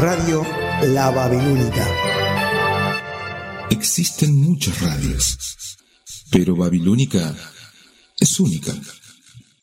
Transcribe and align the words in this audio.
Radio 0.00 0.46
La 0.94 1.10
Babilónica. 1.10 1.84
Existen 3.68 4.36
muchas 4.36 4.80
radios, 4.80 5.76
pero 6.30 6.54
Babilónica 6.54 7.34
es 8.20 8.38
única. 8.38 8.72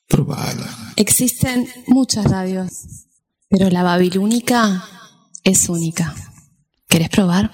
Probala. 0.09 0.93
Existen 0.97 1.69
muchas 1.87 2.25
radios, 2.25 3.07
pero 3.47 3.69
la 3.69 3.83
Babilónica 3.83 4.83
es 5.45 5.69
única. 5.69 6.13
¿Querés 6.89 7.07
probar? 7.07 7.49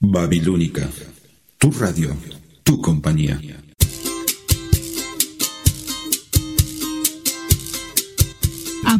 Babilónica. 0.00 0.88
Tu 1.58 1.70
radio, 1.70 2.16
tu 2.64 2.80
compañía. 2.80 3.40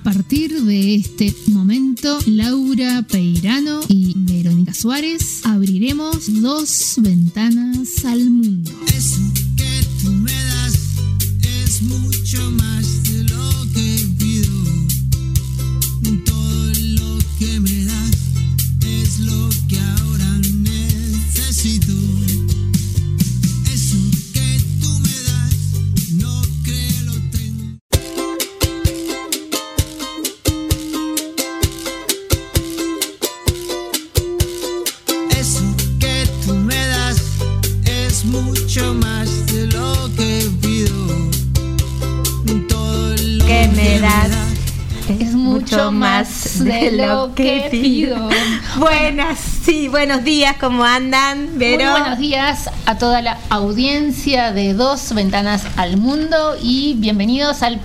Partir 0.03 0.63
de 0.63 0.95
este 0.95 1.35
momento, 1.49 2.19
Laura 2.27 3.03
Peirano 3.03 3.81
y 3.89 4.15
Verónica 4.17 4.73
Suárez 4.73 5.41
abriremos 5.45 6.41
dos 6.41 6.95
ventanas 6.99 8.05
al 8.05 8.31
mundo. 8.31 8.71
Eso 8.97 9.21
que 9.57 9.85
tú 10.03 10.11
me 10.13 10.33
das 10.33 10.75
es 11.43 11.83
mucho 11.83 12.51
más 12.53 13.03
de 13.05 13.25
lo 13.25 13.73
que 13.75 14.07
pido. 14.19 14.53
Todo 16.25 16.73
lo 16.97 17.19
que 17.39 17.61
me 17.61 17.85
das 17.85 18.17
es 18.87 19.21
lo 19.21 19.50
de 46.65 46.93
lo 46.93 47.35
que 47.35 47.69
pido. 47.71 48.29
Buenas, 48.79 49.39
sí, 49.39 49.89
buenos 49.89 50.25
días, 50.25 50.57
¿cómo 50.61 50.85
andan? 50.85 51.59
Vero? 51.59 51.91
Muy 51.91 52.01
buenos 52.01 52.19
días 52.19 52.71
a 52.87 52.99
toda 52.99 53.23
la 53.23 53.39
audiencia 53.49 54.53
de 54.53 54.75
Dos 54.75 55.13
Ventanas 55.15 55.65
al 55.77 55.97
Mundo 55.97 56.57
y 56.63 56.95
bienvenidos 56.99 57.63
al 57.63 57.81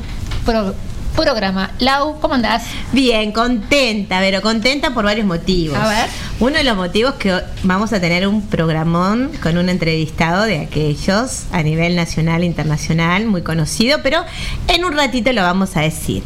pro- 0.45 0.75
programa. 1.15 1.71
Lau, 1.79 2.19
¿cómo 2.19 2.33
andás? 2.33 2.63
Bien, 2.91 3.31
contenta, 3.31 4.19
Vero, 4.19 4.41
contenta 4.41 4.93
por 4.93 5.05
varios 5.05 5.25
motivos. 5.25 5.77
A 5.77 5.87
ver. 5.87 6.09
Uno 6.41 6.57
de 6.57 6.65
los 6.65 6.75
motivos 6.75 7.13
que 7.13 7.39
vamos 7.63 7.93
a 7.93 8.01
tener 8.01 8.27
un 8.27 8.41
programón 8.41 9.31
con 9.41 9.57
un 9.57 9.69
entrevistado 9.69 10.43
de 10.43 10.59
aquellos 10.59 11.43
a 11.53 11.63
nivel 11.63 11.95
nacional 11.95 12.43
e 12.43 12.45
internacional, 12.45 13.25
muy 13.27 13.41
conocido, 13.43 13.99
pero 14.03 14.25
en 14.67 14.83
un 14.83 14.91
ratito 14.91 15.31
lo 15.31 15.41
vamos 15.41 15.77
a 15.77 15.81
decir. 15.81 16.21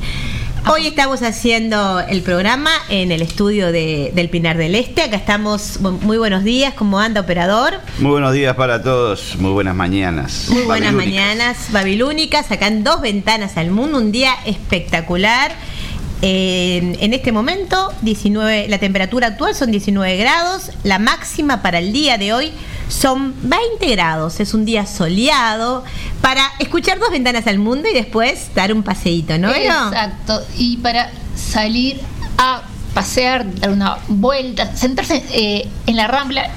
Hoy 0.68 0.86
estamos 0.88 1.24
haciendo 1.24 2.00
el 2.00 2.22
programa 2.22 2.70
en 2.90 3.12
el 3.12 3.22
estudio 3.24 3.72
de- 3.72 4.12
del 4.14 4.30
Pinar 4.30 4.56
del 4.58 4.76
Este. 4.76 5.02
Acá 5.02 5.16
estamos. 5.16 5.80
Muy 5.82 6.18
buenos 6.18 6.44
días. 6.44 6.74
¿Cómo 6.76 7.00
anda, 7.00 7.22
operador? 7.22 7.74
Muy 7.98 8.12
buenos 8.12 8.34
días 8.34 8.56
para 8.56 8.82
todos, 8.84 9.36
muy 9.40 9.52
buenas 9.52 9.76
mañanas. 9.76 10.46
Muy 10.50 10.64
buenas 10.64 10.94
mañanas, 10.94 11.58
babilónicas, 11.72 12.52
acá 12.52 12.68
en 12.68 12.84
dos 12.84 13.02
ventanas 13.02 13.58
al 13.58 13.72
mundo, 13.72 13.98
un 13.98 14.12
día 14.12 14.34
espectacular. 14.46 15.52
Eh, 16.22 16.98
en 17.00 17.14
este 17.14 17.32
momento, 17.32 17.92
19, 18.02 18.68
la 18.68 18.78
temperatura 18.78 19.28
actual 19.28 19.56
son 19.56 19.72
19 19.72 20.18
grados, 20.18 20.72
la 20.84 21.00
máxima 21.00 21.62
para 21.64 21.80
el 21.80 21.94
día 21.94 22.18
de 22.18 22.34
hoy 22.34 22.52
son 22.90 23.34
20 23.44 23.88
grados, 23.92 24.40
es 24.40 24.54
un 24.54 24.66
día 24.66 24.86
soleado 24.86 25.86
para 26.22 26.44
escuchar 26.60 27.00
dos 27.00 27.12
ventanas 27.12 27.48
al 27.48 27.60
mundo 27.60 27.88
y 27.90 27.94
después 27.94 28.54
dar 28.56 28.74
un 28.74 28.84
paseíto, 28.84 29.38
¿no? 29.38 29.50
Exacto. 29.52 30.42
Y 30.58 30.78
para 30.78 31.12
salir 31.36 32.02
a 32.38 32.64
pasear, 32.94 33.46
dar 33.60 33.70
una 33.70 34.00
vuelta, 34.08 34.76
sentarse 34.76 35.24
eh, 35.32 35.70
en 35.86 35.96
la 35.96 36.08
rambla, 36.08 36.50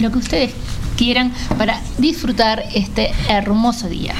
lo 0.00 0.10
que 0.10 0.18
ustedes 0.18 0.52
quieran 0.96 1.32
para 1.58 1.80
disfrutar 1.98 2.64
este 2.74 3.12
hermoso 3.28 3.88
día. 3.88 4.14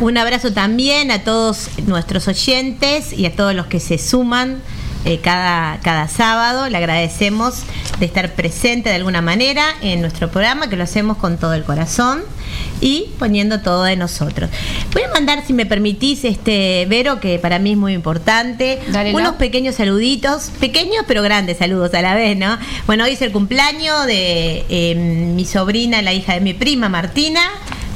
Un 0.00 0.18
abrazo 0.18 0.52
también 0.52 1.10
a 1.10 1.24
todos 1.24 1.70
nuestros 1.86 2.28
oyentes 2.28 3.12
y 3.12 3.26
a 3.26 3.34
todos 3.34 3.54
los 3.54 3.66
que 3.66 3.80
se 3.80 3.98
suman 3.98 4.62
eh, 5.04 5.20
cada, 5.20 5.78
cada 5.80 6.08
sábado. 6.08 6.68
Le 6.68 6.76
agradecemos 6.76 7.62
de 7.98 8.06
estar 8.06 8.34
presente 8.34 8.88
de 8.88 8.96
alguna 8.96 9.22
manera 9.22 9.64
en 9.80 10.00
nuestro 10.00 10.30
programa, 10.30 10.68
que 10.68 10.76
lo 10.76 10.84
hacemos 10.84 11.16
con 11.16 11.38
todo 11.38 11.54
el 11.54 11.64
corazón 11.64 12.22
y 12.80 13.10
poniendo 13.18 13.60
todo 13.60 13.84
de 13.84 13.96
nosotros. 13.96 14.50
Voy 14.92 15.02
a 15.02 15.08
mandar, 15.12 15.44
si 15.46 15.52
me 15.52 15.66
permitís, 15.66 16.24
este 16.24 16.86
Vero, 16.88 17.20
que 17.20 17.38
para 17.38 17.58
mí 17.58 17.72
es 17.72 17.76
muy 17.76 17.92
importante, 17.92 18.80
Dale, 18.88 19.14
unos 19.14 19.34
pequeños 19.34 19.76
saluditos, 19.76 20.50
pequeños 20.60 21.04
pero 21.06 21.22
grandes 21.22 21.58
saludos 21.58 21.92
a 21.94 22.02
la 22.02 22.14
vez, 22.14 22.36
¿no? 22.36 22.58
Bueno, 22.86 23.04
hoy 23.04 23.12
es 23.12 23.22
el 23.22 23.32
cumpleaños 23.32 24.06
de 24.06 24.64
eh, 24.68 24.94
mi 24.94 25.44
sobrina, 25.44 26.02
la 26.02 26.12
hija 26.12 26.34
de 26.34 26.40
mi 26.40 26.54
prima 26.54 26.88
Martina, 26.88 27.40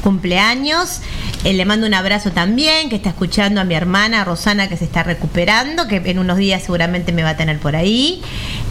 cumpleaños. 0.02 1.00
Eh, 1.44 1.52
le 1.54 1.64
mando 1.64 1.86
un 1.86 1.94
abrazo 1.94 2.30
también, 2.30 2.88
que 2.88 2.96
está 2.96 3.08
escuchando 3.10 3.60
a 3.60 3.64
mi 3.64 3.74
hermana 3.74 4.24
Rosana, 4.24 4.68
que 4.68 4.76
se 4.76 4.84
está 4.84 5.02
recuperando, 5.02 5.88
que 5.88 5.96
en 6.04 6.18
unos 6.18 6.36
días 6.36 6.62
seguramente 6.62 7.12
me 7.12 7.22
va 7.22 7.30
a 7.30 7.36
tener 7.36 7.58
por 7.58 7.74
ahí. 7.74 8.20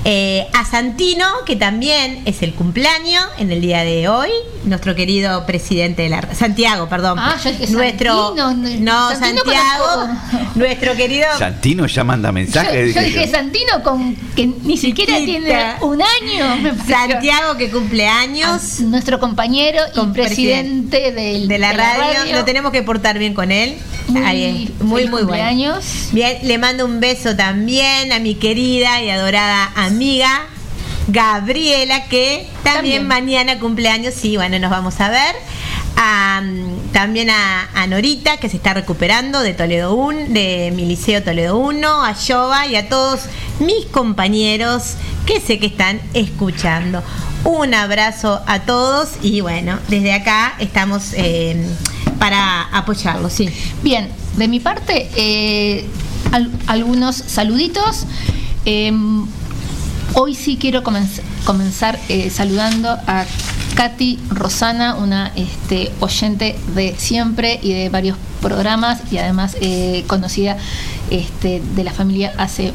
Eh, 0.06 0.48
a 0.54 0.66
Santino, 0.66 1.26
que 1.46 1.56
también 1.56 2.22
es 2.26 2.42
el 2.42 2.54
cumpleaños 2.54 3.24
en 3.38 3.52
el 3.52 3.62
día 3.62 3.84
de 3.84 4.08
hoy, 4.08 4.30
nuestro 4.66 4.96
querido 4.96 5.46
presidente 5.46 6.04
de 6.04 6.10
la... 6.10 6.34
Santiago, 6.34 6.88
perdón. 6.90 7.20
Ah, 7.20 7.36
yo 7.44 7.52
dije 7.52 7.68
nuestro, 7.72 8.36
Santino, 8.36 8.54
no, 8.54 8.80
no, 8.80 9.10
Santino 9.12 9.42
Santiago, 9.44 10.08
nuestro 10.56 10.96
querido... 10.96 11.28
Santino 11.38 11.86
ya 11.88 12.04
manda 12.04 12.30
Yo, 12.30 12.34
mensajes. 12.34 12.96
yo 12.96 13.02
dije 13.02 13.28
Santino 13.28 13.84
con 13.84 14.16
que 14.36 14.48
ni 14.48 14.78
siquiera 14.78 15.18
Chiquita. 15.18 15.40
tiene 15.40 15.76
un 15.82 16.02
año. 16.02 16.76
Santiago 16.88 17.58
que 17.58 17.70
cumple 17.70 18.08
A 18.08 18.20
años 18.22 18.80
nuestro 18.82 19.20
compañero 19.20 19.80
y 19.94 19.98
Con 19.98 20.14
presidente 20.14 21.12
del- 21.22 21.48
de 21.48 21.58
la 21.60 21.74
radio, 21.74 22.36
lo 22.36 22.46
tenemos 22.46 22.72
que 22.72 22.84
portar 22.84 23.18
bien 23.20 23.34
con 23.34 23.52
él. 23.52 23.78
Muy, 24.08 24.22
Ahí 24.24 24.44
es, 24.78 24.82
muy, 24.86 25.08
muy 25.08 25.24
bueno. 25.24 25.44
Bien, 26.12 26.38
le 26.44 26.58
mando 26.58 26.86
un 26.86 27.00
beso 27.00 27.36
también 27.36 28.12
a 28.12 28.20
mi 28.20 28.36
querida 28.36 29.02
y 29.02 29.10
adorada 29.10 29.72
amiga 29.76 30.48
Gabriela, 31.08 32.06
que 32.06 32.48
también, 32.64 32.74
También. 33.06 33.08
mañana 33.08 33.60
cumpleaños, 33.60 34.14
sí, 34.14 34.38
bueno, 34.38 34.60
nos 34.60 34.72
vamos 34.72 35.00
a 35.00 35.10
ver. 35.10 35.36
A, 35.98 36.42
mm, 36.44 36.92
también 36.94 37.30
a, 37.30 37.70
a 37.74 37.86
Norita, 37.88 38.38
que 38.38 38.50
se 38.50 38.58
está 38.58 38.74
recuperando 38.74 39.42
de 39.42 39.54
Toledo 39.54 39.94
1, 39.94 40.28
de 40.30 40.72
mi 40.76 40.86
liceo 40.86 41.22
Toledo 41.22 41.58
1, 41.58 42.06
a 42.06 42.14
Yoba 42.18 42.66
y 42.68 42.76
a 42.76 42.88
todos 42.88 43.22
mis 43.60 43.86
compañeros 43.88 44.94
que 45.26 45.40
sé 45.42 45.60
que 45.60 45.66
están 45.68 46.00
escuchando. 46.14 47.04
Un 47.44 47.74
abrazo 47.74 48.42
a 48.46 48.60
todos 48.62 49.10
y 49.24 49.42
bueno, 49.42 49.80
desde 49.90 50.14
acá 50.14 50.54
estamos 50.60 51.14
eh, 51.14 51.66
para 52.20 52.64
apoyarlos, 52.72 53.34
sí. 53.34 53.50
Bien, 53.82 54.10
de 54.38 54.48
mi 54.48 54.60
parte, 54.60 55.10
eh, 55.16 55.88
al- 56.32 56.52
algunos 56.68 57.16
saluditos. 57.16 58.06
Eh, 58.66 58.94
hoy 60.14 60.36
sí 60.36 60.58
quiero 60.62 60.84
comenz- 60.84 61.22
comenzar 61.44 62.00
eh, 62.10 62.30
saludando 62.30 62.90
a 63.08 63.26
Katy 63.76 64.20
Rosana, 64.30 64.96
una 64.96 65.32
este, 65.36 65.92
oyente 66.00 66.60
de 66.76 66.94
siempre 66.98 67.60
y 67.64 67.74
de 67.74 67.90
varios 67.90 68.18
programas 68.40 69.00
y 69.12 69.18
además 69.18 69.56
conocida 70.08 70.58
este, 71.10 71.62
de 71.76 71.84
la 71.84 71.92
familia 71.92 72.34
hace 72.38 72.74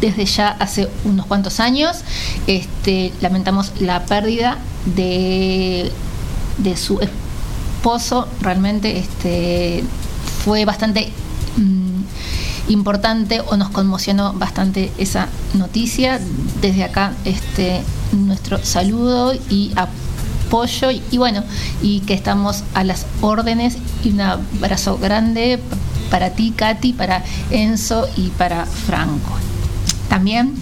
desde 0.00 0.24
ya 0.26 0.48
hace 0.48 0.88
unos 1.04 1.26
cuantos 1.26 1.60
años. 1.60 1.98
Este, 2.46 3.12
lamentamos 3.20 3.72
la 3.80 4.04
pérdida 4.04 4.58
de, 4.84 5.90
su 6.76 7.00
esposo. 7.00 8.28
Realmente 8.40 8.98
este, 8.98 9.84
fue 10.44 10.64
bastante 10.64 11.12
mm, 11.56 12.70
importante 12.70 13.40
o 13.40 13.56
nos 13.56 13.70
conmocionó 13.70 14.32
bastante 14.34 14.92
esa 14.98 15.28
noticia 15.54 16.20
desde 16.60 16.84
acá 16.84 17.14
este 17.24 17.82
nuestro 18.12 18.62
saludo 18.64 19.34
y 19.50 19.72
apoyo 19.76 20.90
y, 20.90 21.02
y 21.10 21.18
bueno, 21.18 21.44
y 21.82 22.00
que 22.00 22.14
estamos 22.14 22.64
a 22.74 22.84
las 22.84 23.06
órdenes 23.20 23.76
y 24.04 24.10
un 24.10 24.20
abrazo 24.20 24.98
grande 24.98 25.60
para 26.10 26.30
ti, 26.30 26.52
Katy, 26.56 26.94
para 26.94 27.22
Enzo 27.50 28.08
y 28.16 28.28
para 28.30 28.64
Franco. 28.64 29.47
También, 30.08 30.54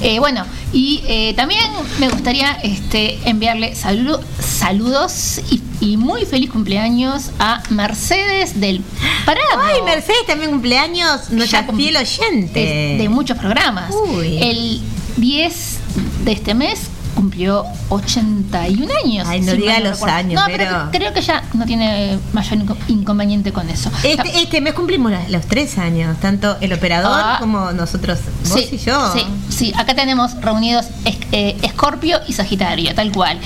eh, 0.00 0.18
bueno, 0.20 0.44
y 0.72 1.02
eh, 1.06 1.34
también 1.34 1.60
me 1.98 2.08
gustaría 2.08 2.52
este, 2.62 3.18
enviarle 3.28 3.74
saludo- 3.74 4.22
saludos 4.40 5.40
y, 5.50 5.60
y 5.80 5.96
muy 5.96 6.24
feliz 6.24 6.50
cumpleaños 6.50 7.30
a 7.38 7.62
Mercedes 7.70 8.60
del 8.60 8.80
Prado. 9.24 9.40
Ay, 9.60 9.82
Mercedes 9.82 10.24
también 10.26 10.50
cumpleaños, 10.52 11.30
nuestra 11.30 11.64
fiel 11.64 11.96
oyente. 11.96 12.60
De, 12.60 12.96
de 13.02 13.08
muchos 13.08 13.36
programas. 13.38 13.92
Uy. 14.08 14.38
El 14.40 14.80
10 15.16 15.78
de 16.24 16.32
este 16.32 16.54
mes 16.54 16.78
cumplió 17.26 17.64
81 17.88 18.92
años. 19.04 19.28
Ay, 19.28 19.42
no 19.42 19.52
si 19.52 19.58
diga 19.58 19.78
los 19.78 19.92
recuerdo. 19.92 20.16
años, 20.16 20.34
No, 20.40 20.46
pero- 20.46 20.64
pero 20.64 20.90
creo 20.90 21.12
que 21.12 21.20
ya 21.22 21.44
no 21.54 21.64
tiene 21.66 22.18
mayor 22.32 22.58
inco- 22.58 22.76
inconveniente 22.88 23.52
con 23.52 23.70
eso. 23.70 23.92
Este, 24.02 24.42
este 24.42 24.60
mes 24.60 24.74
cumplimos 24.74 25.12
los 25.28 25.46
tres 25.46 25.78
años, 25.78 26.18
tanto 26.18 26.56
el 26.60 26.72
operador 26.72 27.12
Ah. 27.14 27.36
como 27.38 27.70
nosotros, 27.70 28.18
vos 28.48 28.60
Sí, 28.60 28.70
y 28.72 28.78
yo. 28.78 29.12
Sí, 29.12 29.20
sí, 29.50 29.72
acá 29.76 29.94
tenemos 29.94 30.34
reunidos 30.40 30.86
es- 31.04 31.16
eh, 31.30 31.56
Escorpio 31.62 32.18
y 32.26 32.32
Sagitario, 32.32 32.92
tal 32.96 33.12
cual. 33.12 33.38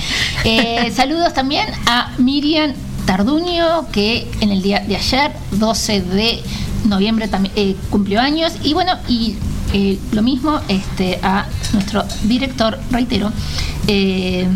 Eh, 0.43 0.91
saludos 0.95 1.35
también 1.35 1.67
a 1.85 2.13
Miriam 2.17 2.73
Tarduño, 3.05 3.87
que 3.91 4.27
en 4.41 4.49
el 4.51 4.63
día 4.63 4.79
de 4.79 4.95
ayer, 4.95 5.31
12 5.51 6.01
de 6.01 6.41
noviembre, 6.85 7.27
también 7.27 7.53
eh, 7.55 7.75
cumplió 7.91 8.19
años. 8.21 8.53
Y 8.63 8.73
bueno, 8.73 8.93
y 9.07 9.35
eh, 9.73 9.97
lo 10.11 10.21
mismo 10.21 10.59
este, 10.67 11.19
a 11.21 11.45
nuestro 11.73 12.03
director, 12.23 12.77
reitero, 12.91 13.31
eh, 13.87 14.47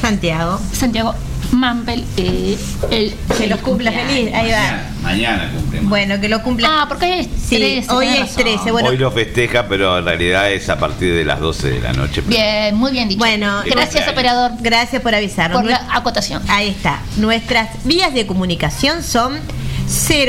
Santiago. 0.00 0.60
Santiago 0.72 1.14
Mampel. 1.52 2.04
eh, 2.16 2.56
el, 2.90 3.14
Que 3.36 3.44
el 3.44 3.50
los 3.50 3.60
cumpla 3.60 3.90
feliz. 3.92 4.32
Ahí 4.32 4.50
va. 4.50 4.60
Mañana, 4.60 4.90
mañana 5.02 5.50
cumplimos. 5.54 5.88
Bueno, 5.88 6.20
que 6.20 6.28
lo 6.28 6.42
cumpla. 6.42 6.68
Ah, 6.82 6.86
porque 6.88 7.06
hoy 7.06 7.12
es 7.20 7.26
Sí, 7.42 7.56
13. 7.56 7.92
hoy 7.92 8.06
es 8.06 8.20
razón. 8.20 8.36
13, 8.44 8.70
bueno. 8.70 8.88
Hoy 8.88 8.96
lo 8.98 9.10
festeja, 9.10 9.66
pero 9.68 9.98
en 9.98 10.04
realidad 10.04 10.50
es 10.52 10.68
a 10.68 10.78
partir 10.78 11.12
de 11.14 11.24
las 11.24 11.40
12 11.40 11.70
de 11.70 11.80
la 11.80 11.92
noche. 11.92 12.22
Bien, 12.26 12.74
muy 12.76 12.92
bien 12.92 13.08
dicho. 13.08 13.18
Bueno, 13.18 13.62
gracias, 13.66 14.08
operador, 14.08 14.52
Gracias 14.60 15.02
por 15.02 15.14
avisarnos. 15.14 15.60
por 15.62 15.70
la 15.70 15.86
acotación. 15.92 16.42
Ahí 16.48 16.68
está. 16.68 17.00
Nuestras 17.16 17.68
vías 17.84 18.14
de 18.14 18.26
comunicación 18.26 19.02
son 19.02 19.38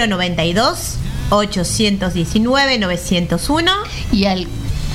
092 0.08 0.96
819 1.32 2.78
901 2.78 3.72
y 4.12 4.26
al 4.26 4.48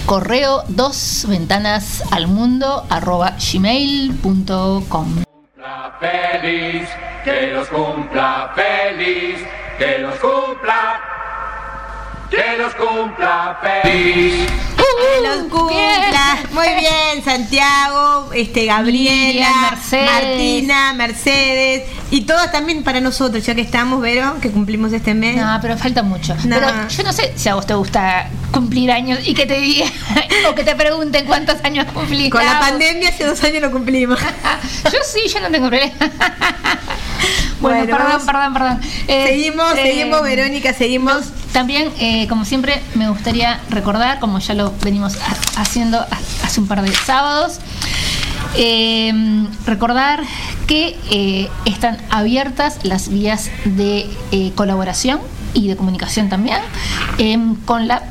correo 0.07 0.63
dos 0.69 1.27
ventanas 1.29 2.05
al 2.13 2.29
mundo 2.29 2.87
arroba 2.89 3.37
gmail.com 3.53 5.27
feliz, 6.01 6.89
que 7.25 7.49
los 7.49 7.69
cumpla 7.69 8.53
feliz, 8.55 9.39
que 9.79 9.99
los 9.99 10.15
cumpla, 10.17 11.01
que 12.31 12.57
los 12.59 12.75
cumpla 12.75 13.59
feliz. 13.63 14.76
Que 14.77 15.27
los 15.27 15.37
cumpla. 15.51 16.39
Muy 16.53 16.69
bien, 16.81 17.25
Santiago, 17.25 18.31
este 18.35 18.67
Gabriela, 18.67 19.71
Mercedes. 19.71 20.11
Martina, 20.11 20.93
Mercedes 20.95 21.83
y 22.11 22.23
todas 22.23 22.53
también 22.53 22.83
para 22.83 23.01
nosotros, 23.01 23.45
ya 23.45 23.55
que 23.55 23.61
estamos, 23.63 24.01
Vero, 24.01 24.37
que 24.41 24.51
cumplimos 24.51 24.93
este 24.93 25.15
mes. 25.15 25.37
No, 25.37 25.59
pero 25.61 25.77
falta 25.77 26.03
mucho. 26.03 26.35
No. 26.45 26.57
Pero 26.57 26.89
yo 26.89 27.03
no 27.03 27.13
sé 27.13 27.33
si 27.37 27.49
a 27.49 27.55
vos 27.55 27.67
te 27.67 27.75
gusta 27.75 28.29
cumplir 28.53 28.91
años 28.93 29.19
y 29.25 29.35
que 29.35 29.47
te 29.47 29.59
digan 29.59 29.91
o 30.51 30.55
que 30.55 30.65
te 30.65 30.75
pregunten 30.75 31.27
cuántos 31.27 31.57
años 31.65 31.87
cumplís. 31.93 32.31
Con 32.31 32.45
la 32.45 32.57
Ah, 32.59 32.61
pandemia 32.61 33.09
hace 33.11 33.25
dos 33.25 33.43
años 33.45 33.63
lo 33.63 33.71
cumplimos. 33.71 34.19
Yo 34.85 34.99
sí, 35.05 35.29
yo 35.33 35.41
no 35.41 35.51
tengo 35.51 35.69
problema. 35.69 35.95
Bueno, 37.59 37.79
Bueno, 37.87 37.97
perdón, 37.97 38.27
perdón, 38.27 38.53
perdón. 38.53 38.81
Eh, 39.09 39.27
seguimos, 39.29 39.73
eh, 39.79 39.83
seguimos, 39.83 40.23
Verónica, 40.23 40.75
seguimos. 40.75 41.25
También, 41.53 41.91
eh, 41.99 42.27
como 42.29 42.45
siempre, 42.45 42.83
me 42.95 43.09
gustaría 43.09 43.61
recordar, 43.71 44.21
como 44.21 44.39
ya 44.41 44.53
lo 44.53 44.66
venimos 44.83 45.17
ha- 45.17 45.61
haciendo 45.61 45.99
ha- 46.01 46.09
hace 46.47 46.61
un 46.61 46.67
par 46.69 46.83
de 46.83 46.93
sábados, 46.95 47.59
eh, 48.57 49.13
recordar 49.67 50.23
que 50.67 50.97
eh, 51.11 51.49
están 51.65 51.99
abiertas 52.11 52.79
las 52.83 53.09
vías 53.09 53.51
de 53.65 54.09
eh, 54.33 54.53
colaboración 54.55 55.21
y 55.55 55.69
de 55.69 55.77
comunicación 55.77 56.29
también 56.29 56.59
eh, 57.19 57.39
con 57.65 57.89
la 57.89 58.03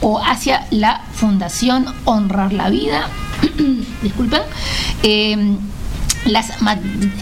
o 0.00 0.20
hacia 0.22 0.66
la 0.70 1.02
Fundación 1.14 1.86
Honrar 2.04 2.52
la 2.52 2.68
Vida. 2.70 3.08
Disculpen. 4.02 4.42
Eh, 5.02 5.56
las 6.26 6.50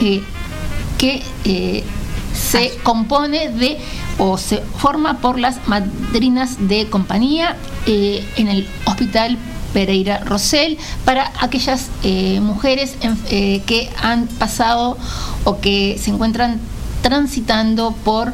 eh, 0.00 0.22
que 0.98 1.22
se 2.34 2.76
compone 2.82 3.48
de 3.50 3.78
o 4.18 4.38
se 4.38 4.62
forma 4.78 5.18
por 5.18 5.38
las 5.38 5.66
madrinas 5.68 6.56
de 6.68 6.88
compañía 6.88 7.56
eh, 7.86 8.26
en 8.36 8.48
el 8.48 8.66
hospital 8.86 9.36
Pereira 9.72 10.20
Rosell 10.24 10.78
para 11.04 11.32
aquellas 11.40 11.88
eh, 12.02 12.40
mujeres 12.40 12.94
en- 13.02 13.18
eh, 13.30 13.62
que 13.66 13.90
han 14.02 14.26
pasado 14.26 14.96
o 15.44 15.60
que 15.60 15.98
se 16.02 16.10
encuentran 16.10 16.58
transitando 17.02 17.92
por 18.04 18.32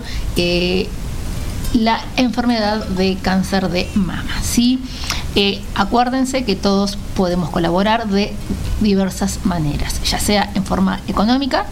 la 1.75 2.00
enfermedad 2.17 2.87
de 2.87 3.17
cáncer 3.20 3.69
de 3.70 3.88
mama. 3.94 4.25
¿sí? 4.43 4.79
Acuérdense 5.75 6.44
que 6.44 6.55
todos 6.56 6.96
podemos 7.17 7.50
colaborar 7.50 8.06
de 8.08 8.32
diversas 8.81 9.40
maneras, 9.44 10.00
ya 10.05 10.19
sea 10.20 10.50
en 10.55 10.64
forma 10.64 11.00
económica, 11.08 11.67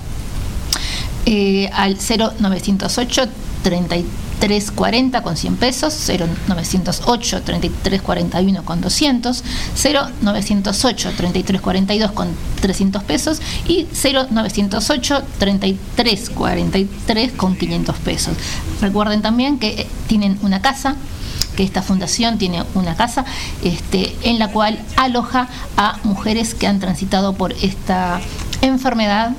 eh, 1.27 1.71
al 1.75 1.97
0908 1.99 3.27
3340 3.63 5.23
con 5.23 5.37
100 5.37 5.57
pesos, 5.57 5.95
0908 5.95 7.43
3341 7.43 8.65
con 8.65 8.81
200, 8.81 9.45
0908 9.83 11.13
3342 11.17 12.13
con 12.13 12.29
300 12.61 13.03
pesos 13.05 13.41
y 13.67 13.87
0908 13.93 15.23
3343 15.39 17.33
con 17.33 17.57
500 17.57 17.97
pesos. 17.97 18.35
Recuerden 18.81 19.23
también 19.23 19.59
que 19.59 19.83
eh, 19.83 19.87
tienen 20.07 20.39
una 20.43 20.63
casa 20.63 20.97
que 21.57 21.65
esta 21.65 21.83
fundación 21.83 22.39
tiene 22.39 22.65
una 22.75 22.95
casa 22.95 23.25
este, 23.65 24.17
en 24.23 24.39
la 24.39 24.49
cual 24.49 24.79
aloja 24.97 25.49
a 25.77 25.99
mujeres 26.05 26.55
que 26.55 26.67
han 26.67 26.81
transitado 26.81 27.35
por 27.35 27.53
esta 27.53 28.21
enfermedad 28.63 29.33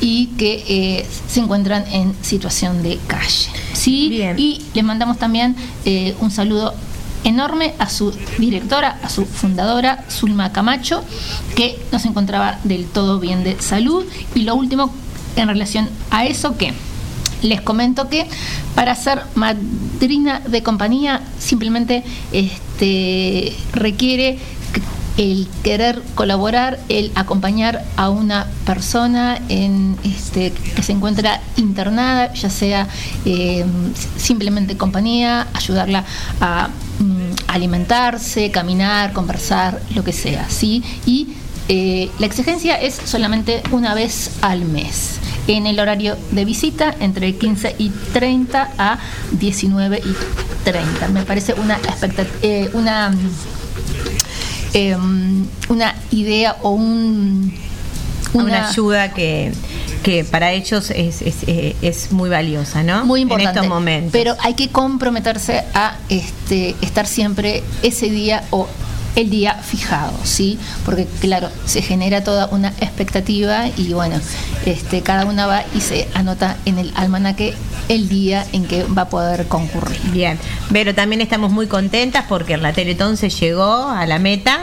y 0.00 0.26
que 0.38 0.64
eh, 0.68 1.06
se 1.28 1.40
encuentran 1.40 1.84
en 1.90 2.14
situación 2.22 2.82
de 2.82 2.98
calle. 3.06 3.48
¿sí? 3.72 4.08
Bien. 4.08 4.38
Y 4.38 4.62
le 4.74 4.82
mandamos 4.82 5.18
también 5.18 5.56
eh, 5.84 6.14
un 6.20 6.30
saludo 6.30 6.74
enorme 7.24 7.74
a 7.78 7.88
su 7.88 8.12
directora, 8.38 8.98
a 9.02 9.08
su 9.08 9.26
fundadora, 9.26 10.04
Zulma 10.10 10.52
Camacho, 10.52 11.02
que 11.56 11.78
no 11.92 11.98
se 11.98 12.08
encontraba 12.08 12.58
del 12.64 12.86
todo 12.86 13.18
bien 13.18 13.44
de 13.44 13.60
salud. 13.60 14.04
Y 14.34 14.42
lo 14.42 14.54
último, 14.54 14.92
en 15.36 15.48
relación 15.48 15.88
a 16.10 16.26
eso, 16.26 16.56
que 16.56 16.72
les 17.42 17.60
comento 17.60 18.08
que 18.08 18.26
para 18.74 18.94
ser 18.94 19.22
madrina 19.34 20.40
de 20.40 20.62
compañía 20.62 21.22
simplemente 21.38 22.02
este, 22.32 23.54
requiere 23.72 24.38
el 25.18 25.48
querer 25.64 26.00
colaborar, 26.14 26.78
el 26.88 27.10
acompañar 27.16 27.84
a 27.96 28.08
una 28.08 28.46
persona 28.64 29.38
en, 29.48 29.96
este, 30.04 30.52
que 30.52 30.82
se 30.82 30.92
encuentra 30.92 31.40
internada, 31.56 32.32
ya 32.32 32.48
sea 32.48 32.88
eh, 33.24 33.66
simplemente 34.16 34.76
compañía, 34.76 35.48
ayudarla 35.54 36.04
a 36.40 36.68
mm, 37.00 37.32
alimentarse, 37.48 38.52
caminar, 38.52 39.12
conversar, 39.12 39.82
lo 39.96 40.04
que 40.04 40.12
sea, 40.12 40.48
¿sí? 40.48 40.84
Y 41.04 41.34
eh, 41.68 42.10
la 42.20 42.26
exigencia 42.26 42.80
es 42.80 42.94
solamente 42.94 43.62
una 43.72 43.94
vez 43.94 44.30
al 44.40 44.64
mes, 44.64 45.18
en 45.48 45.66
el 45.66 45.80
horario 45.80 46.16
de 46.30 46.44
visita 46.44 46.94
entre 47.00 47.34
15 47.34 47.74
y 47.78 47.90
30 47.90 48.70
a 48.78 48.98
19 49.32 49.98
y 49.98 50.64
30. 50.64 51.08
Me 51.08 51.24
parece 51.24 51.54
una 51.54 51.78
eh, 52.42 52.70
una 52.72 53.12
eh, 54.74 54.96
una 55.68 55.94
idea 56.10 56.56
o 56.62 56.70
un 56.70 57.54
Una, 58.34 58.68
ayuda 58.68 59.14
que, 59.14 59.52
que 60.02 60.24
para 60.24 60.52
ellos 60.52 60.90
es, 60.90 61.22
es, 61.22 61.36
eh, 61.46 61.74
es 61.80 62.12
muy 62.12 62.28
valiosa, 62.28 62.82
¿no? 62.82 63.04
muy 63.04 63.22
importante. 63.22 63.50
En 63.50 63.56
estos 63.56 63.68
momentos. 63.68 64.12
Pero 64.12 64.36
hay 64.40 64.54
que 64.54 64.68
comprometerse 64.68 65.64
a 65.74 65.96
este, 66.08 66.76
estar 66.82 67.06
siempre 67.06 67.62
ese 67.82 68.10
día 68.10 68.44
o 68.50 68.68
el 69.18 69.30
día 69.30 69.54
fijado, 69.54 70.12
¿sí? 70.22 70.58
Porque 70.84 71.08
claro, 71.20 71.50
se 71.64 71.82
genera 71.82 72.22
toda 72.22 72.46
una 72.52 72.68
expectativa 72.80 73.66
y 73.76 73.92
bueno, 73.92 74.20
este, 74.64 75.02
cada 75.02 75.24
una 75.26 75.46
va 75.46 75.64
y 75.74 75.80
se 75.80 76.08
anota 76.14 76.56
en 76.66 76.78
el 76.78 76.92
almanaque 76.94 77.54
el 77.88 78.08
día 78.08 78.46
en 78.52 78.64
que 78.64 78.84
va 78.84 79.02
a 79.02 79.08
poder 79.08 79.48
concurrir. 79.48 79.98
Bien, 80.12 80.38
pero 80.72 80.94
también 80.94 81.20
estamos 81.20 81.50
muy 81.50 81.66
contentas 81.66 82.26
porque 82.28 82.56
la 82.56 82.72
Teletón 82.72 83.16
se 83.16 83.28
llegó 83.28 83.88
a 83.88 84.06
la 84.06 84.20
meta 84.20 84.60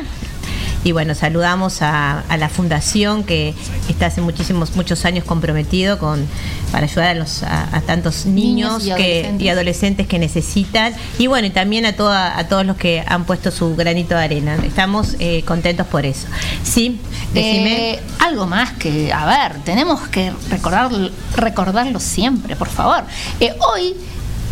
Y 0.86 0.92
bueno, 0.92 1.16
saludamos 1.16 1.82
a, 1.82 2.20
a 2.20 2.38
la 2.38 2.48
fundación 2.48 3.24
que 3.24 3.56
está 3.90 4.06
hace 4.06 4.22
muchísimos, 4.22 4.76
muchos 4.76 5.04
años 5.04 5.24
comprometido 5.26 5.98
con 5.98 6.26
para 6.72 6.86
ayudar 6.86 7.08
a, 7.08 7.14
los, 7.16 7.42
a, 7.42 7.76
a 7.76 7.82
tantos 7.82 8.28
niños, 8.28 8.84
Niños 8.84 8.84
y 8.84 8.86
que, 8.86 8.94
adolescentes. 8.94 9.42
y 9.46 9.50
adolescentes 9.50 10.08
que 10.08 10.20
necesitan. 10.20 10.94
Y 11.18 11.26
bueno, 11.26 11.48
y 11.48 11.50
también 11.50 11.88
a, 11.88 11.96
toda, 11.96 12.38
a 12.38 12.48
todos 12.48 12.68
los 12.68 12.78
que 12.78 13.04
han 13.08 13.26
puesto 13.26 13.50
su 13.50 13.76
granito 13.76 14.14
de 14.16 14.24
arena. 14.24 14.58
Estamos 14.64 15.16
eh, 15.18 15.42
contentos 15.44 15.88
por 15.88 16.06
eso. 16.06 16.28
Sí, 16.64 17.00
decime. 17.34 17.94
Eh, 17.94 18.00
algo 18.20 18.46
más 18.46 18.74
que, 18.74 19.12
a 19.12 19.26
ver, 19.26 19.64
tenemos 19.64 20.02
que 20.10 20.32
recordar, 20.52 20.92
recordarlo 21.36 22.00
siempre, 22.00 22.56
por 22.56 22.70
favor. 22.70 23.04
Eh, 23.40 23.56
hoy, 23.74 23.96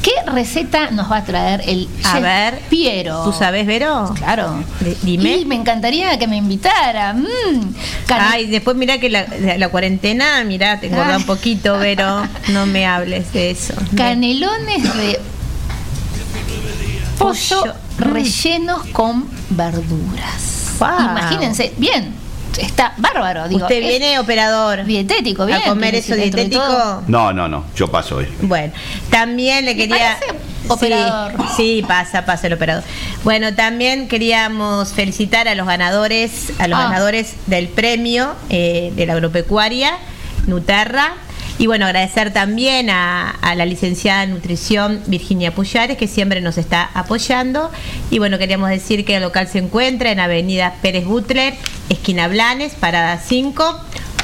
¿qué 0.03 0.11
receta 0.31 0.91
nos 0.91 1.11
va 1.11 1.17
a 1.17 1.23
traer 1.23 1.63
el 1.65 1.89
A 2.03 2.11
chef 2.13 2.21
ver, 2.21 2.59
Piero? 2.69 3.23
¿Tú 3.23 3.33
sabes, 3.33 3.65
Vero? 3.65 4.13
Claro. 4.15 4.63
D- 4.81 4.95
dime. 5.01 5.37
Y 5.37 5.45
me 5.45 5.55
encantaría 5.55 6.19
que 6.19 6.27
me 6.27 6.37
invitara. 6.37 7.13
Mm, 7.13 7.73
Ay, 8.09 8.45
después 8.47 8.75
mira 8.77 8.99
que 8.99 9.09
la, 9.09 9.69
cuarentena, 9.69 10.43
mira, 10.43 10.79
te 10.79 10.87
engorda 10.87 11.17
un 11.17 11.23
poquito, 11.25 11.77
pero 11.79 12.27
no 12.49 12.65
me 12.67 12.85
hables 12.85 13.33
de 13.33 13.49
eso. 13.51 13.73
canelones 13.97 14.83
de 14.95 15.19
pollo 17.17 17.61
Pollo. 17.61 17.73
rellenos 17.97 18.85
con 18.87 19.25
verduras. 19.49 20.73
Wow. 20.79 20.89
Imagínense, 21.11 21.73
bien, 21.77 22.13
está 22.57 22.93
bárbaro. 22.97 23.47
Digo, 23.47 23.61
Usted 23.63 23.79
viene 23.81 24.19
operador 24.19 24.83
dietético, 24.85 25.45
bien. 25.45 25.61
a 25.61 25.65
comer 25.65 25.95
eso 25.95 26.15
dietético. 26.15 27.03
No, 27.07 27.33
no, 27.33 27.47
no, 27.47 27.65
yo 27.75 27.89
paso 27.91 28.17
hoy. 28.17 28.27
Bueno, 28.41 28.73
también 29.09 29.65
le 29.65 29.75
quería. 29.75 30.17
operador? 30.67 31.33
Sí, 31.55 31.79
sí, 31.81 31.85
pasa, 31.87 32.25
pasa 32.25 32.47
el 32.47 32.53
operador. 32.53 32.83
Bueno, 33.23 33.53
también 33.53 34.07
queríamos 34.07 34.93
felicitar 34.93 35.47
a 35.47 35.55
los 35.55 35.67
ganadores, 35.67 36.53
a 36.59 36.67
los 36.67 36.79
Ah. 36.79 36.83
ganadores 36.83 37.33
del 37.47 37.67
premio 37.67 38.35
eh, 38.49 38.91
de 38.95 39.05
la 39.05 39.13
agropecuaria, 39.13 39.97
Nuterra. 40.47 41.13
Y 41.63 41.67
bueno, 41.67 41.85
agradecer 41.85 42.33
también 42.33 42.89
a, 42.89 43.39
la 43.55 43.65
licenciada 43.65 44.23
en 44.23 44.31
nutrición 44.31 45.01
Virginia 45.07 45.55
Puyares, 45.55 45.97
que 45.97 46.09
siempre 46.09 46.41
nos 46.41 46.57
está 46.57 46.89
apoyando. 46.93 47.71
Y 48.11 48.19
bueno, 48.19 48.37
queríamos 48.37 48.69
decir 48.69 49.05
que 49.05 49.15
el 49.15 49.23
local 49.23 49.47
se 49.47 49.59
encuentra 49.59 50.11
en 50.11 50.19
Avenida 50.19 50.75
Pérez 50.81 51.05
Butler, 51.05 51.53
esquina 51.87 52.27
Blanes, 52.27 52.73
parada 52.73 53.17
5, 53.17 53.79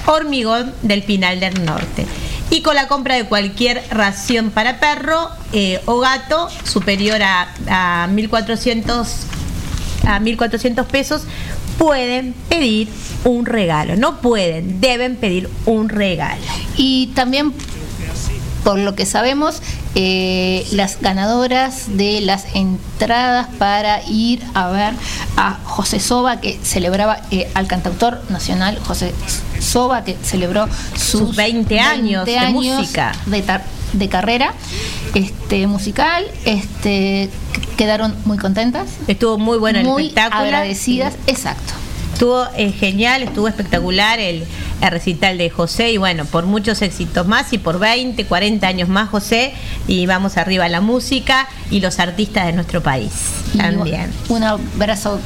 Hormigón 0.08 0.74
del 0.82 1.02
Pinal 1.04 1.40
del 1.40 1.64
Norte. 1.64 2.06
Y 2.50 2.62
con 2.62 2.76
la 2.76 2.90
compra 2.90 3.16
de 3.16 3.24
cualquier 3.24 3.86
ración 3.90 4.52
para 4.52 4.82
perro 4.82 5.30
eh, 5.54 5.80
o 5.86 6.00
gato 6.00 6.50
superior 6.66 7.22
a, 7.24 7.54
a 7.70 8.10
1.400 8.10 9.08
a 10.06 10.20
1.400 10.20 10.86
pesos, 10.86 11.24
pueden 11.80 12.36
pedir 12.50 12.90
un 13.24 13.46
regalo. 13.46 13.96
No 13.96 14.22
pueden, 14.22 14.82
deben 14.82 15.16
pedir 15.16 15.50
un 15.66 15.90
regalo. 15.90 16.42
Y 16.76 17.08
también, 17.16 17.54
por 18.64 18.78
lo 18.80 18.94
que 18.96 19.06
sabemos, 19.06 19.62
eh, 19.96 20.68
las 20.72 21.00
ganadoras 21.02 21.98
de 21.98 22.22
las 22.22 22.46
entradas 22.56 23.48
para 23.58 24.02
ir 24.08 24.44
a 24.54 24.70
ver 24.70 24.94
a 25.38 25.58
José 25.64 26.00
Soba, 26.00 26.42
que 26.42 26.60
celebraba 26.64 27.22
eh, 27.32 27.50
al 27.54 27.68
cantautor 27.68 28.22
nacional 28.30 28.78
José 28.86 29.14
Soba, 29.60 30.04
que 30.04 30.18
celebró 30.24 30.68
sus, 30.96 31.22
Sus 31.22 31.36
20 31.36 31.80
años 31.80 32.26
de 32.26 32.40
música. 32.50 33.14
de, 33.26 33.42
tar- 33.42 33.64
de 33.94 34.10
carrera 34.10 34.54
este, 35.16 35.66
musical. 35.68 36.26
Este, 36.46 37.30
quedaron 37.78 38.16
muy 38.26 38.38
contentas. 38.38 38.88
Estuvo 39.08 39.38
muy 39.38 39.58
bueno 39.58 39.82
muy 39.84 40.04
el 40.04 40.08
espectáculo. 40.10 40.44
agradecidas, 40.44 41.14
exacto. 41.28 41.74
Estuvo 42.14 42.46
eh, 42.58 42.72
genial, 42.74 43.24
estuvo 43.24 43.48
espectacular 43.48 44.20
el, 44.20 44.44
el 44.82 44.92
recital 44.92 45.38
de 45.38 45.50
José 45.50 45.92
y 45.92 45.98
bueno, 45.98 46.26
por 46.26 46.46
muchos 46.46 46.82
éxitos 46.82 47.28
más 47.28 47.52
y 47.54 47.58
por 47.58 47.80
20, 47.80 48.26
40 48.26 48.68
años 48.68 48.90
más 48.90 49.10
José 49.10 49.54
y 49.88 50.06
vamos 50.06 50.38
arriba 50.38 50.68
la 50.70 50.82
música 50.82 51.48
y 51.72 51.80
los 51.80 52.00
artistas 52.00 52.46
de 52.46 52.54
nuestro 52.54 52.82
país 52.82 53.12
Y 53.54 53.58
también. 53.58 54.12
Un 54.30 54.44
abrazo 54.44 55.20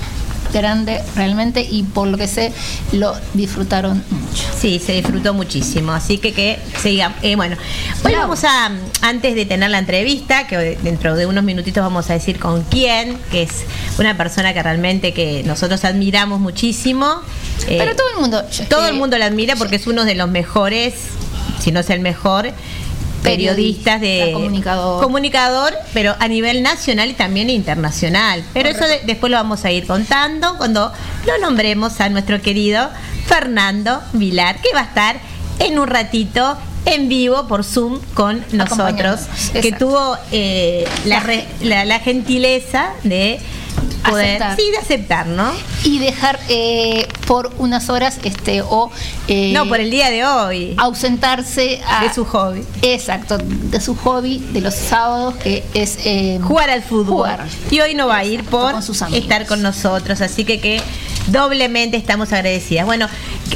grande 0.54 1.02
realmente 1.16 1.62
y 1.70 1.84
por 1.84 2.08
lo 2.08 2.18
que 2.18 2.28
sé 2.28 2.54
lo 2.92 3.16
disfrutaron 3.34 4.04
mucho. 4.10 4.44
Sí, 4.58 4.80
se 4.80 4.94
disfrutó 4.94 5.34
muchísimo, 5.34 5.92
así 5.92 6.18
que 6.20 6.34
que 6.34 6.60
siga. 6.82 7.14
eh, 7.22 7.36
bueno, 7.36 7.58
hoy 8.04 8.14
vamos 8.14 8.44
a, 8.44 8.72
antes 9.02 9.36
de 9.36 9.46
tener 9.46 9.70
la 9.70 9.80
entrevista, 9.80 10.48
que 10.48 10.58
dentro 10.82 11.16
de 11.16 11.26
unos 11.26 11.44
minutitos 11.44 11.84
vamos 11.84 12.10
a 12.10 12.14
decir 12.14 12.40
con 12.40 12.64
quién, 12.64 13.18
que 13.32 13.44
es 13.44 13.64
una 14.00 14.16
persona 14.16 14.54
que 14.54 14.64
realmente 14.64 15.14
que 15.14 15.44
nosotros 15.46 15.84
admiramos 15.84 16.40
muchísimo. 16.40 17.22
eh, 17.68 17.78
Pero 17.80 17.96
todo 17.96 18.08
el 18.16 18.22
mundo 18.22 18.44
todo 18.70 18.86
eh, 18.86 18.90
el 18.90 18.96
mundo 18.96 19.18
lo 19.18 19.26
admira 19.26 19.56
porque 19.56 19.76
es 19.76 19.88
uno 19.88 20.06
de 20.06 20.16
los 20.16 20.30
mejores, 20.30 20.94
si 21.60 21.72
no 21.72 21.80
es 21.82 21.90
el 21.90 22.00
mejor, 22.00 22.52
periodistas 23.24 24.02
de 24.02 24.32
comunicador. 24.34 25.04
comunicador, 25.04 25.74
pero 25.94 26.16
a 26.20 26.28
nivel 26.28 26.62
nacional 26.64 27.10
y 27.10 27.14
también 27.14 27.50
internacional. 27.50 28.44
Pero 28.54 28.70
eso 28.70 28.86
de- 28.86 29.02
después 29.06 29.32
lo 29.32 29.38
vamos 29.38 29.66
a 29.66 29.72
ir 29.72 29.88
contando 29.88 30.58
cuando 30.58 30.92
lo 31.26 31.38
nombremos 31.40 32.00
a 32.02 32.10
nuestro 32.10 32.42
querido 32.42 32.90
Fernando 33.28 34.02
Vilar, 34.14 34.58
que 34.62 34.70
va 34.76 34.82
a 34.82 34.86
estar 34.86 35.18
en 35.60 35.80
un 35.80 35.88
ratito 35.88 36.58
en 36.86 37.08
vivo 37.08 37.48
por 37.48 37.64
Zoom 37.64 38.00
con 38.14 38.44
nosotros, 38.52 39.22
que 39.54 39.72
tuvo 39.72 40.18
eh, 40.32 40.86
la, 41.06 41.22
re- 41.22 41.46
la- 41.62 41.86
la 41.86 42.00
gentileza 42.00 42.90
de 43.04 43.40
poder, 44.04 44.42
Aceptar. 44.42 44.56
sí, 44.58 44.72
de 44.72 44.78
aceptar, 44.78 45.28
¿no? 45.28 45.52
y 45.84 46.00
dejar 46.00 46.40
eh, 46.50 47.08
por 47.28 47.52
unas 47.58 47.90
horas 47.90 48.20
este 48.24 48.62
o 48.62 48.90
eh, 49.28 49.52
no, 49.54 49.68
por 49.68 49.80
el 49.82 49.92
día 49.92 50.10
de 50.10 50.26
hoy, 50.26 50.76
ausentarse 50.78 51.82
a- 51.86 52.04
de 52.04 52.14
su 52.14 52.24
hobby. 52.26 52.64
exacto 52.82 53.38
de 53.38 53.82
su 53.82 53.96
hobby 53.96 54.40
de 54.52 54.62
los 54.62 54.74
sábados 54.76 55.36
que 55.36 55.64
es 55.74 55.98
eh, 56.06 56.40
jugar 56.42 56.70
al 56.70 56.84
fútbol. 56.84 57.06
jugar. 57.28 57.46
Y 57.72 57.80
hoy 57.82 57.96
no 57.96 58.08
va 58.08 58.18
a 58.20 58.26
ir 58.26 58.44
por 58.44 58.74
con 58.74 58.84
sus 58.84 59.02
amigos. 59.02 59.24
estar 59.24 59.46
con 59.46 59.62
nosotros, 59.62 60.22
así 60.22 60.46
que 60.46 60.60
que 60.60 60.82
doblemente 61.28 61.98
estamos 61.98 62.32
agradecidas. 62.34 62.86
Bueno, 62.86 63.08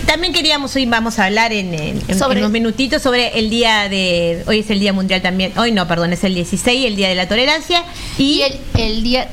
también 0.06 0.34
queríamos 0.34 0.76
hoy 0.76 0.86
vamos 0.86 1.20
a 1.20 1.26
hablar 1.26 1.52
en, 1.54 1.74
en- 1.74 2.02
en 2.08 2.20
Sobre- 2.20 2.40
unos 2.40 2.52
minutitos 2.52 3.02
sobre 3.02 3.38
el 3.40 3.50
día 3.50 3.90
de 3.90 4.44
hoy 4.48 4.60
es 4.60 4.70
el 4.70 4.80
día 4.80 4.94
mundial 4.94 5.22
también. 5.22 5.58
Hoy 5.58 5.72
no, 5.72 5.88
perdón, 5.88 6.14
es 6.14 6.24
el 6.24 6.34
16, 6.36 6.86
el 6.86 6.96
día 6.96 7.10
de 7.10 7.16
la 7.16 7.28
tolerancia 7.28 7.84
y, 8.18 8.24
y 8.28 8.42
el, 8.44 8.60
el 8.78 9.04
día 9.04 9.30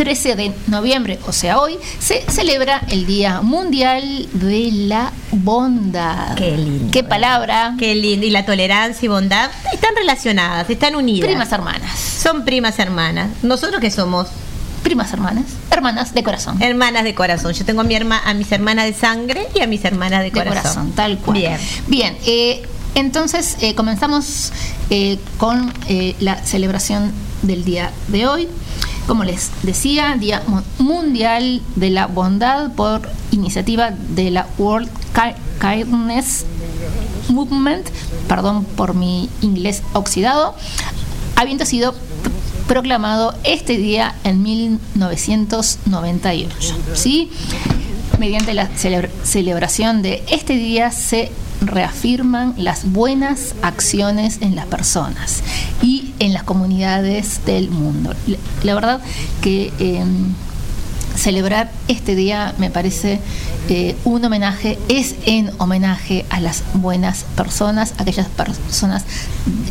13 0.00 0.34
de 0.34 0.52
noviembre, 0.68 1.18
o 1.26 1.32
sea 1.32 1.60
hoy, 1.60 1.76
se 1.98 2.24
celebra 2.30 2.80
el 2.88 3.04
Día 3.04 3.42
Mundial 3.42 4.30
de 4.32 4.70
la 4.72 5.12
Bondad. 5.30 6.36
Qué 6.36 6.56
lindo. 6.56 6.90
Qué 6.90 7.04
palabra. 7.04 7.74
qué 7.78 7.94
lindo 7.94 8.24
y 8.24 8.30
la 8.30 8.46
tolerancia 8.46 9.04
y 9.04 9.08
bondad 9.08 9.50
están 9.74 9.94
relacionadas, 9.94 10.70
están 10.70 10.96
unidas. 10.96 11.28
Primas 11.28 11.52
hermanas. 11.52 12.00
Son 12.00 12.46
primas 12.46 12.78
hermanas. 12.78 13.28
Nosotros 13.42 13.78
que 13.78 13.90
somos 13.90 14.28
Primas 14.82 15.12
hermanas. 15.12 15.44
Hermanas 15.70 16.14
de 16.14 16.22
corazón. 16.22 16.62
hermanas 16.62 17.04
de 17.04 17.14
corazón. 17.14 17.52
Yo 17.52 17.66
tengo 17.66 17.82
a 17.82 17.84
mi 17.84 17.94
herma, 17.94 18.22
a 18.24 18.32
mis 18.32 18.50
hermanas 18.50 18.86
de 18.86 18.94
sangre 18.94 19.48
y 19.54 19.60
a 19.60 19.66
mis 19.66 19.84
hermanas 19.84 20.20
de 20.20 20.30
de 20.30 20.32
corazón. 20.32 20.62
corazón, 20.62 20.92
tal 20.92 21.18
cual. 21.18 21.36
Bien. 21.36 21.58
Bien, 21.88 22.16
eh, 22.24 22.62
entonces 22.94 23.58
eh, 23.60 23.74
comenzamos 23.74 24.50
eh, 24.88 25.18
con 25.36 25.72
eh, 25.88 26.16
la 26.20 26.42
celebración 26.42 27.12
del 27.42 27.64
día 27.64 27.90
de 28.08 28.26
hoy. 28.26 28.48
Como 29.10 29.24
les 29.24 29.50
decía, 29.64 30.14
Día 30.16 30.40
Mu- 30.46 30.62
Mundial 30.78 31.62
de 31.74 31.90
la 31.90 32.06
Bondad 32.06 32.70
por 32.74 33.10
iniciativa 33.32 33.90
de 33.90 34.30
la 34.30 34.46
World 34.56 34.88
Ki- 35.12 35.34
Kindness 35.60 36.46
Movement, 37.28 37.88
perdón 38.28 38.64
por 38.64 38.94
mi 38.94 39.28
inglés 39.42 39.82
oxidado, 39.94 40.54
habiendo 41.34 41.66
sido 41.66 41.92
proclamado 42.68 43.34
este 43.42 43.78
día 43.78 44.14
en 44.22 44.44
1998. 44.44 46.76
¿sí? 46.94 47.32
Mediante 48.20 48.54
la 48.54 48.68
celebra- 48.76 49.10
celebración 49.24 50.02
de 50.02 50.22
este 50.30 50.54
día 50.54 50.92
se 50.92 51.32
reafirman 51.60 52.54
las 52.56 52.90
buenas 52.90 53.54
acciones 53.62 54.38
en 54.40 54.56
las 54.56 54.66
personas 54.66 55.42
y 55.82 56.12
en 56.18 56.32
las 56.32 56.42
comunidades 56.42 57.44
del 57.44 57.70
mundo. 57.70 58.14
La, 58.62 58.74
verdad 58.74 59.00
que 59.40 59.72
eh, 59.78 60.04
celebrar 61.14 61.70
este 61.88 62.14
día 62.14 62.54
me 62.58 62.70
parece 62.70 63.20
eh, 63.68 63.96
un 64.04 64.24
homenaje, 64.24 64.78
es 64.88 65.16
en 65.26 65.50
homenaje 65.58 66.24
a 66.30 66.40
las 66.40 66.64
buenas 66.74 67.24
personas, 67.36 67.94
aquellas 67.98 68.28
personas 68.28 69.04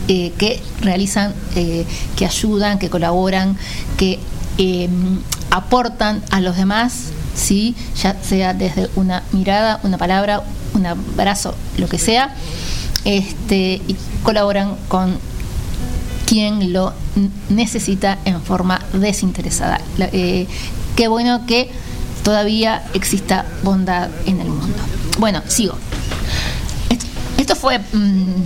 eh, 0.08 0.32
que 0.38 0.62
realizan, 0.82 1.34
eh, 1.56 1.86
que 2.16 2.26
ayudan, 2.26 2.80
que 2.80 2.90
colaboran, 2.90 3.58
que 3.98 4.20
eh, 4.58 4.90
aportan 5.52 6.22
a 6.32 6.42
los 6.42 6.58
demás, 6.58 7.12
¿sí? 7.40 7.76
ya 7.96 8.16
sea 8.22 8.54
desde 8.54 8.90
una 8.96 9.24
mirada, 9.32 9.80
una 9.84 9.98
palabra, 9.98 10.44
un 10.74 10.86
abrazo, 10.86 11.56
lo 11.78 11.88
que 11.88 11.98
sea, 11.98 12.34
este, 13.06 13.82
y 13.88 13.96
colaboran 14.24 14.76
con 14.88 15.18
quien 16.26 16.74
lo 16.74 16.94
necesita 17.50 18.20
en 18.26 18.42
forma 18.42 18.82
desinteresada. 18.94 19.82
Eh, 19.98 20.48
qué 20.96 21.08
bueno 21.08 21.46
que 21.48 21.72
todavía 22.24 22.84
exista 22.94 23.46
bondad 23.64 24.10
en 24.26 24.42
el 24.42 24.50
mundo. 24.50 24.78
Bueno, 25.18 25.42
sigo. 25.48 25.76
Esto, 26.90 27.06
esto 27.38 27.56
fue 27.56 27.80
mm, 27.80 28.44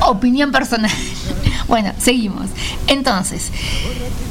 opinión 0.00 0.50
personal. 0.50 0.90
Bueno, 1.66 1.92
seguimos. 1.98 2.48
Entonces, 2.88 3.50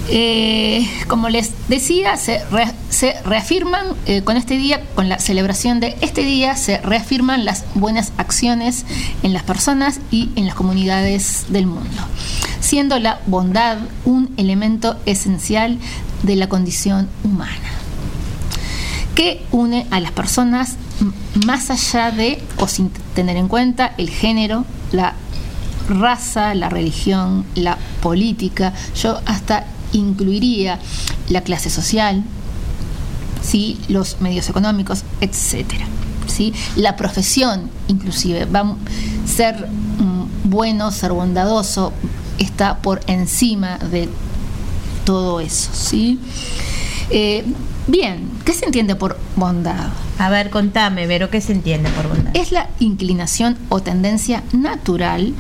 eh, 0.10 0.88
como 1.07 1.29
les 1.29 1.51
decía, 1.69 2.17
se, 2.17 2.43
re- 2.45 2.72
se 2.89 3.15
reafirman 3.24 3.86
eh, 4.05 4.22
con 4.24 4.38
este 4.38 4.57
día, 4.57 4.81
con 4.95 5.07
la 5.10 5.19
celebración 5.19 5.79
de 5.79 5.95
este 6.01 6.24
día, 6.24 6.55
se 6.55 6.77
reafirman 6.79 7.45
las 7.45 7.63
buenas 7.75 8.12
acciones 8.17 8.86
en 9.24 9.33
las 9.33 9.43
personas 9.43 10.00
y 10.12 10.29
en 10.36 10.45
las 10.45 10.55
comunidades 10.55 11.45
del 11.50 11.67
mundo, 11.67 12.01
siendo 12.60 13.00
la 13.00 13.19
bondad 13.27 13.77
un 14.05 14.33
elemento 14.38 14.98
esencial 15.05 15.77
de 16.24 16.36
la 16.36 16.48
condición 16.48 17.10
humana 17.24 17.69
que 19.15 19.45
une 19.51 19.86
a 19.91 20.00
las 20.00 20.12
personas 20.12 20.75
más 21.45 21.69
allá 21.69 22.10
de 22.10 22.41
o 22.57 22.67
sin 22.67 22.89
tener 23.13 23.38
en 23.38 23.48
cuenta 23.48 23.93
el 24.00 24.10
género, 24.10 24.65
la 24.91 25.13
raza, 25.88 26.55
la 26.55 26.69
religión, 26.69 27.45
la 27.53 27.77
política. 28.01 28.74
Yo 29.00 29.19
hasta 29.27 29.65
incluiría 29.94 30.80
la 31.30 31.42
clase 31.42 31.70
social, 31.70 32.24
¿sí? 33.42 33.80
los 33.88 34.22
medios 34.22 34.50
económicos, 34.50 35.04
etcétera. 35.22 35.86
¿sí? 36.28 36.54
La 36.76 36.96
profesión, 36.96 37.70
inclusive, 37.88 38.46
va 38.46 38.60
a 38.62 38.76
ser 39.28 39.68
mm, 39.68 40.50
bueno, 40.50 40.92
ser 40.92 41.14
bondadoso, 41.14 41.94
está 42.40 42.78
por 42.78 43.02
encima 43.08 43.78
de 43.78 44.10
todo 45.06 45.40
eso. 45.40 45.70
¿sí? 45.74 46.20
Eh, 47.10 47.44
bien, 47.88 48.30
¿qué 48.46 48.54
se 48.54 48.66
entiende 48.66 48.96
por 48.96 49.18
bondad? 49.36 49.90
A 50.20 50.30
ver, 50.30 50.50
contame, 50.50 51.08
Vero, 51.08 51.30
¿qué 51.30 51.42
se 51.42 51.54
entiende 51.54 51.90
por 51.92 52.08
bondad? 52.08 52.32
Es 52.36 52.52
la 52.52 52.70
inclinación 52.80 53.58
o 53.70 53.82
tendencia 53.82 54.44
natural, 54.54 55.34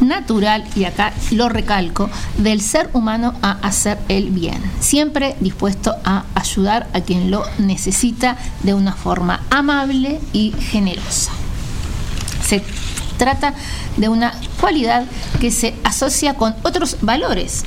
natural, 0.00 0.64
y 0.74 0.84
acá 0.84 1.12
lo 1.30 1.48
recalco, 1.48 2.10
del 2.38 2.60
ser 2.60 2.90
humano 2.92 3.34
a 3.42 3.52
hacer 3.62 3.98
el 4.08 4.30
bien, 4.30 4.62
siempre 4.80 5.36
dispuesto 5.40 5.94
a 6.04 6.24
ayudar 6.34 6.88
a 6.92 7.00
quien 7.00 7.30
lo 7.30 7.44
necesita 7.58 8.36
de 8.62 8.74
una 8.74 8.92
forma 8.92 9.40
amable 9.50 10.20
y 10.32 10.52
generosa. 10.52 11.32
Se 12.44 12.62
trata 13.16 13.54
de 13.96 14.08
una 14.08 14.34
cualidad 14.60 15.04
que 15.40 15.50
se 15.50 15.74
asocia 15.84 16.34
con 16.34 16.54
otros 16.62 16.98
valores, 17.00 17.64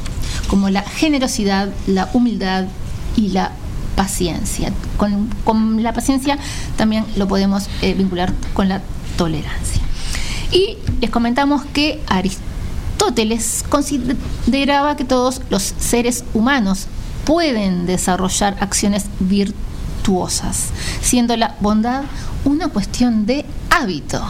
como 0.47 0.69
la 0.69 0.83
generosidad, 0.83 1.69
la 1.87 2.09
humildad 2.13 2.65
y 3.15 3.29
la 3.29 3.51
paciencia. 3.95 4.71
Con, 4.97 5.27
con 5.43 5.83
la 5.83 5.93
paciencia 5.93 6.37
también 6.77 7.05
lo 7.17 7.27
podemos 7.27 7.67
eh, 7.81 7.93
vincular 7.93 8.31
con 8.53 8.69
la 8.69 8.81
tolerancia. 9.17 9.81
Y 10.51 10.77
les 10.99 11.09
comentamos 11.09 11.63
que 11.65 12.01
Aristóteles 12.07 13.63
consideraba 13.69 14.95
que 14.95 15.05
todos 15.05 15.41
los 15.49 15.73
seres 15.79 16.23
humanos 16.33 16.87
pueden 17.25 17.85
desarrollar 17.85 18.57
acciones 18.59 19.05
virtuosas, 19.19 20.69
siendo 21.01 21.37
la 21.37 21.55
bondad 21.59 22.03
una 22.45 22.69
cuestión 22.69 23.25
de 23.25 23.45
hábito. 23.69 24.21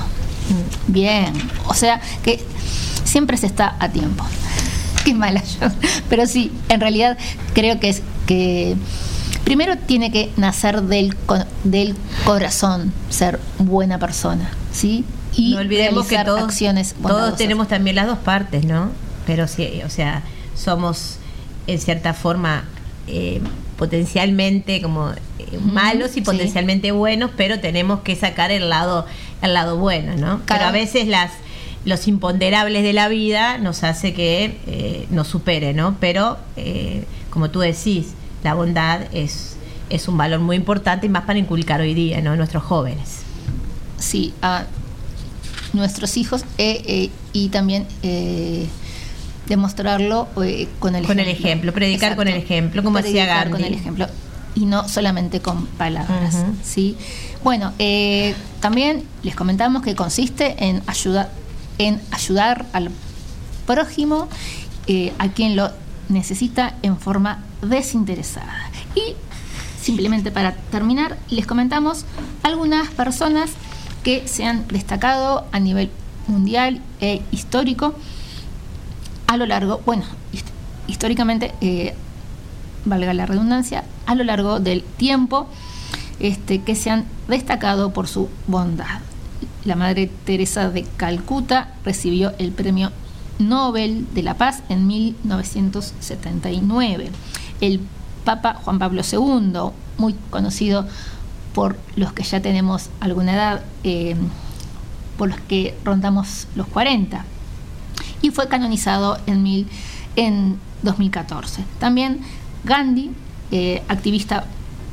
Bien, 0.87 1.33
o 1.67 1.73
sea 1.73 2.01
que 2.23 2.43
siempre 3.03 3.37
se 3.37 3.45
está 3.47 3.75
a 3.79 3.89
tiempo. 3.89 4.25
Qué 5.05 5.13
mala 5.13 5.41
yo. 5.43 5.69
Pero 6.09 6.25
sí, 6.27 6.51
en 6.69 6.81
realidad 6.81 7.17
creo 7.53 7.79
que 7.79 7.89
es 7.89 8.01
que 8.27 8.75
primero 9.43 9.77
tiene 9.77 10.11
que 10.11 10.31
nacer 10.37 10.83
del, 10.83 11.15
del 11.63 11.95
corazón 12.25 12.91
ser 13.09 13.39
buena 13.57 13.97
persona, 13.97 14.51
¿sí? 14.71 15.05
Y 15.33 15.53
no 15.53 15.59
olvidemos 15.59 16.07
que 16.07 16.17
todos, 16.23 16.41
acciones 16.41 16.95
todos 17.01 17.35
tenemos 17.37 17.67
también 17.67 17.95
las 17.95 18.07
dos 18.07 18.17
partes, 18.19 18.65
¿no? 18.65 18.89
Pero 19.25 19.47
sí, 19.47 19.81
o 19.85 19.89
sea, 19.89 20.23
somos 20.55 21.17
en 21.67 21.79
cierta 21.79 22.13
forma 22.13 22.63
eh, 23.07 23.41
potencialmente 23.77 24.81
como 24.81 25.11
eh, 25.11 25.57
malos 25.61 26.11
y 26.11 26.13
sí. 26.15 26.21
potencialmente 26.21 26.91
buenos, 26.91 27.31
pero 27.37 27.59
tenemos 27.59 28.01
que 28.01 28.15
sacar 28.15 28.51
el 28.51 28.69
lado 28.69 29.05
el 29.41 29.53
lado 29.53 29.77
bueno, 29.77 30.15
¿no? 30.15 30.41
Cada- 30.45 30.59
Pero 30.59 30.65
a 30.65 30.71
veces 30.71 31.07
las 31.07 31.31
los 31.85 32.07
imponderables 32.09 32.83
de 32.83 32.91
la 32.91 33.07
vida 33.07 33.57
nos 33.57 33.83
hace 33.83 34.13
que 34.13 34.57
eh, 34.67 35.07
nos 35.11 35.27
supere, 35.27 35.73
¿no? 35.73 35.95
Pero 35.99 36.37
eh, 36.57 37.05
como 37.29 37.49
tú 37.51 37.59
decís, 37.59 38.07
la 38.43 38.53
bondad 38.53 39.01
es 39.13 39.55
es 39.89 40.07
un 40.07 40.17
valor 40.17 40.39
muy 40.39 40.55
importante 40.55 41.05
y 41.07 41.09
más 41.09 41.23
para 41.23 41.39
inculcar 41.39 41.81
hoy 41.81 41.93
día, 41.93 42.21
¿no? 42.21 42.35
Nuestros 42.35 42.63
jóvenes. 42.63 43.19
sí, 43.97 44.33
a 44.41 44.65
nuestros 45.73 46.17
hijos 46.17 46.43
eh, 46.57 46.81
eh, 46.85 47.09
y 47.33 47.49
también 47.49 47.85
eh, 48.03 48.67
demostrarlo 49.47 50.27
con 50.79 50.95
el 50.95 51.05
Con 51.05 51.19
el 51.19 51.27
ejemplo. 51.27 51.47
ejemplo, 51.47 51.73
predicar 51.73 52.15
con 52.15 52.27
el 52.27 52.35
ejemplo, 52.35 52.83
como 52.83 52.99
hacía 52.99 53.23
Predicar 53.25 53.49
con 53.49 53.61
Gandhi. 53.61 53.67
el 53.67 53.79
ejemplo 53.79 54.07
y 54.55 54.65
no 54.65 54.87
solamente 54.87 55.41
con 55.41 55.65
palabras. 55.67 56.35
¿sí? 56.63 56.97
Bueno, 57.43 57.71
también 58.59 59.03
les 59.23 59.35
comentamos 59.35 59.83
que 59.83 59.95
consiste 59.95 60.55
en 60.65 60.81
ayudar, 60.87 61.29
en 61.77 62.01
ayudar 62.11 62.65
al 62.73 62.89
prójimo, 63.65 64.27
a 65.19 65.27
quien 65.29 65.55
lo 65.55 65.71
necesita 66.09 66.75
en 66.81 66.97
forma 66.97 67.43
desinteresada. 67.61 68.69
Y 68.95 69.13
simplemente 69.81 70.31
para 70.31 70.53
terminar, 70.71 71.17
les 71.29 71.45
comentamos 71.45 72.05
algunas 72.43 72.89
personas 72.89 73.51
que 74.09 74.27
se 74.27 74.43
han 74.43 74.67
destacado 74.69 75.45
a 75.51 75.59
nivel 75.59 75.91
mundial 76.27 76.81
e 76.99 77.21
histórico 77.29 77.93
a 79.27 79.37
lo 79.37 79.45
largo, 79.45 79.81
bueno, 79.85 80.03
hist- 80.33 80.49
históricamente, 80.87 81.53
eh, 81.61 81.93
valga 82.85 83.13
la 83.13 83.27
redundancia, 83.27 83.83
a 84.07 84.15
lo 84.15 84.23
largo 84.23 84.59
del 84.59 84.81
tiempo, 84.81 85.47
este, 86.19 86.63
que 86.63 86.73
se 86.75 86.89
han 86.89 87.05
destacado 87.27 87.93
por 87.93 88.07
su 88.07 88.29
bondad. 88.47 89.01
La 89.63 89.75
Madre 89.75 90.09
Teresa 90.25 90.71
de 90.71 90.85
Calcuta 90.97 91.75
recibió 91.85 92.33
el 92.39 92.51
premio 92.51 92.91
Nobel 93.37 94.07
de 94.15 94.23
la 94.23 94.33
Paz 94.33 94.63
en 94.69 94.87
1979. 94.87 97.11
El 97.61 97.79
Papa 98.25 98.55
Juan 98.55 98.79
Pablo 98.79 99.03
II, 99.03 99.69
muy 99.99 100.15
conocido 100.31 100.87
por 101.53 101.77
los 101.95 102.13
que 102.13 102.23
ya 102.23 102.41
tenemos 102.41 102.89
alguna 102.99 103.33
edad, 103.33 103.63
eh, 103.83 104.15
por 105.17 105.29
los 105.29 105.39
que 105.41 105.75
rondamos 105.83 106.47
los 106.55 106.67
40 106.67 107.25
y 108.21 108.31
fue 108.31 108.47
canonizado 108.47 109.17
en, 109.25 109.43
mil, 109.43 109.67
en 110.15 110.57
2014. 110.83 111.63
También 111.79 112.21
Gandhi, 112.63 113.11
eh, 113.51 113.81
activista 113.87 114.45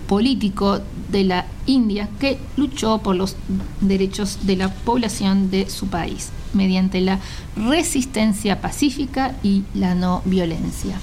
político 0.09 0.81
de 1.11 1.25
la 1.25 1.47
India, 1.67 2.09
que 2.21 2.39
luchó 2.57 2.99
por 2.99 3.17
los 3.17 3.37
derechos 3.81 4.39
de 4.43 4.57
la 4.57 4.69
población 4.69 5.51
de 5.51 5.69
su 5.69 5.89
país 5.89 6.31
mediante 6.53 7.01
la 7.01 7.19
resistencia 7.57 8.61
pacífica 8.61 9.35
y 9.43 9.65
la 9.75 9.95
no 9.95 10.23
violencia. 10.25 10.99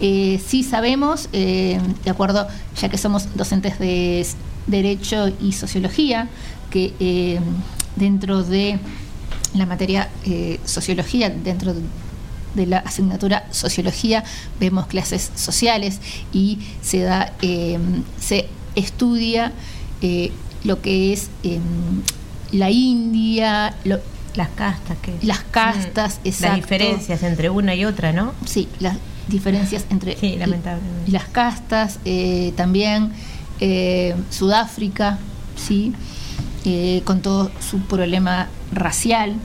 Eh, 0.00 0.40
sí 0.46 0.62
sabemos, 0.62 1.28
eh, 1.32 1.80
de 2.04 2.10
acuerdo, 2.10 2.46
ya 2.80 2.88
que 2.88 2.98
somos 2.98 3.34
docentes 3.34 3.78
de 3.78 4.24
Derecho 4.68 5.30
y 5.40 5.52
Sociología, 5.52 6.28
que 6.70 6.92
eh, 7.00 7.40
dentro 7.96 8.42
de 8.44 8.78
la 9.54 9.66
materia 9.66 10.08
eh, 10.24 10.60
Sociología, 10.64 11.30
dentro 11.30 11.74
de, 11.74 12.66
la 12.66 12.78
asignatura 12.78 13.46
Sociología, 13.50 14.24
vemos 14.60 14.86
clases 14.86 15.30
sociales 15.36 16.00
y 16.32 16.58
se 16.82 17.00
da, 17.00 17.32
eh, 17.42 17.78
se 18.20 18.46
estudia 18.74 19.52
eh, 20.02 20.32
lo 20.64 20.80
que 20.82 21.12
es 21.12 21.28
la 22.52 22.70
India, 22.70 23.74
lo- 23.84 24.00
Las 24.34 24.48
castas, 24.50 24.96
que 25.02 25.14
las 25.22 25.40
castas, 25.40 26.20
Mm, 26.24 26.28
exacto. 26.28 26.46
Las 26.46 26.56
diferencias 26.56 27.22
entre 27.22 27.50
una 27.50 27.74
y 27.74 27.84
otra, 27.84 28.12
¿no? 28.12 28.32
Sí, 28.46 28.68
las 28.80 28.96
diferencias 29.28 29.84
entre 29.90 30.16
Sí, 30.16 30.36
lamentablemente. 30.36 31.10
las 31.10 31.24
castas, 31.24 31.98
eh, 32.04 32.52
también 32.56 33.10
eh, 33.60 34.14
Sudáfrica, 34.30 35.18
sí, 35.56 35.92
Eh, 36.64 37.02
con 37.04 37.22
todo 37.22 37.50
su 37.60 37.78
problema 37.78 38.48
racial 38.72 39.36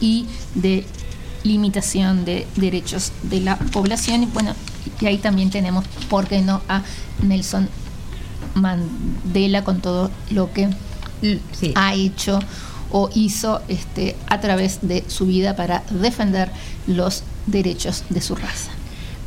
y 0.00 0.26
de 0.54 0.84
limitación 1.44 2.24
de 2.24 2.46
derechos 2.56 3.12
de 3.22 3.40
la 3.40 3.56
población. 3.56 4.24
Y 4.24 4.26
bueno, 4.26 4.54
y 5.00 5.06
ahí 5.06 5.18
también 5.18 5.50
tenemos, 5.50 5.84
¿por 6.10 6.26
qué 6.26 6.42
no?, 6.42 6.60
a 6.68 6.82
Nelson 7.22 7.68
Mandela 8.54 9.64
con 9.64 9.80
todo 9.80 10.10
lo 10.30 10.52
que 10.52 10.68
Sí. 11.52 11.72
ha 11.74 11.94
hecho 11.94 12.40
o 12.90 13.08
hizo 13.14 13.60
este, 13.68 14.16
a 14.28 14.40
través 14.40 14.80
de 14.82 15.04
su 15.08 15.26
vida 15.26 15.54
para 15.56 15.84
defender 15.90 16.50
los 16.86 17.22
derechos 17.46 18.04
de 18.10 18.20
su 18.20 18.34
raza. 18.34 18.70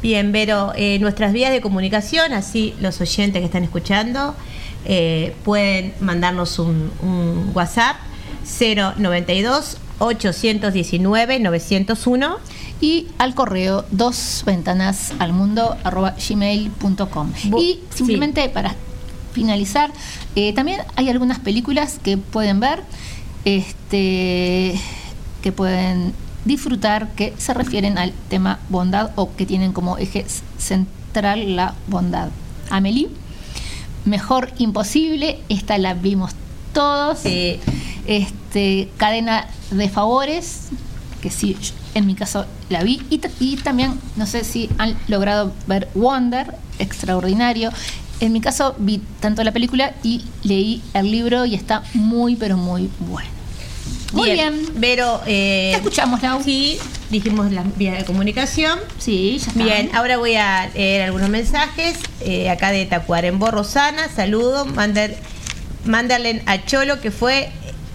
Bien, 0.01 0.31
Vero, 0.31 0.73
eh, 0.75 0.97
nuestras 0.99 1.31
vías 1.31 1.51
de 1.51 1.61
comunicación, 1.61 2.33
así 2.33 2.73
los 2.81 2.99
oyentes 3.01 3.39
que 3.39 3.45
están 3.45 3.63
escuchando 3.63 4.35
eh, 4.85 5.35
pueden 5.43 5.93
mandarnos 5.99 6.57
un, 6.57 6.91
un 7.03 7.51
WhatsApp 7.53 7.97
092 8.97 9.77
819 9.99 11.39
901 11.39 12.37
y 12.81 13.07
al 13.19 13.35
correo 13.35 13.85
dos 13.91 14.41
ventanas 14.43 15.13
al 15.19 15.33
mundo 15.33 15.77
arroba 15.83 16.15
gmail.com. 16.17 17.31
Y 17.59 17.79
simplemente 17.93 18.49
para 18.49 18.75
finalizar, 19.33 19.91
eh, 20.35 20.51
también 20.53 20.81
hay 20.95 21.09
algunas 21.09 21.37
películas 21.37 21.99
que 22.03 22.17
pueden 22.17 22.59
ver, 22.59 22.81
este, 23.45 24.79
que 25.43 25.51
pueden 25.51 26.13
disfrutar, 26.45 27.09
que 27.09 27.33
se 27.37 27.53
refieren 27.53 27.97
al 27.97 28.13
tema 28.29 28.59
bondad 28.69 29.11
o 29.15 29.35
que 29.35 29.45
tienen 29.45 29.73
como 29.73 29.97
eje 29.97 30.25
central 30.57 31.55
la 31.55 31.75
bondad. 31.87 32.29
Amelie, 32.69 33.09
Mejor 34.05 34.51
Imposible, 34.57 35.39
esta 35.49 35.77
la 35.77 35.93
vimos 35.93 36.31
todos. 36.73 37.19
Sí. 37.19 37.59
Este, 38.07 38.89
cadena 38.97 39.47
de 39.69 39.89
favores, 39.89 40.69
que 41.21 41.29
sí, 41.29 41.55
en 41.93 42.07
mi 42.07 42.15
caso 42.15 42.45
la 42.69 42.83
vi. 42.83 43.01
Y, 43.09 43.21
y 43.39 43.57
también, 43.57 43.99
no 44.15 44.25
sé 44.25 44.43
si 44.43 44.69
han 44.77 44.97
logrado 45.07 45.53
ver 45.67 45.89
Wonder, 45.93 46.55
extraordinario. 46.79 47.69
En 48.19 48.33
mi 48.33 48.41
caso 48.41 48.75
vi 48.77 49.01
tanto 49.19 49.43
la 49.43 49.51
película 49.51 49.93
y 50.03 50.23
leí 50.43 50.81
el 50.93 51.11
libro 51.11 51.45
y 51.45 51.55
está 51.55 51.83
muy, 51.93 52.35
pero 52.35 52.57
muy 52.57 52.89
bueno. 52.99 53.40
Muy 54.11 54.31
bien. 54.31 54.65
Vero, 54.75 55.21
eh, 55.25 55.69
Te 55.71 55.77
escuchamos, 55.77 56.21
Lau. 56.21 56.43
Sí, 56.43 56.79
dijimos 57.09 57.51
la 57.51 57.63
vía 57.77 57.93
de 57.93 58.05
comunicación. 58.05 58.79
Sí, 58.97 59.37
ya 59.39 59.47
está. 59.47 59.63
Bien, 59.63 59.89
ahora 59.93 60.17
voy 60.17 60.35
a 60.35 60.69
leer 60.73 61.03
algunos 61.03 61.29
mensajes. 61.29 61.97
eh, 62.21 62.49
acá 62.49 62.71
de 62.71 62.85
Tacuarembó, 62.85 63.51
Rosana, 63.51 64.09
saludo. 64.09 64.65
Mandar, 64.65 65.11
mándale 65.85 66.43
a 66.45 66.63
Cholo 66.65 66.99
que 67.01 67.11
fue 67.11 67.49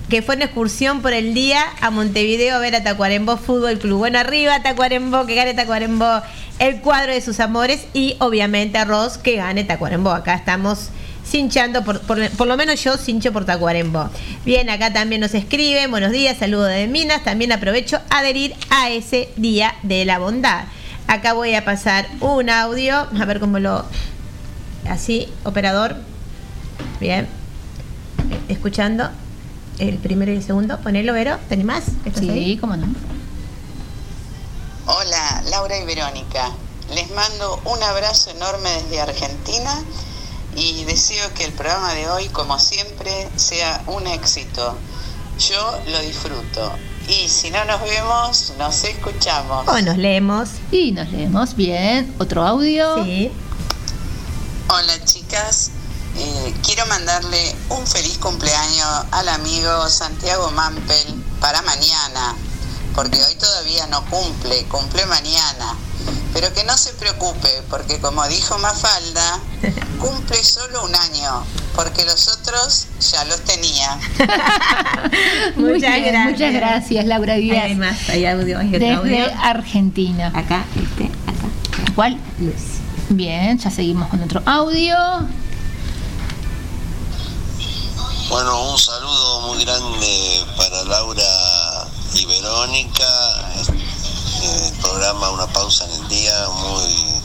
que 0.08 0.22
fue 0.22 0.36
en 0.36 0.42
excursión 0.42 1.02
por 1.02 1.12
el 1.12 1.34
día 1.34 1.60
a 1.80 1.90
Montevideo 1.90 2.54
a 2.54 2.58
ver 2.60 2.76
a 2.76 2.84
Tacuarembó 2.84 3.36
Fútbol 3.38 3.78
Club. 3.78 3.98
Bueno, 3.98 4.20
arriba 4.20 4.62
Tacuarembó, 4.62 5.26
que 5.26 5.34
gane 5.34 5.52
Tacuarembó 5.52 6.22
el 6.60 6.80
cuadro 6.80 7.12
de 7.12 7.20
sus 7.20 7.40
amores 7.40 7.86
y 7.92 8.14
obviamente 8.20 8.78
a 8.78 8.84
Ross 8.84 9.18
que 9.18 9.34
gane 9.34 9.64
Tacuarembó. 9.64 10.10
Acá 10.10 10.34
estamos 10.34 10.90
cinchando, 11.28 11.84
por, 11.84 12.00
por, 12.02 12.30
por 12.30 12.46
lo 12.46 12.56
menos 12.56 12.82
yo 12.82 12.96
cincho 12.96 13.32
por 13.32 13.44
Tacuarembó. 13.44 14.08
Bien, 14.44 14.70
acá 14.70 14.92
también 14.92 15.20
nos 15.20 15.34
escriben, 15.34 15.90
buenos 15.90 16.12
días, 16.12 16.38
saludos 16.38 16.68
de 16.70 16.86
Minas. 16.86 17.24
También 17.24 17.52
aprovecho 17.52 17.98
a 18.10 18.18
adherir 18.18 18.54
a 18.70 18.90
ese 18.90 19.30
Día 19.36 19.74
de 19.82 20.04
la 20.04 20.18
Bondad. 20.18 20.64
Acá 21.08 21.32
voy 21.34 21.54
a 21.54 21.64
pasar 21.64 22.06
un 22.20 22.50
audio, 22.50 22.96
a 23.20 23.24
ver 23.24 23.40
cómo 23.40 23.58
lo... 23.58 23.84
Así, 24.88 25.28
operador. 25.44 25.96
Bien. 27.00 27.24
Eh, 28.30 28.38
Escuchando 28.48 29.10
el 29.78 29.98
primero 29.98 30.32
y 30.32 30.36
el 30.36 30.42
segundo. 30.42 30.78
Ponelo, 30.80 31.12
Vero. 31.12 31.38
¿Tenés 31.48 31.64
más? 31.66 31.84
¿Estás 32.04 32.20
Sí, 32.20 32.30
ahí? 32.30 32.56
cómo 32.56 32.76
no. 32.76 32.86
Hola, 34.86 35.42
Laura 35.50 35.76
y 35.78 35.84
Verónica. 35.84 36.50
Les 36.94 37.10
mando 37.10 37.60
un 37.64 37.82
abrazo 37.82 38.30
enorme 38.30 38.70
desde 38.70 39.00
Argentina 39.00 39.82
y 40.56 40.84
deseo 40.84 41.32
que 41.34 41.44
el 41.44 41.52
programa 41.52 41.92
de 41.94 42.08
hoy, 42.08 42.28
como 42.30 42.58
siempre, 42.58 43.28
sea 43.36 43.82
un 43.86 44.06
éxito. 44.06 44.76
Yo 45.38 45.78
lo 45.88 46.00
disfruto. 46.00 46.72
Y 47.08 47.28
si 47.28 47.50
no 47.50 47.64
nos 47.66 47.80
vemos, 47.82 48.52
nos 48.58 48.82
escuchamos. 48.84 49.68
O 49.68 49.80
nos 49.80 49.96
leemos. 49.96 50.48
Y 50.72 50.92
nos 50.92 51.10
leemos 51.10 51.54
bien. 51.54 52.14
Otro 52.18 52.44
audio. 52.44 53.04
Sí. 53.04 53.30
Hola 54.68 55.04
chicas, 55.04 55.70
Eh, 56.18 56.54
quiero 56.64 56.86
mandarle 56.86 57.54
un 57.68 57.86
feliz 57.86 58.16
cumpleaños 58.16 59.04
al 59.10 59.28
amigo 59.28 59.86
Santiago 59.90 60.50
Mampel 60.50 61.22
para 61.40 61.60
mañana, 61.60 62.34
porque 62.94 63.22
hoy 63.22 63.34
todavía 63.34 63.86
no 63.88 64.02
cumple, 64.06 64.64
cumple 64.64 65.04
mañana. 65.04 65.76
Pero 66.32 66.52
que 66.52 66.64
no 66.64 66.76
se 66.76 66.92
preocupe, 66.94 67.48
porque 67.70 67.98
como 67.98 68.26
dijo 68.28 68.58
Mafalda, 68.58 69.40
cumple 70.00 70.42
solo 70.44 70.84
un 70.84 70.94
año, 70.94 71.44
porque 71.74 72.04
los 72.04 72.28
otros 72.28 72.86
ya 73.10 73.24
los 73.24 73.40
tenía. 73.40 73.98
Muchas 75.56 75.80
bien, 75.80 76.04
gracias. 76.04 76.30
Muchas 76.32 76.52
gracias, 76.52 77.04
Laura 77.06 77.34
Díaz. 77.34 77.64
Hay 77.64 77.74
más, 77.74 78.08
hay 78.10 78.26
audio, 78.26 78.58
hay 78.58 78.68
Desde 78.68 78.92
audio. 78.92 79.26
Argentina. 79.42 80.28
Acá, 80.34 80.64
este, 80.76 81.04
acá. 81.04 81.92
¿Cuál? 81.94 82.18
Luis. 82.38 82.76
Bien, 83.08 83.58
ya 83.58 83.70
seguimos 83.70 84.08
con 84.08 84.22
otro 84.22 84.42
audio. 84.46 84.96
Bueno, 88.28 88.72
un 88.72 88.78
saludo 88.78 89.40
muy 89.42 89.64
grande 89.64 90.44
para 90.56 90.82
Laura 90.84 91.22
y 92.14 92.26
Verónica. 92.26 93.04
El 94.42 94.72
programa 94.80 95.30
Una 95.30 95.46
Pausa 95.46 95.84
en 95.84 96.02
el 96.02 96.08
Día, 96.08 96.48
muy, 96.48 97.22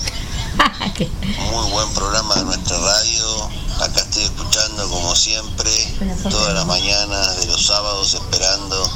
muy 1.51 1.71
buen 1.71 1.89
programa 1.93 2.35
de 2.35 2.43
nuestra 2.45 2.77
radio. 2.77 3.49
Acá 3.81 4.01
estoy 4.01 4.23
escuchando 4.23 4.89
como 4.89 5.15
siempre, 5.15 5.71
todas 6.29 6.53
las 6.53 6.65
mañanas 6.65 7.37
de 7.37 7.47
los 7.47 7.65
sábados, 7.65 8.13
esperando 8.13 8.91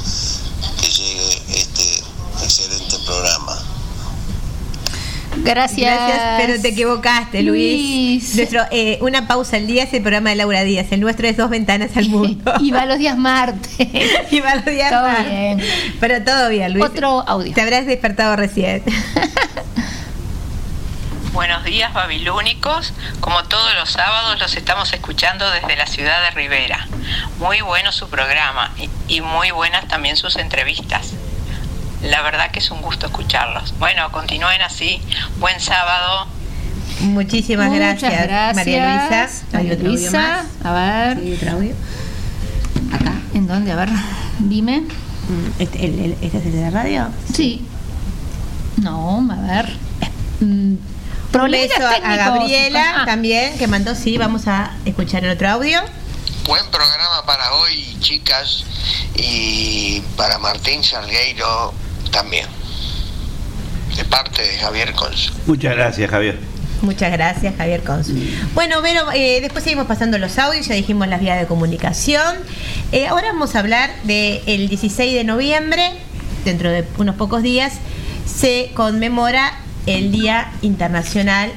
que 0.80 0.88
llegue 0.88 1.42
este 1.60 2.04
excelente 2.42 2.98
programa. 3.06 3.75
Gracias. 5.38 5.94
Gracias, 5.94 6.20
pero 6.38 6.60
te 6.60 6.68
equivocaste, 6.68 7.42
Luis. 7.42 8.34
Nuestro, 8.36 8.62
eh, 8.70 8.98
una 9.00 9.28
pausa 9.28 9.56
al 9.56 9.66
día 9.66 9.84
es 9.84 9.92
el 9.92 10.02
programa 10.02 10.30
de 10.30 10.36
Laura 10.36 10.62
Díaz. 10.64 10.86
El 10.90 11.00
nuestro 11.00 11.28
es 11.28 11.36
dos 11.36 11.50
ventanas 11.50 11.96
al 11.96 12.08
mundo. 12.08 12.52
Y 12.60 12.70
va 12.70 12.86
los 12.86 12.98
días 12.98 13.16
martes. 13.16 13.70
y 14.30 14.40
va 14.40 14.56
los 14.56 14.64
días 14.64 14.90
Todo 14.90 15.02
martes. 15.02 15.30
bien. 15.30 15.60
Pero 16.00 16.22
todo 16.24 16.48
bien, 16.48 16.72
Luis. 16.72 16.84
Otro 16.84 17.22
audio. 17.26 17.52
Te 17.52 17.60
habrás 17.60 17.86
despertado 17.86 18.34
recién. 18.36 18.82
Buenos 21.32 21.64
días, 21.64 21.92
babilónicos. 21.92 22.94
Como 23.20 23.44
todos 23.44 23.74
los 23.74 23.90
sábados, 23.90 24.38
los 24.40 24.56
estamos 24.56 24.90
escuchando 24.94 25.48
desde 25.50 25.76
la 25.76 25.86
ciudad 25.86 26.22
de 26.22 26.30
Rivera. 26.30 26.88
Muy 27.38 27.60
bueno 27.60 27.92
su 27.92 28.08
programa 28.08 28.72
y, 28.78 28.88
y 29.16 29.20
muy 29.20 29.50
buenas 29.50 29.86
también 29.86 30.16
sus 30.16 30.36
entrevistas. 30.36 31.12
La 32.08 32.22
verdad 32.22 32.50
que 32.50 32.58
es 32.60 32.70
un 32.70 32.80
gusto 32.82 33.06
escucharlos. 33.06 33.74
Bueno, 33.78 34.10
continúen 34.12 34.62
así. 34.62 35.00
Buen 35.38 35.58
sábado. 35.60 36.26
Muchísimas 37.00 37.68
Muchas 37.68 38.00
gracias, 38.00 38.22
gracias, 38.26 38.56
María 38.56 38.88
Luisa. 38.88 39.22
Hay 39.24 39.34
María 39.52 39.72
otro 39.74 39.86
audio 39.86 40.00
Luisa. 40.00 40.20
más. 40.20 40.66
A 40.66 40.72
ver. 40.72 41.20
Sí, 41.20 41.34
otro 41.34 41.50
audio. 41.52 41.74
Acá. 42.92 43.12
¿En 43.34 43.46
dónde? 43.46 43.72
A 43.72 43.76
ver, 43.76 43.88
dime. 44.38 44.80
Mm, 44.80 45.60
¿Este, 45.62 45.84
el- 45.84 45.98
el- 45.98 46.12
este 46.22 46.38
es 46.38 46.46
el 46.46 46.52
de 46.52 46.60
la 46.62 46.70
radio? 46.70 47.08
Sí. 47.34 47.66
No, 48.76 49.26
a 49.30 49.34
ver. 49.54 49.76
Mm, 50.40 50.74
Un 51.34 51.50
beso 51.50 51.86
a-. 51.86 52.16
Gabriela 52.16 52.94
Ah. 52.98 53.04
también, 53.04 53.58
que 53.58 53.66
mandó, 53.66 53.94
sí, 53.94 54.16
vamos 54.16 54.46
a 54.46 54.70
escuchar 54.84 55.24
el 55.24 55.30
otro 55.32 55.48
audio. 55.50 55.80
Buen 56.46 56.64
programa 56.70 57.24
para 57.26 57.52
hoy, 57.54 57.96
chicas, 58.00 58.64
y 59.16 60.00
para 60.16 60.38
Martín 60.38 60.82
Salgueiro 60.84 61.74
también. 62.10 62.46
De 63.96 64.04
parte 64.04 64.42
de 64.42 64.58
Javier 64.58 64.92
Cons. 64.92 65.32
Muchas 65.46 65.74
gracias, 65.74 66.10
Javier. 66.10 66.38
Muchas 66.82 67.10
gracias, 67.10 67.54
Javier 67.56 67.82
Cons. 67.82 68.10
Bueno, 68.54 68.82
Vero, 68.82 69.10
eh, 69.14 69.40
después 69.40 69.64
seguimos 69.64 69.86
pasando 69.86 70.18
los 70.18 70.38
audios, 70.38 70.66
ya 70.66 70.74
dijimos 70.74 71.08
las 71.08 71.20
vías 71.20 71.40
de 71.40 71.46
comunicación. 71.46 72.36
Eh, 72.92 73.06
ahora 73.06 73.28
vamos 73.32 73.54
a 73.56 73.60
hablar 73.60 73.90
del 74.04 74.68
16 74.68 75.14
de 75.14 75.24
noviembre, 75.24 75.92
dentro 76.44 76.70
de 76.70 76.84
unos 76.98 77.16
pocos 77.16 77.42
días, 77.42 77.74
se 78.26 78.70
conmemora 78.74 79.58
el 79.86 80.12
Día 80.12 80.52
Internacional 80.62 81.50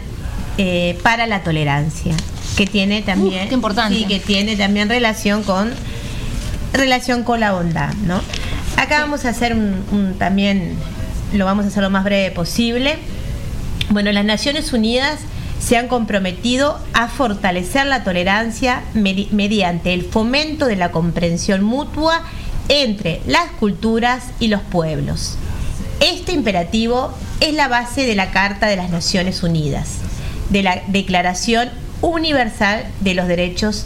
eh, 0.57 0.97
para 1.03 1.27
la 1.27 1.43
Tolerancia, 1.43 2.15
que 2.55 2.65
tiene 2.65 3.01
también, 3.01 3.45
Uh, 3.45 3.49
qué 3.49 3.55
importante. 3.55 3.97
sí, 3.97 4.05
que 4.05 4.19
tiene 4.19 4.55
también 4.55 4.87
relación 4.87 5.43
con 5.43 5.73
relación 6.73 7.23
con 7.23 7.39
la 7.39 7.51
bondad, 7.51 7.93
¿no? 8.05 8.21
Acá 8.79 9.01
vamos 9.01 9.25
a 9.25 9.29
hacer 9.29 9.53
un, 9.53 9.83
un 9.91 10.13
también, 10.17 10.73
lo 11.33 11.43
vamos 11.43 11.65
a 11.65 11.67
hacer 11.67 11.83
lo 11.83 11.89
más 11.89 12.05
breve 12.05 12.31
posible. 12.31 12.97
Bueno, 13.89 14.09
las 14.13 14.23
Naciones 14.23 14.71
Unidas 14.71 15.19
se 15.59 15.75
han 15.75 15.89
comprometido 15.89 16.79
a 16.93 17.09
fortalecer 17.09 17.85
la 17.87 18.05
tolerancia 18.05 18.81
medi- 18.93 19.29
mediante 19.31 19.93
el 19.93 20.03
fomento 20.03 20.65
de 20.65 20.77
la 20.77 20.91
comprensión 20.91 21.61
mutua 21.61 22.23
entre 22.69 23.19
las 23.27 23.51
culturas 23.59 24.23
y 24.39 24.47
los 24.47 24.61
pueblos. 24.61 25.35
Este 25.99 26.31
imperativo 26.31 27.13
es 27.41 27.53
la 27.53 27.67
base 27.67 28.05
de 28.05 28.15
la 28.15 28.31
Carta 28.31 28.67
de 28.67 28.77
las 28.77 28.91
Naciones 28.91 29.43
Unidas, 29.43 29.97
de 30.51 30.63
la 30.63 30.81
Declaración 30.87 31.69
Universal 31.99 32.85
de 33.01 33.13
los 33.13 33.27
Derechos 33.27 33.85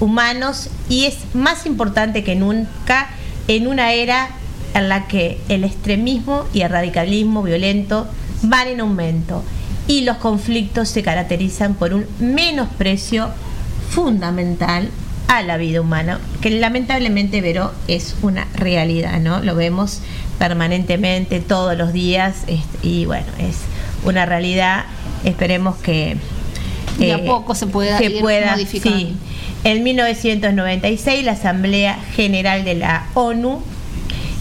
Humanos 0.00 0.70
y 0.88 1.04
es 1.04 1.18
más 1.34 1.66
importante 1.66 2.24
que 2.24 2.34
nunca 2.34 3.10
en 3.48 3.66
una 3.66 3.92
era 3.92 4.30
en 4.74 4.88
la 4.88 5.06
que 5.06 5.40
el 5.48 5.64
extremismo 5.64 6.44
y 6.52 6.62
el 6.62 6.70
radicalismo 6.70 7.42
violento 7.42 8.06
van 8.42 8.68
en 8.68 8.80
aumento 8.80 9.42
y 9.86 10.02
los 10.02 10.16
conflictos 10.16 10.88
se 10.88 11.02
caracterizan 11.02 11.74
por 11.74 11.94
un 11.94 12.06
menosprecio 12.18 13.30
fundamental 13.90 14.90
a 15.28 15.42
la 15.42 15.56
vida 15.56 15.80
humana, 15.80 16.20
que 16.40 16.50
lamentablemente, 16.50 17.40
Vero, 17.40 17.72
es 17.88 18.16
una 18.22 18.46
realidad, 18.54 19.20
¿no? 19.20 19.40
Lo 19.40 19.54
vemos 19.54 20.00
permanentemente, 20.38 21.40
todos 21.40 21.76
los 21.76 21.92
días, 21.92 22.44
este, 22.46 22.78
y 22.86 23.06
bueno, 23.06 23.26
es 23.38 23.56
una 24.04 24.26
realidad, 24.26 24.84
esperemos 25.24 25.76
que... 25.76 26.16
De 26.98 27.12
a 27.12 27.24
poco 27.24 27.54
se 27.54 27.66
pueda 27.66 28.02
ir 28.02 28.22
modificando. 28.22 28.98
sí. 28.98 29.16
En 29.64 29.82
1996, 29.82 31.24
la 31.24 31.32
Asamblea 31.32 31.98
General 32.14 32.64
de 32.64 32.74
la 32.74 33.06
ONU 33.14 33.62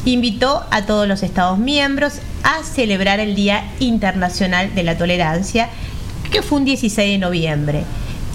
invitó 0.03 0.65
a 0.69 0.85
todos 0.85 1.07
los 1.07 1.23
Estados 1.23 1.57
miembros 1.57 2.15
a 2.43 2.61
celebrar 2.63 3.21
el 3.21 3.35
Día 3.35 3.71
Internacional 3.79 4.75
de 4.75 4.83
la 4.83 4.97
Tolerancia, 4.97 5.69
que 6.29 6.41
fue 6.41 6.57
un 6.59 6.65
16 6.65 7.09
de 7.09 7.19
noviembre. 7.19 7.85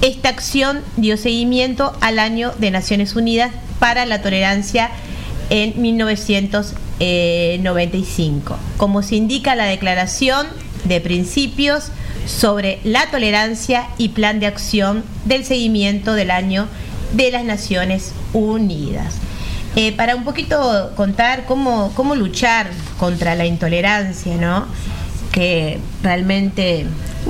Esta 0.00 0.31
acción 0.31 0.81
dio 0.96 1.18
seguimiento 1.18 1.92
al 2.00 2.18
año 2.18 2.52
de 2.59 2.70
Naciones 2.70 3.16
Unidas 3.16 3.52
para 3.78 4.07
la 4.07 4.22
Tolerancia 4.22 4.88
en 5.50 5.83
1995, 5.83 8.57
como 8.78 9.02
se 9.02 9.16
indica 9.16 9.54
la 9.54 9.66
Declaración 9.66 10.46
de 10.85 11.02
Principios 11.02 11.90
sobre 12.29 12.79
la 12.85 13.11
Tolerancia 13.11 13.88
y 13.97 14.11
Plan 14.11 14.38
de 14.38 14.47
Acción 14.47 15.03
del 15.25 15.45
Seguimiento 15.45 16.12
del 16.12 16.31
Año 16.31 16.69
de 17.12 17.31
las 17.31 17.45
Naciones 17.45 18.12
Unidas. 18.35 19.17
Eh, 19.77 19.93
para 19.93 20.14
un 20.14 20.25
poquito 20.25 20.93
contar 20.95 21.47
cómo, 21.47 21.93
cómo 21.95 22.14
luchar 22.14 22.69
contra 22.99 23.35
la 23.35 23.47
intolerancia, 23.47 24.37
¿no? 24.37 24.67
Que 25.33 25.79
realmente 26.03 26.87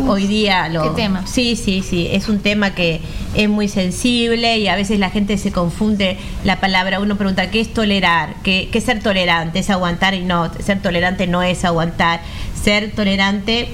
hoy 0.07 0.27
día 0.27 0.69
lo... 0.69 0.83
qué 0.83 1.03
tema. 1.03 1.27
Sí, 1.27 1.57
sí, 1.57 1.83
sí, 1.83 2.09
es 2.11 2.29
un 2.29 2.41
tema 2.41 2.75
que 2.75 3.01
es 3.35 3.49
muy 3.49 3.69
sensible 3.69 4.59
y 4.59 4.69
a 4.69 4.77
veces 4.77 4.99
la 4.99 5.11
gente 5.11 5.37
se 5.39 5.53
confunde 5.53 6.17
la 6.45 6.59
palabra, 6.59 7.01
uno 7.01 7.17
pregunta, 7.17 7.51
¿qué 7.51 7.61
es 7.61 7.73
tolerar? 7.73 8.35
¿Qué, 8.43 8.69
qué 8.73 8.79
es 8.79 8.85
ser 8.85 9.03
tolerante? 9.03 9.61
¿Es 9.61 9.71
aguantar? 9.71 10.15
Y 10.15 10.25
no, 10.25 10.51
ser 10.61 10.81
tolerante 10.81 11.27
no 11.27 11.43
es 11.43 11.65
aguantar. 11.65 12.21
Ser 12.63 12.91
tolerante 12.93 13.69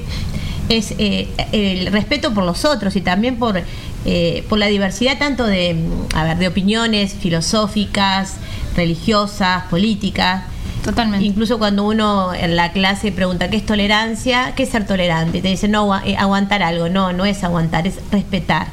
es 0.68 0.94
eh, 0.98 1.28
el 1.52 1.86
respeto 1.92 2.32
por 2.32 2.44
los 2.44 2.64
otros 2.64 2.96
y 2.96 3.00
también 3.00 3.36
por, 3.36 3.60
eh, 4.06 4.44
por 4.48 4.58
la 4.58 4.66
diversidad 4.66 5.18
tanto 5.18 5.44
de, 5.46 5.76
a 6.14 6.24
ver, 6.24 6.38
de 6.38 6.48
opiniones 6.48 7.12
filosóficas, 7.14 8.34
religiosas, 8.76 9.64
políticas. 9.64 10.44
Totalmente. 10.82 11.24
Incluso 11.24 11.58
cuando 11.58 11.84
uno 11.84 12.34
en 12.34 12.56
la 12.56 12.72
clase 12.72 13.10
pregunta 13.10 13.48
qué 13.48 13.56
es 13.56 13.64
tolerancia, 13.64 14.52
qué 14.54 14.64
es 14.64 14.68
ser 14.68 14.86
tolerante, 14.86 15.40
te 15.40 15.48
dicen 15.48 15.70
no, 15.70 15.96
eh, 16.04 16.14
aguantar 16.18 16.62
algo, 16.62 16.90
no, 16.90 17.12
no 17.14 17.24
es 17.24 17.42
aguantar, 17.42 17.86
es 17.86 17.94
respetar. 18.12 18.66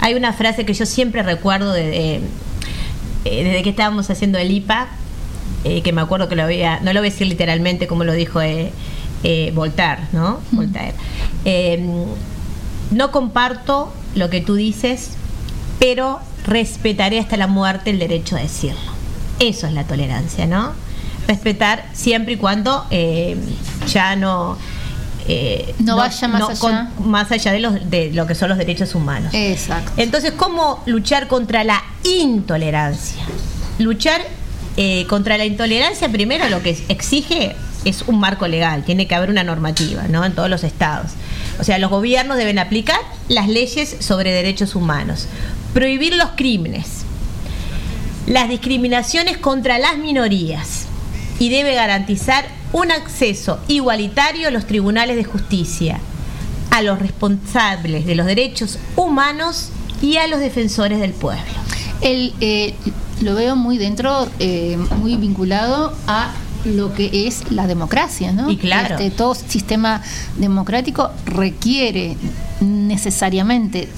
Hay 0.00 0.14
una 0.14 0.32
frase 0.32 0.64
que 0.64 0.72
yo 0.72 0.86
siempre 0.86 1.22
recuerdo 1.22 1.72
de, 1.74 1.84
de- 1.86 2.20
eh, 3.26 3.44
desde 3.44 3.62
que 3.62 3.70
estábamos 3.70 4.08
haciendo 4.08 4.38
el 4.38 4.50
IPA, 4.50 4.88
eh, 5.64 5.82
que 5.82 5.92
me 5.92 6.00
acuerdo 6.00 6.28
que 6.28 6.36
lo 6.36 6.44
había, 6.44 6.80
no 6.80 6.92
lo 6.94 7.00
voy 7.00 7.08
a 7.08 7.10
decir 7.10 7.26
literalmente 7.26 7.86
como 7.86 8.04
lo 8.04 8.12
dijo 8.12 8.40
eh, 8.40 8.70
eh, 9.22 9.52
Voltaire, 9.54 10.02
¿no? 10.12 10.40
Voltaire. 10.52 10.94
Eh, 11.44 11.84
no 12.90 13.10
comparto 13.10 13.92
lo 14.14 14.30
que 14.30 14.40
tú 14.40 14.54
dices, 14.54 15.10
pero 15.78 16.20
respetaré 16.46 17.18
hasta 17.18 17.36
la 17.36 17.46
muerte 17.46 17.90
el 17.90 17.98
derecho 17.98 18.36
a 18.36 18.40
decirlo. 18.40 18.78
Eso 19.40 19.66
es 19.66 19.72
la 19.72 19.84
tolerancia, 19.84 20.46
¿no? 20.46 20.72
Respetar 21.26 21.84
siempre 21.92 22.34
y 22.34 22.36
cuando 22.36 22.86
eh, 22.90 23.36
ya 23.86 24.16
no... 24.16 24.56
eh, 25.28 25.74
No 25.80 25.96
vaya 25.96 26.26
más 26.28 26.42
allá. 26.48 26.58
con- 26.58 27.10
más 27.10 27.30
allá 27.30 27.52
de, 27.52 27.60
los, 27.60 27.90
de 27.90 28.10
lo 28.12 28.26
que 28.26 28.34
son 28.34 28.48
los 28.48 28.56
derechos 28.58 28.94
humanos. 28.94 29.32
Exacto. 29.34 29.92
Entonces, 29.98 30.32
¿cómo 30.32 30.82
luchar 30.86 31.28
contra 31.28 31.64
la 31.64 31.82
intolerancia? 32.04 33.22
Luchar 33.78 34.22
eh, 34.78 35.06
contra 35.06 35.36
la 35.36 35.44
intolerancia, 35.44 36.08
primero 36.08 36.48
lo 36.48 36.62
que 36.62 36.70
exige 36.88 37.54
es 37.88 38.02
un 38.02 38.20
marco 38.20 38.46
legal, 38.46 38.84
tiene 38.84 39.06
que 39.06 39.14
haber 39.14 39.30
una 39.30 39.44
normativa, 39.44 40.04
¿no? 40.08 40.24
En 40.24 40.34
todos 40.34 40.50
los 40.50 40.64
estados. 40.64 41.12
O 41.58 41.64
sea, 41.64 41.78
los 41.78 41.90
gobiernos 41.90 42.36
deben 42.36 42.58
aplicar 42.58 42.98
las 43.28 43.48
leyes 43.48 43.96
sobre 44.00 44.32
derechos 44.32 44.74
humanos, 44.74 45.26
prohibir 45.74 46.14
los 46.14 46.30
crímenes, 46.36 47.04
las 48.26 48.48
discriminaciones 48.48 49.38
contra 49.38 49.78
las 49.78 49.98
minorías 49.98 50.86
y 51.38 51.48
debe 51.50 51.74
garantizar 51.74 52.46
un 52.72 52.90
acceso 52.90 53.60
igualitario 53.68 54.48
a 54.48 54.50
los 54.50 54.66
tribunales 54.66 55.16
de 55.16 55.24
justicia, 55.24 56.00
a 56.70 56.82
los 56.82 56.98
responsables 56.98 58.04
de 58.04 58.14
los 58.14 58.26
derechos 58.26 58.78
humanos 58.96 59.70
y 60.02 60.16
a 60.16 60.26
los 60.26 60.40
defensores 60.40 61.00
del 61.00 61.12
pueblo. 61.12 61.42
Eh, 62.00 62.74
lo 63.20 63.34
veo 63.34 63.56
muy 63.56 63.78
dentro, 63.78 64.28
eh, 64.38 64.76
muy 64.98 65.16
vinculado 65.16 65.96
a 66.06 66.32
lo 66.76 66.92
que 66.94 67.26
es 67.26 67.50
la 67.50 67.66
democracia, 67.66 68.32
¿no? 68.32 68.50
Y 68.50 68.56
claro. 68.56 68.94
Este, 68.96 69.10
todo 69.10 69.34
sistema 69.34 70.02
democrático 70.36 71.10
requiere 71.26 72.16
necesariamente 72.60 73.88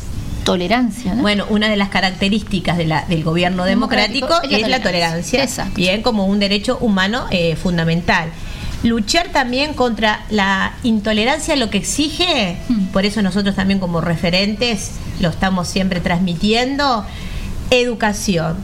tolerancia, 0.44 1.14
¿no? 1.14 1.22
Bueno, 1.22 1.44
una 1.50 1.68
de 1.68 1.76
las 1.76 1.90
características 1.90 2.76
de 2.78 2.86
la- 2.86 3.04
del 3.06 3.22
gobierno 3.22 3.64
democrático, 3.64 4.26
Democrático 4.26 4.56
es 4.64 4.68
la 4.68 4.82
tolerancia, 4.82 5.46
bien 5.76 6.02
como 6.02 6.26
un 6.26 6.38
derecho 6.38 6.78
humano 6.80 7.26
eh, 7.30 7.56
fundamental. 7.56 8.30
Luchar 8.82 9.28
también 9.28 9.74
contra 9.74 10.24
la 10.30 10.72
intolerancia 10.82 11.54
lo 11.56 11.68
que 11.68 11.76
exige, 11.78 12.56
Hmm. 12.68 12.86
por 12.86 13.04
eso 13.04 13.20
nosotros 13.20 13.54
también 13.54 13.78
como 13.78 14.00
referentes 14.00 14.92
lo 15.20 15.28
estamos 15.28 15.68
siempre 15.68 16.00
transmitiendo, 16.00 17.04
educación. 17.70 18.56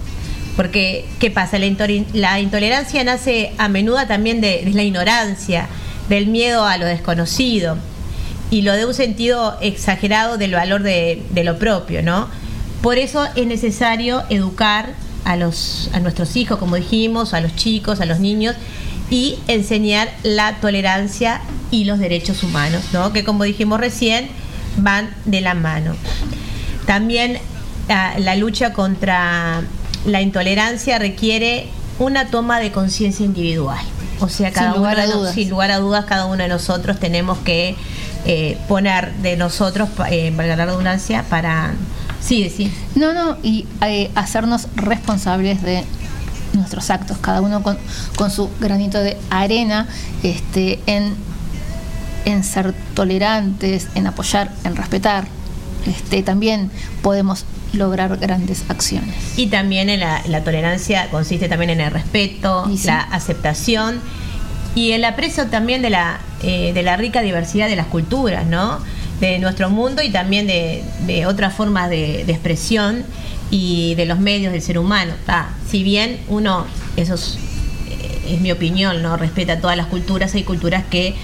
Porque, 0.57 1.05
¿qué 1.21 1.31
pasa? 1.31 1.59
La, 1.59 1.66
la 2.14 2.40
intolerancia 2.40 3.05
nace 3.05 3.53
a 3.59 3.69
menudo 3.69 4.07
también 4.07 4.40
de, 4.40 4.69
la 4.73 4.83
ignorancia, 4.83 5.69
del 6.09 6.27
miedo 6.29 6.64
a 6.64 6.79
lo 6.79 6.87
desconocido 6.87 7.77
y 8.51 8.62
lo 8.62 8.73
de 8.73 8.87
un 8.87 8.95
sentido 8.95 9.59
exagerado 9.61 10.38
del 10.38 10.53
valor 10.53 10.83
de, 10.83 11.23
de 11.31 11.45
lo 11.45 11.59
propio, 11.59 12.03
¿no? 12.03 12.29
Por 12.81 12.99
eso 12.99 13.27
es 13.35 13.47
necesario 13.47 14.23
educar 14.31 14.95
a, 15.25 15.37
los, 15.37 15.90
a 15.92 16.01
nuestros 16.01 16.37
hijos, 16.37 16.59
como 16.59 16.77
dijimos, 16.77 17.35
a 17.35 17.40
los 17.40 17.55
chicos, 17.57 18.01
a 18.01 18.07
los 18.07 18.21
niños, 18.21 18.55
y 19.11 19.38
enseñar 19.49 20.09
la 20.23 20.61
tolerancia 20.61 21.40
y 21.71 21.85
los 21.85 21.99
derechos 21.99 22.42
humanos, 22.42 22.83
¿no? 22.92 23.12
Que 23.12 23.25
como 23.25 23.45
dijimos 23.45 23.81
recién, 23.81 24.29
van 24.77 25.11
de 25.25 25.40
la 25.40 25.55
mano. 25.55 25.97
También 26.87 27.38
ah, 27.88 28.14
la 28.19 28.37
lucha 28.37 28.73
contra 28.73 29.62
la 30.07 30.23
intolerancia 30.23 30.99
requiere 30.99 31.69
una 31.99 32.29
toma 32.29 32.61
de 32.61 32.73
conciencia 32.73 33.27
individual. 33.27 33.85
O 34.21 34.29
sea, 34.29 34.51
cada 34.53 34.73
Sin 34.73 34.79
lugar 34.79 34.97
uno 34.97 35.03
a 35.03 35.16
dudas. 35.16 35.35
sin 35.35 35.51
lugar 35.51 35.71
a 35.71 35.79
dudas, 35.79 36.05
cada 36.07 36.27
uno 36.27 36.42
de 36.42 36.49
nosotros 36.49 36.99
tenemos 36.99 37.38
que 37.38 37.77
eh, 38.25 38.57
poner 38.69 39.12
de 39.16 39.37
nosotros, 39.37 39.88
eh, 40.11 40.33
valga 40.35 40.57
la 40.57 40.66
redundancia, 40.66 41.25
para... 41.29 41.75
Sí, 42.21 42.51
sí. 42.55 42.73
No, 42.95 43.12
no, 43.12 43.37
y 43.42 43.66
eh, 43.83 44.11
hacernos 44.14 44.69
responsables 44.75 45.62
de 45.62 45.85
nuestros 46.55 46.90
actos, 46.90 47.19
cada 47.19 47.40
uno 47.40 47.62
con, 47.62 47.77
con 48.16 48.31
su 48.31 48.51
granito 48.59 48.99
de 48.99 49.16
arena, 49.31 49.87
este, 50.23 50.81
en, 50.87 51.14
en 52.25 52.42
ser 52.42 52.75
tolerantes, 52.95 53.88
en 53.95 54.07
apoyar, 54.07 54.51
en 54.64 54.77
respetar. 54.77 55.27
Este, 55.87 56.23
también 56.23 56.71
podemos 57.03 57.45
lograr 57.73 58.17
grandes 58.17 58.65
acciones. 58.69 59.15
Y 59.37 59.49
también 59.49 59.89
en 59.89 60.01
la, 60.01 60.23
la 60.29 60.43
tolerancia 60.43 61.09
consiste 61.11 61.49
también 61.49 61.71
en 61.71 61.81
el 61.81 61.91
respeto, 61.91 62.69
sí. 62.75 62.87
la 62.87 63.01
aceptación 63.01 64.01
y 64.75 64.93
el 64.93 65.05
aprecio 65.05 65.47
también 65.47 65.83
de 65.83 65.91
la, 65.91 66.21
eh, 66.43 66.73
de 66.73 66.83
la 66.83 66.97
rica 66.97 67.23
diversidad 67.23 67.69
de 67.69 67.77
las 67.77 67.87
culturas, 67.87 68.47
¿no? 68.47 68.79
De 69.21 69.39
nuestro 69.39 69.71
mundo 69.71 70.03
y 70.03 70.11
también 70.11 70.47
de, 70.47 70.85
de 71.07 71.27
otras 71.27 71.55
formas 71.55 71.89
de, 71.89 72.25
de 72.25 72.33
expresión 72.33 73.05
y 73.51 73.95
de 73.95 74.05
los 74.05 74.19
medios 74.19 74.53
del 74.53 74.61
ser 74.61 74.79
humano. 74.79 75.15
Ah, 75.29 75.49
si 75.69 75.83
bien 75.83 76.19
uno, 76.29 76.67
eso 76.97 77.15
es, 77.15 77.39
eh, 77.89 78.35
es 78.35 78.41
mi 78.41 78.53
opinión, 78.53 79.03
¿no? 79.03 79.17
Respeta 79.17 79.61
todas 79.61 79.77
las 79.77 79.87
culturas, 79.87 80.35
hay 80.35 80.43
culturas 80.43 80.85
que 80.91 81.15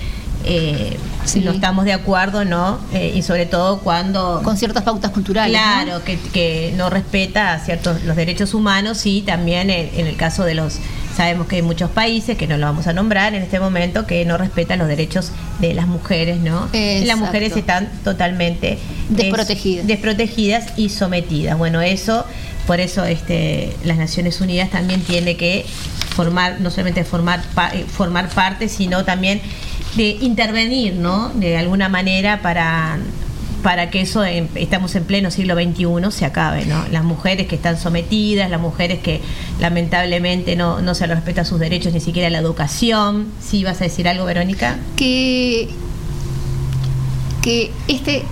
eh, 0.44 0.96
Sí. 1.24 1.40
no 1.40 1.52
estamos 1.52 1.84
de 1.84 1.92
acuerdo, 1.92 2.44
¿no? 2.44 2.80
Eh, 2.92 3.12
y 3.14 3.22
sobre 3.22 3.46
todo 3.46 3.78
cuando... 3.78 4.40
Con 4.42 4.56
ciertas 4.56 4.82
pautas 4.82 5.12
culturales. 5.12 5.56
¿no? 5.56 5.84
Claro, 5.84 6.04
que, 6.04 6.18
que 6.18 6.74
no 6.76 6.90
respeta 6.90 7.60
ciertos 7.64 8.02
los 8.02 8.16
derechos 8.16 8.54
humanos 8.54 9.06
y 9.06 9.22
también 9.22 9.70
en, 9.70 9.90
en 9.94 10.06
el 10.08 10.16
caso 10.16 10.42
de 10.44 10.54
los 10.54 10.78
sabemos 11.16 11.46
que 11.46 11.56
hay 11.56 11.62
muchos 11.62 11.90
países 11.90 12.36
que 12.38 12.46
no 12.48 12.56
lo 12.56 12.66
vamos 12.66 12.86
a 12.88 12.92
nombrar 12.92 13.34
en 13.34 13.42
este 13.42 13.60
momento 13.60 14.06
que 14.06 14.24
no 14.24 14.36
respetan 14.38 14.78
los 14.80 14.88
derechos 14.88 15.30
de 15.60 15.74
las 15.74 15.86
mujeres, 15.86 16.38
¿no? 16.38 16.68
Y 16.72 16.78
las 16.78 17.02
Exacto. 17.02 17.24
mujeres 17.26 17.56
están 17.56 17.88
totalmente 18.02 18.78
Desprotegidas. 19.10 19.82
es- 19.82 19.86
desprotegidas 19.88 20.66
y 20.76 20.88
sometidas. 20.88 21.56
Bueno, 21.56 21.80
eso, 21.82 22.24
por 22.66 22.80
eso 22.80 23.04
este, 23.04 23.76
las 23.84 23.96
Naciones 23.98 24.40
Unidas 24.40 24.70
también 24.70 25.02
tiene 25.02 25.36
que 25.36 25.64
formar, 26.16 26.60
no 26.60 26.70
solamente 26.70 27.04
formar, 27.04 27.42
pa- 27.54 27.70
eh, 27.74 27.84
formar 27.86 28.28
parte, 28.30 28.68
sino 28.68 29.04
también 29.04 29.40
de 29.96 30.10
intervenir, 30.20 30.94
¿no? 30.94 31.30
De 31.30 31.56
alguna 31.56 31.88
manera 31.88 32.42
para 32.42 32.98
para 33.62 33.90
que 33.90 34.00
eso, 34.00 34.24
estamos 34.24 34.94
en 34.96 35.04
pleno 35.04 35.30
siglo 35.30 35.54
XXI, 35.54 36.10
se 36.10 36.24
acabe, 36.24 36.66
¿no? 36.66 36.84
Las 36.90 37.04
mujeres 37.04 37.46
que 37.46 37.54
están 37.54 37.78
sometidas, 37.78 38.50
las 38.50 38.60
mujeres 38.60 38.98
que 38.98 39.20
lamentablemente 39.60 40.56
no, 40.56 40.82
no 40.82 40.94
se 40.94 41.06
les 41.06 41.16
respeta 41.16 41.44
sus 41.44 41.60
derechos, 41.60 41.92
ni 41.92 42.00
siquiera 42.00 42.28
la 42.28 42.38
educación. 42.38 43.28
¿Sí 43.40 43.62
vas 43.62 43.80
a 43.80 43.84
decir 43.84 44.08
algo, 44.08 44.24
Verónica? 44.24 44.78
que, 44.96 45.68
que 47.40 47.70
este 47.88 48.24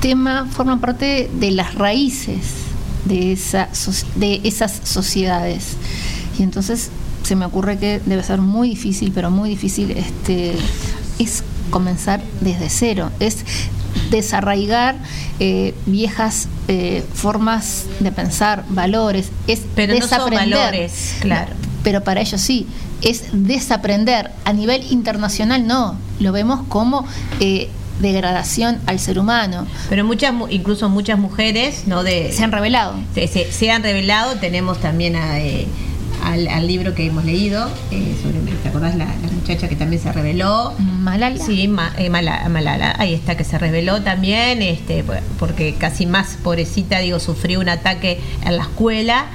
tema 0.00 0.46
forma 0.50 0.80
parte 0.80 1.30
de 1.32 1.50
las 1.52 1.74
raíces 1.76 2.66
de, 3.04 3.32
esa, 3.32 3.68
de 4.16 4.40
esas 4.44 4.80
sociedades. 4.84 5.76
Y 6.38 6.42
entonces 6.42 6.90
se 7.26 7.36
me 7.36 7.44
ocurre 7.44 7.78
que 7.78 8.00
debe 8.06 8.22
ser 8.22 8.40
muy 8.40 8.70
difícil, 8.70 9.12
pero 9.12 9.30
muy 9.30 9.48
difícil, 9.50 9.90
este, 9.90 10.54
es 11.18 11.42
comenzar 11.70 12.20
desde 12.40 12.70
cero, 12.70 13.10
es 13.20 13.38
desarraigar 14.10 14.96
eh, 15.40 15.74
viejas 15.86 16.48
eh, 16.68 17.04
formas 17.14 17.86
de 18.00 18.12
pensar, 18.12 18.64
valores, 18.68 19.30
es 19.46 19.62
Pero 19.74 19.94
no 19.94 20.00
son 20.00 20.08
desaprender. 20.10 20.58
valores, 20.58 21.16
claro. 21.20 21.52
Pero 21.82 22.02
para 22.04 22.20
ellos 22.20 22.40
sí, 22.40 22.66
es 23.02 23.24
desaprender. 23.32 24.30
A 24.44 24.52
nivel 24.52 24.84
internacional 24.90 25.66
no, 25.66 25.96
lo 26.20 26.32
vemos 26.32 26.60
como 26.68 27.06
eh, 27.40 27.68
degradación 28.00 28.78
al 28.86 28.98
ser 28.98 29.18
humano. 29.18 29.66
Pero 29.88 30.04
muchas, 30.04 30.32
mu- 30.32 30.48
incluso 30.48 30.88
muchas 30.88 31.18
mujeres, 31.18 31.84
¿no? 31.86 32.02
De, 32.02 32.32
Se 32.32 32.42
han 32.44 32.52
revelado. 32.52 32.94
se, 33.14 33.28
se- 33.28 33.50
se 33.52 33.70
han 33.70 33.82
revelado. 33.82 34.34
Tenemos 34.36 34.78
también 34.80 35.16
a, 35.16 35.38
eh, 35.40 35.66
al, 36.26 36.48
al 36.48 36.66
libro 36.66 36.94
que 36.94 37.06
hemos 37.06 37.24
leído, 37.24 37.68
eh, 37.90 38.14
sobre, 38.22 38.38
¿te 38.62 38.68
acordás 38.68 38.94
la, 38.96 39.04
la 39.06 39.32
muchacha 39.32 39.68
que 39.68 39.76
también 39.76 40.02
se 40.02 40.12
reveló? 40.12 40.74
Malala. 40.78 41.38
Sí, 41.44 41.68
Ma- 41.68 41.92
eh, 41.98 42.10
Mala- 42.10 42.48
Malala, 42.48 42.94
ahí 42.98 43.14
está, 43.14 43.36
que 43.36 43.44
se 43.44 43.56
reveló 43.58 44.02
también, 44.02 44.60
este, 44.60 45.04
por- 45.04 45.20
porque 45.38 45.74
casi 45.74 46.04
más 46.06 46.36
pobrecita, 46.42 46.98
digo, 46.98 47.20
sufrió 47.20 47.60
un 47.60 47.68
ataque 47.68 48.20
en 48.44 48.56
la 48.56 48.64
escuela 48.64 49.26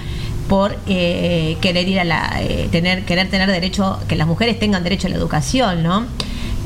por 0.50 0.78
eh, 0.88 1.58
querer 1.62 1.88
ir 1.88 2.00
a 2.02 2.04
la, 2.04 2.42
eh, 2.42 2.68
tener, 2.72 3.06
querer 3.06 3.30
tener 3.30 3.50
derecho, 3.50 3.98
que 4.10 4.16
las 4.18 4.28
mujeres 4.28 4.60
tengan 4.60 4.84
derecho 4.84 5.08
a 5.08 5.12
la 5.12 5.16
educación, 5.16 5.84
¿no? 5.84 6.06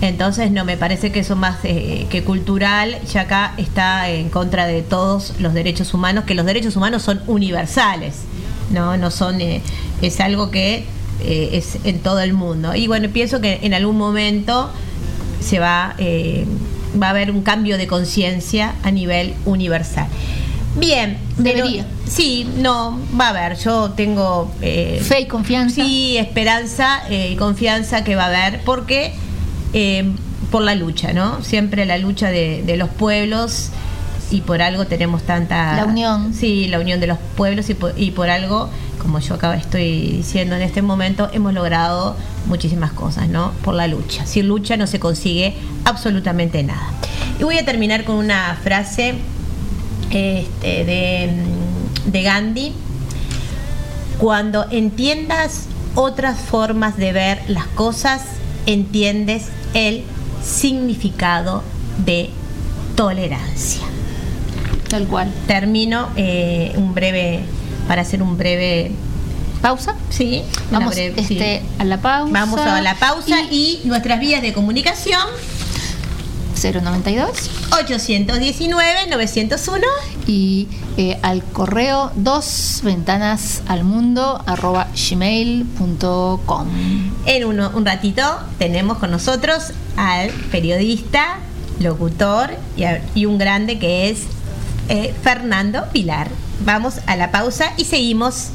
Entonces, 0.02 0.52
no, 0.52 0.66
me 0.66 0.76
parece 0.76 1.12
que 1.12 1.20
eso 1.22 1.36
más 1.36 1.58
eh, 1.64 2.08
que 2.10 2.24
cultural, 2.24 2.98
ya 3.14 3.22
acá 3.22 3.54
está 3.58 4.10
en 4.10 4.30
contra 4.30 4.66
de 4.66 4.82
todos 4.82 5.34
los 5.40 5.54
derechos 5.54 5.94
humanos, 5.94 6.26
que 6.26 6.34
los 6.34 6.46
derechos 6.46 6.76
humanos 6.76 7.02
son 7.04 7.22
universales, 7.28 8.16
¿no? 8.72 8.98
No 8.98 9.12
son, 9.12 9.42
eh, 9.42 9.62
es 10.02 10.20
algo 10.20 10.52
que 10.52 10.86
eh, 11.22 11.50
es 11.54 11.78
en 11.84 12.00
todo 12.00 12.20
el 12.20 12.34
mundo. 12.34 12.76
Y 12.76 12.88
bueno, 12.88 13.10
pienso 13.10 13.42
que 13.42 13.60
en 13.64 13.74
algún 13.74 13.98
momento 13.98 14.70
se 15.40 15.60
va, 15.60 15.96
eh, 15.98 16.46
va 17.02 17.08
a 17.08 17.10
haber 17.12 17.32
un 17.32 17.42
cambio 17.42 17.78
de 17.78 17.88
conciencia 17.88 18.76
a 18.84 18.92
nivel 18.92 19.34
universal. 19.46 20.08
Bien, 20.78 21.18
Debería. 21.38 21.86
sí, 22.06 22.50
no, 22.58 23.00
va 23.18 23.28
a 23.28 23.30
haber. 23.30 23.58
Yo 23.58 23.92
tengo 23.92 24.52
eh, 24.62 25.00
Fe 25.02 25.22
y 25.22 25.26
confianza. 25.28 25.76
Sí, 25.84 26.18
esperanza 26.18 27.02
eh, 27.10 27.30
y 27.32 27.36
confianza 27.38 28.04
que 28.04 28.16
va 28.16 28.26
a 28.26 28.28
haber, 28.28 28.62
porque 28.66 29.14
por 30.52 30.62
la 30.62 30.76
lucha, 30.76 31.12
¿no? 31.12 31.44
Siempre 31.44 31.86
la 31.86 31.98
lucha 31.98 32.30
de, 32.30 32.64
de 32.66 32.78
los 32.78 32.90
pueblos 32.90 33.72
y 34.36 34.42
por 34.42 34.62
algo 34.62 34.86
tenemos 34.86 35.24
tanta... 35.24 35.78
La 35.78 35.86
unión. 35.86 36.34
Sí, 36.34 36.68
la 36.68 36.82
unión 36.82 37.00
de 37.00 37.08
los 37.08 37.18
pueblos 37.38 37.70
y 37.70 37.74
por, 37.74 37.94
y 37.96 38.12
por 38.12 38.30
algo, 38.30 38.70
como 39.02 39.20
yo 39.20 39.36
acá 39.36 39.56
estoy 39.56 40.10
diciendo 40.18 40.58
en 40.58 40.62
este 40.62 40.82
momento, 40.82 41.30
hemos 41.32 41.54
logrado 41.54 42.18
muchísimas 42.46 42.92
cosas, 42.92 43.30
¿no? 43.30 43.54
Por 43.64 43.76
la 43.76 43.88
lucha. 43.88 44.26
Sin 44.26 44.50
lucha 44.50 44.76
no 44.76 44.88
se 44.88 45.00
consigue 45.00 45.56
absolutamente 45.86 46.62
nada. 46.64 46.90
Y 47.40 47.46
voy 47.46 47.58
a 47.58 47.64
terminar 47.64 48.04
con 48.04 48.18
una 48.18 48.60
frase 48.62 49.16
este, 50.12 50.84
de, 50.84 51.30
de 52.06 52.22
Gandhi. 52.22 52.74
Cuando 54.18 54.66
entiendas 54.70 55.68
otras 55.96 56.42
formas 56.42 56.98
de 56.98 57.14
ver 57.14 57.42
las 57.48 57.68
cosas, 57.68 58.22
entiendes 58.66 59.46
el 59.74 60.04
significado 60.44 61.64
de 62.06 62.32
tolerancia. 62.98 63.95
Tal 64.90 65.08
cual. 65.08 65.32
Termino 65.48 66.10
eh, 66.16 66.74
un 66.78 66.94
breve, 66.94 67.42
para 67.88 68.02
hacer 68.04 68.22
un 68.22 68.38
breve 68.38 68.92
Pausa. 69.62 69.96
Sí, 70.10 70.44
Vamos 70.72 70.94
breve- 70.96 71.16
sí. 71.28 71.34
este, 71.38 71.62
a 71.80 71.86
la 71.86 71.98
pausa. 71.98 72.32
Vamos 72.32 72.60
a 72.60 72.82
la 72.82 72.96
pausa 72.96 73.42
y, 73.50 73.82
nuestras 73.86 74.20
vías 74.20 74.42
de 74.44 74.54
comunicación 74.54 75.20
092 76.62 77.30
819 77.80 79.08
901 79.10 79.86
y 80.28 80.68
eh, 80.98 81.18
al 81.22 81.44
correo 81.44 82.12
dos 82.16 82.80
ventanas 82.84 83.62
al 83.68 83.84
mundo 83.84 84.42
arroba 84.46 84.88
gmail.com. 85.10 86.68
En 87.26 87.46
uno- 87.46 87.72
un 87.74 87.86
ratito 87.86 88.22
tenemos 88.60 88.98
con 89.00 89.12
nosotros 89.12 89.72
al 89.98 90.30
periodista, 90.52 91.38
locutor 91.80 92.52
y, 92.78 92.84
a- 92.84 93.02
y 93.16 93.26
un 93.26 93.38
grande 93.38 93.78
que 93.80 94.10
es 94.10 94.20
eh, 94.90 95.14
Fernando 95.22 95.86
Pilar. 95.92 96.30
Vamos 96.62 97.00
a 97.08 97.16
la 97.16 97.32
pausa 97.32 97.74
y 97.78 97.86
seguimos. 97.86 98.52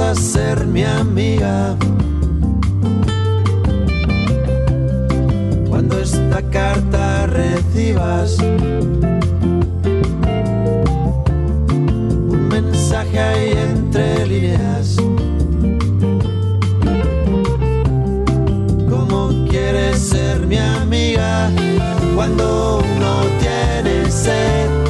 A 0.00 0.14
ser 0.14 0.66
mi 0.66 0.84
amiga? 0.84 1.74
Cuando 5.68 5.98
esta 5.98 6.42
carta 6.50 7.26
recibas 7.26 8.36
un 12.28 12.48
mensaje 12.48 13.18
ahí 13.18 13.52
entre 13.52 14.26
líneas. 14.26 14.96
¿Cómo 18.90 19.48
quieres 19.48 19.98
ser 19.98 20.46
mi 20.46 20.58
amiga 20.58 21.50
cuando 22.14 22.82
uno 22.96 23.22
tiene 23.40 24.10
sed, 24.10 24.85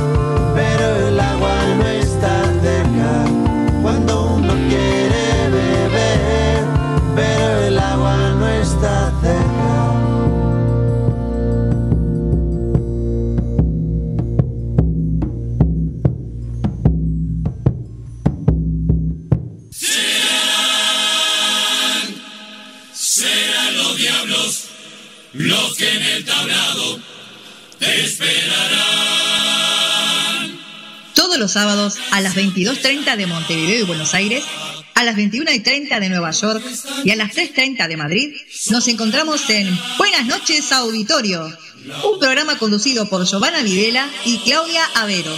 sábados 31.52 31.96
a 32.10 32.20
las 32.20 32.34
22.30 32.34 33.16
de 33.16 33.26
Montevideo 33.26 33.80
y 33.80 33.84
Buenos 33.84 34.14
Aires, 34.14 34.44
a 34.94 35.04
las 35.04 35.16
21.30 35.16 36.00
de 36.00 36.08
Nueva 36.08 36.30
York 36.30 36.64
y 37.04 37.10
a 37.10 37.16
las 37.16 37.32
3.30 37.32 37.86
de 37.86 37.96
Madrid, 37.96 38.34
nos 38.70 38.88
encontramos 38.88 39.48
en 39.50 39.68
Buenas 39.98 40.26
noches 40.26 40.72
Auditorio, 40.72 41.46
un 42.04 42.18
programa 42.18 42.58
conducido 42.58 43.08
por 43.08 43.26
Giovanna 43.26 43.62
Videla 43.62 44.08
y 44.24 44.38
Claudia 44.38 44.84
Avero. 44.94 45.32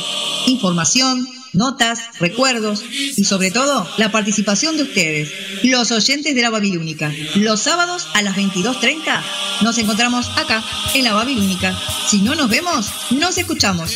Información, 0.47 1.29
notas, 1.53 1.99
recuerdos 2.21 2.85
y 3.17 3.25
sobre 3.25 3.51
todo 3.51 3.89
la 3.97 4.13
participación 4.13 4.77
de 4.77 4.85
ustedes, 4.85 5.31
los 5.65 5.91
oyentes 5.91 6.35
de 6.35 6.43
la 6.43 6.51
Babilónica. 6.51 7.13
Los 7.35 7.61
sábados 7.61 8.07
a 8.15 8.23
las 8.23 8.37
22.30 8.37 9.23
nos 9.63 9.77
encontramos 9.79 10.31
acá, 10.37 10.65
en 10.95 11.05
la 11.05 11.15
Babilónica. 11.15 11.77
Si 12.07 12.23
no 12.23 12.35
nos 12.35 12.49
vemos, 12.49 12.91
nos 13.11 13.37
escuchamos 13.39 13.93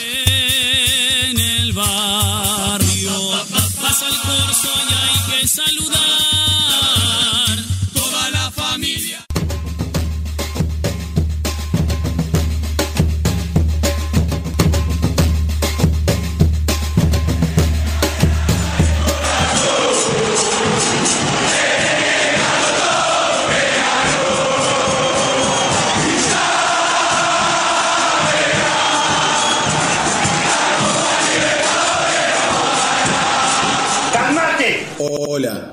barrio. 1.72 3.12
Pasa 3.80 4.06
el 4.06 4.16
corso 4.20 4.68
y 4.88 4.92
hay 4.92 5.40
que 5.40 5.48
saludar. 5.48 6.01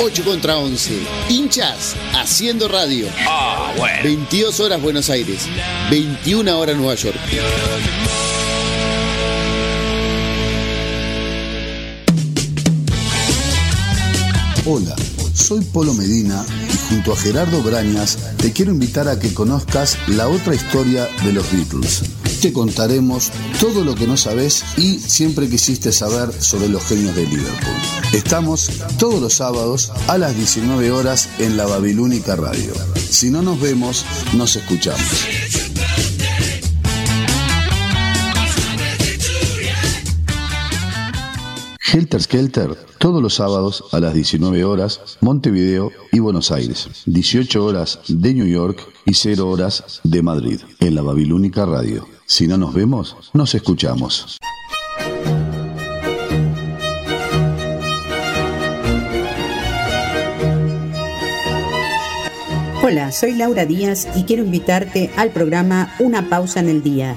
8 0.00 0.24
contra 0.24 0.56
11. 0.56 0.96
Hinchas 1.28 1.96
haciendo 2.14 2.68
radio. 2.68 3.08
Ah, 3.26 3.72
bueno. 3.76 3.98
22 4.04 4.60
horas 4.60 4.80
Buenos 4.80 5.10
Aires. 5.10 5.48
21 5.90 6.56
horas 6.56 6.76
Nueva 6.76 6.94
York. 6.94 7.16
Hola, 14.66 14.94
soy 15.34 15.64
Polo 15.64 15.94
Medina 15.94 16.44
y 16.72 16.76
junto 16.88 17.12
a 17.12 17.16
Gerardo 17.16 17.62
Brañas 17.62 18.18
te 18.36 18.52
quiero 18.52 18.70
invitar 18.70 19.08
a 19.08 19.18
que 19.18 19.34
conozcas 19.34 19.98
la 20.06 20.28
otra 20.28 20.54
historia 20.54 21.08
de 21.24 21.32
los 21.32 21.50
Beatles. 21.50 22.02
Te 22.40 22.52
contaremos 22.52 23.32
todo 23.60 23.82
lo 23.82 23.96
que 23.96 24.06
no 24.06 24.16
sabes 24.16 24.64
y 24.76 25.00
siempre 25.00 25.48
quisiste 25.48 25.90
saber 25.90 26.32
sobre 26.32 26.68
los 26.68 26.84
genios 26.84 27.16
de 27.16 27.26
Liverpool. 27.26 27.74
Estamos 28.12 28.70
todos 28.96 29.20
los 29.20 29.34
sábados 29.34 29.90
a 30.06 30.18
las 30.18 30.36
19 30.36 30.92
horas 30.92 31.28
en 31.40 31.56
la 31.56 31.66
Babilónica 31.66 32.36
Radio. 32.36 32.72
Si 32.94 33.30
no 33.30 33.42
nos 33.42 33.60
vemos, 33.60 34.06
nos 34.36 34.54
escuchamos. 34.54 35.02
Helter 41.92 42.22
Skelter, 42.22 42.76
todos 42.98 43.20
los 43.20 43.34
sábados 43.34 43.82
a 43.90 43.98
las 43.98 44.14
19 44.14 44.62
horas, 44.62 45.18
Montevideo 45.20 45.90
y 46.12 46.20
Buenos 46.20 46.52
Aires, 46.52 46.88
18 47.06 47.64
horas 47.64 47.98
de 48.06 48.34
New 48.34 48.46
York 48.46 48.80
y 49.06 49.14
0 49.14 49.48
horas 49.48 50.00
de 50.04 50.22
Madrid, 50.22 50.60
en 50.78 50.94
la 50.94 51.02
Babilónica 51.02 51.66
Radio. 51.66 52.17
Si 52.30 52.46
no 52.46 52.58
nos 52.58 52.74
vemos, 52.74 53.16
nos 53.32 53.54
escuchamos. 53.54 54.36
Hola, 62.82 63.12
soy 63.12 63.32
Laura 63.32 63.64
Díaz 63.64 64.06
y 64.14 64.24
quiero 64.24 64.44
invitarte 64.44 65.10
al 65.16 65.30
programa 65.30 65.94
Una 66.00 66.28
pausa 66.28 66.60
en 66.60 66.68
el 66.68 66.82
día. 66.82 67.16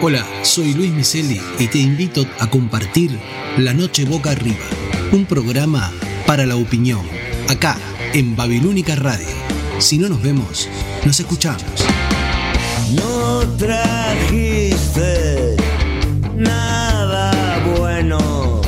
Hola, 0.00 0.26
soy 0.40 0.72
Luis 0.72 0.92
Miseli 0.92 1.38
y 1.58 1.66
te 1.66 1.80
invito 1.80 2.24
a 2.38 2.48
compartir 2.48 3.10
La 3.58 3.74
Noche 3.74 4.06
Boca 4.06 4.30
Arriba, 4.30 4.56
un 5.12 5.26
programa 5.26 5.92
para 6.26 6.46
la 6.46 6.56
opinión, 6.56 7.02
acá 7.50 7.76
en 8.14 8.36
Babilónica 8.36 8.96
Radio. 8.96 9.28
Si 9.80 9.98
no 9.98 10.08
nos 10.08 10.22
vemos, 10.22 10.66
nos 11.04 11.20
escuchamos. 11.20 11.93
Trajiste 13.58 15.56
nada 16.36 17.64
bueno. 17.78 18.60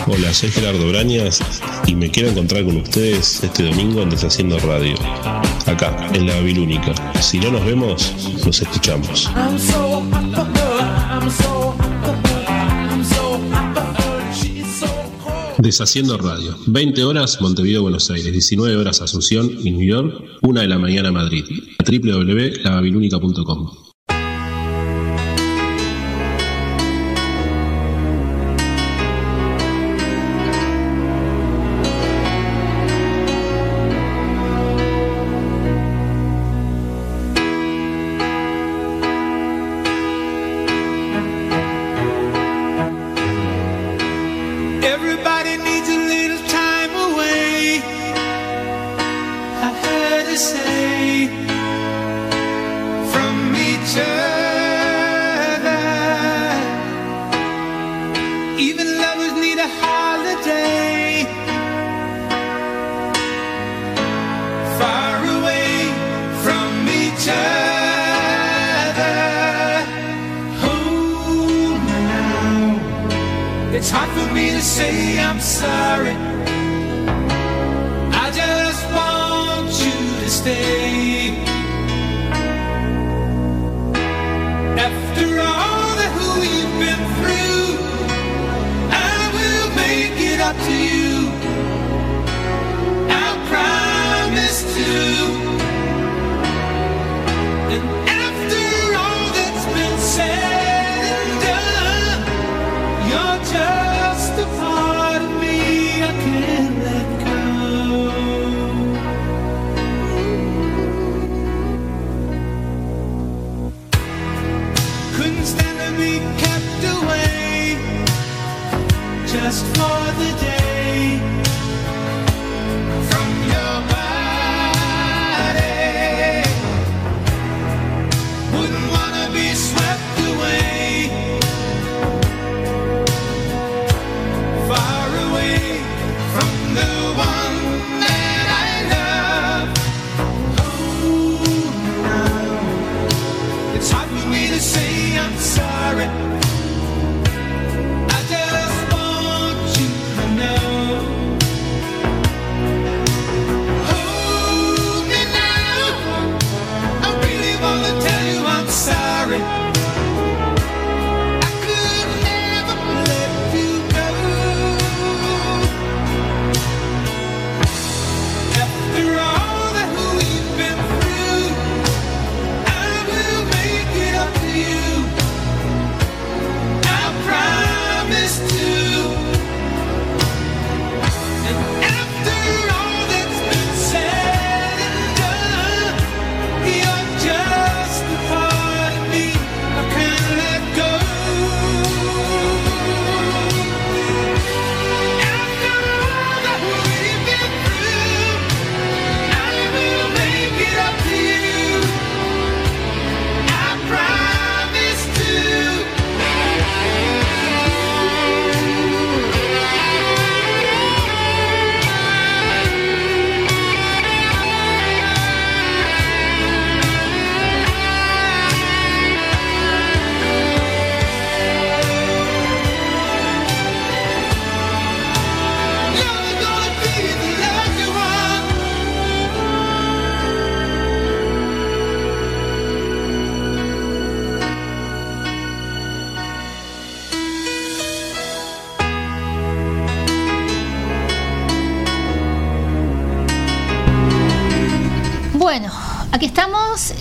Hola, 0.08 0.34
soy 0.34 0.52
Gerardo 0.52 0.90
Brañas 0.90 1.42
y 1.88 1.96
me 1.96 2.12
quiero 2.12 2.32
encontrar 2.32 2.66
con 2.66 2.76
ustedes 2.76 3.42
este 3.42 3.64
domingo 3.64 4.02
en 4.02 4.10
Deshaciendo 4.10 4.60
Radio, 4.60 4.96
acá, 5.66 6.10
en 6.14 6.28
la 6.28 6.36
Babilónica. 6.36 6.94
Si 7.22 7.40
no 7.40 7.52
nos 7.52 7.66
vemos, 7.66 8.14
nos 8.46 8.62
escuchamos. 8.62 9.32
I'm 9.34 9.58
so. 9.58 10.02
I'm 10.02 10.34
so. 10.34 10.52
I'm 11.12 11.30
so 11.32 11.91
Deshaciendo 15.62 16.18
Radio. 16.18 16.56
20 16.66 17.04
horas 17.04 17.40
Montevideo, 17.40 17.84
Buenos 17.84 18.10
Aires. 18.10 18.32
19 18.32 18.78
horas 18.78 19.00
Asunción 19.02 19.48
y 19.64 19.70
New 19.70 19.88
York. 19.88 20.40
1 20.42 20.60
de 20.60 20.68
la 20.68 20.80
mañana 20.80 21.12
Madrid. 21.12 21.46
www.lababilúnica.com. 21.86 23.91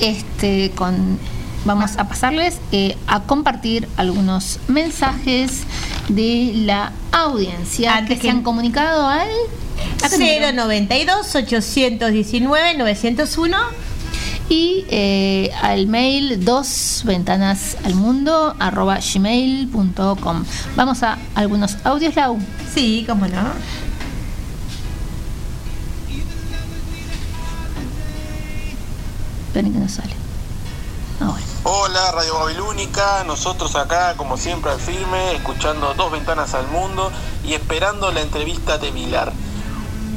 este, 0.00 0.70
con. 0.74 1.18
Vamos 1.66 1.98
a 1.98 2.08
pasarles 2.08 2.56
eh, 2.72 2.96
a 3.06 3.24
compartir 3.24 3.86
algunos 3.98 4.58
mensajes 4.68 5.64
de 6.08 6.52
la 6.54 6.92
audiencia 7.12 7.96
Antes 7.98 8.16
que, 8.16 8.22
que- 8.22 8.28
se 8.28 8.30
han 8.30 8.42
comunicado 8.42 9.06
al 9.06 9.28
092 10.56 11.34
819 11.34 12.76
901 12.78 13.56
y 14.48 14.84
eh, 14.88 15.50
al 15.62 15.86
mail 15.86 16.44
dos 16.44 17.02
ventanas 17.04 17.76
al 17.84 17.94
mundo 17.94 18.56
arroba 18.58 18.98
gmail.com. 18.98 20.44
Vamos 20.76 21.02
a 21.02 21.18
algunos 21.34 21.76
audios, 21.84 22.16
Lau. 22.16 22.38
Sí, 22.74 23.04
cómo 23.08 23.26
no. 23.26 23.42
Esperen 29.60 29.74
que 29.74 29.78
no 29.80 29.88
sale. 29.90 30.14
Ahora. 31.20 31.42
Hola 31.64 32.12
Radio 32.12 32.32
Babilónica, 32.38 33.24
nosotros 33.26 33.76
acá 33.76 34.14
como 34.16 34.38
siempre 34.38 34.70
al 34.70 34.80
firme, 34.80 35.34
escuchando 35.34 35.92
dos 35.92 36.10
ventanas 36.10 36.54
al 36.54 36.66
mundo 36.68 37.12
y 37.44 37.52
esperando 37.52 38.10
la 38.10 38.22
entrevista 38.22 38.78
de 38.78 38.90
Vilar. 38.90 39.34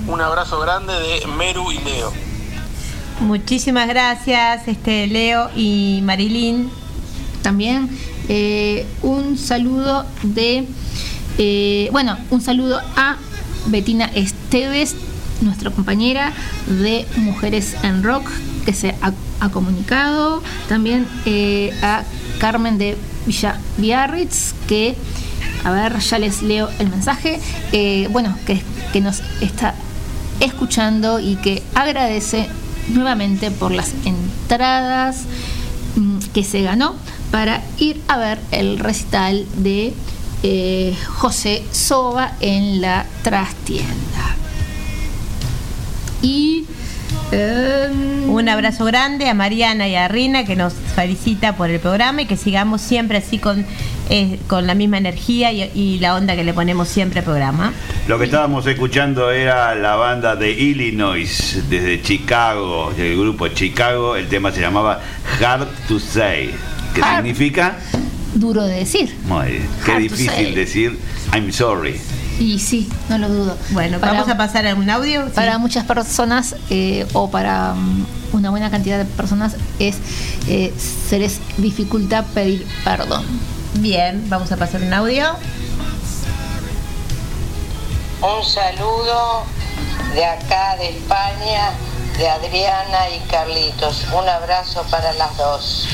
Un 0.08 0.22
abrazo 0.22 0.62
grande 0.62 0.94
de 0.94 1.28
Meru 1.28 1.74
y 1.74 1.80
Leo. 1.80 2.14
Muchísimas 3.20 3.90
gracias, 3.90 4.66
este 4.70 5.08
Leo 5.08 5.50
y 5.54 6.00
Marilyn. 6.04 6.72
También 7.42 7.90
eh, 8.30 8.88
un 9.02 9.38
saludo 9.38 10.06
de, 10.22 10.66
eh, 11.38 11.90
bueno, 11.92 12.18
un 12.30 12.40
saludo 12.40 12.80
a 12.96 13.18
Betina 13.66 14.06
Esteves, 14.06 14.96
nuestra 15.42 15.70
compañera 15.70 16.32
de 16.68 17.06
Mujeres 17.18 17.76
en 17.84 18.04
Rock, 18.04 18.30
que 18.66 18.72
se 18.72 18.96
ha, 19.44 19.50
comunicado. 19.50 20.42
También 20.70 21.08
eh, 21.26 21.72
a 21.82 22.04
Carmen 22.40 22.78
de 22.78 22.98
Villa 23.26 23.58
Biarritz, 23.78 24.54
que 24.68 24.96
a 25.64 25.72
ver, 25.72 26.00
ya 26.00 26.20
les 26.20 26.42
leo 26.42 26.70
el 26.80 26.90
mensaje. 26.90 27.40
Eh, 27.72 28.08
bueno, 28.12 28.38
que, 28.46 28.62
que 28.92 29.02
nos 29.02 29.22
está 29.42 29.76
escuchando 30.40 31.20
y 31.20 31.36
que 31.36 31.64
agradece 31.74 32.50
nuevamente 32.90 33.52
por 33.52 33.72
las 33.72 33.92
entradas 34.06 35.24
mm, 35.96 36.20
que 36.34 36.44
se 36.44 36.62
ganó 36.62 36.96
para 37.32 37.64
ir 37.80 38.02
a 38.08 38.18
ver 38.18 38.40
el 38.52 38.78
recital 38.78 39.46
de 39.58 39.94
eh, 40.44 40.96
José 41.16 41.64
Soba 41.72 42.34
en 42.42 42.82
la 42.82 43.06
trastienda. 43.24 44.36
Y 46.22 46.66
em, 47.32 48.23
Un 48.34 48.50
abrazo 48.50 48.84
grande 48.86 49.30
a 49.30 49.36
Mariana 49.36 49.88
y 49.88 49.94
a 49.96 50.08
Rina 50.08 50.44
que 50.44 50.56
nos 50.56 50.74
felicita 50.74 51.56
por 51.56 51.70
el 51.70 51.80
programa 51.80 52.24
y 52.24 52.26
que 52.26 52.36
sigamos 52.36 52.82
siempre 52.82 53.20
así 53.20 53.38
con, 53.38 53.64
eh, 54.10 54.40
con 54.48 54.66
la 54.66 54.74
misma 54.74 54.98
energía 54.98 55.52
y, 55.52 55.70
y 55.76 56.00
la 56.00 56.16
onda 56.16 56.36
que 56.36 56.44
le 56.44 56.52
ponemos 56.52 56.88
siempre 56.88 57.20
al 57.20 57.26
programa. 57.26 57.74
Lo 58.08 58.18
que 58.18 58.26
estábamos 58.26 58.66
escuchando 58.66 59.30
era 59.30 59.76
la 59.76 59.96
banda 59.98 60.36
de 60.36 60.50
Illinois, 60.52 61.62
desde 61.70 62.02
Chicago, 62.02 62.92
del 62.98 63.20
grupo 63.20 63.50
Chicago. 63.50 64.16
El 64.16 64.28
tema 64.28 64.52
se 64.52 64.62
llamaba 64.62 65.00
Hard 65.40 65.68
to 65.88 66.00
Say, 66.00 66.56
que 66.96 67.04
Hard. 67.04 67.18
significa, 67.18 67.78
duro 68.34 68.64
de 68.64 68.78
decir. 68.78 69.16
muy 69.26 69.46
bien, 69.46 69.70
qué 69.86 69.92
Hard 69.92 70.02
difícil 70.02 70.56
decir 70.56 70.98
I'm 71.34 71.52
sorry. 71.52 72.02
Y 72.40 72.60
sí, 72.60 72.90
no 73.10 73.18
lo 73.18 73.30
dudo. 73.30 73.58
Bueno, 73.70 74.00
vamos 74.00 74.28
a 74.28 74.38
pasar 74.38 74.66
a 74.68 74.76
un 74.76 74.90
audio. 74.90 75.30
Para 75.32 75.58
muchas 75.58 75.86
personas 75.86 76.56
eh, 76.70 77.06
o 77.14 77.30
para 77.30 77.74
mm, 77.74 78.06
una 78.34 78.50
buena 78.50 78.70
cantidad 78.72 78.98
de 78.98 79.06
personas 79.06 79.56
es 79.80 79.98
eh, 80.48 80.74
se 80.78 81.20
les 81.20 81.40
dificulta 81.58 82.24
pedir 82.24 82.68
perdón. 82.84 83.24
Bien, 83.76 84.24
vamos 84.30 84.52
a 84.52 84.58
pasar 84.58 84.82
un 84.82 84.94
audio. 84.94 85.26
Un 88.22 88.46
saludo 88.46 89.44
de 90.14 90.26
acá 90.26 90.78
de 90.78 90.90
España, 90.90 91.72
de 92.18 92.30
Adriana 92.30 93.10
y 93.16 93.20
Carlitos. 93.30 94.06
Un 94.14 94.28
abrazo 94.30 94.86
para 94.90 95.12
las 95.14 95.36
dos. 95.38 95.88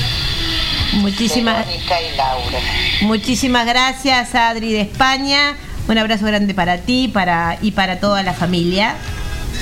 Muchísimas, 0.94 1.66
Verónica 1.66 2.00
y 2.00 2.16
Laura. 2.16 2.58
muchísimas 3.02 3.66
gracias, 3.66 4.34
Adri 4.34 4.72
de 4.72 4.82
España. 4.82 5.56
Un 5.88 5.98
abrazo 5.98 6.26
grande 6.26 6.54
para 6.54 6.78
ti 6.78 7.08
para, 7.08 7.58
y 7.60 7.72
para 7.72 8.00
toda 8.00 8.22
la 8.22 8.32
familia. 8.32 8.94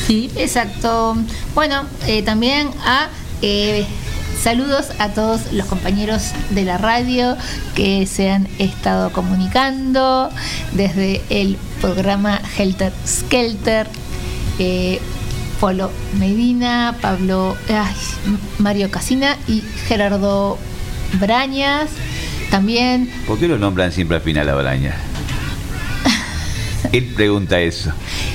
Sí, 0.06 0.30
exacto. 0.36 1.16
Bueno, 1.54 1.84
eh, 2.06 2.22
también 2.22 2.70
a 2.84 3.08
eh, 3.42 3.86
saludos 4.42 4.88
a 4.98 5.08
todos 5.10 5.52
los 5.52 5.66
compañeros 5.66 6.32
de 6.50 6.64
la 6.64 6.78
radio 6.78 7.36
que 7.74 8.06
se 8.06 8.30
han 8.30 8.48
estado 8.58 9.10
comunicando 9.12 10.30
desde 10.72 11.22
el 11.30 11.56
programa 11.80 12.40
Helter 12.56 12.92
Skelter. 13.06 13.88
eh, 14.58 15.00
Polo 15.60 15.90
Medina, 16.18 16.96
Pablo, 17.00 17.56
ay, 17.68 17.94
Mario 18.58 18.90
Casina 18.92 19.36
y 19.48 19.62
Gerardo 19.88 20.56
Brañas. 21.14 21.90
También 22.50 23.10
¿Por 23.26 23.38
qué 23.38 23.48
lo 23.48 23.58
nombran 23.58 23.90
siempre 23.92 24.16
al 24.18 24.22
final 24.22 24.48
a 24.48 24.54
Braña? 24.54 24.94
Él 26.92 27.04
pregunta 27.16 27.58
eso. 27.60 27.92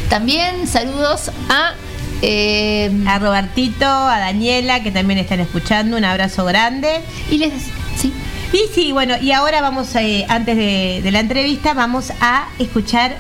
También 0.10 0.68
saludos 0.68 1.32
a 1.50 1.74
eh, 2.22 2.90
a 3.08 3.20
Robertito, 3.20 3.86
a 3.86 4.18
Daniela, 4.20 4.82
que 4.82 4.92
también 4.92 5.20
están 5.20 5.40
escuchando. 5.42 5.98
Un 5.98 6.06
abrazo 6.06 6.46
grande. 6.46 7.02
Y 7.30 7.38
les. 7.38 7.52
Sí. 7.98 8.14
Y 8.54 8.62
sí, 8.74 8.92
bueno, 8.92 9.16
y 9.20 9.32
ahora 9.32 9.62
vamos, 9.62 9.94
eh, 9.96 10.26
antes 10.30 10.56
de, 10.56 11.02
de 11.04 11.12
la 11.12 11.20
entrevista, 11.20 11.74
vamos 11.74 12.12
a 12.22 12.48
escuchar 12.60 13.16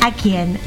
a 0.00 0.12
quién. 0.12 0.58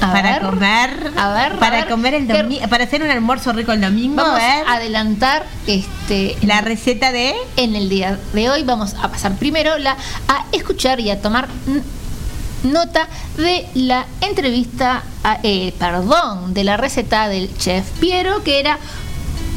A 0.00 0.12
para 0.12 0.32
ver, 0.32 0.42
comer, 0.42 1.12
a 1.16 1.28
ver, 1.32 1.58
para 1.58 1.78
a 1.78 1.80
ver, 1.80 1.88
comer 1.88 2.14
el 2.14 2.26
¿qué- 2.26 2.42
domingo, 2.42 2.68
para 2.68 2.84
hacer 2.84 3.02
un 3.02 3.10
almuerzo 3.10 3.52
rico 3.52 3.72
el 3.72 3.80
domingo, 3.80 4.16
Vamos 4.22 4.40
a 4.40 4.56
ver. 4.58 4.66
a 4.68 4.72
adelantar 4.74 5.44
este 5.66 6.36
la 6.42 6.60
receta 6.60 7.10
de 7.10 7.34
en 7.56 7.74
el 7.74 7.88
día 7.88 8.18
de 8.34 8.50
hoy 8.50 8.64
vamos 8.64 8.94
a 9.00 9.08
pasar 9.10 9.32
primero 9.36 9.78
la 9.78 9.96
a 10.28 10.44
escuchar 10.52 11.00
y 11.00 11.10
a 11.10 11.22
tomar 11.22 11.48
nota 12.64 13.08
de 13.36 13.66
la 13.74 14.06
entrevista 14.20 15.02
a- 15.22 15.38
eh, 15.42 15.72
perdón 15.78 16.54
de 16.54 16.64
la 16.64 16.76
receta 16.76 17.28
del 17.28 17.54
chef 17.58 17.88
Piero 18.00 18.42
que 18.42 18.58
era 18.60 18.78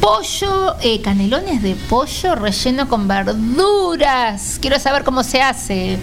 pollo 0.02 0.76
eh, 0.82 1.02
canelones 1.02 1.62
de 1.64 1.76
pollo 1.76 2.36
relleno 2.36 2.88
con 2.88 3.08
verduras 3.08 4.58
quiero 4.62 4.80
saber 4.80 5.04
cómo 5.04 5.24
se 5.24 5.42
hace 5.42 5.98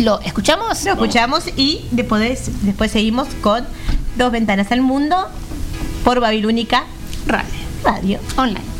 lo 0.00 0.20
escuchamos 0.20 0.84
Lo 0.84 0.92
escuchamos 0.92 1.44
y 1.56 1.86
después, 1.92 2.50
después 2.62 2.90
seguimos 2.90 3.28
con 3.40 3.64
Dos 4.16 4.32
Ventanas 4.32 4.70
al 4.72 4.80
Mundo 4.80 5.16
por 6.04 6.20
Babilónica 6.20 6.84
Radio. 7.26 7.48
Radio. 7.84 8.18
online 8.36 8.73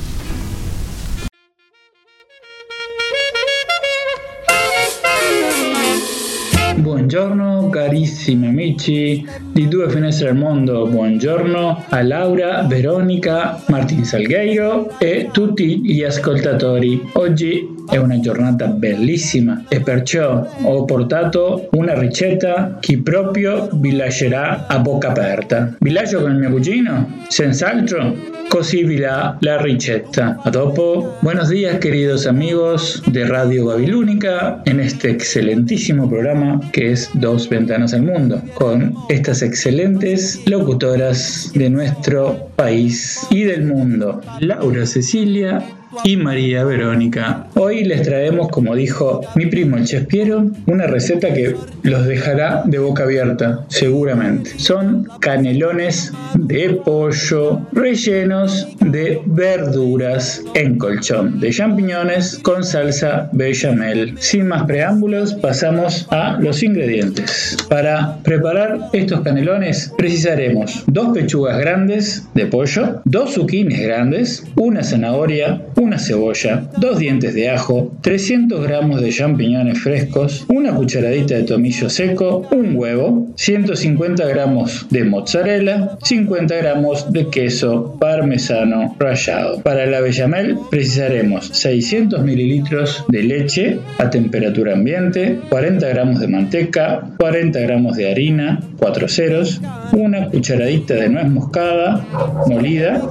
Buongiorno 6.84 7.70
carissimi 7.70 8.46
amici 8.46 9.26
di 9.50 9.68
Due 9.68 9.88
Finestre 9.88 10.28
al 10.28 10.36
Mondo, 10.36 10.86
buongiorno 10.86 11.84
a 11.88 12.02
Laura, 12.02 12.62
Veronica, 12.64 13.58
Martin 13.68 14.04
Salgueiro 14.04 14.98
e 14.98 15.30
tutti 15.32 15.80
gli 15.80 16.02
ascoltatori. 16.02 17.00
Oggi 17.14 17.73
è 17.88 17.96
una 17.96 18.20
giornata 18.20 18.66
bellissima 18.66 19.64
e 19.68 19.80
perciò 19.80 20.46
ho 20.62 20.84
portato 20.84 21.68
una 21.72 21.98
ricetta 21.98 22.78
che 22.80 22.98
proprio 22.98 23.68
vi 23.72 23.96
lascerà 23.96 24.66
a 24.66 24.78
bocca 24.78 25.08
aperta. 25.08 25.76
Vi 25.78 25.92
con 25.94 26.32
il 26.32 26.38
mio 26.38 26.50
cugino? 26.50 27.24
Senz'altro 27.28 28.32
così 28.48 28.84
vi 28.84 28.96
dà 28.96 29.36
la 29.40 29.60
ricetta. 29.60 30.38
A 30.42 30.50
dopo. 30.50 31.16
Buenos 31.22 31.48
días 31.48 31.78
queridos 31.78 32.26
amigos 32.26 33.02
de 33.06 33.26
Radio 33.26 33.66
Babilónica 33.66 34.62
en 34.64 34.80
este 34.80 35.10
excelentísimo 35.10 36.08
programa 36.08 36.60
que 36.72 36.92
es 36.92 37.10
Dos 37.14 37.48
Ventanas 37.48 37.94
al 37.94 38.02
Mundo 38.02 38.40
con 38.54 38.94
estas 39.08 39.42
excelentes 39.42 40.40
locutoras 40.46 41.50
de 41.54 41.68
nuestro 41.68 42.48
país 42.56 43.26
y 43.30 43.42
del 43.42 43.64
mundo. 43.64 44.20
Laura 44.40 44.86
Cecilia 44.86 45.60
y 46.02 46.16
María 46.16 46.64
Verónica. 46.64 47.46
Hoy 47.54 47.84
les 47.84 48.02
traemos, 48.02 48.48
como 48.48 48.74
dijo 48.74 49.20
mi 49.34 49.46
primo 49.46 49.76
el 49.76 49.84
chef 49.84 50.06
Piero, 50.06 50.50
una 50.66 50.86
receta 50.86 51.32
que 51.32 51.54
los 51.82 52.06
dejará 52.06 52.62
de 52.64 52.78
boca 52.78 53.04
abierta, 53.04 53.64
seguramente. 53.68 54.50
Son 54.56 55.08
canelones 55.20 56.12
de 56.34 56.70
pollo 56.84 57.60
rellenos 57.72 58.66
de 58.80 59.20
verduras 59.26 60.42
en 60.54 60.78
colchón 60.78 61.40
de 61.40 61.50
champiñones 61.50 62.38
con 62.42 62.64
salsa 62.64 63.28
bechamel. 63.32 64.14
Sin 64.18 64.48
más 64.48 64.64
preámbulos, 64.64 65.34
pasamos 65.34 66.06
a 66.10 66.38
los 66.40 66.62
ingredientes. 66.62 67.56
Para 67.68 68.18
preparar 68.22 68.78
estos 68.92 69.20
canelones 69.20 69.92
precisaremos 69.96 70.84
dos 70.86 71.14
pechugas 71.14 71.58
grandes 71.58 72.26
de 72.34 72.46
pollo, 72.46 73.00
dos 73.04 73.34
zucchinis 73.34 73.80
grandes, 73.80 74.44
una 74.56 74.82
zanahoria, 74.82 75.62
una 75.84 75.98
cebolla, 75.98 76.70
dos 76.78 76.98
dientes 76.98 77.34
de 77.34 77.50
ajo, 77.50 77.92
300 78.00 78.62
gramos 78.62 79.02
de 79.02 79.10
champiñones 79.10 79.78
frescos, 79.78 80.46
una 80.48 80.74
cucharadita 80.74 81.34
de 81.34 81.42
tomillo 81.42 81.90
seco, 81.90 82.48
un 82.50 82.74
huevo, 82.74 83.28
150 83.36 84.26
gramos 84.26 84.86
de 84.88 85.04
mozzarella, 85.04 85.98
50 86.02 86.56
gramos 86.56 87.12
de 87.12 87.28
queso 87.28 87.96
parmesano 88.00 88.96
rallado. 88.98 89.60
Para 89.62 89.84
la 89.86 90.00
bechamel 90.00 90.56
precisaremos 90.70 91.48
600 91.48 92.22
mililitros 92.22 93.04
de 93.08 93.22
leche 93.22 93.78
a 93.98 94.08
temperatura 94.08 94.72
ambiente, 94.72 95.38
40 95.50 95.86
gramos 95.88 96.20
de 96.20 96.28
manteca, 96.28 97.10
40 97.18 97.60
gramos 97.60 97.96
de 97.96 98.10
harina, 98.10 98.60
4 98.78 99.08
ceros, 99.08 99.60
una 99.92 100.28
cucharadita 100.28 100.94
de 100.94 101.08
nuez 101.10 101.28
moscada 101.28 102.04
molida, 102.46 103.02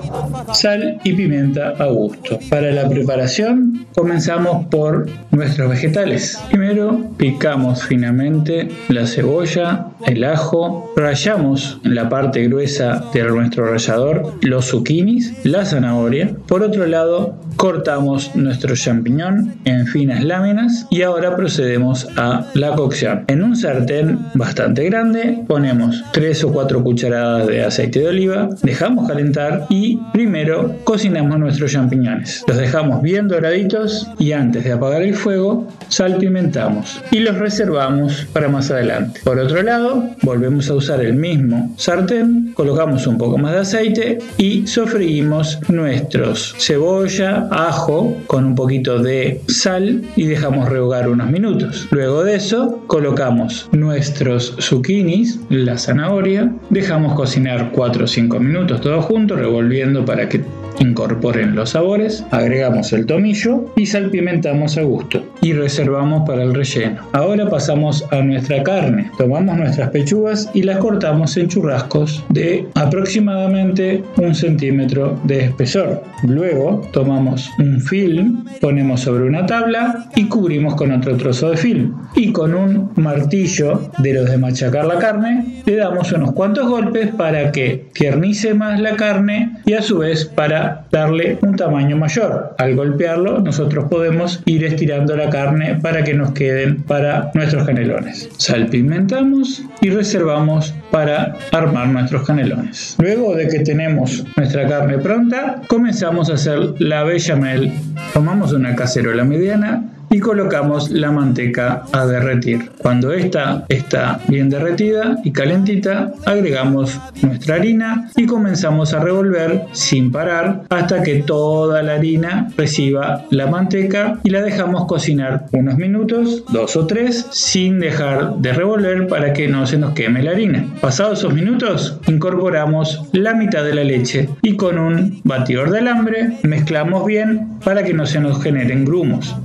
sal 0.53 0.99
y 1.03 1.13
pimienta 1.13 1.69
a 1.78 1.86
gusto. 1.86 2.39
La 2.72 2.89
preparación 2.89 3.86
comenzamos 3.95 4.68
por 4.68 5.07
nuestros 5.32 5.70
vegetales. 5.70 6.39
Primero 6.49 7.11
picamos 7.18 7.84
finamente 7.84 8.70
la 8.89 9.05
cebolla, 9.05 9.88
el 10.05 10.24
ajo, 10.24 10.91
rallamos 10.95 11.80
la 11.84 12.09
parte 12.09 12.43
gruesa 12.47 13.03
de 13.14 13.24
nuestro 13.24 13.66
rallador 13.66 14.34
los 14.41 14.70
zucchinis, 14.70 15.34
la 15.43 15.66
zanahoria. 15.66 16.36
Por 16.47 16.64
otro 16.64 16.86
lado, 16.86 17.36
cortamos 17.55 18.36
nuestro 18.36 18.76
champiñón 18.76 19.55
en 19.66 19.88
finas 19.88 20.24
láminas 20.24 20.88
y 20.89 21.01
ahora 21.01 21.36
procedemos 21.36 22.07
a 22.18 22.47
la 22.53 22.76
cocción. 22.76 23.26
En 23.28 23.43
un 23.43 23.55
sartén 23.55 24.20
bastante 24.34 24.84
grande 24.86 25.43
ponemos 25.47 26.03
3 26.11 26.43
o 26.45 26.53
4 26.53 26.84
cucharadas 26.84 27.47
de 27.47 27.64
aceite 27.64 27.99
de 27.99 28.07
oliva, 28.07 28.49
dejamos 28.61 29.07
calentar 29.07 29.66
y 29.70 29.99
primero 30.11 30.76
cocinamos 30.84 31.39
nuestros 31.39 31.72
champiñones. 31.72 32.43
Los 32.48 32.58
dejamos 32.58 33.02
bien 33.02 33.28
doraditos 33.28 34.08
y 34.20 34.34
antes 34.34 34.64
de 34.64 34.74
apagar 34.74 35.02
el 35.02 35.16
fuego, 35.16 35.68
salpimentamos 35.88 37.02
y 37.12 37.20
los 37.20 37.38
reservamos 37.38 38.28
para 38.34 38.50
más 38.50 38.70
adelante. 38.70 39.22
Por 39.24 39.39
otro 39.39 39.62
lado, 39.64 40.10
volvemos 40.24 40.70
a 40.70 40.76
usar 40.76 41.02
el 41.02 41.14
mismo 41.14 41.74
sartén, 41.78 42.52
colocamos 42.54 43.08
un 43.08 43.18
poco 43.18 43.38
más 43.38 43.54
de 43.54 43.60
aceite 43.60 44.18
y 44.38 44.68
sofreímos 44.68 45.60
nuestros 45.70 46.56
cebolla, 46.58 47.48
ajo 47.52 48.18
con 48.28 48.46
un 48.46 48.56
poquito 48.56 49.00
de 49.00 49.41
sal 49.48 50.04
y 50.16 50.26
dejamos 50.26 50.70
rehogar 50.70 51.10
unos 51.10 51.30
minutos. 51.30 51.88
Luego 51.91 52.24
de 52.24 52.36
eso, 52.36 52.84
colocamos 52.88 53.70
nuestros 53.72 54.56
zucchinis, 54.60 55.39
la 55.50 55.78
zanahoria, 55.78 56.52
dejamos 56.70 57.14
cocinar 57.14 57.72
4 57.72 58.04
o 58.04 58.08
5 58.08 58.39
minutos 58.39 58.82
todos 58.82 59.06
juntos, 59.06 59.39
revolviendo 59.39 60.06
para 60.06 60.28
que 60.28 60.44
incorporen 60.80 61.56
los 61.56 61.72
sabores, 61.72 62.24
agregamos 62.34 62.92
el 62.94 63.06
tomillo 63.06 63.66
y 63.76 63.86
salpimentamos 63.86 64.78
a 64.78 64.82
gusto 64.82 65.33
y 65.44 65.54
reservamos 65.54 66.24
para 66.26 66.41
el 66.41 66.54
relleno. 66.54 67.02
Ahora 67.12 67.50
pasamos 67.50 68.06
a 68.12 68.22
nuestra 68.22 68.64
carne. 68.64 69.12
Tomamos 69.18 69.58
nuestras 69.58 69.89
pechugas 69.89 70.50
y 70.54 70.64
las 70.64 70.78
cortamos 70.78 71.36
en 71.38 71.50
churrascos 71.50 72.24
de 72.30 72.68
aproximadamente 72.74 74.04
un 74.18 74.34
centímetro 74.34 75.20
de 75.26 75.46
espesor. 75.46 76.02
Luego 76.24 76.82
tomamos 76.94 77.52
un 77.60 77.82
film, 77.82 78.46
ponemos 78.62 79.02
sobre 79.02 79.26
una 79.26 79.46
tabla 79.46 80.10
y 80.16 80.26
cubrimos 80.26 80.76
con 80.76 80.91
otro 80.91 81.18
trozo 81.18 81.52
de 81.52 81.58
film. 81.58 81.94
Y 82.16 82.32
con 82.32 82.56
un 82.56 82.91
martillo 82.96 83.89
de 83.98 84.14
los 84.14 84.30
de 84.30 84.38
machacar 84.38 84.86
la 84.86 84.98
carne, 84.98 85.62
le 85.66 85.76
damos 85.76 86.12
unos 86.14 86.32
cuantos 86.32 86.70
golpes 86.70 87.10
para 87.10 87.52
que 87.52 87.88
tiernice 87.94 88.54
más 88.54 88.80
la 88.80 88.96
carne 88.96 89.58
y 89.66 89.74
a 89.74 89.82
su 89.82 90.00
vez 90.00 90.26
para 90.26 90.86
darle 90.91 91.38
un 91.41 91.58
tamaño 91.58 91.98
mayor. 91.98 92.56
Al 92.58 92.76
golpearlo, 92.76 93.39
nosotros 93.39 93.86
podemos 93.89 94.41
ir 94.46 94.64
estirando 94.64 95.18
la 95.18 95.30
carne 95.34 95.80
para 95.82 96.04
que 96.04 96.14
nos 96.14 96.32
queden 96.34 96.84
para 96.84 97.32
nuestros 97.34 97.66
canelones. 97.66 98.30
Salpimentamos 98.38 99.64
y 99.82 99.90
reservamos 99.90 100.76
para 100.92 101.36
armar 101.52 101.88
nuestros 101.88 102.22
canelones. 102.28 102.96
Luego 103.00 103.36
de 103.36 103.48
que 103.48 103.62
tenemos 103.62 104.24
nuestra 104.38 104.68
carne 104.68 105.00
pronta, 105.00 105.64
comenzamos 105.68 106.30
a 106.30 106.36
hacer 106.36 106.76
la 106.78 107.04
bechamel. 107.04 107.72
Tomamos 108.14 108.54
una 108.54 108.76
cacerola 108.76 109.24
mediana 109.24 109.90
y 110.14 110.20
colocamos 110.20 110.91
la 110.91 111.11
manteca 111.11 111.86
a 111.91 112.05
derretir. 112.05 112.70
Cuando 112.78 113.11
esta 113.11 113.66
está 113.68 114.20
bien 114.28 114.47
derretida 114.47 115.18
y 115.24 115.32
calentita, 115.32 116.14
agregamos 116.26 116.99
nuestra 117.24 117.55
harina 117.55 118.11
y 118.16 118.28
comenzamos 118.28 118.93
a 118.93 118.99
revolver 118.99 119.64
sin 119.72 120.11
parar 120.11 120.66
hasta 120.70 121.01
que 121.01 121.24
toda 121.24 121.82
la 121.82 121.95
harina 121.95 122.49
reciba 122.55 123.26
la 123.32 123.47
manteca 123.47 124.20
y 124.24 124.30
la 124.30 124.41
dejamos 124.41 124.86
cocinar 124.86 125.47
unos 125.51 125.78
minutos, 125.78 126.43
dos 126.51 126.76
o 126.76 126.86
tres, 126.86 127.26
sin 127.32 127.80
dejar 127.80 128.36
de 128.36 128.53
revolver 128.53 129.07
para 129.07 129.34
que 129.34 129.47
no 129.47 129.66
se 129.66 129.80
nos 129.80 129.93
queme 129.93 130.22
la 130.22 130.32
harina. 130.32 130.68
Pasados 130.80 131.20
esos 131.20 131.34
minutos, 131.34 131.99
incorporamos 132.07 133.01
la 133.14 133.34
mitad 133.34 133.64
de 133.64 133.74
la 133.74 133.84
leche 133.84 134.30
y 134.43 134.57
con 134.57 134.78
un 134.78 135.22
batidor 135.24 135.72
de 135.72 135.80
alambre 135.80 136.38
mezclamos 136.43 137.03
bien 137.07 137.57
para 137.64 137.84
que 137.84 137.95
no 137.95 138.05
se 138.05 138.20
nos 138.20 138.43
generen 138.43 138.86
grumos. 138.86 139.36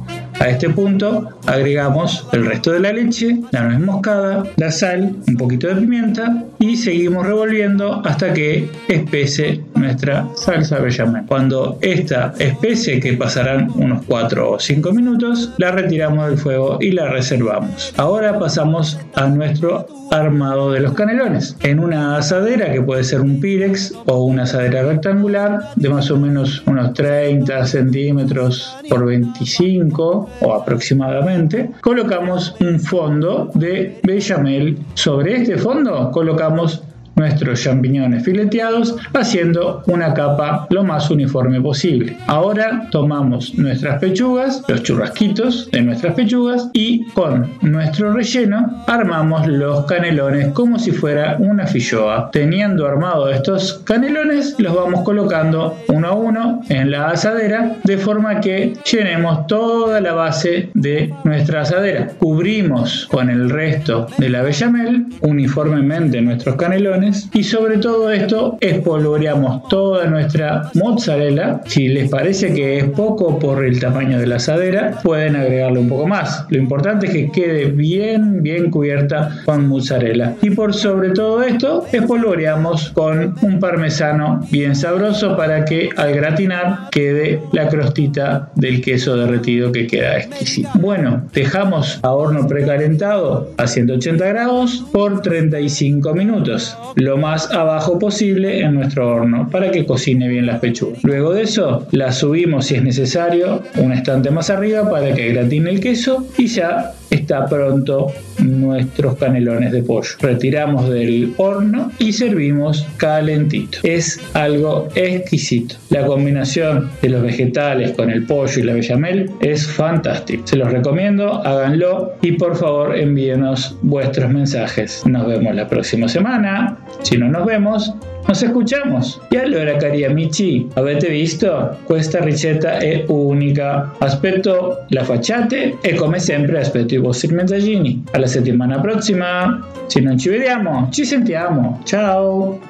A 0.41 0.49
este 0.49 0.70
punto 0.70 1.28
agregamos 1.47 2.26
el 2.32 2.47
resto 2.47 2.70
de 2.70 2.80
la 2.80 2.93
leche, 2.93 3.41
la 3.51 3.64
nuez 3.64 3.80
moscada, 3.80 4.45
la 4.57 4.70
sal, 4.70 5.16
un 5.26 5.36
poquito 5.36 5.66
de 5.66 5.76
pimienta 5.76 6.45
y 6.61 6.76
seguimos 6.76 7.26
revolviendo 7.26 8.03
hasta 8.05 8.32
que 8.32 8.70
espese 8.89 9.61
nuestra 9.74 10.28
salsa 10.36 10.78
bechamel. 10.78 11.24
Cuando 11.26 11.78
esta 11.82 12.34
espese, 12.39 13.01
que 13.01 13.14
pasarán 13.14 13.70
unos 13.74 14.05
4 14.07 14.53
o 14.53 14.59
5 14.59 14.93
minutos, 14.93 15.53
la 15.59 15.72
retiramos 15.72 16.28
del 16.28 16.39
fuego 16.39 16.78
y 16.80 16.93
la 16.93 17.09
reservamos. 17.09 17.93
Ahora 17.97 18.39
pasamos 18.39 18.99
a 19.14 19.26
nuestro 19.26 19.86
armado 20.11 20.72
de 20.72 20.80
los 20.80 20.93
canelones. 20.95 21.57
En 21.62 21.80
una 21.80 22.16
asadera 22.16 22.72
que 22.72 22.80
puede 22.80 23.05
ser 23.05 23.20
un 23.20 23.41
Pirex 23.41 23.95
o 24.07 24.24
una 24.24 24.45
asadera 24.45 24.82
rectangular 24.82 25.61
de 25.76 25.89
más 25.89 26.11
o 26.11 26.16
menos 26.16 26.62
unos 26.66 26.95
30 26.95 27.66
centímetros 27.66 28.76
por 28.89 29.05
25 29.05 30.27
o 30.40 30.52
aproximadamente, 30.52 31.70
colocamos 31.80 32.54
un 32.60 32.78
fondo 32.80 33.50
de 33.54 34.00
bechamel. 34.02 34.78
Sobre 34.94 35.36
este 35.36 35.56
fondo 35.58 36.10
colocamos 36.10 36.82
nuestros 37.18 37.62
champiñones 37.62 38.24
fileteados 38.24 38.96
haciendo 39.12 39.82
una 39.86 40.14
capa 40.14 40.66
lo 40.70 40.84
más 40.84 41.10
uniforme 41.10 41.60
posible. 41.60 42.16
Ahora 42.26 42.88
tomamos 42.90 43.54
nuestras 43.56 44.00
pechugas, 44.00 44.62
los 44.68 44.82
churrasquitos 44.82 45.70
de 45.70 45.82
nuestras 45.82 46.14
pechugas 46.14 46.70
y 46.72 47.04
con 47.08 47.50
nuestro 47.62 48.12
relleno 48.12 48.84
armamos 48.86 49.46
los 49.46 49.84
canelones 49.86 50.48
como 50.52 50.78
si 50.78 50.92
fuera 50.92 51.36
una 51.38 51.66
filloa. 51.66 52.30
Teniendo 52.32 52.86
armado 52.86 53.28
estos 53.28 53.82
canelones 53.84 54.54
los 54.58 54.74
vamos 54.74 55.02
colocando 55.02 55.76
uno 55.88 56.08
a 56.08 56.12
uno 56.14 56.60
en 56.68 56.90
la 56.90 57.08
asadera 57.08 57.76
de 57.84 57.98
forma 57.98 58.40
que 58.40 58.74
llenemos 58.90 59.46
toda 59.46 60.00
la 60.00 60.12
base 60.12 60.70
de 60.74 61.12
nuestra 61.24 61.62
asadera. 61.62 62.08
Cubrimos 62.18 63.08
con 63.10 63.30
el 63.30 63.50
resto 63.50 64.06
de 64.18 64.28
la 64.28 64.42
bechamel 64.42 65.06
uniformemente 65.22 66.20
nuestros 66.20 66.56
canelones 66.56 67.07
y 67.32 67.42
sobre 67.42 67.78
todo 67.78 68.11
esto 68.11 68.59
espolvoreamos 68.61 69.68
toda 69.68 70.06
nuestra 70.06 70.70
mozzarella. 70.74 71.61
Si 71.66 71.88
les 71.88 72.11
parece 72.11 72.52
que 72.52 72.78
es 72.78 72.84
poco 72.84 73.38
por 73.38 73.64
el 73.64 73.80
tamaño 73.80 74.18
de 74.18 74.26
la 74.26 74.36
asadera, 74.36 74.98
pueden 75.02 75.36
agregarle 75.36 75.78
un 75.78 75.88
poco 75.88 76.06
más. 76.06 76.46
Lo 76.48 76.59
importante 76.59 77.06
es 77.06 77.12
que 77.12 77.30
quede 77.30 77.66
bien, 77.66 78.42
bien 78.42 78.70
cubierta 78.70 79.42
con 79.44 79.68
mozzarella. 79.68 80.34
Y 80.42 80.50
por 80.50 80.74
sobre 80.74 81.11
todo 81.11 81.42
esto, 81.42 81.86
espolvoreamos 81.92 82.90
con 82.90 83.34
un 83.42 83.61
parmesano 83.61 84.40
bien 84.50 84.74
sabroso 84.74 85.36
para 85.36 85.64
que 85.64 85.90
al 85.96 86.14
gratinar 86.14 86.88
quede 86.90 87.40
la 87.52 87.68
crostita 87.68 88.50
del 88.54 88.80
queso 88.80 89.16
derretido 89.16 89.72
que 89.72 89.86
queda 89.86 90.18
exquisito. 90.18 90.70
Bueno, 90.74 91.22
dejamos 91.32 92.00
a 92.02 92.12
horno 92.12 92.46
precalentado 92.46 93.50
a 93.56 93.66
180 93.66 94.26
grados 94.26 94.84
por 94.92 95.22
35 95.22 96.14
minutos 96.14 96.76
lo 96.99 97.16
más 97.16 97.51
abajo 97.53 97.99
posible 97.99 98.61
en 98.61 98.74
nuestro 98.74 99.09
horno 99.09 99.49
para 99.51 99.70
que 99.70 99.86
cocine 99.86 100.28
bien 100.28 100.46
las 100.46 100.59
pechugas. 100.59 101.03
Luego 101.05 101.32
de 101.32 101.42
eso, 101.42 101.86
las 101.92 102.18
subimos 102.18 102.66
si 102.66 102.74
es 102.74 102.82
necesario 102.82 103.62
un 103.76 103.92
estante 103.92 104.30
más 104.30 104.51
arriba 104.51 104.90
para 104.90 105.14
que 105.14 105.32
gratine 105.32 105.70
el 105.70 105.80
queso 105.80 106.26
y 106.36 106.49
ya 106.49 106.94
está 107.11 107.46
pronto 107.46 108.12
nuestros 108.38 109.16
canelones 109.16 109.72
de 109.72 109.82
pollo. 109.82 110.11
Retiramos 110.20 110.88
del 110.88 111.34
horno 111.36 111.90
y 111.98 112.12
servimos 112.12 112.86
calentito. 112.96 113.78
Es 113.82 114.20
algo 114.34 114.88
exquisito. 114.94 115.76
La 115.90 116.06
combinación 116.06 116.90
de 117.02 117.09
los 117.09 117.22
vegetales 117.22 117.92
con 117.92 118.11
el 118.11 118.24
pollo 118.26 118.61
y 118.61 118.62
la 118.62 118.74
bechamel 118.74 119.30
es 119.40 119.66
fantástico. 119.66 120.46
Se 120.46 120.56
los 120.56 120.70
recomiendo, 120.70 121.42
háganlo 121.44 122.14
y 122.22 122.32
por 122.32 122.56
favor 122.56 122.96
envíenos 122.96 123.76
vuestros 123.82 124.30
mensajes. 124.30 125.02
Nos 125.06 125.26
vemos 125.26 125.54
la 125.54 125.68
próxima 125.68 126.09
semana. 126.09 126.78
Si 127.02 127.16
no 127.16 127.28
nos 127.28 127.46
vemos, 127.46 127.94
nos 128.28 128.42
escuchamos. 128.42 129.20
E 129.30 129.38
allora 129.38 129.76
cari 129.78 130.04
amici, 130.04 130.68
avete 130.74 131.08
visto? 131.08 131.78
Questa 131.84 132.22
ricetta 132.22 132.76
è 132.76 133.04
unica. 133.08 133.94
Aspetto 133.98 134.84
la 134.88 135.02
facciate 135.02 135.78
e 135.80 135.94
come 135.94 136.18
sempre 136.18 136.60
aspetto 136.60 136.94
i 136.94 136.98
vostri 136.98 137.34
messaggini. 137.34 138.04
Alla 138.12 138.26
settimana 138.26 138.78
prossima. 138.80 139.66
Se 139.86 140.00
non 140.00 140.18
ci 140.18 140.28
vediamo, 140.28 140.88
ci 140.90 141.04
sentiamo. 141.04 141.80
Ciao! 141.84 142.60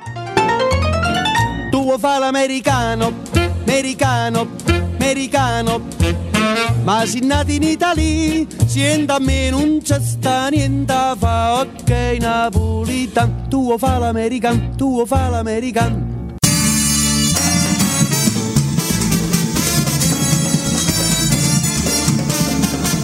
Tu 1.70 1.82
vuoi 1.82 1.98
fare 1.98 2.20
l'americano, 2.20 3.12
americano, 3.66 4.46
americano. 4.98 6.27
Ma 6.84 7.04
se 7.04 7.20
nati 7.20 7.56
in 7.56 7.62
Italia, 7.62 8.46
sienta 8.66 9.16
a 9.16 9.18
me 9.18 9.50
non 9.50 9.80
c'è 9.82 10.00
sta 10.00 10.48
niente 10.48 10.94
fa, 11.18 11.60
ok 11.60 12.18
napolitan. 12.20 13.48
Tu 13.48 13.62
vuoi 13.62 13.78
fare 13.78 14.00
l'americano, 14.00 14.70
tu 14.76 14.90
vuoi 14.90 15.06
fare 15.06 15.30
l'americano. 15.30 16.17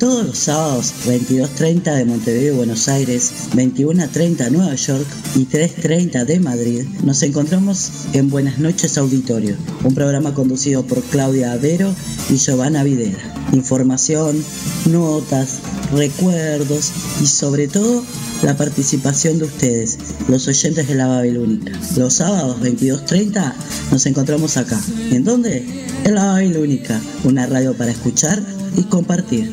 Todos 0.04 0.26
los 0.26 0.36
sábados, 0.36 0.92
22.30 1.06 1.94
de 1.94 2.04
Montevideo 2.04 2.56
Buenos 2.56 2.88
Aires, 2.88 3.32
21.30 3.54 4.36
de 4.36 4.50
Nueva 4.50 4.74
York 4.74 5.06
y 5.34 5.46
3.30 5.46 6.26
de 6.26 6.40
Madrid, 6.40 6.82
nos 7.02 7.22
encontramos 7.22 7.90
en 8.12 8.28
Buenas 8.28 8.58
noches 8.58 8.98
Auditorio, 8.98 9.56
un 9.82 9.94
programa 9.94 10.34
conducido 10.34 10.86
por 10.86 11.02
Claudia 11.04 11.52
Avero 11.52 11.90
y 12.28 12.36
Giovanna 12.36 12.84
Videra. 12.84 13.34
información, 13.54 14.44
notas, 14.90 15.60
recuerdos 15.94 16.92
y 17.22 17.26
sobre 17.26 17.66
todo 17.66 18.04
la 18.42 18.58
participación 18.58 19.38
de 19.38 19.46
ustedes, 19.46 19.98
los 20.28 20.46
oyentes 20.46 20.86
de 20.86 20.96
la 20.96 21.06
Babilónica. 21.06 21.72
Los 21.96 22.12
sábados 22.12 22.60
22.30 22.60 23.54
nos 23.90 24.04
encontramos 24.04 24.58
acá. 24.58 24.78
¿En 25.10 25.24
dónde? 25.24 25.64
En 26.04 26.14
la 26.14 26.26
Babilónica, 26.26 27.00
una 27.24 27.46
radio 27.46 27.72
para 27.72 27.90
escuchar 27.90 28.42
y 28.76 28.82
compartir. 28.84 29.52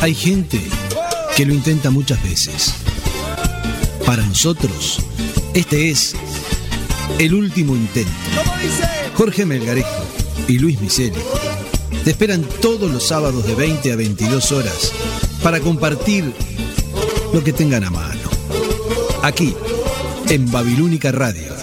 Hay 0.00 0.14
gente 0.14 0.60
que 1.36 1.46
lo 1.46 1.54
intenta 1.54 1.90
muchas 1.90 2.20
veces. 2.24 2.74
Para 4.04 4.26
nosotros, 4.26 4.98
este 5.54 5.90
es 5.90 6.16
el 7.20 7.34
último 7.34 7.76
intento. 7.76 8.10
Jorge 9.14 9.46
Melgarejo 9.46 10.04
y 10.48 10.58
Luis 10.58 10.80
Miseli 10.80 11.20
te 12.04 12.10
esperan 12.10 12.44
todos 12.60 12.90
los 12.90 13.06
sábados 13.06 13.46
de 13.46 13.54
20 13.54 13.92
a 13.92 13.96
22 13.96 14.50
horas 14.50 14.92
para 15.40 15.60
compartir 15.60 16.32
lo 17.32 17.44
que 17.44 17.52
tengan 17.52 17.84
a 17.84 17.90
mano. 17.90 18.21
Aquí, 19.22 19.54
en 20.30 20.50
Babilónica 20.50 21.12
Radio. 21.12 21.54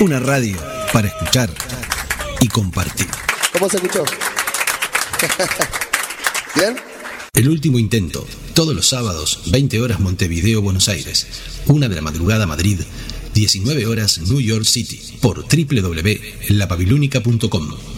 Una 0.00 0.18
radio 0.18 0.56
para 0.92 1.06
escuchar 1.06 1.48
y 2.40 2.48
compartir. 2.48 3.06
¿Cómo 3.52 3.68
se 3.68 3.76
escuchó? 3.76 4.04
¿Bien? 6.56 6.76
El 7.32 7.48
último 7.48 7.78
intento, 7.78 8.26
todos 8.54 8.74
los 8.74 8.88
sábados, 8.88 9.42
20 9.52 9.80
horas 9.80 10.00
Montevideo, 10.00 10.60
Buenos 10.60 10.88
Aires, 10.88 11.28
una 11.68 11.88
de 11.88 11.94
la 11.94 12.02
madrugada 12.02 12.44
Madrid, 12.44 12.80
19 13.34 13.86
horas 13.86 14.18
New 14.18 14.40
York 14.40 14.64
City, 14.64 15.00
por 15.20 15.44
www.lababilónica.com. 15.44 17.97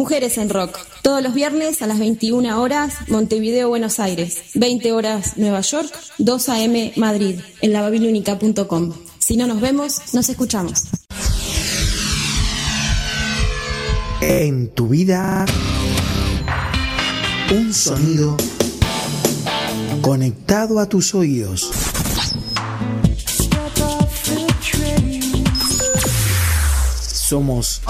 Mujeres 0.00 0.38
en 0.38 0.48
Rock, 0.48 0.78
todos 1.02 1.22
los 1.22 1.34
viernes 1.34 1.82
a 1.82 1.86
las 1.86 1.98
21 1.98 2.58
horas, 2.58 2.94
Montevideo, 3.08 3.68
Buenos 3.68 4.00
Aires, 4.00 4.44
20 4.54 4.92
horas 4.92 5.36
Nueva 5.36 5.60
York, 5.60 5.94
2 6.16 6.48
a.m. 6.48 6.94
Madrid, 6.96 7.38
en 7.60 7.74
lababilónica.com. 7.74 8.94
Si 9.18 9.36
no 9.36 9.46
nos 9.46 9.60
vemos, 9.60 10.14
nos 10.14 10.26
escuchamos. 10.30 10.84
En 14.22 14.70
tu 14.70 14.88
vida, 14.88 15.44
un 17.54 17.74
sonido 17.74 18.38
conectado 20.00 20.78
a 20.78 20.88
tus 20.88 21.14
oídos. 21.14 21.70
Somos 27.02 27.82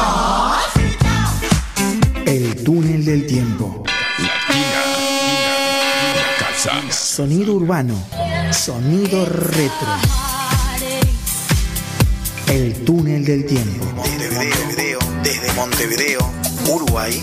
el 2.31 2.63
túnel 2.63 3.05
del 3.05 3.27
tiempo. 3.27 3.83
Sonido 6.89 7.55
urbano, 7.55 7.95
sonido 8.53 9.27
retro. 9.27 9.89
El 12.47 12.85
túnel 12.85 13.25
del 13.25 13.45
tiempo. 13.47 13.85
Montevideo, 13.97 14.99
desde 15.25 15.53
Montevideo, 15.55 16.21
Uruguay. 16.69 17.21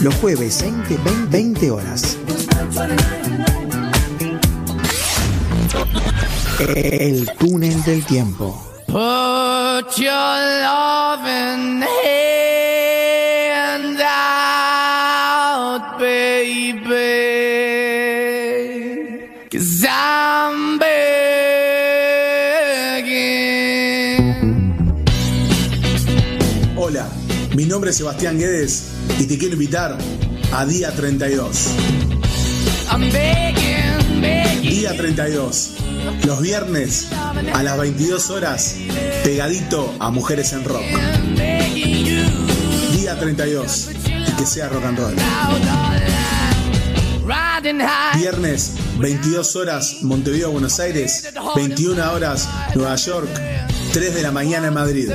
Los 0.00 0.14
jueves 0.16 0.60
20, 0.60 0.96
20, 0.96 1.26
20 1.30 1.70
horas. 1.70 2.16
El 6.58 7.30
túnel 7.38 7.80
del 7.84 8.04
tiempo. 8.06 8.60
Put 8.88 9.94
your 9.98 10.10
loving 10.64 11.82
hand 11.82 12.49
nombre 27.70 27.90
es 27.90 27.98
Sebastián 27.98 28.36
Guedes 28.36 28.88
y 29.20 29.26
te 29.26 29.38
quiero 29.38 29.54
invitar 29.54 29.96
a 30.52 30.66
Día 30.66 30.92
32. 30.92 31.68
I'm 32.90 33.12
begging, 33.12 34.20
begging. 34.20 34.70
Día 34.70 34.96
32. 34.96 35.70
Los 36.26 36.42
viernes 36.42 37.06
a 37.54 37.62
las 37.62 37.78
22 37.78 38.30
horas, 38.30 38.74
pegadito 39.22 39.94
a 40.00 40.10
Mujeres 40.10 40.52
en 40.52 40.64
Rock. 40.64 40.82
Día 42.92 43.16
32. 43.20 43.90
Y 44.04 44.32
que 44.32 44.46
sea 44.46 44.68
rock 44.68 44.84
and 44.86 44.98
roll. 44.98 45.14
Viernes, 48.16 48.72
22 48.98 49.54
horas, 49.54 49.98
Montevideo, 50.02 50.50
Buenos 50.50 50.80
Aires. 50.80 51.32
21 51.54 52.12
horas, 52.12 52.48
Nueva 52.74 52.96
York. 52.96 53.28
3 53.92 54.14
de 54.14 54.22
la 54.22 54.30
mañana 54.30 54.68
en 54.68 54.74
Madrid. 54.74 55.10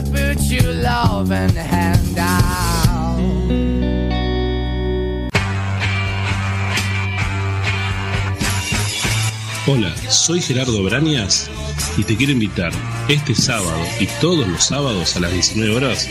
Hola, 9.67 9.95
soy 10.09 10.41
Gerardo 10.41 10.83
Brañas 10.83 11.49
y 11.97 12.03
te 12.03 12.17
quiero 12.17 12.33
invitar 12.33 12.71
este 13.07 13.33
sábado 13.33 13.79
y 13.99 14.07
todos 14.19 14.45
los 14.47 14.65
sábados 14.65 15.15
a 15.15 15.21
las 15.21 15.31
19 15.31 15.75
horas 15.75 16.09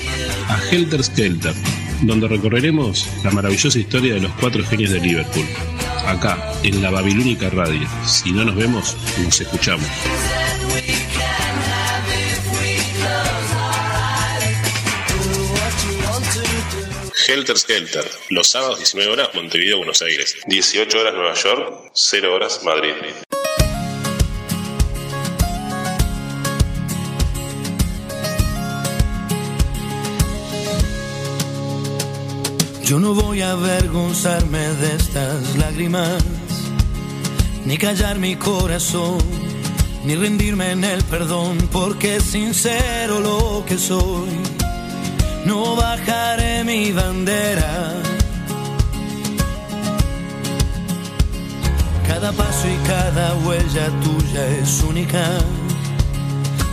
a 0.49 0.59
Helter 0.71 1.05
Skelter, 1.05 1.55
donde 2.03 2.29
recorreremos 2.29 3.07
la 3.23 3.31
maravillosa 3.31 3.79
historia 3.79 4.15
de 4.15 4.21
los 4.21 4.33
cuatro 4.41 4.65
genios 4.65 4.91
de 4.91 5.01
Liverpool. 5.01 5.47
Acá, 6.07 6.39
en 6.62 6.83
la 6.83 6.91
Babilónica 6.91 7.51
Radio. 7.51 7.87
Si 8.07 8.33
no 8.33 8.45
nos 8.45 8.57
vemos, 8.57 8.97
nos 9.23 9.41
escuchamos. 9.41 9.87
Helter 17.35 17.59
Skelter, 17.59 18.09
los 18.30 18.47
sábados 18.47 18.78
19 18.78 19.11
horas 19.11 19.30
Montevideo, 19.35 19.78
Buenos 19.78 20.01
Aires, 20.03 20.37
18 20.47 21.01
horas 21.01 21.14
Nueva 21.14 21.35
York, 21.35 21.91
0 21.93 22.32
horas 22.32 22.61
Madrid. 22.62 22.93
Yo 32.85 33.01
no 33.01 33.14
voy 33.14 33.41
a 33.41 33.51
avergonzarme 33.51 34.68
de 34.74 34.95
estas 34.95 35.57
lágrimas, 35.57 36.22
ni 37.64 37.76
callar 37.78 38.20
mi 38.20 38.37
corazón, 38.37 39.18
ni 40.05 40.14
rendirme 40.14 40.70
en 40.70 40.85
el 40.85 41.03
perdón, 41.03 41.59
porque 41.72 42.14
es 42.14 42.22
sincero 42.22 43.18
lo 43.18 43.64
que 43.66 43.76
soy. 43.76 44.54
No 45.45 45.77
bajaré 45.77 46.65
mi 46.65 46.93
bandera. 46.93 47.93
Cada 52.07 52.33
paso 52.33 52.67
y 52.69 52.77
cada 52.89 53.35
huella 53.45 53.89
tuya 54.03 54.47
es 54.63 54.83
única, 54.83 55.25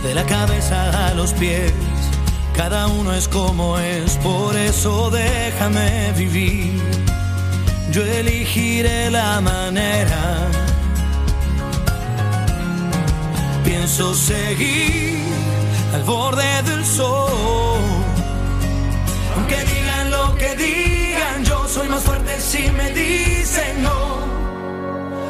de 0.02 0.14
la 0.14 0.24
cabeza 0.24 1.08
a 1.08 1.14
los 1.14 1.32
pies. 1.34 1.72
Cada 2.56 2.86
uno 2.86 3.12
es 3.14 3.28
como 3.28 3.78
es, 3.78 4.16
por 4.18 4.56
eso 4.56 5.10
déjame 5.10 6.12
vivir. 6.16 6.80
Yo 7.90 8.02
elegiré 8.04 9.10
la 9.10 9.40
manera. 9.40 10.48
Pienso 13.64 14.14
seguir 14.14 15.18
al 15.92 16.02
borde 16.04 16.62
del 16.62 16.84
sol. 16.84 17.71
Aunque 19.52 19.74
digan 19.74 20.10
lo 20.10 20.34
que 20.36 20.56
digan, 20.56 21.44
yo 21.44 21.68
soy 21.68 21.88
más 21.88 22.02
fuerte 22.02 22.40
si 22.40 22.70
me 22.70 22.90
dicen 22.90 23.82
no. 23.82 24.22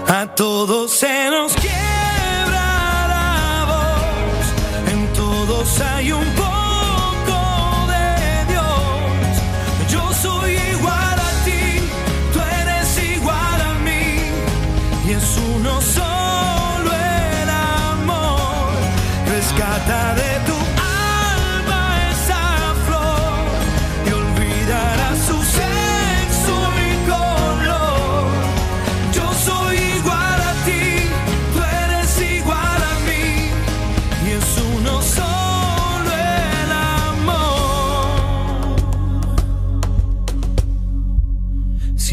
A 0.07 0.27
todos 0.35 0.93
se 0.93 1.31
nos 1.31 1.55
quiebra 1.55 3.09
la 3.09 3.65
voz, 3.67 4.93
en 4.93 5.13
todos 5.13 5.81
hay 5.81 6.13
un 6.13 6.42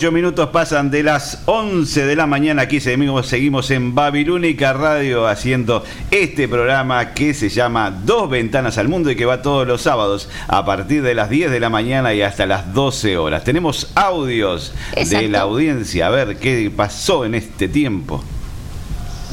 8 0.00 0.12
minutos 0.12 0.48
pasan 0.48 0.90
de 0.90 1.02
las 1.02 1.40
11 1.44 2.06
de 2.06 2.16
la 2.16 2.26
mañana. 2.26 2.62
Aquí 2.62 2.80
seguimos, 2.80 3.26
seguimos 3.26 3.70
en 3.70 3.94
Babilónica 3.94 4.72
Radio 4.72 5.28
haciendo 5.28 5.84
este 6.10 6.48
programa 6.48 7.12
que 7.12 7.34
se 7.34 7.50
llama 7.50 7.90
Dos 7.90 8.30
Ventanas 8.30 8.78
al 8.78 8.88
Mundo 8.88 9.10
y 9.10 9.16
que 9.16 9.26
va 9.26 9.42
todos 9.42 9.66
los 9.66 9.82
sábados 9.82 10.30
a 10.48 10.64
partir 10.64 11.02
de 11.02 11.14
las 11.14 11.28
10 11.28 11.50
de 11.50 11.60
la 11.60 11.68
mañana 11.68 12.14
y 12.14 12.22
hasta 12.22 12.46
las 12.46 12.72
12 12.72 13.18
horas. 13.18 13.44
Tenemos 13.44 13.88
audios 13.94 14.72
de 14.96 15.28
la 15.28 15.40
audiencia. 15.40 16.06
A 16.06 16.08
ver 16.08 16.38
qué 16.38 16.72
pasó 16.74 17.26
en 17.26 17.34
este 17.34 17.68
tiempo. 17.68 18.24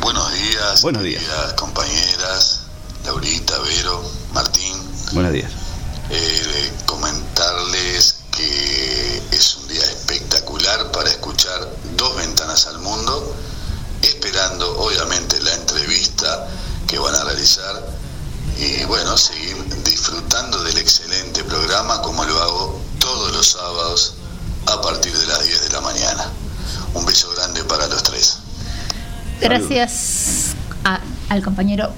Buenos 0.01 0.34
días. 0.34 0.82
Buenos 0.82 1.03
días. 1.03 1.24
Compañeras, 1.55 2.63
Laurita, 3.05 3.53
Vero, 3.59 4.03
Martín. 4.34 4.76
Buenos 5.13 5.32
días. 5.32 5.49
Eh, 6.09 6.72
comentarles 6.86 8.20
que 8.36 9.22
es 9.32 9.55
un 9.55 9.68
día 9.70 9.82
para 10.92 11.10
escuchar 11.10 11.68
dos 11.96 12.16
ventanas 12.18 12.68
al 12.68 12.80
mundo, 12.80 13.36
esperando 14.02 14.78
obviamente 14.80 15.40
la 15.42 15.54
entrevista 15.54 16.48
que 16.88 16.98
van 17.00 17.16
a 17.16 17.24
realizar 17.24 17.86
y 18.58 18.84
bueno, 18.86 19.18
seguir 19.18 19.56
disfrutando 19.84 20.64
del 20.64 20.78
excelente 20.78 21.44
programa 21.44 22.02
como 22.02 22.24
lo 22.26 22.42
hago 22.42 22.82
todos 23.00 23.32
los 23.34 23.48
sábados 23.48 24.14
a 24.66 24.82
partir 24.82 25.16
de 25.16 25.26
las 25.28 25.46
10 25.46 25.62
de 25.64 25.70
la 25.70 25.82
mañana. 25.82 26.26
Un 26.94 27.06
beso 27.06 27.30
grande 27.36 27.64
para 27.66 27.88
los 27.88 28.02
tres. 28.04 28.38
Gracias 29.40 30.56
a- 30.84 31.02
al 31.30 31.44
compañero 31.44 31.92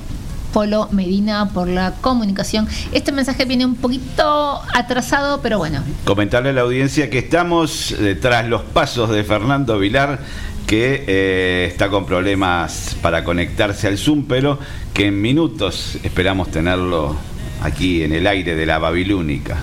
Polo 0.54 0.88
Medina 0.92 1.50
por 1.50 1.68
la 1.68 1.94
comunicación. 2.02 2.68
Este 2.92 3.12
mensaje 3.12 3.46
viene 3.46 3.66
un 3.66 3.76
poquito 3.76 4.62
atrasado, 4.74 5.42
pero 5.42 5.58
bueno. 5.58 5.84
Comentarle 6.06 6.50
a 6.50 6.54
la 6.54 6.62
audiencia 6.62 7.10
que 7.10 7.20
estamos 7.20 7.92
eh, 7.92 8.16
tras 8.20 8.48
los 8.48 8.62
pasos 8.62 9.10
de 9.10 9.24
Fernando 9.24 9.78
Vilar, 9.80 10.20
que 10.68 11.04
eh, 11.08 11.68
está 11.70 11.90
con 11.90 12.06
problemas 12.06 12.96
para 13.02 13.24
conectarse 13.24 13.88
al 13.88 13.98
Zoom, 13.98 14.26
pero 14.28 14.60
que 14.94 15.08
en 15.08 15.22
minutos 15.22 15.98
esperamos 16.04 16.52
tenerlo 16.52 17.16
aquí 17.62 18.04
en 18.04 18.14
el 18.14 18.28
aire 18.28 18.56
de 18.56 18.66
la 18.66 18.78
Babilónica. 18.78 19.58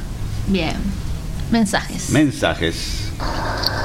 Bien. 0.49 0.77
Mensajes. 1.51 2.11
Mensajes. 2.11 3.06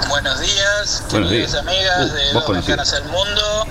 Buenos 0.09 0.39
días, 0.41 1.03
Buenos 1.09 1.29
queridas 1.29 1.51
días. 1.51 1.55
amigas 1.55 1.99
Uh, 1.99 2.13
de 2.13 2.33
vos 2.33 2.45
Dos. 2.45 2.55
Ventanas 2.55 2.93
al 2.93 3.05
Mundo, 3.05 3.67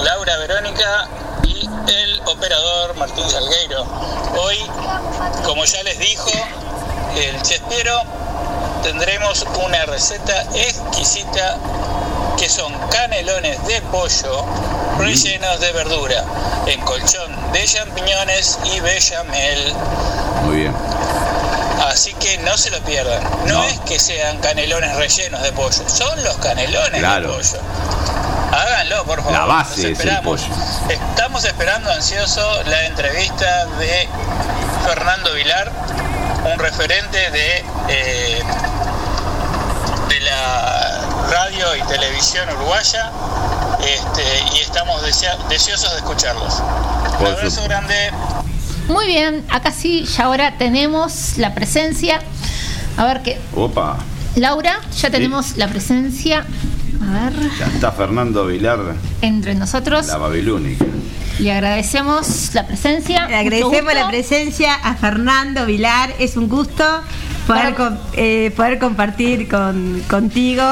Laura 0.00 0.36
Verónica 0.38 1.08
y 1.44 1.68
el 1.88 2.20
operador 2.26 2.96
Martín 2.96 3.28
Salgueiro. 3.28 3.84
Hoy, 4.38 4.58
como 5.44 5.64
ya 5.64 5.82
les 5.84 5.98
dijo 5.98 6.30
el 7.16 7.40
chespero, 7.42 8.02
tendremos 8.82 9.46
una 9.64 9.84
receta 9.86 10.42
exquisita 10.54 11.58
que 12.36 12.48
son 12.48 12.72
canelones 12.88 13.64
de 13.66 13.80
pollo 13.82 14.44
rellenos 14.98 15.60
de 15.60 15.72
verdura, 15.72 16.24
en 16.66 16.80
colchón 16.82 17.52
de 17.52 17.64
champiñones 17.64 18.58
y 18.64 18.80
bechamel. 18.80 19.74
Muy 20.44 20.56
bien. 20.56 20.74
Así 21.88 22.14
que 22.14 22.38
no 22.38 22.56
se 22.56 22.70
lo 22.70 22.78
pierdan. 22.80 23.22
No, 23.46 23.62
es 23.64 23.78
que 23.80 23.98
sean 23.98 24.38
canelones 24.38 24.94
rellenos 24.96 25.42
de 25.42 25.52
pollo, 25.52 25.88
son 25.88 26.22
los 26.24 26.36
canelones 26.36 27.00
Claro. 27.00 27.28
de 27.32 27.36
pollo. 27.36 27.60
Háganlo, 28.52 29.04
por 29.04 29.18
favor. 29.18 29.32
La 29.32 29.44
base 29.46 29.90
es 29.92 30.00
el 30.00 30.18
pollo. 30.20 30.44
Estamos 30.88 31.44
esperando 31.44 31.90
ansioso 31.90 32.62
la 32.64 32.84
entrevista 32.86 33.66
de 33.78 34.08
Fernando 34.86 35.32
Vilar, 35.34 35.70
un 36.52 36.58
referente 36.58 37.30
de, 37.30 37.64
eh, 37.88 38.42
de 40.08 40.20
la 40.20 41.00
radio 41.30 41.74
y 41.76 41.82
televisión 41.82 42.48
uruguaya. 42.50 43.10
Este, 43.84 44.22
y 44.56 44.60
estamos 44.60 45.02
desea- 45.02 45.36
deseosos 45.48 45.90
de 45.92 45.96
escucharlos. 45.98 46.54
Un 47.20 47.26
abrazo 47.26 47.62
grande. 47.64 48.10
Muy 48.88 49.06
bien, 49.06 49.44
acá 49.50 49.70
sí, 49.70 50.04
ya 50.04 50.24
ahora 50.24 50.58
tenemos 50.58 51.38
la 51.38 51.54
presencia 51.54 52.20
A 52.96 53.06
ver 53.06 53.22
qué. 53.22 53.38
Opa, 53.54 53.98
Laura, 54.36 54.80
ya 54.96 55.10
tenemos 55.10 55.56
la 55.56 55.68
presencia. 55.68 56.44
A 57.00 57.30
ver, 57.30 57.50
ya 57.58 57.66
está 57.66 57.92
Fernando 57.92 58.46
Vilar, 58.46 58.94
entre 59.20 59.54
nosotros. 59.54 60.06
la 60.06 60.16
babilónica. 60.16 60.84
Le 61.38 61.52
agradecemos 61.52 62.50
la 62.54 62.66
presencia. 62.66 63.26
Le 63.26 63.36
agradecemos 63.36 63.94
la 63.94 64.08
presencia 64.08 64.74
a 64.74 64.94
Fernando 64.94 65.66
Vilar. 65.66 66.14
Es 66.18 66.36
un 66.36 66.48
gusto 66.48 66.84
poder, 67.46 67.74
com- 67.74 67.96
eh, 68.14 68.50
poder 68.56 68.78
compartir 68.78 69.48
con, 69.48 70.02
contigo 70.08 70.62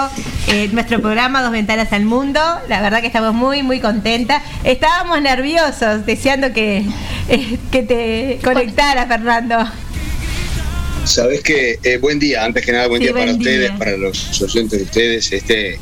eh, 0.48 0.68
nuestro 0.72 1.00
programa 1.00 1.42
Dos 1.42 1.52
Ventanas 1.52 1.92
al 1.92 2.04
Mundo. 2.04 2.40
La 2.68 2.80
verdad 2.80 3.00
que 3.00 3.06
estamos 3.06 3.34
muy, 3.34 3.62
muy 3.62 3.80
contentas. 3.80 4.42
Estábamos 4.64 5.20
nerviosos, 5.22 6.06
deseando 6.06 6.52
que, 6.52 6.84
eh, 7.28 7.58
que 7.70 7.82
te 7.82 8.38
conectara, 8.42 9.06
Fernando. 9.06 9.56
Sabes 11.04 11.42
que 11.42 11.78
eh, 11.82 11.98
buen 11.98 12.18
día, 12.18 12.44
antes 12.44 12.64
que 12.64 12.72
nada 12.72 12.86
buen 12.86 13.00
Sí, 13.02 13.08
día 13.08 13.16
para 13.16 13.32
ustedes, 13.32 13.70
para 13.72 13.96
los 13.96 14.40
oyentes 14.40 14.78
de 14.78 14.84
ustedes. 14.84 15.32
Este 15.32 15.78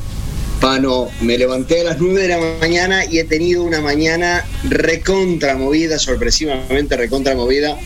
Pano, 0.59 1.09
me 1.21 1.39
levanté 1.39 1.81
a 1.81 1.83
las 1.85 1.99
9 1.99 2.21
de 2.21 2.27
la 2.27 2.37
mañana 2.59 3.03
y 3.05 3.17
he 3.17 3.23
tenido 3.23 3.63
una 3.63 3.81
mañana 3.81 4.45
recontra 4.69 5.55
movida, 5.55 5.97
sorpresivamente 5.97 6.95
recontra 6.97 7.33
movida. 7.35 7.77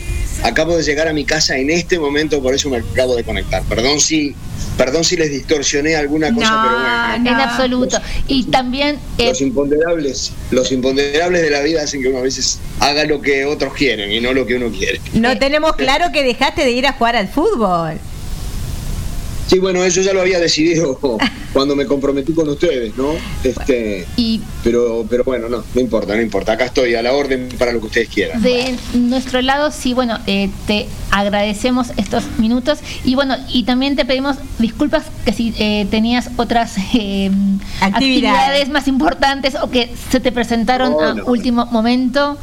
Acabo 0.42 0.76
de 0.76 0.82
llegar 0.82 1.08
a 1.08 1.12
mi 1.12 1.24
casa 1.24 1.56
en 1.56 1.70
este 1.70 1.98
momento, 1.98 2.42
por 2.42 2.54
eso 2.54 2.68
me 2.70 2.78
acabo 2.78 3.16
de 3.16 3.24
conectar. 3.24 3.62
Perdón 3.64 4.00
si, 4.00 4.34
perdón 4.76 5.04
si 5.04 5.16
les 5.16 5.30
distorsioné 5.30 5.96
alguna 5.96 6.32
cosa, 6.34 6.62
pero 6.62 6.78
bueno. 6.78 7.30
en 7.30 7.40
absoluto. 7.40 8.00
Y 8.28 8.44
también 8.44 8.98
eh, 9.18 9.28
Los 9.28 9.40
imponderables, 9.40 10.32
los 10.50 10.70
imponderables 10.72 11.42
de 11.42 11.50
la 11.50 11.60
vida 11.60 11.82
hacen 11.82 12.02
que 12.02 12.08
uno 12.08 12.18
a 12.18 12.22
veces 12.22 12.58
haga 12.80 13.04
lo 13.04 13.20
que 13.20 13.44
otros 13.44 13.74
quieren 13.74 14.12
y 14.12 14.20
no 14.20 14.32
lo 14.32 14.46
que 14.46 14.54
uno 14.54 14.70
quiere. 14.70 15.00
No 15.14 15.38
tenemos 15.38 15.74
claro 15.76 16.12
que 16.12 16.22
dejaste 16.22 16.64
de 16.64 16.70
ir 16.70 16.86
a 16.86 16.92
jugar 16.92 17.16
al 17.16 17.28
fútbol. 17.28 17.98
Sí, 19.46 19.58
bueno, 19.60 19.84
eso 19.84 20.00
ya 20.00 20.12
lo 20.12 20.20
había 20.20 20.40
decidido 20.40 20.98
cuando 21.52 21.76
me 21.76 21.86
comprometí 21.86 22.32
con 22.32 22.48
ustedes, 22.48 22.96
¿no? 22.96 23.12
Este, 23.44 24.06
y 24.16 24.40
pero, 24.64 25.06
pero 25.08 25.22
bueno, 25.24 25.48
no, 25.48 25.62
no 25.74 25.80
importa, 25.80 26.16
no 26.16 26.20
importa. 26.22 26.52
Acá 26.52 26.64
estoy 26.66 26.94
a 26.96 27.02
la 27.02 27.12
orden 27.12 27.48
para 27.58 27.72
lo 27.72 27.80
que 27.80 27.86
ustedes 27.86 28.08
quieran. 28.08 28.42
de 28.42 28.74
nuestro 28.94 29.40
lado, 29.42 29.70
sí, 29.70 29.94
bueno, 29.94 30.18
eh, 30.26 30.50
te 30.66 30.86
agradecemos 31.10 31.88
estos 31.96 32.24
minutos 32.38 32.80
y 33.04 33.14
bueno, 33.14 33.36
y 33.48 33.62
también 33.64 33.94
te 33.96 34.04
pedimos 34.04 34.36
disculpas 34.58 35.04
que 35.24 35.32
si 35.32 35.54
eh, 35.58 35.86
tenías 35.90 36.28
otras 36.36 36.74
eh, 36.94 37.30
actividades. 37.80 38.68
más 38.68 38.88
importantes 38.88 39.54
o 39.62 39.70
que 39.70 39.90
se 40.10 40.20
te 40.20 40.32
presentaron 40.32 40.92
No, 40.92 41.00
a 41.00 41.14
no. 41.14 41.24
último 41.26 41.66
momento. 41.66 42.36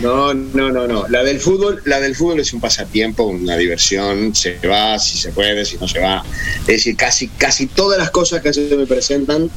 No, 0.00 0.34
no, 0.34 0.70
no, 0.70 0.86
no. 0.86 1.08
La 1.08 1.22
del 1.22 1.40
fútbol, 1.40 1.80
la 1.84 2.00
del 2.00 2.14
fútbol 2.14 2.40
es 2.40 2.52
un 2.52 2.60
pasatiempo, 2.60 3.24
una 3.24 3.56
diversión. 3.56 4.34
Se 4.34 4.58
va, 4.66 4.98
si 4.98 5.18
se 5.18 5.30
puede, 5.30 5.64
si 5.64 5.76
no 5.78 5.86
se 5.88 6.00
va. 6.00 6.24
Es 6.60 6.66
decir, 6.66 6.96
casi, 6.96 7.28
casi 7.28 7.66
todas 7.66 7.98
las 7.98 8.10
cosas 8.10 8.42
que 8.42 8.52
se 8.52 8.76
me 8.76 8.86
presentan 8.86 9.50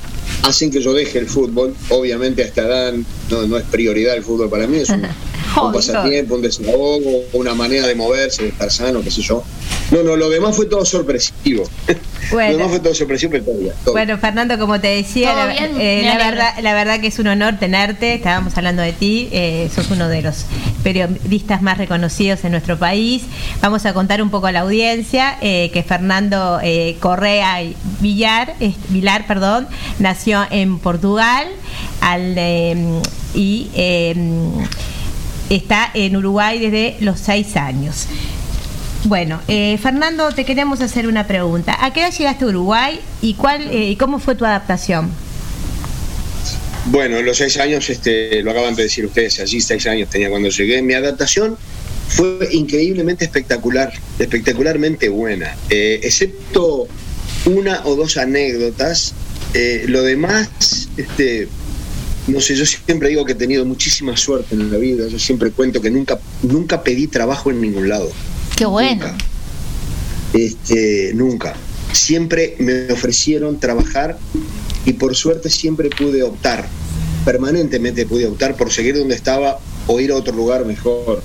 hacen 0.43 0.71
que 0.71 0.81
yo 0.81 0.93
deje 0.93 1.19
el 1.19 1.27
fútbol. 1.27 1.75
Obviamente 1.89 2.43
a 2.43 2.45
esta 2.45 2.61
edad 2.61 2.93
no, 3.29 3.47
no 3.47 3.57
es 3.57 3.63
prioridad 3.63 4.15
el 4.15 4.23
fútbol 4.23 4.49
para 4.49 4.67
mí, 4.67 4.77
es 4.77 4.89
un, 4.89 5.07
un 5.61 5.71
pasatiempo, 5.73 6.35
un 6.35 6.41
desahogo, 6.41 7.23
una 7.33 7.53
manera 7.53 7.87
de 7.87 7.95
moverse, 7.95 8.43
de 8.43 8.49
estar 8.49 8.71
sano, 8.71 9.01
qué 9.01 9.11
sé 9.11 9.21
yo. 9.21 9.43
No, 9.91 10.03
no, 10.03 10.15
lo 10.15 10.29
demás 10.29 10.55
fue 10.55 10.65
todo 10.67 10.85
sorpresivo. 10.85 11.63
Bueno. 12.31 12.51
Lo 12.51 12.57
demás 12.57 12.69
fue 12.71 12.79
todo 12.79 12.95
sorpresivo, 12.95 13.31
pero 13.31 13.43
todo 13.43 13.57
bien, 13.57 13.73
todo 13.83 13.93
Bueno, 13.93 14.17
Fernando, 14.17 14.57
como 14.57 14.79
te 14.79 14.87
decía, 14.87 15.33
¿Todo 15.33 15.45
la, 15.47 15.55
eh, 15.55 16.01
la 16.05 16.17
verdad, 16.17 16.53
la 16.61 16.73
verdad 16.73 17.01
que 17.01 17.07
es 17.07 17.19
un 17.19 17.27
honor 17.27 17.57
tenerte. 17.59 18.13
Estábamos 18.13 18.57
hablando 18.57 18.81
de 18.81 18.93
ti. 18.93 19.27
eh, 19.33 19.69
sos 19.75 19.91
uno 19.91 20.07
de 20.07 20.21
los 20.21 20.45
periodistas 20.83 21.61
más 21.61 21.77
reconocidos 21.77 22.43
en 22.45 22.51
nuestro 22.51 22.77
país. 22.77 23.23
Vamos 23.61 23.85
a 23.85 23.93
contar 23.93 24.21
un 24.21 24.29
poco 24.29 24.47
a 24.47 24.51
la 24.53 24.61
audiencia 24.61 25.37
eh, 25.41 25.71
que 25.73 25.83
Fernando 25.83 26.59
eh, 26.63 26.95
Correa 27.01 27.59
Villar, 27.99 28.55
eh, 28.61 28.73
Vilar, 28.89 29.27
perdón, 29.27 29.67
nació 29.99 30.45
en 30.51 30.79
Portugal 30.79 31.47
al, 31.99 32.33
eh, 32.37 33.01
y 33.33 33.69
eh, 33.75 34.15
está 35.55 35.91
en 35.93 36.15
Uruguay 36.15 36.59
desde 36.59 36.97
los 37.01 37.19
seis 37.19 37.55
años. 37.55 38.07
Bueno, 39.03 39.41
eh, 39.47 39.77
Fernando, 39.81 40.31
te 40.31 40.45
queremos 40.45 40.79
hacer 40.81 41.07
una 41.07 41.25
pregunta. 41.25 41.83
¿A 41.83 41.91
qué 41.91 42.01
edad 42.01 42.13
llegaste 42.15 42.45
a 42.45 42.47
Uruguay 42.49 42.99
y 43.21 43.33
cuál 43.33 43.67
eh, 43.71 43.95
cómo 43.99 44.19
fue 44.19 44.35
tu 44.35 44.45
adaptación? 44.45 45.09
Bueno, 46.85 47.21
los 47.21 47.37
seis 47.37 47.57
años, 47.57 47.89
este, 47.89 48.41
lo 48.43 48.51
acaban 48.51 48.75
de 48.75 48.83
decir 48.83 49.05
ustedes, 49.05 49.39
allí 49.39 49.61
seis 49.61 49.85
años 49.87 50.09
tenía 50.09 50.29
cuando 50.29 50.49
llegué. 50.49 50.81
Mi 50.81 50.93
adaptación 50.93 51.57
fue 52.09 52.49
increíblemente 52.51 53.25
espectacular, 53.25 53.91
espectacularmente 54.19 55.09
buena, 55.09 55.55
Eh, 55.69 55.99
excepto 56.03 56.87
una 57.45 57.81
o 57.85 57.95
dos 57.95 58.17
anécdotas. 58.17 59.13
eh, 59.53 59.83
lo 59.87 60.03
demás, 60.03 60.87
este, 60.95 61.47
no 62.27 62.39
sé, 62.39 62.55
yo 62.55 62.65
siempre 62.65 63.09
digo 63.09 63.25
que 63.25 63.33
he 63.33 63.35
tenido 63.35 63.65
muchísima 63.65 64.15
suerte 64.15 64.55
en 64.55 64.71
la 64.71 64.77
vida. 64.77 65.07
Yo 65.07 65.19
siempre 65.19 65.51
cuento 65.51 65.81
que 65.81 65.89
nunca, 65.89 66.19
nunca 66.43 66.83
pedí 66.83 67.07
trabajo 67.07 67.49
en 67.49 67.61
ningún 67.61 67.89
lado. 67.89 68.11
Qué 68.55 68.65
bueno. 68.65 69.05
Este, 70.33 71.11
nunca. 71.13 71.55
Siempre 71.91 72.55
me 72.59 72.91
ofrecieron 72.91 73.59
trabajar 73.59 74.17
y 74.85 74.93
por 74.93 75.15
suerte 75.15 75.49
siempre 75.49 75.89
pude 75.89 76.23
optar, 76.23 76.67
permanentemente 77.25 78.05
pude 78.05 78.27
optar 78.27 78.55
por 78.55 78.71
seguir 78.71 78.97
donde 78.97 79.15
estaba 79.15 79.59
o 79.87 79.99
ir 79.99 80.11
a 80.11 80.15
otro 80.15 80.33
lugar 80.33 80.65
mejor 80.65 81.21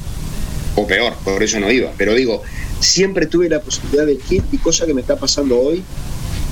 o 0.74 0.86
peor, 0.86 1.14
por 1.24 1.42
eso 1.42 1.60
no 1.60 1.70
iba. 1.70 1.92
Pero 1.96 2.14
digo, 2.14 2.42
siempre 2.80 3.26
tuve 3.26 3.48
la 3.48 3.60
posibilidad 3.60 4.06
de 4.06 4.12
elegir 4.12 4.42
y 4.52 4.58
cosa 4.58 4.86
que 4.86 4.94
me 4.94 5.00
está 5.00 5.16
pasando 5.16 5.58
hoy. 5.58 5.82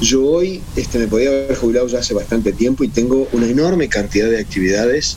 Yo 0.04 0.22
hoy 0.22 0.60
este, 0.76 0.98
me 0.98 1.06
podía 1.06 1.30
haber 1.30 1.56
jubilado 1.56 1.86
ya 1.88 2.00
hace 2.00 2.12
bastante 2.12 2.52
tiempo 2.52 2.84
y 2.84 2.88
tengo 2.88 3.26
una 3.32 3.48
enorme 3.48 3.88
cantidad 3.88 4.28
de 4.28 4.38
actividades 4.38 5.16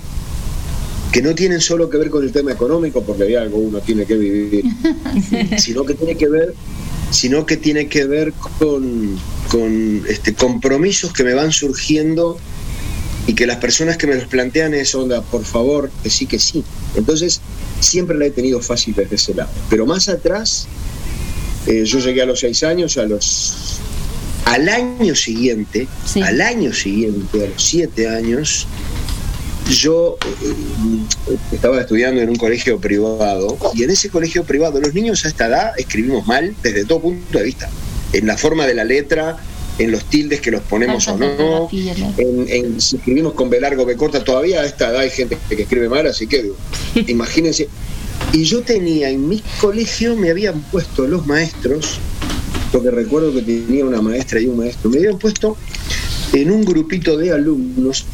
que 1.11 1.21
no 1.21 1.35
tienen 1.35 1.59
solo 1.59 1.89
que 1.89 1.97
ver 1.97 2.09
con 2.09 2.23
el 2.23 2.31
tema 2.31 2.53
económico, 2.53 3.03
porque 3.03 3.23
de 3.23 3.37
algo 3.37 3.57
uno 3.57 3.81
tiene 3.81 4.05
que 4.05 4.15
vivir, 4.15 4.63
sino 5.57 5.83
que 5.83 5.93
tiene 5.93 6.15
que 6.15 6.29
ver 6.29 6.53
sino 7.11 7.45
que 7.45 7.57
tiene 7.57 7.87
que 7.87 8.05
ver 8.05 8.33
con, 8.59 9.17
con 9.49 10.03
este, 10.07 10.33
compromisos 10.33 11.13
que 11.13 11.23
me 11.23 11.33
van 11.33 11.51
surgiendo 11.51 12.37
y 13.27 13.33
que 13.33 13.45
las 13.45 13.57
personas 13.57 13.97
que 13.97 14.07
me 14.07 14.15
los 14.15 14.25
plantean 14.25 14.73
es 14.73 14.93
onda, 14.95 15.21
por 15.21 15.43
favor, 15.43 15.89
que 16.03 16.09
sí, 16.09 16.25
que 16.25 16.39
sí. 16.39 16.63
Entonces, 16.95 17.41
siempre 17.79 18.17
la 18.17 18.25
he 18.25 18.31
tenido 18.31 18.61
fácil 18.61 18.93
desde 18.95 19.15
ese 19.15 19.33
lado. 19.33 19.49
Pero 19.69 19.85
más 19.85 20.09
atrás, 20.09 20.67
eh, 21.65 21.83
yo 21.85 21.99
llegué 21.99 22.21
a 22.21 22.25
los 22.25 22.39
seis 22.39 22.63
años, 22.63 22.97
a 22.97 23.05
los 23.05 23.79
al 24.47 24.69
año 24.69 25.13
siguiente, 25.13 25.87
al 26.23 26.41
año 26.41 26.73
siguiente, 26.73 27.43
a 27.45 27.49
los 27.49 27.61
siete 27.61 28.07
años, 28.07 28.65
yo 29.69 30.17
eh, 30.21 31.35
estaba 31.51 31.81
estudiando 31.81 32.21
en 32.21 32.29
un 32.29 32.37
colegio 32.37 32.79
privado 32.79 33.57
y 33.75 33.83
en 33.83 33.89
ese 33.89 34.09
colegio 34.09 34.45
privado 34.45 34.79
los 34.79 34.93
niños 34.93 35.25
a 35.25 35.27
esta 35.27 35.47
edad 35.47 35.73
escribimos 35.77 36.25
mal 36.25 36.55
desde 36.63 36.85
todo 36.85 37.01
punto 37.01 37.37
de 37.37 37.43
vista, 37.43 37.69
en 38.13 38.25
la 38.25 38.37
forma 38.37 38.65
de 38.65 38.73
la 38.73 38.85
letra, 38.85 39.35
en 39.79 39.91
los 39.91 40.05
tildes 40.05 40.39
que 40.39 40.51
los 40.51 40.61
ponemos 40.61 41.05
o 41.09 41.17
no, 41.17 41.69
en, 41.69 42.45
en 42.47 42.79
si 42.79 42.95
escribimos 42.95 43.33
con 43.33 43.49
B 43.49 43.59
largo, 43.59 43.85
B 43.85 43.97
corta, 43.97 44.23
todavía 44.23 44.61
a 44.61 44.65
esta 44.65 44.91
edad 44.91 45.01
hay 45.01 45.09
gente 45.09 45.37
que 45.49 45.63
escribe 45.63 45.89
mal, 45.89 46.07
así 46.07 46.25
que 46.25 46.43
digo, 46.43 46.55
imagínense. 47.07 47.67
Y 48.31 48.45
yo 48.45 48.61
tenía 48.61 49.09
en 49.09 49.27
mi 49.27 49.43
colegio, 49.59 50.15
me 50.15 50.29
habían 50.29 50.61
puesto 50.71 51.05
los 51.05 51.27
maestros, 51.27 51.99
porque 52.71 52.91
recuerdo 52.91 53.33
que 53.33 53.41
tenía 53.41 53.85
una 53.85 54.01
maestra 54.01 54.39
y 54.39 54.47
un 54.47 54.57
maestro, 54.57 54.89
me 54.89 54.97
habían 54.97 55.17
puesto 55.17 55.57
en 56.33 56.51
un 56.51 56.63
grupito 56.65 57.17
de 57.17 57.31
alumnos 57.31 58.05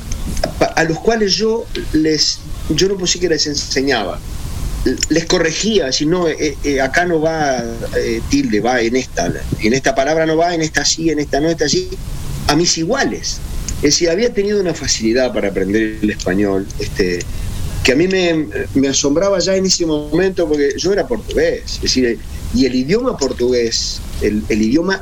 a 0.75 0.83
los 0.83 0.99
cuales 0.99 1.35
yo 1.35 1.65
les 1.93 2.39
yo 2.69 2.87
no 2.87 2.97
que 2.97 3.29
les 3.29 3.47
enseñaba. 3.47 4.19
Les 5.09 5.25
corregía 5.25 5.91
si 5.91 6.05
no 6.05 6.27
eh, 6.27 6.57
eh, 6.63 6.81
acá 6.81 7.05
no 7.05 7.21
va 7.21 7.63
eh, 7.97 8.21
tilde 8.29 8.59
va 8.59 8.81
en 8.81 8.97
esta 8.97 9.31
en 9.61 9.73
esta 9.73 9.95
palabra 9.95 10.25
no 10.25 10.35
va 10.35 10.53
en 10.53 10.61
esta 10.61 10.83
sí 10.83 11.09
en 11.09 11.19
esta 11.19 11.39
no 11.39 11.49
esta 11.49 11.69
sí 11.69 11.89
a 12.47 12.55
mis 12.55 12.77
iguales. 12.77 13.39
Es 13.77 13.81
decir 13.81 14.09
había 14.09 14.33
tenido 14.33 14.59
una 14.59 14.73
facilidad 14.73 15.33
para 15.33 15.49
aprender 15.49 15.99
el 16.01 16.09
español 16.09 16.67
este 16.79 17.19
que 17.83 17.91
a 17.91 17.95
mí 17.95 18.07
me, 18.07 18.47
me 18.75 18.87
asombraba 18.87 19.39
ya 19.39 19.55
en 19.55 19.65
ese 19.65 19.85
momento 19.85 20.47
porque 20.47 20.73
yo 20.77 20.93
era 20.93 21.07
portugués 21.07 21.63
es 21.75 21.81
decir 21.81 22.19
y 22.53 22.65
el 22.65 22.75
idioma 22.75 23.17
portugués 23.17 24.01
el, 24.21 24.43
el 24.49 24.61
idioma 24.61 25.01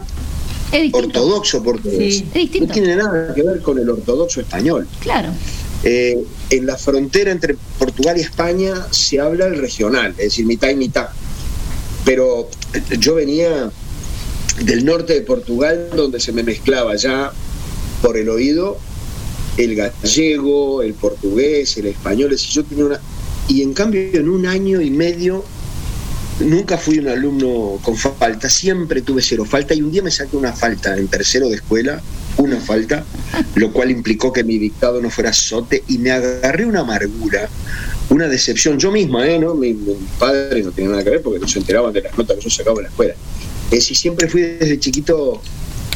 ortodoxo 0.93 1.61
portugués 1.63 2.23
Sí. 2.33 2.49
No 2.61 2.67
tiene 2.67 2.95
nada 2.95 3.33
que 3.33 3.43
ver 3.43 3.61
con 3.61 3.77
el 3.77 3.89
ortodoxo 3.89 4.39
español 4.41 4.88
Claro. 5.01 5.29
eh, 5.83 6.23
en 6.49 6.65
la 6.65 6.77
frontera 6.77 7.31
entre 7.31 7.55
Portugal 7.77 8.17
y 8.17 8.21
España 8.21 8.73
se 8.91 9.19
habla 9.19 9.47
el 9.47 9.57
regional, 9.57 10.11
es 10.11 10.17
decir, 10.25 10.45
mitad 10.45 10.69
y 10.69 10.75
mitad. 10.75 11.09
Pero 12.05 12.49
yo 12.99 13.15
venía 13.15 13.69
del 14.63 14.85
norte 14.85 15.13
de 15.13 15.21
Portugal, 15.21 15.89
donde 15.95 16.19
se 16.19 16.31
me 16.31 16.43
mezclaba 16.43 16.95
ya 16.95 17.31
por 18.01 18.17
el 18.17 18.29
oído 18.29 18.77
el 19.57 19.75
gallego, 19.75 20.81
el 20.81 20.93
portugués, 20.93 21.75
el 21.77 21.88
español, 21.88 22.31
es 22.33 22.41
decir, 22.41 22.53
yo 22.55 22.63
tenía 22.63 22.85
una... 22.85 23.01
Y 23.49 23.61
en 23.61 23.73
cambio, 23.73 24.01
en 24.13 24.29
un 24.29 24.45
año 24.47 24.79
y 24.81 24.89
medio, 24.89 25.43
nunca 26.41 26.77
fui 26.77 26.99
un 26.99 27.07
alumno 27.07 27.80
con 27.81 27.95
falta, 27.95 28.49
siempre 28.49 29.01
tuve 29.01 29.22
cero 29.22 29.45
falta 29.45 29.73
y 29.73 29.81
un 29.81 29.91
día 29.91 30.01
me 30.01 30.11
saqué 30.11 30.35
una 30.35 30.53
falta 30.53 30.97
en 30.97 31.07
tercero 31.07 31.49
de 31.49 31.55
escuela, 31.55 32.01
una 32.38 32.59
falta, 32.59 33.05
lo 33.55 33.72
cual 33.72 33.91
implicó 33.91 34.31
que 34.31 34.43
mi 34.43 34.57
dictado 34.57 35.01
no 35.01 35.09
fuera 35.09 35.34
sote 35.34 35.84
y 35.88 35.97
me 35.97 36.11
agarré 36.11 36.65
una 36.65 36.81
amargura, 36.81 37.49
una 38.09 38.27
decepción, 38.27 38.77
yo 38.77 38.91
misma, 38.91 39.27
¿eh? 39.27 39.39
¿no? 39.39 39.55
Mi, 39.55 39.73
mi 39.73 39.95
padre 40.19 40.63
no 40.63 40.72
tenía 40.72 40.91
nada 40.91 41.03
que 41.03 41.09
ver 41.11 41.22
porque 41.22 41.39
no 41.39 41.47
se 41.47 41.59
enteraban 41.59 41.93
de 41.93 42.01
las 42.01 42.18
notas 42.18 42.38
que 42.38 42.43
yo 42.43 42.49
sacaba 42.49 42.77
en 42.77 42.84
la 42.84 42.89
escuela. 42.89 43.13
Es 43.65 43.80
decir, 43.80 43.95
siempre 43.95 44.27
fui 44.27 44.41
desde 44.41 44.80
chiquito 44.80 45.41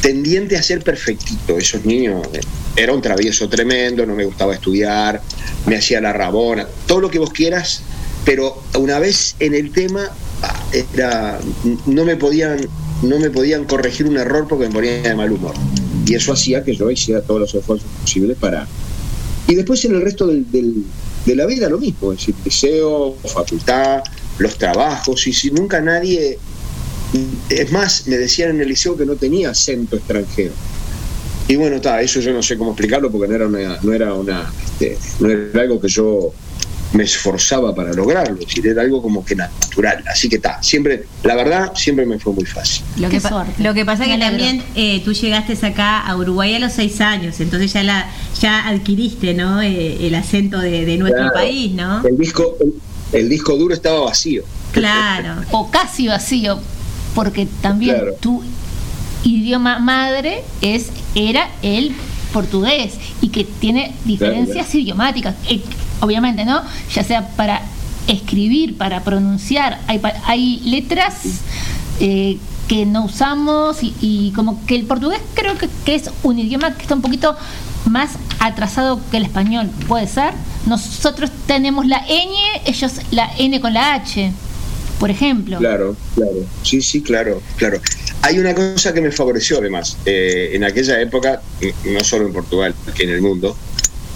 tendiente 0.00 0.56
a 0.56 0.62
ser 0.62 0.82
perfectito, 0.82 1.58
esos 1.58 1.84
niños. 1.84 2.26
eh, 2.32 2.40
Era 2.76 2.92
un 2.92 3.02
travieso 3.02 3.48
tremendo, 3.48 4.06
no 4.06 4.14
me 4.14 4.24
gustaba 4.24 4.54
estudiar, 4.54 5.20
me 5.66 5.76
hacía 5.76 6.00
la 6.00 6.12
rabona, 6.12 6.66
todo 6.86 7.00
lo 7.00 7.10
que 7.10 7.18
vos 7.18 7.30
quieras, 7.32 7.82
pero 8.24 8.62
una 8.78 8.98
vez 8.98 9.34
en 9.40 9.54
el 9.54 9.72
tema 9.72 10.10
era 10.94 11.38
no 11.86 12.04
me 12.04 12.16
podían 12.16 12.58
no 13.02 13.18
me 13.18 13.30
podían 13.30 13.64
corregir 13.64 14.06
un 14.06 14.16
error 14.16 14.46
porque 14.48 14.68
me 14.68 14.74
ponía 14.74 15.02
de 15.02 15.14
mal 15.14 15.30
humor. 15.32 15.54
Y 16.06 16.14
eso 16.14 16.32
hacía 16.32 16.62
que 16.64 16.74
yo 16.74 16.90
hiciera 16.90 17.20
todos 17.22 17.40
los 17.40 17.54
esfuerzos 17.54 17.88
posibles 18.00 18.36
para 18.38 18.66
y 19.48 19.54
después 19.54 19.84
en 19.84 19.94
el 19.94 20.02
resto 20.02 20.26
del, 20.26 20.50
del- 20.50 20.84
de 21.24 21.34
la 21.36 21.46
vida 21.46 21.68
lo 21.68 21.78
mismo 21.78 22.12
es 22.12 22.18
decir 22.18 22.34
liceo 22.44 23.16
facultad 23.24 24.02
los 24.38 24.56
trabajos 24.58 25.26
y 25.26 25.32
si 25.32 25.50
nunca 25.50 25.80
nadie 25.80 26.38
es 27.48 27.72
más 27.72 28.06
me 28.06 28.16
decían 28.16 28.50
en 28.50 28.60
el 28.60 28.68
liceo 28.68 28.96
que 28.96 29.06
no 29.06 29.16
tenía 29.16 29.50
acento 29.50 29.96
extranjero. 29.96 30.52
Y 31.48 31.54
bueno, 31.56 31.76
está, 31.76 32.00
eso 32.02 32.18
yo 32.20 32.32
no 32.32 32.42
sé 32.42 32.56
cómo 32.58 32.72
explicarlo 32.72 33.10
porque 33.10 33.28
no 33.28 33.34
era 33.36 33.46
una, 33.46 33.78
no 33.82 33.92
era 33.92 34.12
una, 34.14 34.52
este, 34.64 34.98
no 35.20 35.30
era 35.30 35.60
algo 35.62 35.80
que 35.80 35.88
yo 35.88 36.32
me 36.96 37.04
esforzaba 37.04 37.74
para 37.74 37.92
lograrlo, 37.92 38.34
es 38.40 38.46
decir, 38.46 38.66
era 38.66 38.80
algo 38.82 39.02
como 39.02 39.24
que 39.24 39.34
natural. 39.36 40.02
Así 40.10 40.28
que 40.28 40.36
está, 40.36 40.62
siempre, 40.62 41.04
la 41.22 41.34
verdad, 41.34 41.72
siempre 41.74 42.06
me 42.06 42.18
fue 42.18 42.32
muy 42.32 42.46
fácil. 42.46 42.82
Lo 42.96 43.08
que, 43.10 43.20
pa- 43.20 43.46
lo 43.58 43.74
que 43.74 43.84
pasa 43.84 44.04
es 44.04 44.10
que 44.12 44.18
también 44.18 44.62
eh, 44.74 45.02
tú 45.04 45.12
llegaste 45.12 45.54
acá 45.66 46.00
a 46.00 46.16
Uruguay 46.16 46.54
a 46.54 46.58
los 46.58 46.72
seis 46.72 47.00
años, 47.02 47.38
entonces 47.40 47.72
ya 47.72 47.82
la 47.82 48.08
ya 48.40 48.66
adquiriste 48.68 49.34
¿no? 49.34 49.60
Eh, 49.60 50.06
el 50.06 50.14
acento 50.14 50.58
de, 50.58 50.84
de 50.86 50.96
nuestro 50.96 51.22
Claro. 51.30 51.34
país, 51.34 51.72
¿no? 51.72 52.06
El 52.06 52.16
disco, 52.16 52.56
el, 52.60 53.20
el 53.20 53.28
disco 53.28 53.56
duro 53.56 53.74
estaba 53.74 54.00
vacío. 54.00 54.42
Claro. 54.72 55.34
O 55.52 55.70
casi 55.70 56.08
vacío, 56.08 56.58
porque 57.14 57.46
también 57.60 57.96
Claro. 57.96 58.14
tu 58.20 58.42
idioma 59.24 59.78
madre 59.80 60.42
es 60.60 60.90
era 61.14 61.50
el 61.62 61.92
portugués 62.32 62.94
y 63.22 63.28
que 63.28 63.44
tiene 63.44 63.94
diferencias 64.04 64.74
idiomáticas, 64.74 65.34
eh, 65.48 65.60
obviamente, 66.00 66.44
¿no? 66.44 66.62
Ya 66.92 67.02
sea 67.04 67.28
para 67.36 67.62
escribir, 68.06 68.76
para 68.76 69.02
pronunciar, 69.02 69.80
hay, 69.86 70.00
hay 70.26 70.60
letras 70.60 71.14
eh, 72.00 72.38
que 72.68 72.86
no 72.86 73.04
usamos 73.04 73.82
y, 73.82 73.94
y 74.00 74.32
como 74.32 74.64
que 74.66 74.76
el 74.76 74.84
portugués 74.84 75.20
creo 75.34 75.56
que, 75.58 75.68
que 75.84 75.94
es 75.94 76.10
un 76.22 76.38
idioma 76.38 76.74
que 76.74 76.82
está 76.82 76.94
un 76.94 77.02
poquito 77.02 77.36
más 77.86 78.10
atrasado 78.40 79.00
que 79.10 79.18
el 79.18 79.24
español, 79.24 79.70
¿puede 79.88 80.06
ser? 80.06 80.34
Nosotros 80.66 81.30
tenemos 81.46 81.86
la 81.86 82.04
ñ, 82.06 82.28
ellos 82.64 82.92
la 83.10 83.30
N 83.38 83.60
con 83.60 83.72
la 83.72 83.94
H, 83.94 84.32
por 84.98 85.10
ejemplo. 85.10 85.58
Claro, 85.58 85.96
claro. 86.14 86.46
Sí, 86.62 86.82
sí, 86.82 87.02
claro, 87.02 87.40
claro. 87.56 87.80
Hay 88.22 88.38
una 88.38 88.54
cosa 88.54 88.92
que 88.92 89.00
me 89.00 89.12
favoreció 89.12 89.58
además. 89.58 89.96
Eh, 90.04 90.50
en 90.54 90.64
aquella 90.64 91.00
época, 91.00 91.40
no 91.84 92.00
solo 92.00 92.26
en 92.26 92.32
Portugal, 92.32 92.74
que 92.94 93.04
en 93.04 93.10
el 93.10 93.22
mundo, 93.22 93.56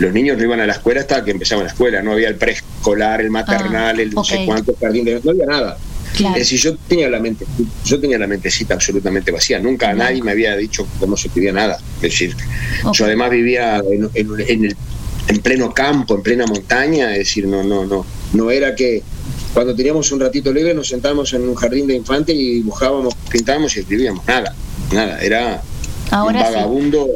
los 0.01 0.13
niños 0.13 0.37
no 0.39 0.45
iban 0.45 0.61
a 0.61 0.67
la 0.67 0.73
escuela 0.73 1.01
hasta 1.01 1.23
que 1.25 1.31
empezaban 1.31 1.65
la 1.65 1.71
escuela. 1.71 2.03
No 2.03 2.13
había 2.13 2.29
el 2.29 2.35
preescolar, 2.37 3.21
el 3.21 3.31
maternal, 3.31 3.97
Ah, 3.99 4.03
el 4.03 4.11
no 4.11 4.25
sé 4.25 4.43
cuánto, 4.47 4.75
jardín 4.81 5.05
de... 5.05 5.21
No 5.23 5.31
había 5.31 5.47
nada. 5.47 5.79
Claro. 6.17 6.35
Es 6.35 6.41
decir, 6.51 6.59
yo 6.61 6.77
tenía 6.89 7.09
la 7.09 7.21
mente, 7.21 7.45
yo 7.85 8.01
tenía 8.01 8.19
la 8.19 8.27
mentecita 8.27 8.75
absolutamente 8.75 9.31
vacía. 9.31 9.61
Nunca 9.61 9.93
nadie 9.95 10.21
me 10.23 10.33
había 10.33 10.57
dicho 10.57 10.85
cómo 10.99 11.17
se 11.17 11.29
escribía 11.29 11.53
nada. 11.53 11.79
Es 11.97 12.03
decir, 12.11 12.35
yo 12.93 13.05
además 13.05 13.31
vivía 13.31 13.77
en, 13.91 14.11
en- 14.15 14.41
en 14.49 14.65
el- 14.65 14.77
en 15.29 15.39
pleno 15.39 15.73
campo, 15.73 16.17
en 16.17 16.23
plena 16.23 16.47
montaña. 16.47 17.13
Es 17.13 17.19
decir, 17.19 17.47
no, 17.47 17.63
no, 17.63 17.85
no, 17.87 18.05
no 18.33 18.51
era 18.51 18.75
que 18.75 19.03
cuando 19.55 19.75
teníamos 19.77 20.11
un 20.11 20.19
ratito 20.21 20.53
libre 20.53 20.75
nos 20.75 20.89
sentábamos 20.89 21.33
en 21.35 21.43
un 21.49 21.55
jardín 21.55 21.87
de 21.87 21.95
infantes 21.95 22.35
y 22.35 22.55
dibujábamos, 22.55 23.15
pintábamos 23.31 23.77
y 23.77 23.81
escribíamos. 23.81 24.27
Nada, 24.27 24.55
nada. 24.93 25.21
Era 25.21 25.63
Ahora 26.11 26.41
un 26.41 26.47
sí. 26.47 26.53
vagabundo, 26.55 27.09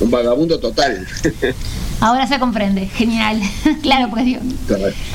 un 0.00 0.10
vagabundo 0.10 0.58
total. 0.60 1.06
Ahora 2.04 2.26
se 2.26 2.38
comprende, 2.38 2.86
genial. 2.88 3.40
claro, 3.82 4.10
pues 4.10 4.26
digo, 4.26 4.40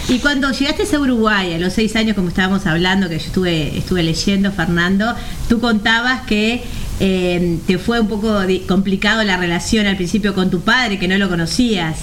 Y 0.08 0.18
cuando 0.18 0.52
llegaste 0.52 0.96
a 0.96 1.00
Uruguay 1.00 1.54
a 1.54 1.60
los 1.60 1.74
seis 1.74 1.96
años, 1.96 2.16
como 2.16 2.30
estábamos 2.30 2.66
hablando, 2.66 3.08
que 3.10 3.20
yo 3.20 3.26
estuve, 3.28 3.78
estuve 3.78 4.02
leyendo, 4.02 4.52
Fernando, 4.52 5.14
tú 5.48 5.60
contabas 5.60 6.26
que 6.26 6.64
eh, 7.00 7.60
te 7.68 7.78
fue 7.78 8.00
un 8.00 8.08
poco 8.08 8.40
complicado 8.68 9.24
la 9.24 9.38
relación 9.38 9.86
al 9.86 9.98
principio 9.98 10.34
con 10.34 10.50
tu 10.50 10.62
padre, 10.62 10.98
que 10.98 11.08
no 11.08 11.16
lo 11.20 11.30
conocías. 11.30 11.96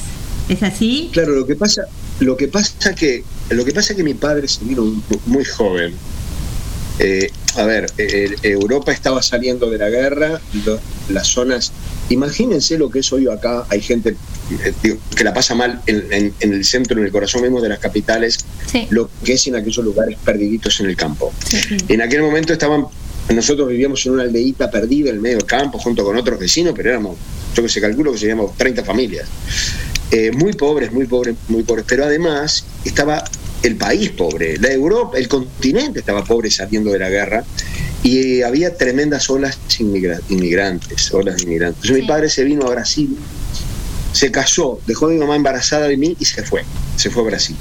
¿Es 0.48 0.62
así? 0.62 1.10
Claro, 1.12 1.32
lo 1.34 1.46
que 1.48 1.56
pasa, 1.56 1.82
lo 2.20 2.36
que 2.36 2.46
pasa 2.46 2.94
que, 2.94 3.24
lo 3.50 3.64
que 3.64 3.72
pasa 3.72 3.96
que 3.96 4.04
mi 4.04 4.14
padre 4.14 4.46
se 4.46 4.64
vino 4.64 4.84
mu- 4.84 5.02
muy 5.26 5.44
joven. 5.44 5.94
Eh, 7.00 7.28
a 7.56 7.64
ver, 7.64 7.86
eh, 7.98 8.36
Europa 8.44 8.92
estaba 8.92 9.20
saliendo 9.20 9.68
de 9.68 9.78
la 9.78 9.88
guerra, 9.90 10.40
lo- 10.64 10.78
las 11.08 11.26
zonas. 11.26 11.72
Imagínense 12.08 12.78
lo 12.78 12.88
que 12.88 13.00
es 13.00 13.12
hoy 13.12 13.26
acá. 13.28 13.64
Hay 13.68 13.80
gente 13.82 14.16
digo, 14.82 14.96
que 15.16 15.24
la 15.24 15.34
pasa 15.34 15.54
mal 15.54 15.80
en, 15.86 16.04
en- 16.12 16.34
en 16.40 16.52
el 16.52 16.64
centro, 16.64 16.98
en 16.98 17.04
el 17.06 17.12
corazón 17.12 17.42
mismo 17.42 17.60
de 17.60 17.68
las 17.68 17.78
capitales, 17.78 18.38
lo 18.90 19.10
que 19.24 19.34
es 19.34 19.46
en 19.46 19.56
aquellos 19.56 19.84
lugares 19.84 20.16
perdiditos 20.24 20.80
en 20.80 20.86
el 20.86 20.96
campo. 20.96 21.32
En 21.88 22.00
aquel 22.02 22.22
momento 22.22 22.52
estaban, 22.52 22.86
nosotros 23.34 23.68
vivíamos 23.68 24.04
en 24.06 24.12
una 24.12 24.22
aldeíta 24.22 24.70
perdida 24.70 25.10
en 25.10 25.16
el 25.16 25.20
medio 25.20 25.38
del 25.38 25.46
campo 25.46 25.78
junto 25.78 26.04
con 26.04 26.16
otros 26.16 26.38
vecinos, 26.38 26.74
pero 26.76 26.90
éramos, 26.90 27.16
yo 27.54 27.62
que 27.62 27.68
se 27.68 27.80
calculo 27.80 28.12
que 28.12 28.18
seríamos 28.18 28.56
30 28.56 28.84
familias. 28.84 29.26
Eh, 30.12 30.30
muy 30.30 30.52
pobres, 30.52 30.92
muy 30.92 31.06
pobres, 31.06 31.34
muy 31.48 31.64
pobres. 31.64 31.84
Pero 31.88 32.04
además 32.04 32.64
estaba 32.84 33.24
el 33.64 33.74
país 33.76 34.10
pobre, 34.10 34.56
la 34.58 34.70
Europa, 34.70 35.18
el 35.18 35.26
continente 35.26 35.98
estaba 36.00 36.22
pobre 36.22 36.50
saliendo 36.50 36.92
de 36.92 37.00
la 37.00 37.08
guerra 37.10 37.42
y 38.04 38.18
eh, 38.38 38.44
había 38.44 38.76
tremendas 38.76 39.28
olas 39.30 39.58
inmigra- 39.80 40.20
inmigrantes, 40.28 41.12
olas 41.12 41.36
de 41.38 41.42
inmigrantes. 41.44 41.82
Entonces 41.82 42.02
mi 42.02 42.06
padre 42.06 42.28
se 42.28 42.44
vino 42.44 42.64
a 42.66 42.70
Brasil, 42.70 43.16
se 44.16 44.30
casó, 44.30 44.80
dejó 44.86 45.06
a 45.06 45.08
mi 45.10 45.18
mamá 45.18 45.36
embarazada 45.36 45.88
de 45.88 45.98
mí 45.98 46.16
y 46.18 46.24
se 46.24 46.42
fue, 46.42 46.64
se 46.96 47.10
fue 47.10 47.22
a 47.22 47.26
Brasil. 47.26 47.54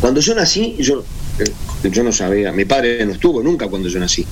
Cuando 0.00 0.22
yo 0.22 0.34
nací, 0.34 0.76
yo, 0.78 1.04
eh, 1.38 1.90
yo 1.90 2.02
no 2.02 2.10
sabía, 2.10 2.52
mi 2.52 2.64
padre 2.64 3.04
no 3.04 3.12
estuvo 3.12 3.42
nunca 3.42 3.68
cuando 3.68 3.90
yo 3.90 4.00
nací. 4.00 4.26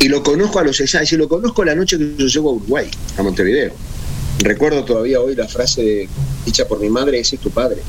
Y 0.00 0.08
lo 0.08 0.22
conozco 0.22 0.58
a 0.58 0.64
los 0.64 0.76
seis 0.76 0.94
años, 0.96 1.10
y 1.14 1.16
lo 1.16 1.30
conozco 1.30 1.64
la 1.64 1.74
noche 1.74 1.96
que 1.96 2.14
yo 2.18 2.26
llego 2.26 2.50
a 2.50 2.52
Uruguay, 2.52 2.90
a 3.16 3.22
Montevideo. 3.22 3.72
Recuerdo 4.40 4.84
todavía 4.84 5.18
hoy 5.18 5.34
la 5.34 5.48
frase 5.48 6.10
dicha 6.44 6.68
por 6.68 6.78
mi 6.78 6.90
madre, 6.90 7.20
ese 7.20 7.36
es 7.36 7.40
tu 7.40 7.50
padre. 7.50 7.80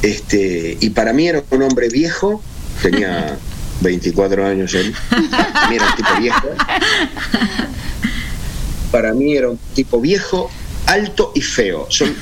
Este, 0.00 0.76
y 0.78 0.90
para 0.90 1.12
mí 1.12 1.26
era 1.26 1.42
un 1.50 1.62
hombre 1.62 1.88
viejo, 1.88 2.40
tenía 2.82 3.36
24 3.80 4.46
años 4.46 4.72
él, 4.74 4.94
para 5.10 5.68
mí 5.68 5.74
era 5.74 5.86
un 5.86 5.96
tipo 5.96 6.20
viejo. 6.20 6.48
Para 8.92 9.12
mí 9.12 9.34
era 9.34 9.48
un 9.48 9.58
tipo 9.74 10.00
viejo, 10.00 10.50
alto 10.86 11.32
y 11.34 11.40
feo. 11.40 11.86
Son, 11.90 12.14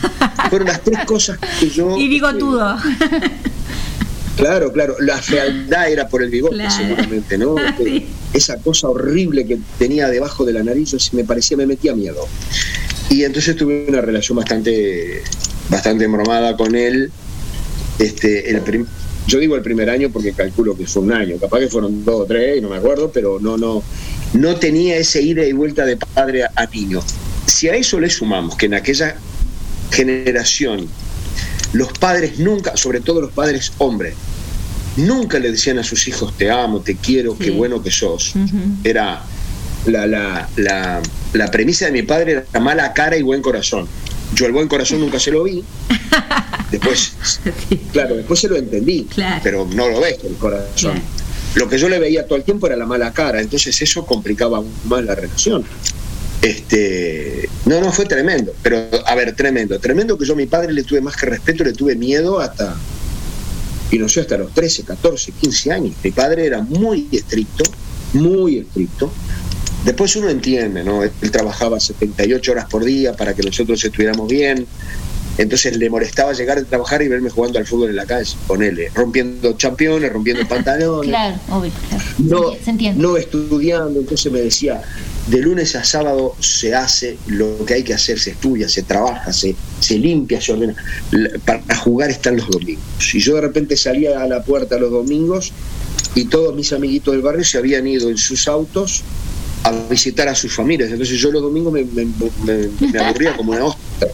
fueron 0.49 0.69
las 0.69 0.83
tres 0.83 1.05
cosas 1.07 1.39
que 1.59 1.69
yo... 1.71 1.97
Y 1.97 2.09
bigotudo. 2.09 2.77
Claro, 4.37 4.73
claro, 4.73 4.97
la 5.01 5.19
fealdad 5.19 5.91
era 5.91 6.09
por 6.09 6.23
el 6.23 6.31
bigote 6.31 6.55
Claro. 6.55 6.71
seguramente, 6.75 7.37
¿no? 7.37 7.57
Esa 8.33 8.57
cosa 8.59 8.89
horrible 8.89 9.45
que 9.47 9.59
tenía 9.79 10.09
debajo 10.09 10.45
de 10.45 10.53
la 10.55 10.63
nariz, 10.63 10.93
yo 10.93 10.99
me 11.13 11.25
parecía, 11.25 11.57
me 11.57 11.67
metía 11.67 11.95
miedo. 11.95 12.27
Y 13.11 13.25
entonces 13.25 13.57
tuve 13.57 13.87
una 13.89 14.01
relación 14.01 14.37
bastante, 14.39 15.23
bastante 15.69 16.05
embromada 16.05 16.57
con 16.57 16.75
él. 16.75 17.11
Este, 17.99 18.51
el 18.51 18.61
prim- 18.63 18.87
yo 19.27 19.39
digo 19.41 19.57
el 19.57 19.63
primer 19.63 19.91
año 19.91 20.09
porque 20.11 20.33
calculo 20.33 20.75
que 20.77 20.87
fue 20.87 21.03
un 21.03 21.13
año, 21.13 21.37
capaz 21.39 21.59
que 21.59 21.69
fueron 21.69 22.03
dos 22.05 22.23
o 22.23 22.25
tres, 22.25 22.63
no 22.63 22.71
me 22.71 22.77
acuerdo, 22.77 23.11
pero 23.13 23.39
no, 23.41 23.59
no, 23.59 23.83
no 24.33 24.57
tenía 24.57 24.97
ese 24.97 25.21
ida 25.21 25.45
y 25.45 25.53
vuelta 25.53 25.85
de 25.85 25.97
padre 25.99 26.45
a, 26.45 26.53
a 26.57 26.67
niño. 26.67 27.03
Si 27.51 27.69
a 27.69 27.75
eso 27.75 27.99
le 27.99 28.09
sumamos 28.09 28.57
que 28.57 28.67
en 28.67 28.75
aquella 28.75 29.17
generación 29.91 30.89
los 31.73 31.93
padres 31.93 32.39
nunca, 32.39 32.77
sobre 32.77 33.01
todo 33.01 33.21
los 33.21 33.33
padres 33.33 33.73
hombres, 33.79 34.15
nunca 34.97 35.39
le 35.39 35.51
decían 35.51 35.79
a 35.79 35.85
sus 35.85 36.07
hijos 36.09 36.37
te 36.37 36.51
amo, 36.51 36.81
te 36.81 36.97
quiero, 36.97 37.37
qué 37.37 37.51
bueno 37.51 37.83
que 37.83 37.91
sos. 37.91 38.35
Era 38.85 39.23
la, 39.87 40.07
la, 40.07 40.49
la, 40.57 41.03
la 41.33 41.51
premisa 41.51 41.87
de 41.87 41.93
mi 41.93 42.03
padre 42.03 42.45
era 42.51 42.61
mala 42.61 42.93
cara 42.93 43.17
y 43.17 43.23
buen 43.23 43.43
corazón. 43.43 43.89
Yo 44.35 44.47
el 44.47 44.53
buen 44.53 44.69
corazón 44.69 45.01
nunca 45.01 45.19
se 45.19 45.33
lo 45.33 45.43
vi. 45.43 45.65
Después, 46.71 47.15
claro, 47.93 48.15
después 48.15 48.39
se 48.39 48.49
lo 48.49 48.57
entendí, 48.57 49.09
pero 49.43 49.67
no 49.75 49.89
lo 49.89 50.01
ves 50.01 50.19
el 50.23 50.37
corazón. 50.37 51.03
Lo 51.57 51.69
que 51.69 51.79
yo 51.79 51.89
le 51.89 51.99
veía 51.99 52.27
todo 52.29 52.37
el 52.39 52.45
tiempo 52.45 52.69
era 52.69 52.77
la 52.77 52.87
mala 52.87 53.13
cara, 53.13 53.41
entonces 53.41 53.83
eso 53.83 54.07
complicaba 54.07 54.59
aún 54.59 54.73
más 54.85 55.05
la 55.05 55.17
relación. 55.17 55.65
Este, 56.43 57.49
no, 57.67 57.81
no, 57.81 57.93
fue 57.93 58.07
tremendo, 58.07 58.53
pero 58.63 58.89
a 59.07 59.15
ver, 59.15 59.35
tremendo, 59.37 59.79
tremendo 59.79 60.17
que 60.17 60.25
yo 60.25 60.33
a 60.33 60.37
mi 60.37 60.47
padre 60.47 60.73
le 60.73 60.83
tuve 60.85 61.01
más 61.03 61.17
que 61.17 61.27
respeto, 61.27 61.65
le 61.65 61.73
tuve 61.75 61.95
miedo 61.97 62.41
hasta, 62.41 62.75
Y 63.91 63.99
no 63.99 64.09
sé, 64.09 64.21
hasta 64.21 64.39
los 64.39 64.53
13, 64.55 64.85
14, 64.85 65.33
15 65.33 65.73
años. 65.73 65.95
Mi 66.03 66.11
padre 66.13 66.47
era 66.47 66.63
muy 66.63 67.09
estricto, 67.13 67.65
muy 68.15 68.59
estricto. 68.59 69.13
Después 69.85 70.15
uno 70.17 70.29
entiende, 70.31 70.83
¿no? 70.85 71.03
Él 71.03 71.11
trabajaba 71.31 71.79
78 71.81 72.53
horas 72.53 72.67
por 72.71 72.85
día 72.85 73.15
para 73.15 73.35
que 73.35 73.43
nosotros 73.43 73.83
estuviéramos 73.85 74.29
bien. 74.29 74.67
Entonces 75.39 75.77
le 75.77 75.89
molestaba 75.89 76.33
llegar 76.35 76.59
a 76.59 76.65
trabajar 76.65 77.01
y 77.03 77.09
verme 77.09 77.31
jugando 77.31 77.59
al 77.59 77.67
fútbol 77.67 77.91
en 77.91 77.97
la 77.97 78.05
calle, 78.05 78.31
ponele, 78.47 78.91
rompiendo 78.95 79.55
championes, 79.57 80.13
rompiendo 80.13 80.47
pantalones, 80.49 81.09
Claro, 81.09 81.37
obvio, 81.51 81.73
claro. 81.89 82.05
no, 82.19 82.53
Se 82.63 82.71
entiende. 82.71 83.03
no 83.03 83.17
estudiando. 83.17 84.01
Entonces 84.01 84.31
me 84.31 84.41
decía, 84.41 84.83
de 85.27 85.39
lunes 85.39 85.77
a 85.77 85.85
sábado 85.85 86.35
se 86.41 86.75
hace 86.75 87.17
lo 87.27 87.65
que 87.65 87.75
hay 87.75 87.83
que 87.85 87.95
hacer, 87.95 88.19
se 88.19 88.31
estudia, 88.31 88.69
se 88.69 88.83
trabaja, 88.83 89.33
se, 89.33 89.55
se 89.81 89.99
limpia, 89.99 90.41
se 90.41 90.53
ordena. 90.53 90.75
Para 91.45 91.77
jugar 91.77 92.11
están 92.11 92.37
los 92.37 92.49
domingos. 92.49 92.83
Y 93.15 93.21
yo 93.21 93.35
de 93.37 93.43
repente 93.43 93.77
salía 93.77 94.23
a 94.23 94.27
la 94.27 94.43
puerta 94.43 94.79
los 94.79 94.91
domingos 94.91 95.53
y 96.15 96.25
todos 96.25 96.55
mis 96.57 96.73
amiguitos 96.73 97.13
del 97.13 97.23
barrio 97.23 97.45
se 97.45 97.59
habían 97.59 97.87
ido 97.87 98.09
en 98.11 98.19
sus 98.19 98.49
autos 98.49 99.03
a 99.63 99.73
visitar 99.91 100.27
a 100.27 100.35
sus 100.35 100.53
familias. 100.55 100.91
Entonces 100.91 101.19
yo 101.19 101.31
los 101.31 101.43
domingos 101.43 101.73
me, 101.73 101.85
me- 101.85 102.99
aburría 102.99 103.37
como 103.37 103.53
una 103.53 103.67
ostra. 103.67 104.09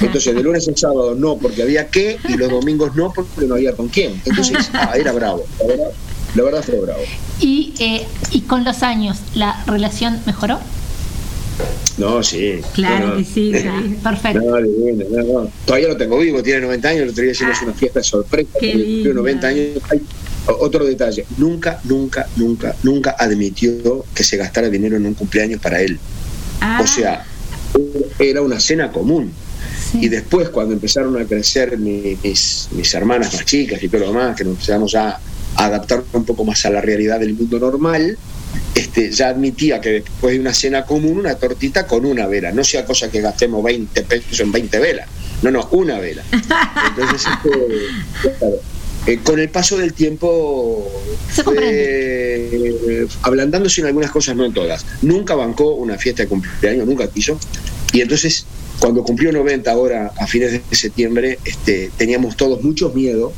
Entonces 0.00 0.34
de 0.34 0.42
lunes 0.42 0.66
a 0.68 0.76
sábado 0.76 1.14
no, 1.14 1.36
porque 1.36 1.62
había 1.62 1.88
que, 1.88 2.18
y 2.28 2.36
los 2.36 2.50
domingos 2.50 2.96
no, 2.96 3.12
porque 3.12 3.46
no 3.46 3.54
había 3.56 3.72
con 3.72 3.88
quién. 3.88 4.20
Entonces 4.24 4.70
ah, 4.72 4.94
era 4.96 5.12
bravo. 5.12 5.44
La 5.60 5.66
verdad, 5.66 5.90
la 6.34 6.42
verdad 6.42 6.62
fue 6.62 6.80
bravo. 6.80 7.00
Y, 7.40 7.72
eh, 7.78 8.06
y 8.32 8.40
con 8.42 8.64
los 8.64 8.82
años, 8.82 9.18
¿la 9.34 9.64
relación 9.66 10.20
mejoró? 10.26 10.58
No, 11.96 12.22
sí. 12.22 12.60
Claro 12.74 13.08
No, 13.08 13.16
que 13.16 13.24
sí, 13.24 13.52
sí. 13.54 13.96
Perfecto. 14.02 14.40
No, 14.40 14.60
no. 14.60 15.50
Todavía 15.64 15.88
lo 15.88 15.96
tengo 15.96 16.18
vivo, 16.18 16.42
tiene 16.42 16.60
90 16.60 16.88
años, 16.88 17.02
el 17.02 17.08
otro 17.10 17.22
día 17.22 17.32
hicimos 17.32 17.60
una 17.62 17.72
fiesta 17.74 18.00
de 18.00 18.04
sorpresa. 18.04 18.48
Qué 18.60 18.68
porque 18.72 18.84
cumplió 18.84 19.04
lindo. 19.04 19.14
90 19.22 19.46
años. 19.48 19.66
Ay, 19.90 20.00
otro 20.60 20.84
detalle, 20.86 21.26
nunca, 21.36 21.78
nunca, 21.84 22.26
nunca, 22.36 22.74
nunca 22.82 23.16
admitió 23.18 24.04
que 24.14 24.24
se 24.24 24.36
gastara 24.38 24.70
dinero 24.70 24.96
en 24.96 25.04
un 25.06 25.14
cumpleaños 25.14 25.60
para 25.60 25.80
él. 25.82 25.98
Ah. 26.60 26.80
O 26.82 26.86
sea, 26.86 27.24
era 28.18 28.40
una 28.40 28.58
cena 28.60 28.90
común. 28.90 29.30
Y 29.94 30.08
después, 30.08 30.48
cuando 30.50 30.74
empezaron 30.74 31.20
a 31.20 31.24
crecer 31.24 31.76
mi- 31.78 32.16
mis, 32.22 32.68
mis 32.72 32.94
hermanas 32.94 33.34
más 33.34 33.44
chicas 33.44 33.82
y 33.82 33.88
todo 33.88 34.02
lo 34.02 34.06
demás, 34.08 34.36
que 34.36 34.44
nos 34.44 34.52
empezamos 34.54 34.94
a, 34.94 35.18
a 35.58 35.66
adaptar 35.66 36.04
un 36.12 36.24
poco 36.24 36.44
más 36.44 36.64
a 36.64 36.70
la 36.70 36.80
realidad 36.80 37.18
del 37.18 37.34
mundo 37.34 37.58
normal, 37.58 38.16
este, 38.76 39.10
ya 39.10 39.28
admitía 39.28 39.80
que 39.80 39.90
después 39.90 40.34
de 40.34 40.40
una 40.40 40.54
cena 40.54 40.84
común, 40.86 41.18
una 41.18 41.34
tortita 41.34 41.86
con 41.86 42.06
una 42.06 42.28
vela. 42.28 42.52
No 42.52 42.62
sea 42.62 42.84
cosa 42.84 43.10
que 43.10 43.20
gastemos 43.20 43.62
20 43.64 44.02
pesos 44.04 44.38
en 44.38 44.52
20 44.52 44.78
velas. 44.78 45.08
No, 45.42 45.50
no, 45.50 45.68
una 45.72 45.98
vela. 45.98 46.22
Entonces, 46.32 47.26
este, 47.26 48.38
claro, 48.38 48.56
eh, 49.06 49.18
con 49.24 49.40
el 49.40 49.48
paso 49.48 49.76
del 49.76 49.94
tiempo 49.94 50.88
fue 51.28 51.56
eh, 51.58 53.08
ablandándose 53.22 53.80
en 53.80 53.88
algunas 53.88 54.12
cosas, 54.12 54.36
no 54.36 54.44
en 54.44 54.54
todas. 54.54 54.86
Nunca 55.02 55.34
bancó 55.34 55.74
una 55.74 55.98
fiesta 55.98 56.22
de 56.22 56.28
cumpleaños, 56.28 56.86
nunca 56.86 57.08
quiso. 57.08 57.36
Y 57.92 58.00
entonces, 58.00 58.46
cuando 58.78 59.02
cumplió 59.02 59.32
90 59.32 59.68
ahora, 59.72 60.12
a 60.16 60.26
fines 60.28 60.52
de 60.52 60.62
septiembre, 60.76 61.40
este, 61.44 61.90
teníamos 61.96 62.36
todos 62.36 62.62
muchos 62.62 62.94
miedo 62.94 63.32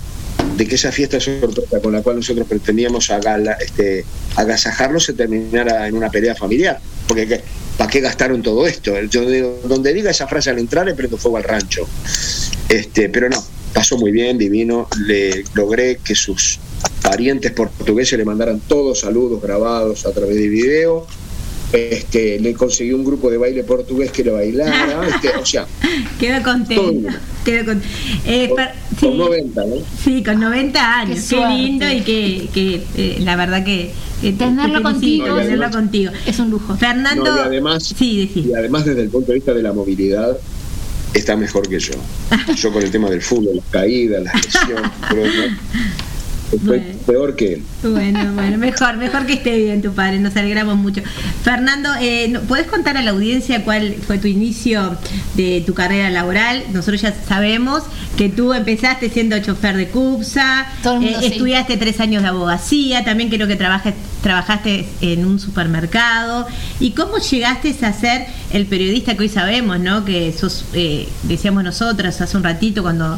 de 0.56 0.66
que 0.66 0.74
esa 0.74 0.92
fiesta 0.92 1.20
sorpresa 1.20 1.80
con 1.80 1.92
la 1.92 2.02
cual 2.02 2.16
nosotros 2.16 2.46
pretendíamos 2.46 3.10
agala- 3.10 3.56
este, 3.60 4.04
agasajarlo 4.36 5.00
se 5.00 5.12
terminara 5.14 5.86
en 5.88 5.96
una 5.96 6.10
pelea 6.10 6.34
familiar. 6.34 6.78
Porque 7.06 7.40
¿para 7.76 7.90
qué 7.90 8.00
gastaron 8.00 8.42
todo 8.42 8.66
esto? 8.66 9.00
Yo 9.04 9.28
digo, 9.28 9.60
donde 9.64 9.92
diga 9.94 10.10
esa 10.10 10.26
frase 10.26 10.50
al 10.50 10.58
entrar 10.58 10.86
le 10.86 10.94
prendo 10.94 11.16
fuego 11.16 11.36
al 11.38 11.44
rancho. 11.44 11.88
Este, 12.68 13.08
pero 13.08 13.28
no, 13.28 13.42
pasó 13.72 13.96
muy 13.98 14.12
bien, 14.12 14.38
divino. 14.38 14.88
Le 15.06 15.44
logré 15.54 15.96
que 16.04 16.14
sus 16.14 16.58
parientes 17.02 17.52
portugueses 17.52 18.18
le 18.18 18.24
mandaran 18.24 18.60
todos 18.60 19.00
saludos 19.00 19.42
grabados 19.42 20.06
a 20.06 20.12
través 20.12 20.36
de 20.36 20.48
video. 20.48 21.06
Este, 21.72 22.40
le 22.40 22.52
conseguí 22.55 22.92
un 22.92 23.05
grupo 23.05 23.30
de 23.30 23.36
baile 23.38 23.62
portugués 23.62 24.10
que 24.10 24.24
le 24.24 24.30
bailara. 24.32 25.06
este, 25.14 25.28
o 25.36 25.47
sea, 25.47 25.66
Quedo 26.18 26.42
contento. 26.42 27.09
Quedo 27.44 27.64
con, 27.66 27.82
eh, 28.26 28.51
per- 28.55 28.72
sí, 28.98 29.06
con 29.06 29.18
90, 29.18 29.64
¿no? 29.66 29.74
sí, 30.05 30.22
con 30.24 30.40
90 30.40 30.98
años. 30.98 31.26
Qué, 31.28 31.36
lindo 31.47 31.90
y 31.90 32.01
que, 32.01 32.48
que, 32.52 32.82
eh, 32.97 33.16
la 33.20 33.36
verdad 33.36 33.64
que. 33.64 33.92
que 34.20 34.32
te- 34.32 34.38
Tenerlo 34.44 34.82
contigo, 34.82 35.28
No, 35.28 35.36
tenerlo 35.36 35.64
además- 35.66 35.76
contigo. 35.76 36.12
Es 36.26 36.38
un 36.40 36.51
lujo. 36.51 36.76
Fernando. 36.76 37.24
No, 37.24 37.36
y 37.36 37.40
además, 37.40 37.94
y 38.01 38.52
además 38.56 38.84
desde 38.84 39.02
el 39.02 39.09
punto 39.09 39.28
de 39.28 39.34
vista 39.38 39.55
de 39.55 39.62
la 39.62 39.72
movilidad 39.72 40.36
está 41.14 41.36
mejor 41.36 41.68
que 41.68 41.78
yo. 41.78 41.92
Yo 42.56 42.72
con 42.72 42.82
el 42.82 42.90
tema 42.90 43.09
del 43.10 43.22
fútbol, 43.22 43.56
las 43.56 43.64
caídas, 43.70 44.22
las 44.24 44.34
lesiones, 44.44 44.90
no, 45.14 45.56
estoy 46.52 46.81
peor 47.06 47.36
que 47.36 47.55
él. 47.55 47.62
Bueno, 47.82 48.32
bueno, 48.35 48.59
mejor, 48.59 48.97
mejor 48.97 49.27
que 49.27 49.35
esté 49.35 49.56
bien 49.56 49.82
tu 49.82 49.93
padre, 49.93 50.18
nos 50.18 50.36
alegramos 50.36 50.77
mucho. 50.77 51.01
Fernando, 51.43 51.89
eh, 52.01 52.28
¿no- 52.28 52.40
¿puedes 52.43 52.66
contar 52.66 52.97
a 52.97 53.02
la 53.02 53.10
audiencia 53.12 53.64
cuál 53.64 53.94
fue 54.06 54.18
tu 54.18 54.27
inicio 54.28 54.97
de 55.35 55.62
tu 55.66 55.74
carrera 55.74 56.10
laboral? 56.10 56.64
Nosotros 56.72 57.01
ya 57.02 57.14
sabemos 57.27 57.82
que 58.16 58.28
tú 58.28 58.52
empezaste 58.52 59.09
siendo 59.10 59.39
chofer 59.40 59.77
de 59.77 59.89
CUPSA, 59.89 60.66
eh, 61.02 61.16
sí. 61.20 61.27
estudiaste 61.27 61.77
tres 61.77 62.01
años 62.01 62.22
de 62.22 62.28
abogacía, 62.28 63.05
también 63.05 63.31
creo 63.31 63.47
que 63.47 63.56
trabajas, 63.56 63.94
trabajaste 64.22 64.86
en 65.01 65.24
un 65.24 65.39
supermercado. 65.40 66.47
¿Y 66.81 66.90
cómo 66.93 67.18
llegaste 67.18 67.74
a 67.82 67.93
ser 67.93 68.27
el 68.52 68.66
periodista 68.66 69.16
que 69.16 69.22
hoy 69.22 69.28
sabemos, 69.28 69.78
¿no? 69.81 70.05
Que 70.05 70.32
sos, 70.32 70.64
eh, 70.74 71.09
decíamos 71.24 71.64
nosotras 71.64 72.20
hace 72.20 72.36
un 72.36 72.43
ratito 72.43 72.82
cuando 72.82 73.14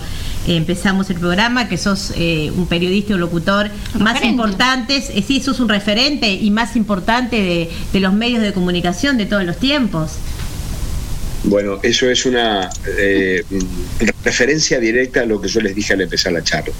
eh, 0.47 0.57
empezamos 0.57 1.09
el 1.11 1.17
programa, 1.17 1.69
que 1.69 1.77
sos 1.79 2.13
eh, 2.17 2.51
un 2.57 2.67
periodista 2.67 3.15
o 3.15 3.19
locutor 3.19 3.71
más 3.99 4.15
Referente. 4.15 4.27
importantes, 4.29 5.11
eh, 5.11 5.25
sí, 5.27 5.41
sos 5.41 5.61
un 5.61 5.69
referente 5.69 6.33
y 6.33 6.51
más 6.51 6.77
importante 6.77 7.37
de, 7.37 7.71
de 7.93 8.01
los 8.01 8.13
medios 8.13 8.43
de 8.43 8.53
comunicación 8.53 9.17
de 9.17 9.27
todos 9.27 9.45
los 9.45 9.57
tiempos. 9.59 10.13
Bueno, 11.45 11.81
eso 11.83 12.09
es 12.09 12.25
una 12.25 12.71
eh, 12.99 13.43
referencia 14.25 14.79
directa 14.79 15.23
a 15.23 15.27
lo 15.27 15.41
que 15.41 15.49
yo 15.49 15.61
les 15.61 15.75
dije 15.75 15.93
al 15.93 16.01
empezar 16.01 16.33
la 16.33 16.45
charla, 16.45 16.73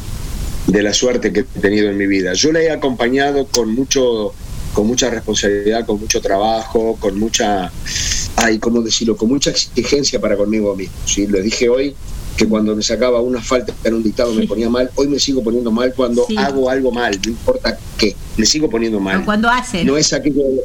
de 0.69 0.83
la 0.83 0.95
suerte 0.95 1.33
que 1.33 1.41
he 1.41 1.61
tenido 1.61 1.91
en 1.91 1.97
mi 1.97 2.07
vida. 2.07 2.33
Yo 2.35 2.53
la 2.53 2.61
he 2.61 2.71
acompañado 2.71 3.47
con 3.47 3.75
mucho, 3.75 4.33
con 4.73 4.87
mucha 4.87 5.11
responsabilidad, 5.11 5.85
con 5.87 6.01
mucho 6.01 6.21
trabajo, 6.21 6.97
con 6.99 7.19
mucha, 7.19 7.71
ay, 8.37 8.59
¿cómo 8.59 8.81
decirlo? 8.83 9.17
Con 9.17 9.29
mucha 9.29 9.51
exigencia 9.51 10.21
para 10.21 10.37
conmigo 10.37 10.75
mismo. 10.75 10.95
¿sí? 11.05 11.27
Lo 11.27 11.41
dije 11.41 11.69
hoy 11.69 11.95
que 12.37 12.47
cuando 12.47 12.75
me 12.75 12.83
sacaba 12.83 13.21
una 13.21 13.43
falta 13.43 13.75
en 13.85 13.95
un 13.95 14.03
dictado 14.03 14.33
me 14.33 14.47
ponía 14.47 14.71
mal, 14.71 14.91
hoy 14.95 15.07
me 15.09 15.21
sigo 15.21 15.43
poniendo 15.43 15.71
mal 15.71 15.93
cuando 15.95 16.25
Sí. 16.27 16.37
hago 16.39 16.71
algo 16.71 16.91
mal, 16.91 17.19
no 17.23 17.31
importa 17.31 17.79
qué, 17.99 18.17
me 18.39 18.47
sigo 18.47 18.71
poniendo 18.71 18.99
mal. 19.01 19.21
O 19.21 19.25
cuando 19.25 19.51
haces. 19.51 19.85
No 19.85 19.97
es 19.99 20.13
aquello 20.15 20.43
de, 20.43 20.63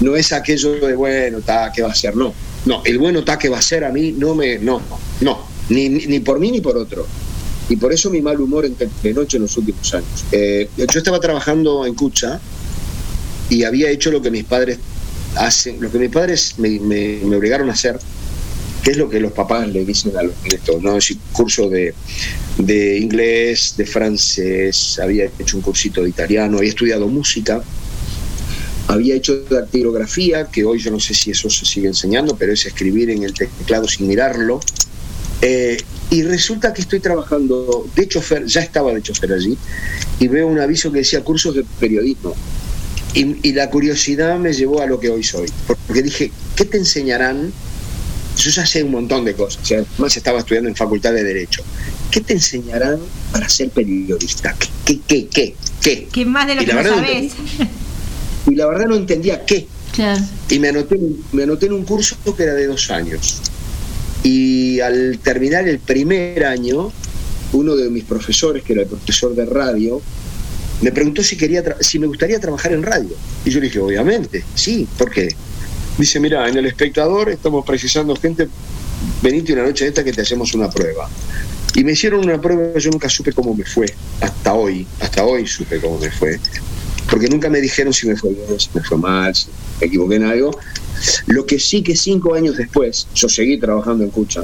no 0.00 0.14
es 0.14 0.32
aquello 0.32 0.72
de 0.86 0.94
bueno, 0.94 1.40
ta, 1.40 1.72
¿qué 1.74 1.82
va 1.82 1.90
a 1.90 1.94
ser? 1.94 2.16
No. 2.16 2.32
No, 2.66 2.82
el 2.84 2.98
bueno 2.98 3.24
ta 3.24 3.38
que 3.38 3.48
va 3.48 3.58
a 3.58 3.62
ser 3.62 3.84
a 3.84 3.90
mí 3.90 4.12
no 4.12 4.34
me 4.34 4.58
no, 4.58 4.82
no, 5.22 5.38
ni, 5.70 5.88
ni, 5.88 6.20
por 6.20 6.38
mí 6.38 6.50
ni 6.52 6.60
por 6.60 6.76
otro. 6.76 7.06
Y 7.70 7.76
por 7.76 7.92
eso 7.92 8.10
mi 8.10 8.20
mal 8.20 8.40
humor 8.40 8.66
entre 8.66 9.14
noche 9.14 9.36
en 9.38 9.44
los 9.44 9.56
últimos 9.56 9.94
años. 9.94 10.24
Eh, 10.30 10.68
yo 10.76 10.98
estaba 10.98 11.18
trabajando 11.20 11.86
en 11.86 11.94
Cucha 11.94 12.38
y 13.50 13.64
había 13.64 13.90
hecho 13.90 14.10
lo 14.10 14.22
que 14.22 14.30
mis 14.30 14.44
padres 14.44 14.78
hacen, 15.36 15.80
lo 15.80 15.90
que 15.90 15.98
mis 15.98 16.10
padres 16.10 16.54
me, 16.58 17.20
obligaron 17.34 17.68
a 17.68 17.72
hacer, 17.72 17.98
que 18.82 18.92
es 18.92 18.96
lo 18.96 19.10
que 19.10 19.20
los 19.20 19.32
papás 19.32 19.68
le 19.68 19.84
dicen 19.84 20.16
a 20.16 20.22
los 20.22 20.34
nietos, 20.42 20.80
¿no? 20.82 20.96
Es 20.96 21.14
curso 21.32 21.68
de, 21.68 21.92
de 22.56 22.98
inglés, 22.98 23.74
de 23.76 23.84
francés, 23.84 24.98
había 25.02 25.30
hecho 25.38 25.56
un 25.56 25.62
cursito 25.62 26.02
de 26.02 26.08
italiano, 26.08 26.58
había 26.58 26.70
estudiado 26.70 27.06
música, 27.08 27.62
había 28.86 29.14
hecho 29.16 29.44
dactilografía, 29.50 30.46
que 30.46 30.64
hoy 30.64 30.78
yo 30.78 30.90
no 30.90 31.00
sé 31.00 31.14
si 31.14 31.32
eso 31.32 31.50
se 31.50 31.66
sigue 31.66 31.88
enseñando, 31.88 32.36
pero 32.36 32.52
es 32.52 32.64
escribir 32.64 33.10
en 33.10 33.24
el 33.24 33.34
teclado 33.34 33.86
sin 33.86 34.06
mirarlo. 34.06 34.60
Eh, 35.42 35.76
y 36.10 36.22
resulta 36.22 36.72
que 36.72 36.82
estoy 36.82 37.00
trabajando 37.00 37.86
de 37.94 38.08
chofer, 38.08 38.44
ya 38.46 38.60
estaba 38.60 38.92
de 38.92 39.00
chofer 39.00 39.32
allí, 39.32 39.56
y 40.18 40.28
veo 40.28 40.46
un 40.46 40.58
aviso 40.58 40.90
que 40.90 40.98
decía 40.98 41.22
cursos 41.22 41.54
de 41.54 41.64
periodismo. 41.78 42.34
Y, 43.14 43.48
y 43.48 43.52
la 43.52 43.70
curiosidad 43.70 44.38
me 44.38 44.52
llevó 44.52 44.80
a 44.80 44.86
lo 44.86 45.00
que 45.00 45.10
hoy 45.10 45.24
soy, 45.24 45.48
porque 45.66 46.02
dije, 46.02 46.30
¿qué 46.54 46.64
te 46.64 46.78
enseñarán? 46.78 47.52
Yo 48.36 48.50
ya 48.50 48.64
sé 48.64 48.84
un 48.84 48.92
montón 48.92 49.24
de 49.24 49.34
cosas, 49.34 49.68
y 49.70 49.74
además 49.74 50.16
estaba 50.16 50.38
estudiando 50.38 50.68
en 50.68 50.76
Facultad 50.76 51.12
de 51.12 51.24
Derecho. 51.24 51.62
¿Qué 52.10 52.20
te 52.20 52.34
enseñarán 52.34 52.98
para 53.32 53.48
ser 53.48 53.70
periodista? 53.70 54.54
¿Qué, 54.84 55.00
qué, 55.06 55.26
qué, 55.26 55.54
qué? 55.80 56.08
Que 56.12 56.24
más 56.24 56.46
de 56.46 56.54
lo 56.54 56.62
Y 56.62 56.66
que 56.66 56.74
no 56.74 56.82
no 56.82 56.94
sabés. 56.94 57.32
Y 58.48 58.54
la 58.54 58.66
verdad 58.66 58.86
no 58.86 58.96
entendía 58.96 59.44
qué. 59.44 59.66
Claro. 59.92 60.22
Y 60.48 60.58
me 60.58 60.68
anoté, 60.68 60.98
me 61.32 61.42
anoté 61.42 61.66
en 61.66 61.72
un 61.72 61.84
curso 61.84 62.16
que 62.36 62.42
era 62.42 62.54
de 62.54 62.66
dos 62.66 62.90
años. 62.90 63.40
Y 64.22 64.80
al 64.80 65.18
terminar 65.22 65.68
el 65.68 65.78
primer 65.78 66.44
año, 66.44 66.92
uno 67.52 67.76
de 67.76 67.90
mis 67.90 68.04
profesores, 68.04 68.62
que 68.62 68.72
era 68.74 68.82
el 68.82 68.88
profesor 68.88 69.34
de 69.34 69.46
radio, 69.46 70.00
me 70.82 70.92
preguntó 70.92 71.22
si, 71.22 71.36
quería 71.36 71.62
si 71.80 71.98
me 71.98 72.06
gustaría 72.06 72.40
trabajar 72.40 72.72
en 72.72 72.82
radio. 72.82 73.14
Y 73.44 73.50
yo 73.50 73.60
le 73.60 73.66
dije, 73.66 73.80
obviamente, 73.80 74.44
sí, 74.54 74.86
¿por 74.98 75.10
qué? 75.10 75.28
Dice, 75.98 76.18
mira, 76.20 76.48
en 76.48 76.56
el 76.56 76.66
espectador 76.66 77.28
estamos 77.28 77.64
precisando 77.64 78.16
gente, 78.16 78.48
venite 79.22 79.52
una 79.52 79.64
noche 79.64 79.84
de 79.84 79.90
esta 79.90 80.04
que 80.04 80.12
te 80.12 80.22
hacemos 80.22 80.54
una 80.54 80.70
prueba. 80.70 81.08
Y 81.74 81.84
me 81.84 81.92
hicieron 81.92 82.24
una 82.24 82.40
prueba, 82.40 82.78
yo 82.78 82.90
nunca 82.90 83.08
supe 83.08 83.32
cómo 83.32 83.54
me 83.54 83.64
fue, 83.64 83.86
hasta 84.20 84.54
hoy, 84.54 84.86
hasta 85.00 85.24
hoy 85.24 85.46
supe 85.46 85.78
cómo 85.80 85.98
me 85.98 86.10
fue, 86.10 86.40
porque 87.08 87.28
nunca 87.28 87.48
me 87.48 87.60
dijeron 87.60 87.92
si 87.92 88.08
me 88.08 88.16
fue 88.16 88.30
bien, 88.30 88.58
si 88.58 88.70
me 88.74 88.82
fue 88.82 88.98
mal, 88.98 89.34
si 89.34 89.48
me 89.80 89.86
equivoqué 89.86 90.16
en 90.16 90.24
algo. 90.24 90.50
Lo 91.26 91.46
que 91.46 91.58
sí 91.58 91.82
que 91.82 91.94
cinco 91.94 92.34
años 92.34 92.56
después, 92.56 93.06
yo 93.14 93.28
seguí 93.28 93.58
trabajando 93.58 94.02
en 94.02 94.10
Cucha, 94.10 94.42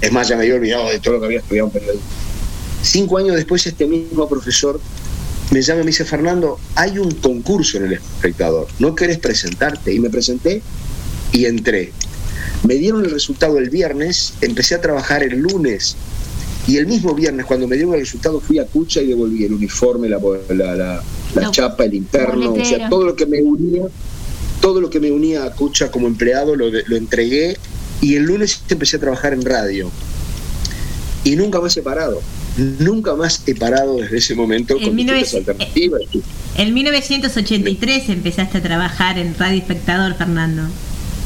es 0.00 0.12
más, 0.12 0.28
ya 0.28 0.36
me 0.36 0.42
había 0.42 0.56
olvidado 0.56 0.90
de 0.90 1.00
todo 1.00 1.14
lo 1.14 1.20
que 1.20 1.26
había 1.26 1.38
estudiado 1.38 1.68
en 1.68 1.72
periodismo. 1.72 2.06
Cinco 2.82 3.18
años 3.18 3.36
después, 3.36 3.66
este 3.66 3.86
mismo 3.86 4.28
profesor 4.28 4.80
me 5.50 5.62
llama 5.62 5.80
y 5.80 5.84
me 5.84 5.90
dice, 5.90 6.04
Fernando, 6.04 6.58
hay 6.74 6.98
un 6.98 7.10
concurso 7.12 7.78
en 7.78 7.86
el 7.86 7.92
espectador, 7.94 8.66
¿no 8.78 8.94
querés 8.94 9.18
presentarte? 9.18 9.92
Y 9.94 9.98
me 10.00 10.10
presenté 10.10 10.62
y 11.32 11.46
entré. 11.46 11.92
Me 12.64 12.74
dieron 12.74 13.04
el 13.04 13.10
resultado 13.10 13.58
el 13.58 13.70
viernes, 13.70 14.34
empecé 14.40 14.74
a 14.74 14.80
trabajar 14.80 15.22
el 15.22 15.38
lunes 15.38 15.96
y 16.66 16.76
el 16.76 16.86
mismo 16.86 17.14
viernes 17.14 17.46
cuando 17.46 17.66
me 17.66 17.76
dieron 17.76 17.94
el 17.94 18.00
resultado 18.00 18.40
fui 18.40 18.58
a 18.58 18.66
Cucha 18.66 19.00
y 19.00 19.06
devolví 19.06 19.44
el 19.44 19.52
uniforme, 19.54 20.08
la, 20.08 20.18
la, 20.50 20.74
la- 20.74 21.02
chapa, 21.50 21.84
el 21.84 21.94
interno, 21.94 22.52
o 22.52 22.64
sea, 22.64 22.88
todo 22.90 23.04
lo 23.04 23.16
que 23.16 23.26
me 23.26 23.40
unía, 23.42 23.84
todo 24.60 24.80
lo 24.80 24.90
que 24.90 25.00
me 25.00 25.10
unía 25.10 25.44
a 25.44 25.52
Cucha 25.52 25.90
como 25.90 26.06
empleado 26.08 26.56
lo, 26.56 26.66
lo 26.70 26.96
entregué 26.96 27.56
y 28.02 28.16
el 28.16 28.24
lunes 28.24 28.60
empecé 28.68 28.96
a 28.96 29.00
trabajar 29.00 29.32
en 29.32 29.42
radio. 29.44 29.90
Y 31.24 31.36
nunca 31.36 31.60
más 31.60 31.76
he 31.76 31.82
parado. 31.82 32.20
Nunca 32.58 33.14
más 33.14 33.42
he 33.46 33.54
parado 33.54 33.96
desde 33.98 34.18
ese 34.18 34.34
momento 34.34 34.74
En 34.76 34.82
con 34.82 34.96
19 34.96 35.18
distintas 35.20 35.48
alternativas. 35.54 36.02
En 36.56 36.74
1983 36.74 38.08
empezaste 38.08 38.58
a 38.58 38.62
trabajar 38.62 39.18
en 39.18 39.34
Radio 39.38 39.58
Espectador, 39.58 40.14
Fernando. 40.16 40.62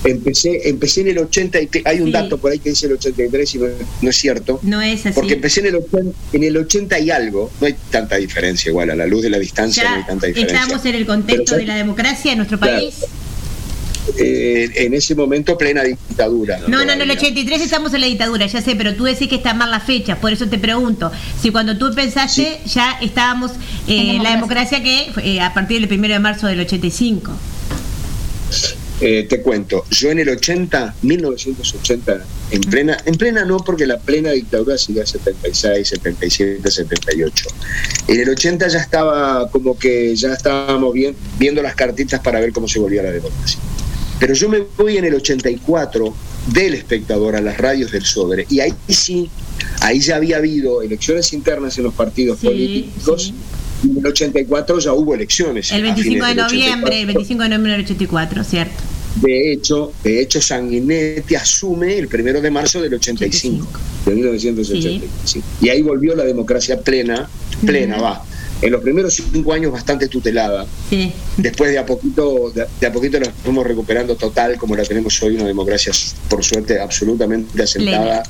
Empecé, 0.04 0.68
empecé 0.68 1.02
en 1.02 1.08
el 1.08 1.18
83, 1.18 1.86
hay 1.86 2.00
un 2.00 2.06
Sí. 2.06 2.12
dato 2.12 2.36
por 2.36 2.50
ahí 2.50 2.58
que 2.58 2.70
dice 2.70 2.86
el 2.86 2.94
83 2.94 3.54
y 3.54 3.58
no, 3.58 3.66
no 4.02 4.10
es 4.10 4.16
cierto. 4.16 4.58
No 4.62 4.82
es 4.82 5.06
así. 5.06 5.14
Porque 5.14 5.34
empecé 5.34 5.60
en 5.60 5.66
el, 5.66 5.76
80, 5.76 6.10
en 6.32 6.42
el 6.42 6.56
80 6.56 6.98
y 6.98 7.10
algo, 7.12 7.52
no 7.60 7.66
hay 7.68 7.76
tanta 7.90 8.16
diferencia 8.16 8.68
igual, 8.70 8.90
a 8.90 8.96
la 8.96 9.06
luz 9.06 9.22
de 9.22 9.30
la 9.30 9.38
distancia 9.38 9.88
no 9.88 9.96
hay 9.96 10.04
tanta 10.04 10.26
diferencia. 10.26 10.60
estamos 10.60 10.84
en 10.86 10.94
el 10.96 11.06
contexto 11.06 11.44
Pero, 11.52 11.58
de 11.58 11.66
la 11.66 11.76
democracia 11.76 12.32
en 12.32 12.38
nuestro 12.38 12.58
Claro. 12.58 12.82
Eh, 14.18 14.70
en 14.74 14.94
ese 14.94 15.14
momento 15.14 15.56
plena 15.56 15.82
dictadura. 15.82 16.58
No, 16.66 16.84
no, 16.84 16.92
en 16.92 17.00
el 17.00 17.10
83 17.10 17.60
estamos 17.60 17.94
en 17.94 18.00
la 18.00 18.06
dictadura, 18.06 18.46
ya 18.46 18.60
sé, 18.60 18.74
pero 18.76 18.94
tú 18.94 19.04
decís 19.04 19.28
que 19.28 19.36
está 19.36 19.54
mal 19.54 19.70
la 19.70 19.80
fecha, 19.80 20.16
por 20.16 20.32
eso 20.32 20.48
te 20.48 20.58
pregunto. 20.58 21.10
Si 21.40 21.50
cuando 21.50 21.76
tú 21.78 21.92
pensaste 21.94 22.60
ya 22.66 22.98
estábamos 23.00 23.52
eh, 23.86 24.16
en 24.16 24.22
la 24.22 24.30
democracia 24.30 24.82
que 24.82 25.10
eh, 25.22 25.40
a 25.40 25.54
partir 25.54 25.80
del 25.80 25.88
primero 25.88 26.14
de 26.14 26.20
marzo 26.20 26.46
del 26.46 26.60
85. 26.60 27.32
Eh, 29.04 29.26
te 29.28 29.42
cuento, 29.42 29.84
yo 29.90 30.12
en 30.12 30.20
el 30.20 30.28
80, 30.28 30.94
1980, 31.02 32.24
en 32.52 32.60
plena, 32.60 32.96
en 33.04 33.16
plena 33.16 33.44
no, 33.44 33.56
porque 33.56 33.84
la 33.84 33.98
plena 33.98 34.30
dictadura 34.30 34.78
sigue 34.78 35.04
76, 35.04 35.88
77, 35.88 36.70
78. 36.70 37.48
En 38.06 38.20
el 38.20 38.28
80 38.28 38.68
ya 38.68 38.78
estaba 38.78 39.50
como 39.50 39.76
que 39.76 40.14
ya 40.14 40.32
estábamos 40.32 40.92
bien, 40.92 41.16
viendo 41.36 41.60
las 41.62 41.74
cartitas 41.74 42.20
para 42.20 42.38
ver 42.38 42.52
cómo 42.52 42.68
se 42.68 42.78
volvía 42.78 43.02
la 43.02 43.10
democracia. 43.10 43.58
Pero 44.22 44.34
yo 44.34 44.48
me 44.48 44.62
voy 44.78 44.98
en 44.98 45.04
el 45.04 45.14
84 45.16 46.14
del 46.54 46.74
espectador 46.74 47.34
a 47.34 47.40
las 47.40 47.58
radios 47.58 47.90
del 47.90 48.04
Sodre, 48.04 48.46
y 48.48 48.60
ahí 48.60 48.72
sí, 48.88 49.28
ahí 49.80 49.98
ya 49.98 50.14
había 50.14 50.36
habido 50.36 50.80
elecciones 50.80 51.32
internas 51.32 51.76
en 51.78 51.82
los 51.82 51.94
partidos 51.94 52.38
políticos, 52.38 53.34
y 53.82 53.90
en 53.90 53.98
el 53.98 54.06
84 54.06 54.78
ya 54.78 54.92
hubo 54.92 55.16
elecciones. 55.16 55.72
El 55.72 55.80
a 55.80 55.92
25 55.94 56.04
fines 56.04 56.36
de 56.36 56.42
noviembre, 56.42 57.00
el 57.00 57.06
25 57.06 57.42
de 57.42 57.48
noviembre 57.48 57.72
del 57.72 57.80
84, 57.80 58.44
¿cierto? 58.44 58.74
De 59.16 59.52
hecho, 59.52 59.92
de 60.04 60.22
hecho 60.22 60.40
Sanguinetti 60.40 61.34
asume 61.34 61.98
el 61.98 62.06
primero 62.06 62.40
de 62.40 62.50
marzo 62.52 62.80
del 62.80 62.94
85, 62.94 63.66
de 64.06 64.14
1985. 64.14 65.46
Y 65.60 65.68
ahí 65.68 65.82
volvió 65.82 66.14
la 66.14 66.22
democracia 66.22 66.80
plena, 66.80 67.28
plena 67.66 68.00
va. 68.00 68.24
En 68.62 68.72
los 68.72 68.80
primeros 68.80 69.14
cinco 69.14 69.52
años 69.52 69.72
bastante 69.72 70.08
tutelada. 70.08 70.66
Sí. 70.88 71.12
Después 71.36 71.70
de 71.70 71.78
a 71.78 71.84
poquito, 71.84 72.50
de, 72.50 72.66
de 72.80 72.86
a 72.86 72.92
poquito 72.92 73.18
la 73.20 73.30
fuimos 73.30 73.66
recuperando 73.66 74.16
total, 74.16 74.56
como 74.56 74.76
la 74.76 74.84
tenemos 74.84 75.20
hoy, 75.22 75.34
una 75.34 75.46
democracia 75.46 75.92
por 76.28 76.44
suerte 76.44 76.80
absolutamente 76.80 77.62
asentada, 77.62 78.22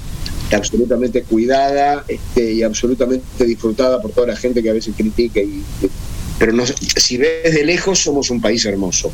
absolutamente 0.50 1.22
cuidada 1.22 2.04
este, 2.08 2.52
y 2.52 2.62
absolutamente 2.62 3.44
disfrutada 3.44 4.00
por 4.00 4.12
toda 4.12 4.28
la 4.28 4.36
gente 4.36 4.62
que 4.62 4.70
a 4.70 4.72
veces 4.72 4.94
critica 4.96 5.40
y 5.40 5.62
pero 6.42 6.52
no, 6.52 6.64
si 6.66 7.18
ves 7.18 7.54
de 7.54 7.64
lejos 7.64 8.00
somos 8.00 8.28
un 8.28 8.40
país 8.40 8.64
hermoso. 8.64 9.12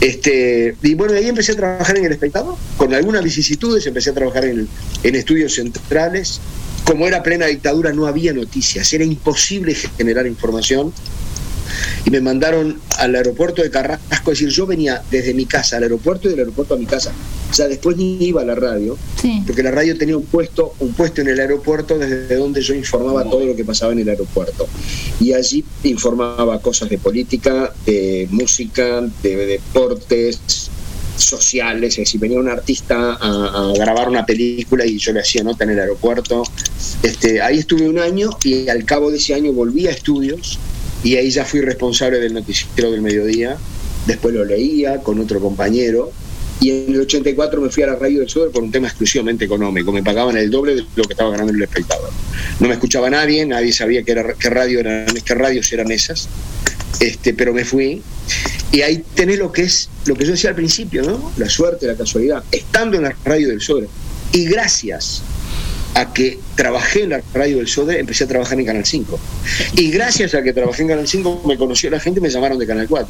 Este, 0.00 0.76
y 0.80 0.94
bueno, 0.94 1.14
de 1.14 1.18
ahí 1.18 1.28
empecé 1.28 1.50
a 1.50 1.56
trabajar 1.56 1.98
en 1.98 2.04
el 2.04 2.12
espectador, 2.12 2.54
con 2.76 2.94
algunas 2.94 3.24
vicisitudes, 3.24 3.84
empecé 3.88 4.10
a 4.10 4.14
trabajar 4.14 4.44
en, 4.44 4.68
en 5.02 5.14
estudios 5.16 5.54
centrales. 5.54 6.40
Como 6.90 7.06
era 7.06 7.22
plena 7.22 7.46
dictadura, 7.46 7.92
no 7.92 8.08
había 8.08 8.32
noticias, 8.32 8.92
era 8.92 9.04
imposible 9.04 9.76
generar 9.76 10.26
información. 10.26 10.92
Y 12.04 12.10
me 12.10 12.20
mandaron 12.20 12.80
al 12.98 13.14
aeropuerto 13.14 13.62
de 13.62 13.70
Carrasco, 13.70 14.32
es 14.32 14.40
decir, 14.40 14.48
yo 14.48 14.66
venía 14.66 15.00
desde 15.08 15.32
mi 15.32 15.46
casa 15.46 15.76
al 15.76 15.84
aeropuerto 15.84 16.26
y 16.26 16.32
del 16.32 16.40
aeropuerto 16.40 16.74
a 16.74 16.76
mi 16.76 16.86
casa. 16.86 17.12
O 17.48 17.54
sea, 17.54 17.68
después 17.68 17.96
ni 17.96 18.16
iba 18.24 18.42
a 18.42 18.44
la 18.44 18.56
radio, 18.56 18.98
porque 19.46 19.62
la 19.62 19.70
radio 19.70 19.96
tenía 19.96 20.16
un 20.16 20.24
puesto, 20.24 20.74
un 20.80 20.92
puesto 20.94 21.20
en 21.20 21.28
el 21.28 21.38
aeropuerto 21.38 21.96
desde 21.96 22.34
donde 22.34 22.60
yo 22.60 22.74
informaba 22.74 23.22
todo 23.22 23.46
lo 23.46 23.54
que 23.54 23.64
pasaba 23.64 23.92
en 23.92 24.00
el 24.00 24.08
aeropuerto. 24.08 24.66
Y 25.20 25.32
allí 25.32 25.64
informaba 25.84 26.60
cosas 26.60 26.90
de 26.90 26.98
política, 26.98 27.72
de 27.86 28.26
música, 28.32 29.00
de, 29.22 29.36
deportes 29.46 30.69
sociales, 31.24 31.92
es 31.92 32.04
decir, 32.04 32.20
venía 32.20 32.38
un 32.38 32.48
artista 32.48 33.18
a, 33.20 33.72
grabar 33.76 34.08
una 34.08 34.26
película 34.26 34.84
y 34.86 34.98
yo 34.98 35.12
le 35.12 35.20
hacía 35.20 35.42
nota 35.42 35.64
en 35.64 35.70
el 35.70 35.80
aeropuerto. 35.80 36.42
Este, 37.02 37.40
ahí 37.40 37.58
estuve 37.58 37.88
un 37.88 37.98
año 37.98 38.30
y 38.44 38.68
al 38.68 38.84
cabo 38.84 39.10
de 39.10 39.18
ese 39.18 39.34
año 39.34 39.52
volví 39.52 39.86
a 39.86 39.90
estudios 39.90 40.58
y 41.02 41.16
ahí 41.16 41.30
ya 41.30 41.44
fui 41.44 41.60
responsable 41.60 42.18
del 42.18 42.34
noticiero 42.34 42.90
del 42.90 43.02
mediodía. 43.02 43.56
Después 44.06 44.34
lo 44.34 44.44
leía 44.44 44.98
con 44.98 45.20
otro 45.20 45.40
compañero 45.40 46.12
y 46.60 46.70
en 46.70 46.94
el 46.94 47.00
84 47.00 47.60
me 47.60 47.70
fui 47.70 47.82
a 47.82 47.86
la 47.86 47.96
radio 47.96 48.20
del 48.20 48.28
sur 48.28 48.50
por 48.50 48.62
un 48.62 48.70
tema 48.70 48.88
exclusivamente 48.88 49.46
económico. 49.46 49.92
Me 49.92 50.02
pagaban 50.02 50.36
el 50.36 50.50
doble 50.50 50.74
de 50.74 50.84
lo 50.94 51.04
que 51.04 51.14
estaba 51.14 51.30
ganando 51.30 51.52
el 51.52 51.62
espectador. 51.62 52.10
No 52.60 52.68
me 52.68 52.74
escuchaba 52.74 53.08
nadie, 53.08 53.46
nadie 53.46 53.72
sabía 53.72 54.02
qué, 54.02 54.12
era, 54.12 54.34
qué, 54.34 54.50
radio 54.50 54.80
eran, 54.80 55.06
qué 55.24 55.34
radios 55.34 55.72
eran 55.72 55.90
esas. 55.90 56.28
Este, 56.98 57.32
pero 57.34 57.52
me 57.54 57.64
fui 57.64 58.02
y 58.72 58.82
ahí 58.82 59.02
tenés 59.14 59.38
lo 59.38 59.52
que 59.52 59.62
es 59.62 59.88
lo 60.06 60.14
que 60.14 60.24
yo 60.24 60.32
decía 60.32 60.50
al 60.50 60.56
principio, 60.56 61.02
¿no? 61.02 61.32
La 61.36 61.48
suerte, 61.48 61.86
la 61.86 61.94
casualidad, 61.94 62.42
estando 62.50 62.96
en 62.96 63.04
la 63.04 63.14
radio 63.24 63.48
del 63.48 63.60
Sodre. 63.60 63.88
Y 64.32 64.44
gracias 64.46 65.22
a 65.94 66.12
que 66.12 66.38
trabajé 66.56 67.02
en 67.04 67.10
la 67.10 67.22
radio 67.34 67.56
del 67.58 67.68
Sodre, 67.68 67.98
empecé 68.00 68.24
a 68.24 68.28
trabajar 68.28 68.58
en 68.60 68.66
Canal 68.66 68.84
5. 68.86 69.18
Y 69.76 69.90
gracias 69.90 70.34
a 70.34 70.42
que 70.42 70.52
trabajé 70.52 70.82
en 70.82 70.88
Canal 70.88 71.08
5, 71.08 71.42
me 71.46 71.56
conoció 71.56 71.90
la 71.90 72.00
gente 72.00 72.20
y 72.20 72.22
me 72.22 72.30
llamaron 72.30 72.58
de 72.58 72.66
Canal 72.66 72.86
4. 72.88 73.08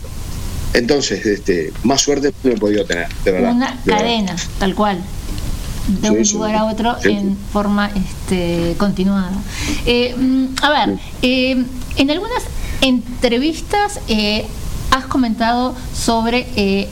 Entonces, 0.74 1.26
este, 1.26 1.72
más 1.82 2.00
suerte 2.00 2.32
no 2.44 2.52
he 2.52 2.56
podido 2.56 2.84
tener, 2.84 3.08
de 3.24 3.32
verdad. 3.32 3.52
Una 3.52 3.70
de 3.70 3.76
verdad. 3.84 3.98
cadena, 3.98 4.36
tal 4.58 4.74
cual. 4.74 4.98
De 5.88 6.08
Sí, 6.08 6.14
un 6.14 6.24
sí. 6.24 6.34
lugar 6.34 6.54
a 6.54 6.64
otro 6.66 6.96
Sí. 7.02 7.10
en 7.10 7.36
forma 7.52 7.90
este, 7.90 8.74
continuada. 8.78 9.32
Eh, 9.84 10.14
mm, 10.16 10.46
a 10.62 10.86
ver, 10.86 10.98
eh, 11.22 11.64
en 11.96 12.10
algunas 12.10 12.44
entrevistas 12.80 14.00
eh, 14.08 14.46
has 14.90 15.06
comentado 15.06 15.74
sobre 15.94 16.46
eh, 16.56 16.88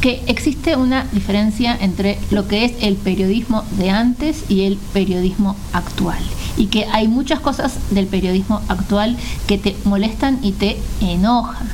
que 0.00 0.22
existe 0.26 0.76
una 0.76 1.06
diferencia 1.12 1.76
entre 1.78 2.18
lo 2.30 2.48
que 2.48 2.64
es 2.64 2.72
el 2.80 2.96
periodismo 2.96 3.64
de 3.72 3.90
antes 3.90 4.44
y 4.48 4.62
el 4.64 4.76
periodismo 4.92 5.56
actual. 5.72 6.18
Y 6.56 6.66
que 6.66 6.86
hay 6.86 7.06
muchas 7.06 7.40
cosas 7.40 7.74
del 7.90 8.06
periodismo 8.06 8.62
actual 8.68 9.16
que 9.46 9.58
te 9.58 9.76
molestan 9.84 10.38
y 10.42 10.52
te 10.52 10.78
enojan. 11.00 11.68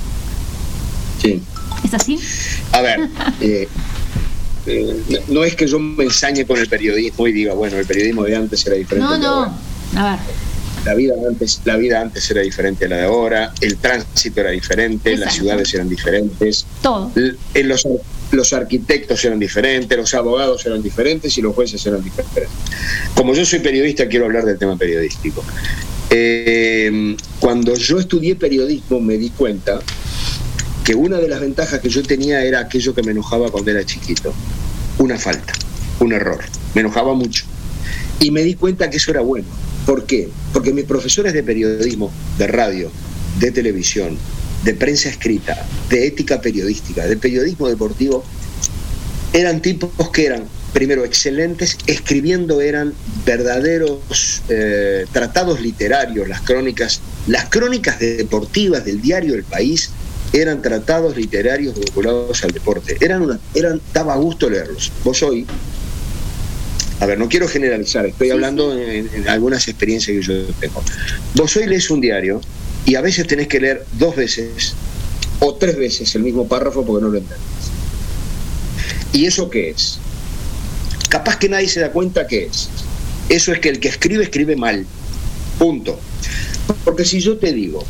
Sí. 1.23 1.43
¿Es 1.85 1.95
así? 1.95 2.19
A 2.73 2.81
ver, 2.81 3.09
eh, 3.41 3.69
eh, 4.67 5.23
no 5.29 5.45
es 5.45 5.55
que 5.55 5.67
yo 5.67 5.79
me 5.79 6.05
ensañe 6.05 6.45
con 6.45 6.59
el 6.59 6.69
periodismo 6.69 7.27
y 7.29 7.33
diga, 7.33 7.55
bueno, 7.55 7.77
el 7.77 7.87
periodismo 7.87 8.25
de 8.25 8.37
antes 8.37 8.67
era 8.67 8.77
diferente. 8.77 9.09
No, 9.09 9.19
no. 9.19 9.55
A 9.97 10.11
ver. 10.11 10.19
La 10.87 10.95
vida 10.95 11.15
antes, 11.29 11.61
la 11.65 11.77
vida 11.77 12.01
antes 12.01 12.31
era 12.31 12.43
diferente 12.43 12.85
a 12.85 12.89
la 12.89 12.97
de 12.99 13.03
ahora, 13.05 13.53
el 13.61 13.77
tránsito 13.77 14.41
era 14.41 14.51
diferente, 14.51 15.17
las 15.17 15.35
ciudades 15.35 15.75
eran 15.75 15.89
diferentes, 15.89 16.65
Todo. 16.81 17.11
l- 17.17 17.35
eh, 17.55 17.65
los, 17.65 17.87
los 18.31 18.53
arquitectos 18.53 19.25
eran 19.25 19.41
diferentes, 19.41 19.99
los 19.99 20.15
abogados 20.15 20.65
eran 20.65 20.81
diferentes 20.83 21.37
y 21.39 21.43
los 21.43 21.55
jueces 21.57 21.85
eran 21.87 22.05
diferentes. 22.05 22.49
Como 23.15 23.35
yo 23.35 23.45
soy 23.45 23.59
periodista, 23.59 24.07
quiero 24.09 24.27
hablar 24.27 24.45
del 24.45 24.59
tema 24.59 24.77
periodístico. 24.79 25.43
Eh, 26.11 27.17
cuando 27.41 27.75
yo 27.75 27.99
estudié 27.99 28.37
periodismo 28.37 29.01
me 29.01 29.19
di 29.19 29.31
cuenta 29.31 29.81
que 30.85 30.95
una 30.95 31.19
de 31.19 31.27
las 31.29 31.41
ventajas 31.41 31.81
que 31.81 31.89
yo 31.89 32.03
tenía 32.05 32.45
era 32.45 32.61
aquello 32.61 32.95
que 32.95 33.03
me 33.03 33.11
enojaba 33.11 33.51
cuando 33.51 33.73
era 33.73 33.85
chiquito. 33.85 34.33
Una 34.99 35.19
falta, 35.19 35.53
un 35.99 36.13
error. 36.13 36.45
Me 36.75 36.83
enojaba 36.83 37.13
mucho. 37.15 37.45
Y 38.21 38.31
me 38.31 38.43
di 38.43 38.55
cuenta 38.55 38.89
que 38.89 38.99
eso 38.99 39.11
era 39.11 39.21
bueno. 39.21 39.47
¿Por 39.87 40.05
qué? 40.05 40.29
Porque 40.53 40.73
mis 40.73 40.85
profesores 40.85 41.33
de 41.33 41.43
periodismo, 41.43 42.13
de 42.39 42.49
radio, 42.49 42.91
de 43.39 43.53
televisión, 43.53 44.19
de 44.65 44.75
prensa 44.75 45.09
escrita, 45.09 45.65
de 45.89 46.09
ética 46.09 46.41
periodística, 46.41 47.07
de 47.07 47.17
periodismo 47.17 47.69
deportivo, 47.69 48.25
eran 49.33 49.63
tipos 49.63 50.11
que 50.11 50.27
eran 50.27 50.45
primero 50.73 51.05
excelentes, 51.05 51.79
escribiendo 51.87 52.61
eran 52.61 52.93
verdaderos 53.25 54.43
eh, 54.49 55.07
tratados 55.13 55.61
literarios, 55.61 56.29
las 56.29 56.41
crónicas, 56.43 57.01
las 57.27 57.49
crónicas 57.49 57.99
deportivas 57.99 58.85
del 58.85 59.01
diario 59.01 59.35
El 59.35 59.45
País 59.45 59.91
eran 60.33 60.61
tratados 60.61 61.17
literarios 61.17 61.75
vinculados 61.79 62.43
al 62.45 62.51
deporte. 62.51 62.97
Eran 63.01 63.23
una, 63.23 63.41
daba 63.95 64.17
gusto 64.17 64.51
leerlos. 64.51 64.93
Vos 65.05 65.23
hoy, 65.23 65.47
a 67.01 67.07
ver, 67.07 67.19
no 67.19 67.29
quiero 67.29 67.47
generalizar, 67.47 68.07
estoy 68.07 68.31
hablando 68.31 68.73
En, 68.73 69.09
en 69.13 69.29
algunas 69.29 69.69
experiencias 69.69 70.17
que 70.17 70.23
yo 70.23 70.47
tengo. 70.61 70.83
Vos 71.35 71.57
hoy 71.57 71.67
lees 71.67 71.91
un 71.91 72.01
diario 72.01 72.41
y 72.85 72.95
a 72.95 73.01
veces 73.01 73.27
tenés 73.27 73.49
que 73.49 73.61
leer 73.61 73.85
dos 73.99 74.17
veces 74.17 74.75
o 75.41 75.55
tres 75.55 75.77
veces 75.77 76.15
el 76.15 76.23
mismo 76.23 76.49
párrafo 76.49 76.85
porque 76.85 77.05
no 77.05 77.11
lo 77.11 77.19
entendés. 77.19 77.47
¿Y 79.13 79.27
eso 79.27 79.51
qué 79.51 79.71
es? 79.71 79.99
Capaz 81.09 81.37
que 81.37 81.49
nadie 81.49 81.69
se 81.69 81.81
da 81.81 81.91
cuenta 81.91 82.27
qué 82.27 82.47
es. 82.47 82.69
Eso 83.29 83.53
es 83.53 83.61
que 83.61 83.69
el 83.69 83.81
que 83.81 83.89
escribe 83.89 84.25
escribe 84.25 84.57
mal. 84.57 84.87
Punto. 85.59 85.99
Porque 86.85 87.05
si 87.05 87.21
yo 87.21 87.39
te 87.39 87.53
digo, 87.53 87.85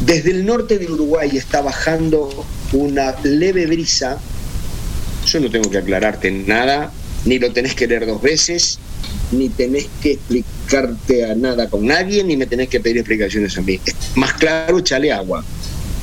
desde 0.00 0.30
el 0.30 0.44
norte 0.46 0.78
de 0.78 0.90
Uruguay 0.90 1.36
está 1.36 1.60
bajando 1.60 2.46
una 2.72 3.14
leve 3.22 3.66
brisa, 3.66 4.18
yo 5.26 5.40
no 5.40 5.50
tengo 5.50 5.70
que 5.70 5.78
aclararte 5.78 6.30
nada, 6.30 6.92
ni 7.24 7.38
lo 7.38 7.52
tenés 7.52 7.74
que 7.74 7.86
leer 7.86 8.06
dos 8.06 8.22
veces, 8.22 8.78
ni 9.32 9.48
tenés 9.48 9.86
que 10.02 10.12
explicarte 10.12 11.24
a 11.24 11.34
nada 11.34 11.68
con 11.68 11.86
nadie, 11.86 12.24
ni 12.24 12.36
me 12.36 12.46
tenés 12.46 12.68
que 12.68 12.80
pedir 12.80 12.98
explicaciones 12.98 13.56
a 13.58 13.62
mí. 13.62 13.80
Más 14.14 14.34
claro, 14.34 14.78
échale 14.78 15.12
agua. 15.12 15.44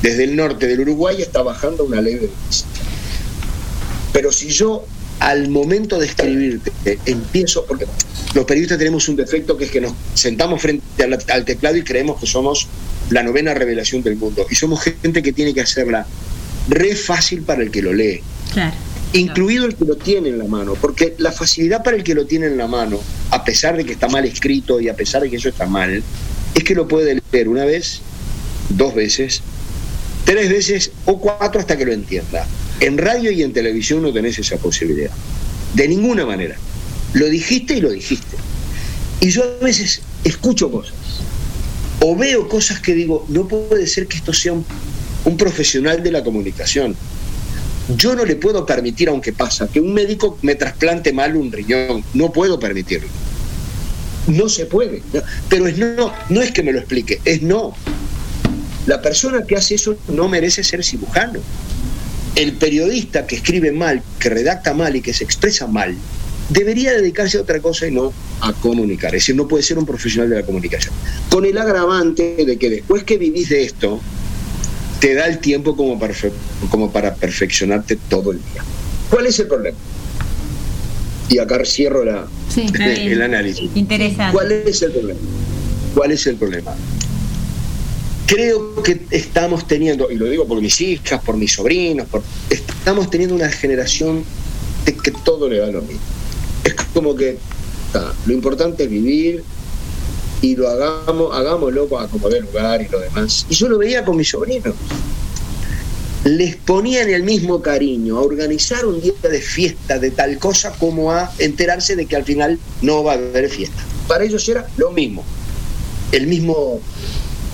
Desde 0.02 0.24
el 0.24 0.36
norte 0.36 0.66
del 0.66 0.80
Uruguay 0.80 1.16
está 1.20 1.42
bajando 1.42 1.84
una 1.84 2.00
leve 2.00 2.30
brisa. 2.46 2.66
Pero 4.12 4.30
si 4.32 4.48
yo 4.48 4.84
al 5.20 5.48
momento 5.48 5.98
de 5.98 6.06
escribirte 6.06 6.72
empiezo, 7.06 7.64
porque 7.66 7.86
los 8.34 8.44
periodistas 8.44 8.78
tenemos 8.78 9.08
un 9.08 9.16
defecto 9.16 9.56
que 9.56 9.64
es 9.64 9.70
que 9.70 9.80
nos 9.80 9.94
sentamos 10.14 10.60
frente 10.60 11.02
al, 11.02 11.18
al, 11.28 11.44
teclado 11.44 11.76
y 11.76 11.82
creemos 11.82 12.20
que 12.20 12.26
somos 12.26 12.68
la 13.10 13.22
novena 13.22 13.54
revelación 13.54 14.02
del 14.02 14.16
mundo. 14.16 14.46
Y 14.50 14.54
somos 14.54 14.82
gente 14.82 15.22
que 15.22 15.32
tiene 15.32 15.54
que 15.54 15.62
hacerla 15.62 16.06
re 16.68 16.94
fácil 16.94 17.42
para 17.42 17.62
el 17.62 17.70
que 17.70 17.82
lo 17.82 17.92
lee. 17.92 18.20
Claro. 18.52 18.74
Incluido 19.12 19.66
el 19.66 19.76
que 19.76 19.84
lo 19.84 19.96
tiene 19.96 20.28
en 20.28 20.38
la 20.38 20.44
mano, 20.44 20.74
porque 20.80 21.14
la 21.18 21.32
facilidad 21.32 21.82
para 21.82 21.96
el 21.96 22.04
que 22.04 22.14
lo 22.14 22.26
tiene 22.26 22.46
en 22.46 22.56
la 22.56 22.66
mano, 22.66 23.00
a 23.30 23.44
pesar 23.44 23.76
de 23.76 23.84
que 23.84 23.92
está 23.92 24.08
mal 24.08 24.24
escrito 24.24 24.80
y 24.80 24.88
a 24.88 24.94
pesar 24.94 25.22
de 25.22 25.30
que 25.30 25.36
eso 25.36 25.48
está 25.48 25.66
mal, 25.66 26.02
es 26.54 26.64
que 26.64 26.74
lo 26.74 26.86
puede 26.88 27.22
leer 27.32 27.48
una 27.48 27.64
vez, 27.64 28.00
dos 28.70 28.94
veces, 28.94 29.42
tres 30.24 30.50
veces 30.50 30.90
o 31.04 31.20
cuatro 31.20 31.60
hasta 31.60 31.76
que 31.76 31.86
lo 31.86 31.92
entienda. 31.92 32.46
En 32.80 32.98
radio 32.98 33.30
y 33.30 33.42
en 33.42 33.52
televisión 33.52 34.02
no 34.02 34.12
tenés 34.12 34.38
esa 34.38 34.56
posibilidad. 34.58 35.12
De 35.74 35.88
ninguna 35.88 36.26
manera. 36.26 36.56
Lo 37.14 37.26
dijiste 37.26 37.74
y 37.74 37.80
lo 37.80 37.90
dijiste. 37.90 38.36
Y 39.20 39.30
yo 39.30 39.42
a 39.44 39.64
veces 39.64 40.02
escucho 40.24 40.70
cosas 40.70 40.94
o 42.00 42.14
veo 42.14 42.48
cosas 42.48 42.80
que 42.80 42.94
digo, 42.94 43.24
no 43.28 43.48
puede 43.48 43.86
ser 43.86 44.06
que 44.06 44.16
esto 44.18 44.32
sea 44.32 44.52
un, 44.52 44.64
un 45.24 45.36
profesional 45.36 46.02
de 46.02 46.12
la 46.12 46.22
comunicación. 46.22 46.96
Yo 47.96 48.14
no 48.14 48.24
le 48.24 48.36
puedo 48.36 48.66
permitir, 48.66 49.08
aunque 49.08 49.32
pasa, 49.32 49.68
que 49.68 49.80
un 49.80 49.94
médico 49.94 50.38
me 50.42 50.54
trasplante 50.54 51.12
mal 51.12 51.36
un 51.36 51.52
riñón. 51.52 52.02
No 52.14 52.32
puedo 52.32 52.58
permitirlo. 52.58 53.08
No 54.26 54.48
se 54.48 54.66
puede. 54.66 55.02
Pero 55.48 55.68
es 55.68 55.78
no, 55.78 56.12
no 56.28 56.42
es 56.42 56.50
que 56.50 56.62
me 56.62 56.72
lo 56.72 56.78
explique, 56.78 57.20
es 57.24 57.42
no. 57.42 57.74
La 58.86 59.02
persona 59.02 59.44
que 59.44 59.56
hace 59.56 59.76
eso 59.76 59.96
no 60.08 60.28
merece 60.28 60.64
ser 60.64 60.84
cirujano 60.84 61.40
el 62.36 62.52
periodista 62.52 63.26
que 63.26 63.36
escribe 63.36 63.72
mal, 63.72 64.02
que 64.20 64.28
redacta 64.28 64.74
mal 64.74 64.94
y 64.94 65.00
que 65.00 65.14
se 65.14 65.24
expresa 65.24 65.66
mal, 65.66 65.96
debería 66.50 66.92
dedicarse 66.92 67.38
a 67.38 67.40
otra 67.40 67.60
cosa 67.60 67.88
y 67.88 67.90
no 67.90 68.12
a 68.40 68.52
comunicar. 68.52 69.14
Es 69.14 69.22
decir, 69.22 69.36
no 69.36 69.48
puede 69.48 69.64
ser 69.64 69.78
un 69.78 69.86
profesional 69.86 70.30
de 70.30 70.36
la 70.36 70.42
comunicación. 70.46 70.94
Con 71.30 71.46
el 71.46 71.56
agravante 71.56 72.44
de 72.46 72.56
que 72.58 72.70
después 72.70 73.04
que 73.04 73.16
vivís 73.16 73.48
de 73.48 73.64
esto, 73.64 74.00
te 75.00 75.14
da 75.14 75.26
el 75.26 75.38
tiempo 75.38 75.76
como 75.76 75.98
para, 75.98 76.14
como 76.70 76.90
para 76.90 77.14
perfeccionarte 77.14 77.96
todo 78.08 78.32
el 78.32 78.38
día. 78.38 78.62
¿Cuál 79.10 79.26
es 79.26 79.38
el 79.38 79.46
problema? 79.46 79.76
Y 81.28 81.38
acá 81.38 81.64
cierro 81.64 82.04
la, 82.04 82.26
Sí, 82.48 82.66
el 82.80 83.22
análisis. 83.22 83.70
Interesante. 83.74 84.32
¿Cuál 84.32 84.52
es 84.52 84.82
el 84.82 84.92
problema? 84.92 85.20
¿Cuál 85.94 86.12
es 86.12 86.26
el 86.26 86.36
problema? 86.36 86.74
Creo 88.26 88.82
que 88.82 89.02
estamos 89.10 89.68
teniendo, 89.68 90.10
y 90.10 90.16
lo 90.16 90.26
digo 90.26 90.46
por 90.46 90.60
mis 90.60 90.80
hijas, 90.80 91.22
por 91.22 91.36
mis 91.36 91.52
sobrinos, 91.52 92.08
por, 92.08 92.22
estamos 92.50 93.08
teniendo 93.10 93.34
una 93.34 93.50
generación 93.50 94.24
de 94.84 94.94
que 94.94 95.10
todo 95.10 95.48
le 95.48 95.58
da 95.58 95.68
lo 95.68 95.82
mismo. 95.82 96.00
Es 96.64 96.74
como 96.92 97.14
que 97.14 97.38
ta, 97.92 98.12
lo 98.26 98.32
importante 98.32 98.84
es 98.84 98.90
vivir 98.90 99.44
y 100.42 100.56
lo 100.56 100.68
hagamos, 100.68 101.34
hagámoslo 101.34 101.98
a 101.98 102.08
como 102.08 102.28
de 102.28 102.40
lugar 102.40 102.82
y 102.82 102.88
lo 102.88 103.00
demás. 103.00 103.46
Y 103.48 103.54
yo 103.54 103.68
lo 103.68 103.78
veía 103.78 104.04
con 104.04 104.16
mis 104.16 104.30
sobrinos. 104.30 104.74
Les 106.24 106.56
ponían 106.56 107.08
el 107.08 107.22
mismo 107.22 107.62
cariño 107.62 108.18
a 108.18 108.22
organizar 108.22 108.84
un 108.84 109.00
día 109.00 109.12
de 109.22 109.40
fiesta 109.40 109.98
de 109.98 110.10
tal 110.10 110.38
cosa 110.38 110.72
como 110.72 111.12
a 111.12 111.32
enterarse 111.38 111.94
de 111.94 112.06
que 112.06 112.16
al 112.16 112.24
final 112.24 112.58
no 112.82 113.04
va 113.04 113.12
a 113.12 113.14
haber 113.14 113.48
fiesta. 113.48 113.82
Para 114.08 114.24
ellos 114.24 114.48
era 114.48 114.66
lo 114.76 114.90
mismo. 114.90 115.24
El 116.12 116.26
mismo 116.26 116.80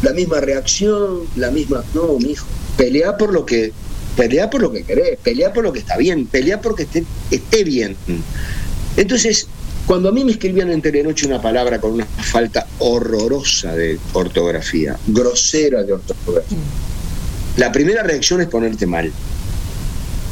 la 0.02 0.12
misma 0.12 0.40
reacción, 0.40 1.20
la 1.36 1.50
misma, 1.50 1.84
no, 1.94 2.18
mi 2.18 2.32
hijo, 2.32 2.46
pelea 2.76 3.16
por 3.16 3.32
lo 3.32 3.46
que 3.46 3.72
pelea 4.16 4.50
por 4.50 4.60
lo 4.60 4.70
que 4.70 4.82
querés, 4.82 5.18
pelea 5.22 5.52
por 5.52 5.64
lo 5.64 5.72
que 5.72 5.78
está 5.78 5.96
bien, 5.96 6.26
pelea 6.26 6.60
porque 6.60 6.82
esté, 6.82 7.04
esté 7.30 7.64
bien. 7.64 7.96
Entonces, 8.96 9.46
cuando 9.86 10.08
a 10.08 10.12
mí 10.12 10.24
me 10.24 10.32
escribían 10.32 10.70
en 10.70 10.80
Telenoche 10.80 11.26
una 11.26 11.40
palabra 11.40 11.80
con 11.80 11.92
una 11.92 12.06
falta 12.06 12.66
horrorosa 12.78 13.74
de 13.74 13.98
ortografía, 14.12 14.96
grosera 15.06 15.82
de 15.82 15.94
ortografía, 15.94 16.58
la 17.56 17.72
primera 17.72 18.02
reacción 18.02 18.40
es 18.40 18.48
ponerte 18.48 18.86
mal. 18.86 19.12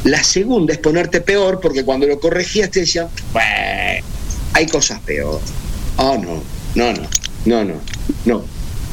La 0.05 0.23
segunda 0.23 0.73
es 0.73 0.79
ponerte 0.79 1.21
peor 1.21 1.61
porque 1.61 1.85
cuando 1.85 2.07
lo 2.07 2.19
corregías 2.19 2.71
te 2.71 2.81
decían, 2.81 3.09
"Bueno, 3.33 4.07
hay 4.55 4.67
cosas 4.67 5.01
peor. 5.01 5.41
Oh, 5.97 6.17
no, 6.17 6.43
no, 6.75 6.93
no, 6.93 7.09
no, 7.45 7.65
no, 7.65 7.75
no. 8.25 8.45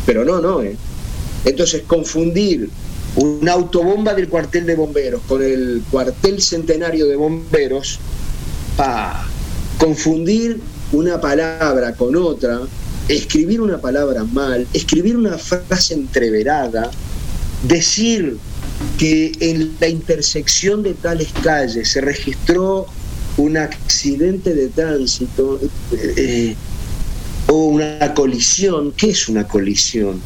Pero 0.06 0.26
no, 0.26 0.42
no, 0.42 0.62
¿eh? 0.62 0.76
Entonces, 1.46 1.84
confundir 1.88 2.70
una 3.16 3.54
autobomba 3.54 4.14
del 4.14 4.28
cuartel 4.28 4.66
de 4.66 4.76
bomberos 4.76 5.22
con 5.28 5.42
el 5.42 5.84
cuartel 5.90 6.42
centenario 6.42 7.08
de 7.08 7.16
bomberos, 7.16 8.00
pa, 8.76 9.28
confundir 9.78 10.60
una 10.92 11.20
palabra 11.20 11.94
con 11.94 12.16
otra, 12.16 12.62
escribir 13.08 13.62
una 13.62 13.80
palabra 13.80 14.24
mal, 14.24 14.68
escribir 14.74 15.16
una 15.16 15.38
frase 15.38 15.94
entreverada, 15.94 16.90
decir 17.64 18.38
que 18.98 19.32
en 19.40 19.76
la 19.80 19.88
intersección 19.88 20.84
de 20.84 20.94
tales 20.94 21.30
calles 21.44 21.90
se 21.90 22.02
registró 22.02 22.88
un 23.38 23.58
accidente 23.58 24.54
de 24.54 24.68
tránsito 24.70 25.60
eh, 25.92 26.56
o 27.48 27.66
una 27.66 28.14
colisión. 28.14 28.92
¿Qué 28.94 29.12
es 29.12 29.30
una 29.30 29.48
colisión? 29.48 30.20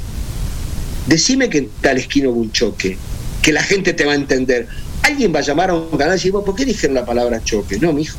Decime 1.08 1.50
que 1.50 1.60
en 1.60 1.70
tal 1.82 1.98
esquina 1.98 2.30
hubo 2.30 2.40
un 2.40 2.52
choque, 2.52 2.98
que 3.42 3.52
la 3.52 3.64
gente 3.64 3.94
te 3.94 4.06
va 4.06 4.14
a 4.14 4.16
entender. 4.16 4.68
Alguien 5.04 5.34
va 5.34 5.40
a 5.40 5.42
llamar 5.44 5.72
a 5.72 5.74
un 5.74 5.98
canal 5.98 6.14
y 6.14 6.18
decir, 6.18 6.32
¿por 6.32 6.56
qué 6.56 6.64
dijeron 6.64 6.96
la 6.96 7.06
palabra 7.06 7.44
choque? 7.44 7.80
No, 7.80 7.92
mijo. 7.92 8.18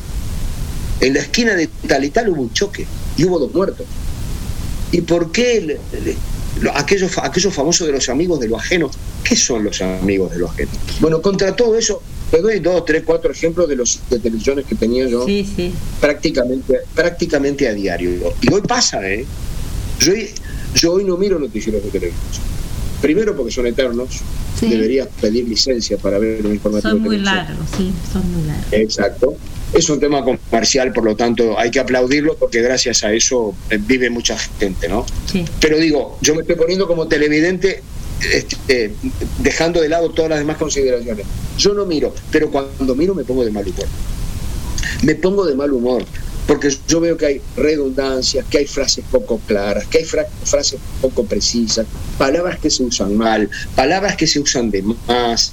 En 1.02 1.14
la 1.14 1.20
esquina 1.20 1.54
de 1.54 1.68
tal 1.88 2.04
y 2.04 2.10
tal 2.10 2.28
hubo 2.30 2.42
un 2.42 2.52
choque 2.52 2.86
y 3.16 3.24
hubo 3.24 3.38
dos 3.38 3.52
muertos. 3.52 3.84
¿Y 4.92 5.00
por 5.00 5.32
qué 5.32 5.78
aquellos, 6.74 7.18
aquellos 7.18 7.52
famosos 7.52 7.86
de 7.86 7.92
los 7.92 8.08
amigos 8.08 8.38
de 8.40 8.48
lo 8.48 8.56
ajeno? 8.56 8.88
¿Qué 9.24 9.34
son 9.36 9.64
los 9.64 9.82
amigos 9.82 10.30
de 10.32 10.38
lo 10.38 10.48
ajeno? 10.48 10.70
Bueno, 11.00 11.20
contra 11.20 11.56
todo 11.56 11.76
eso, 11.76 12.00
te 12.30 12.40
doy 12.40 12.60
dos, 12.60 12.84
tres, 12.84 13.02
cuatro 13.04 13.32
ejemplos 13.32 13.68
de 13.68 13.76
los 13.76 13.98
de 14.10 14.20
televisiones 14.20 14.64
que 14.64 14.74
tenía 14.76 15.06
yo 15.08 15.26
Sí, 15.26 15.46
sí. 15.56 15.72
prácticamente, 16.00 16.78
prácticamente 16.94 17.66
a 17.68 17.74
diario. 17.74 18.32
Y 18.40 18.52
hoy 18.52 18.60
pasa, 18.62 19.06
¿eh? 19.10 19.24
Yo, 19.98 20.12
yo 20.74 20.92
hoy 20.92 21.04
no 21.04 21.16
miro 21.16 21.38
noticieros 21.38 21.82
de 21.82 21.90
televisión. 21.90 22.42
Primero 23.00 23.36
porque 23.36 23.50
son 23.52 23.66
eternos, 23.66 24.20
Sí. 24.60 24.68
deberías 24.68 25.08
pedir 25.20 25.48
licencia 25.48 25.96
para 25.96 26.18
ver 26.18 26.46
un 26.46 26.52
informativo 26.52 26.92
Son 26.92 27.00
muy 27.00 27.18
largos, 27.18 27.66
sí, 27.76 27.90
son 28.12 28.30
muy 28.32 28.46
largos. 28.46 28.72
Exacto. 28.72 29.34
Es 29.72 29.88
un 29.88 29.98
tema 30.00 30.22
comercial, 30.22 30.92
por 30.92 31.04
lo 31.04 31.16
tanto 31.16 31.58
hay 31.58 31.70
que 31.70 31.80
aplaudirlo 31.80 32.36
porque 32.36 32.60
gracias 32.60 33.04
a 33.04 33.12
eso 33.12 33.54
eh, 33.70 33.78
vive 33.80 34.10
mucha 34.10 34.36
gente, 34.38 34.88
¿no? 34.88 35.06
Sí. 35.30 35.44
Pero 35.60 35.78
digo, 35.78 36.18
yo 36.20 36.34
me 36.34 36.42
estoy 36.42 36.56
poniendo 36.56 36.86
como 36.86 37.08
televidente 37.08 37.82
este, 38.32 38.92
dejando 39.38 39.80
de 39.80 39.88
lado 39.88 40.10
todas 40.10 40.28
las 40.30 40.38
demás 40.40 40.56
consideraciones. 40.58 41.26
Yo 41.58 41.72
no 41.74 41.86
miro, 41.86 42.14
pero 42.30 42.50
cuando 42.50 42.94
miro 42.94 43.14
me 43.14 43.24
pongo 43.24 43.44
de 43.44 43.50
mal 43.50 43.66
humor. 43.66 43.86
Me 45.02 45.14
pongo 45.14 45.44
de 45.46 45.54
mal 45.54 45.72
humor 45.72 46.04
porque 46.46 46.68
yo 46.88 47.00
veo 47.00 47.16
que 47.16 47.26
hay 47.26 47.40
redundancias, 47.56 48.44
que 48.50 48.58
hay 48.58 48.66
frases 48.66 49.04
poco 49.10 49.40
claras, 49.46 49.86
que 49.86 49.98
hay 49.98 50.04
fra- 50.04 50.26
frases 50.44 50.78
poco 51.00 51.24
precisas, 51.24 51.86
palabras 52.18 52.58
que 52.58 52.68
se 52.68 52.82
usan 52.82 53.16
mal, 53.16 53.48
palabras 53.74 54.16
que 54.16 54.26
se 54.26 54.38
usan 54.40 54.70
de 54.70 54.82
más. 54.82 55.52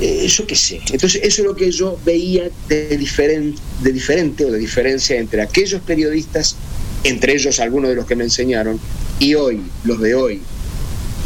Eh, 0.00 0.26
yo 0.26 0.46
qué 0.46 0.56
sé. 0.56 0.80
Entonces, 0.92 1.20
eso 1.22 1.42
es 1.42 1.46
lo 1.46 1.54
que 1.54 1.70
yo 1.70 1.98
veía 2.04 2.50
de, 2.68 2.98
diferen- 2.98 3.54
de 3.82 3.92
diferente 3.92 4.44
o 4.44 4.50
de 4.50 4.58
diferencia 4.58 5.16
entre 5.18 5.42
aquellos 5.42 5.80
periodistas, 5.82 6.56
entre 7.04 7.34
ellos 7.34 7.60
algunos 7.60 7.90
de 7.90 7.96
los 7.96 8.06
que 8.06 8.16
me 8.16 8.24
enseñaron, 8.24 8.80
y 9.18 9.34
hoy, 9.34 9.60
los 9.84 10.00
de 10.00 10.14
hoy. 10.14 10.40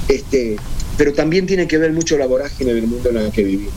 Este, 0.08 0.56
pero 0.96 1.12
también 1.12 1.46
tiene 1.46 1.68
que 1.68 1.78
ver 1.78 1.92
mucho 1.92 2.18
la 2.18 2.26
vorágine 2.26 2.74
del 2.74 2.86
mundo 2.86 3.10
en 3.10 3.18
el 3.18 3.30
que 3.30 3.44
vivimos. 3.44 3.72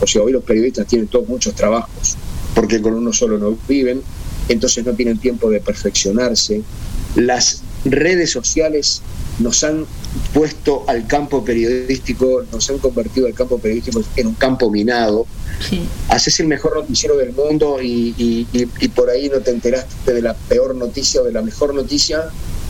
O 0.00 0.06
sea, 0.06 0.22
hoy 0.22 0.32
los 0.32 0.44
periodistas 0.44 0.86
tienen 0.86 1.08
todos 1.08 1.28
muchos 1.28 1.54
trabajos, 1.54 2.16
porque 2.54 2.80
con 2.80 2.94
uno 2.94 3.12
solo 3.12 3.38
no 3.38 3.58
viven, 3.68 4.02
entonces 4.48 4.84
no 4.84 4.94
tienen 4.94 5.18
tiempo 5.18 5.50
de 5.50 5.60
perfeccionarse. 5.60 6.62
Las 7.16 7.62
redes 7.84 8.30
sociales 8.30 9.02
nos 9.38 9.64
han 9.64 9.84
puesto 10.32 10.84
al 10.86 11.06
campo 11.06 11.44
periodístico, 11.44 12.44
nos 12.52 12.68
han 12.70 12.78
convertido 12.78 13.26
al 13.26 13.34
campo 13.34 13.58
periodístico 13.58 14.02
en 14.16 14.28
un 14.28 14.34
campo 14.34 14.70
minado. 14.70 15.26
Haces 16.08 16.40
el 16.40 16.46
mejor 16.46 16.76
noticiero 16.76 17.16
del 17.16 17.32
mundo 17.32 17.80
y, 17.82 18.14
y- 18.16 18.46
y- 18.52 18.68
y 18.80 18.88
por 18.88 19.10
ahí 19.10 19.28
no 19.28 19.38
te 19.40 19.50
enteraste 19.50 20.12
de 20.12 20.22
la 20.22 20.34
peor 20.34 20.74
noticia 20.74 21.20
o 21.20 21.24
de 21.24 21.32
la 21.32 21.42
mejor 21.42 21.74
noticia. 21.74 22.24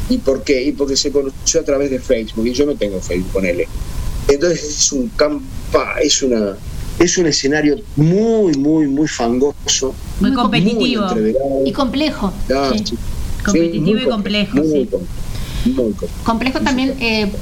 ¿Y 0.09 0.19
por 0.19 0.43
qué? 0.45 0.63
Y 0.63 0.73
porque 0.73 0.97
se 0.97 1.11
conoció 1.11 1.61
a 1.61 1.65
través 1.65 1.91
de 1.91 1.99
Facebook 1.99 2.47
y 2.47 2.53
yo 2.53 2.67
no 2.67 2.75
tengo 2.77 3.01
Facebook, 3.01 3.33
ponele. 3.33 3.67
Entonces 4.29 4.63
es 4.65 4.93
un 4.93 5.09
campo, 5.11 5.45
es 6.03 6.23
una 6.23 6.57
es 6.99 7.19
un 7.19 7.27
escenario 7.27 7.77
muy, 7.97 8.55
muy, 8.57 8.87
muy 8.87 9.09
fangoso. 9.09 9.93
Muy 10.21 10.33
competitivo. 10.33 11.05
Y 11.65 11.73
complejo. 11.73 12.33
Ah, 12.55 12.71
sí. 12.73 12.85
sí. 12.91 12.99
Competitivo 13.45 13.85
Sí, 13.87 13.93
muy 13.93 14.03
y 14.03 14.07
complejo, 14.07 14.57
muy 14.57 14.67
sí. 14.67 14.87
complejo, 14.87 15.05
muy 15.65 15.75
complejo. 15.75 16.15
Complejo 16.25 16.61
también 16.61 16.95
eh, 17.01 17.33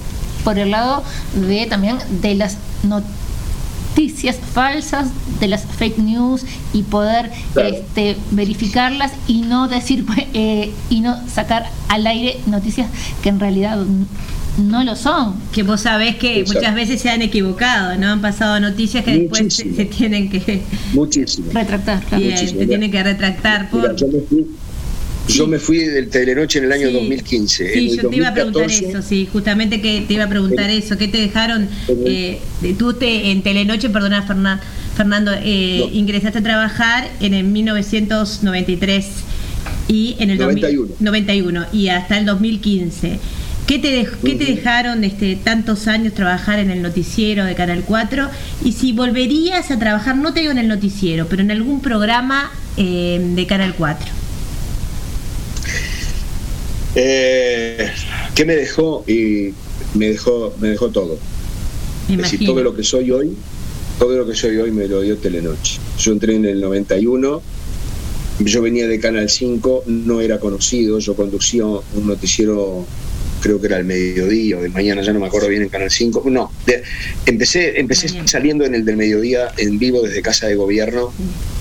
por 0.44 0.58
el 0.58 0.70
lado 0.70 1.02
de 1.34 1.66
también 1.66 1.98
de 2.20 2.34
las 2.34 2.58
noticias 2.82 4.36
falsas, 4.52 5.08
de 5.40 5.48
las 5.48 5.64
fake 5.64 5.98
news 5.98 6.44
y 6.72 6.82
poder 6.82 7.30
este, 7.56 8.16
verificarlas 8.30 9.12
y 9.26 9.42
no 9.42 9.68
decir 9.68 10.04
eh, 10.34 10.72
y 10.90 11.00
no 11.00 11.16
sacar 11.28 11.66
al 11.88 12.06
aire 12.06 12.38
noticias 12.46 12.88
que 13.22 13.28
en 13.28 13.40
realidad 13.40 13.78
no 14.58 14.84
lo 14.84 14.96
son. 14.96 15.34
Que 15.52 15.62
vos 15.62 15.80
sabés 15.82 16.16
que 16.16 16.40
Exacto. 16.40 16.60
muchas 16.60 16.74
veces 16.74 17.00
se 17.00 17.10
han 17.10 17.22
equivocado, 17.22 17.96
¿no? 17.96 18.08
Han 18.08 18.20
pasado 18.20 18.60
noticias 18.60 19.04
que 19.04 19.18
después 19.18 19.54
se, 19.54 19.64
tienen 19.86 20.28
que 20.28 20.62
Muchísimo. 20.92 21.50
retractar. 21.52 22.02
y, 22.12 22.24
Muchísimo, 22.24 22.60
se 22.60 22.66
tienen 22.66 22.90
que 22.90 23.02
retractar 23.02 23.70
por 23.70 23.80
Mira, 23.80 23.96
yo 23.96 24.08
me 24.08 24.20
fui, 24.20 24.46
yo 25.28 25.46
me 25.46 25.58
fui 25.58 25.78
del 25.78 26.08
Telenoche 26.08 26.58
en 26.58 26.64
el 26.66 26.72
año 26.72 26.88
Sí. 26.88 26.92
2015. 26.94 27.66
en 27.66 27.72
Sí, 27.90 27.96
yo 27.96 28.08
te 28.10 28.16
iba 28.16 28.28
a 28.28 28.34
preguntar 28.34 28.62
2014, 28.62 28.98
eso, 28.98 29.08
sí, 29.08 29.28
justamente 29.32 29.80
que 29.80 30.02
te 30.06 30.14
iba 30.14 30.24
a 30.24 30.28
preguntar 30.28 30.68
eso, 30.70 30.96
¿qué 30.98 31.08
te 31.08 31.18
dejaron? 31.18 31.68
eh, 32.06 32.40
de- 32.60 32.74
tú 32.74 32.92
te, 32.94 33.30
en 33.30 33.42
Telenoche, 33.42 33.88
perdona 33.90 34.26
Fernan- 34.26 34.60
Fernando, 34.96 35.32
eh, 35.42 35.88
ingresaste 35.92 36.38
a 36.38 36.42
trabajar 36.42 37.08
en 37.20 37.34
el 37.34 37.44
1993 37.44 39.06
y 39.88 40.16
en 40.18 40.30
el 40.30 40.38
2000 40.38 40.62
91. 40.62 40.94
91 41.00 41.66
y 41.72 41.88
hasta 41.88 42.18
el 42.18 42.26
2015. 42.26 43.18
¿Qué 43.66 43.78
te, 43.78 44.06
qué 44.24 44.34
te 44.34 44.44
dejaron 44.44 45.04
este, 45.04 45.36
tantos 45.36 45.86
años 45.86 46.12
trabajar 46.14 46.58
en 46.58 46.70
el 46.70 46.82
noticiero 46.82 47.44
de 47.44 47.54
Canal 47.54 47.84
4? 47.86 48.28
Y 48.64 48.72
si 48.72 48.92
volverías 48.92 49.70
a 49.70 49.78
trabajar, 49.78 50.16
no 50.16 50.34
te 50.34 50.40
digo 50.40 50.52
en 50.52 50.58
el 50.58 50.68
noticiero, 50.68 51.26
pero 51.28 51.42
en 51.42 51.50
algún 51.52 51.80
programa 51.80 52.50
eh, 52.76 53.20
de 53.34 53.46
Canal 53.46 53.74
4. 53.78 54.06
Eh, 56.94 57.88
¿Qué 58.34 58.44
me 58.44 58.56
dejó? 58.56 59.04
Y 59.06 59.52
me 59.94 60.08
dejó, 60.10 60.54
me 60.60 60.68
dejó 60.68 60.90
todo. 60.90 61.18
Me 62.08 62.14
Es 62.14 62.20
decir, 62.22 62.34
imagino. 62.42 62.52
todo 62.52 62.62
lo 62.64 62.76
que 62.76 62.82
soy 62.84 63.10
hoy, 63.10 63.36
todo 63.98 64.16
lo 64.16 64.26
que 64.26 64.34
soy 64.34 64.56
hoy 64.58 64.70
me 64.70 64.86
lo 64.88 65.00
dio 65.00 65.16
Telenoche. 65.16 65.78
Yo 65.98 66.12
entré 66.12 66.34
en 66.34 66.44
el 66.44 66.60
91, 66.60 67.42
yo 68.40 68.62
venía 68.62 68.86
de 68.88 68.98
Canal 68.98 69.30
5, 69.30 69.84
no 69.86 70.20
era 70.20 70.38
conocido, 70.40 70.98
yo 70.98 71.14
conducía 71.14 71.64
un 71.64 72.06
noticiero, 72.06 72.84
creo 73.40 73.60
que 73.60 73.66
era 73.68 73.78
el 73.78 73.84
mediodía 73.84 74.58
o 74.58 74.62
del 74.62 74.72
mañana, 74.72 75.02
ya 75.02 75.12
no 75.12 75.20
me 75.20 75.26
acuerdo 75.26 75.48
bien 75.48 75.62
en 75.62 75.68
Canal 75.68 75.90
5. 75.90 76.24
No, 76.26 76.50
de- 76.66 76.82
empecé, 77.26 77.78
empecé 77.80 78.08
saliendo 78.26 78.64
en 78.64 78.74
el 78.74 78.84
del 78.84 78.96
mediodía 78.96 79.52
en 79.56 79.78
vivo 79.78 80.02
desde 80.02 80.20
Casa 80.22 80.46
de 80.46 80.56
Gobierno 80.56 81.12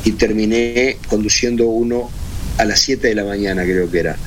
y 0.03 0.11
terminé 0.13 0.97
conduciendo 1.07 1.67
uno 1.67 2.09
a 2.57 2.65
las 2.65 2.79
7 2.81 3.07
de 3.09 3.15
la 3.15 3.23
mañana, 3.25 3.63
creo 3.63 3.89
que 3.89 3.99
era. 3.99 4.17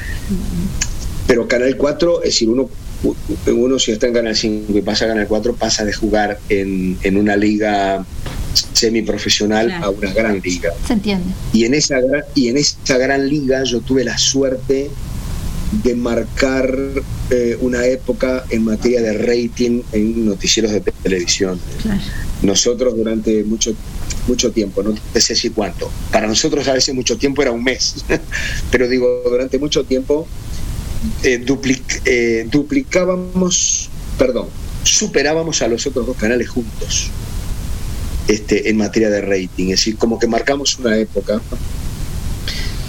Pero 1.26 1.48
Canal 1.48 1.76
4, 1.76 2.22
es 2.22 2.30
decir, 2.30 2.48
uno, 2.48 2.68
uno 3.46 3.78
si 3.78 3.92
está 3.92 4.06
en 4.06 4.14
Canal 4.14 4.36
5 4.36 4.76
y 4.76 4.82
pasa 4.82 5.06
a 5.06 5.08
Canal 5.08 5.26
4, 5.26 5.54
pasa 5.56 5.84
de 5.84 5.92
jugar 5.92 6.38
en, 6.48 6.98
en 7.02 7.16
una 7.16 7.36
liga 7.36 8.04
semiprofesional 8.72 9.66
Claro. 9.66 9.84
a 9.86 9.90
una 9.90 10.12
gran 10.12 10.40
liga. 10.40 10.70
Se 10.86 10.92
entiende. 10.92 11.32
Y 11.52 11.64
en, 11.64 11.74
esa, 11.74 11.98
y 12.34 12.48
en 12.48 12.56
esa 12.58 12.98
gran 12.98 13.28
liga 13.28 13.64
yo 13.64 13.80
tuve 13.80 14.04
la 14.04 14.18
suerte 14.18 14.90
de 15.82 15.94
marcar 15.96 16.78
eh, 17.30 17.56
una 17.60 17.84
época 17.86 18.44
en 18.50 18.64
materia 18.64 19.00
de 19.00 19.14
rating 19.14 19.82
en 19.92 20.26
noticieros 20.26 20.70
de 20.70 20.80
televisión. 20.80 21.58
Nosotros 22.42 22.96
durante 22.96 23.42
mucho 23.44 23.74
mucho 24.26 24.52
tiempo, 24.52 24.82
no 24.82 24.94
sé 25.20 25.34
si 25.34 25.50
cuánto. 25.50 25.90
Para 26.10 26.26
nosotros 26.26 26.66
a 26.68 26.72
veces 26.72 26.94
mucho 26.94 27.18
tiempo 27.18 27.42
era 27.42 27.50
un 27.50 27.62
mes, 27.62 28.04
pero 28.70 28.88
digo, 28.88 29.22
durante 29.28 29.58
mucho 29.58 29.84
tiempo 29.84 30.26
eh, 31.22 31.40
duplic- 31.44 32.02
eh, 32.04 32.46
duplicábamos, 32.50 33.90
perdón, 34.18 34.48
superábamos 34.82 35.62
a 35.62 35.68
los 35.68 35.86
otros 35.86 36.06
dos 36.06 36.16
canales 36.16 36.48
juntos 36.48 37.10
este, 38.28 38.68
en 38.68 38.76
materia 38.76 39.10
de 39.10 39.20
rating. 39.20 39.66
Es 39.66 39.80
decir, 39.80 39.96
como 39.96 40.18
que 40.18 40.26
marcamos 40.26 40.78
una 40.78 40.96
época. 40.96 41.40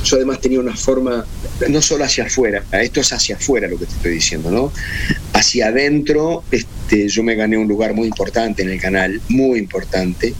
Yo 0.03 0.17
además 0.17 0.39
tenía 0.39 0.59
una 0.59 0.75
forma, 0.75 1.25
no 1.67 1.81
solo 1.81 2.03
hacia 2.03 2.25
afuera, 2.25 2.63
esto 2.73 2.99
es 2.99 3.11
hacia 3.11 3.37
afuera 3.37 3.67
lo 3.67 3.79
que 3.79 3.87
te 3.87 3.93
estoy 3.93 4.11
diciendo, 4.13 4.51
¿no? 4.51 4.71
Hacia 5.33 5.69
adentro, 5.69 6.43
este, 6.51 7.07
yo 7.09 7.23
me 7.23 7.33
gané 7.33 7.57
un 7.57 7.67
lugar 7.67 7.95
muy 7.95 8.07
importante 8.07 8.61
en 8.61 8.69
el 8.69 8.79
canal, 8.79 9.19
muy 9.29 9.57
importante, 9.57 10.35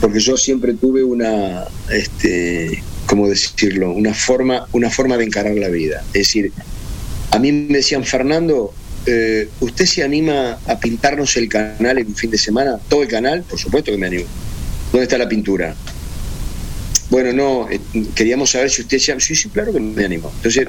porque 0.00 0.20
yo 0.20 0.36
siempre 0.36 0.74
tuve 0.74 1.02
una, 1.02 1.64
este, 1.90 2.80
¿cómo 3.12 3.28
decirlo? 3.28 3.92
Una 3.92 4.14
forma, 4.14 4.66
una 4.72 4.88
forma 4.88 5.18
de 5.18 5.24
encarar 5.24 5.54
la 5.54 5.68
vida. 5.68 6.02
Es 6.14 6.28
decir, 6.28 6.50
a 7.30 7.38
mí 7.38 7.52
me 7.52 7.76
decían, 7.76 8.04
Fernando, 8.04 8.72
eh, 9.04 9.50
¿usted 9.60 9.84
se 9.84 10.02
anima 10.02 10.58
a 10.66 10.80
pintarnos 10.80 11.36
el 11.36 11.46
canal 11.46 11.98
en 11.98 12.06
un 12.06 12.16
fin 12.16 12.30
de 12.30 12.38
semana? 12.38 12.78
¿Todo 12.88 13.02
el 13.02 13.08
canal? 13.08 13.42
Por 13.42 13.58
supuesto 13.58 13.92
que 13.92 13.98
me 13.98 14.06
animo. 14.06 14.24
¿Dónde 14.92 15.02
está 15.02 15.18
la 15.18 15.28
pintura? 15.28 15.74
Bueno, 17.10 17.34
no, 17.34 17.68
eh, 17.70 17.78
queríamos 18.14 18.48
saber 18.48 18.70
si 18.70 18.80
usted 18.80 18.98
se... 18.98 19.20
Sí, 19.20 19.36
sí, 19.36 19.50
claro 19.50 19.74
que 19.74 19.80
me 19.80 20.06
animo. 20.06 20.32
Entonces, 20.36 20.66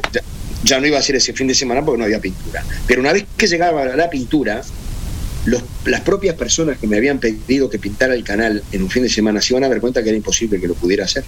ya, 0.65 0.81
no 0.81 0.85
iba 0.85 0.99
a 0.99 1.01
ser 1.01 1.15
ese 1.15 1.31
fin 1.31 1.47
de 1.47 1.55
semana 1.55 1.81
porque 1.85 1.99
no 1.99 2.03
había 2.03 2.19
pintura. 2.19 2.61
Pero 2.85 2.99
una 2.99 3.13
vez 3.13 3.23
que 3.37 3.47
llegaba 3.47 3.85
la 3.85 4.09
pintura, 4.09 4.61
las 5.85 6.01
propias 6.01 6.35
personas 6.35 6.77
que 6.77 6.87
me 6.87 6.97
habían 6.97 7.19
pedido 7.19 7.69
que 7.69 7.79
pintara 7.79 8.13
el 8.13 8.25
canal 8.25 8.61
en 8.73 8.83
un 8.83 8.89
fin 8.89 9.03
de 9.03 9.09
semana 9.09 9.41
se 9.41 9.53
iban 9.53 9.63
a 9.63 9.69
dar 9.69 9.79
cuenta 9.79 10.03
que 10.03 10.09
era 10.09 10.17
imposible 10.17 10.59
que 10.59 10.67
lo 10.67 10.73
pudiera 10.73 11.05
hacer. 11.05 11.23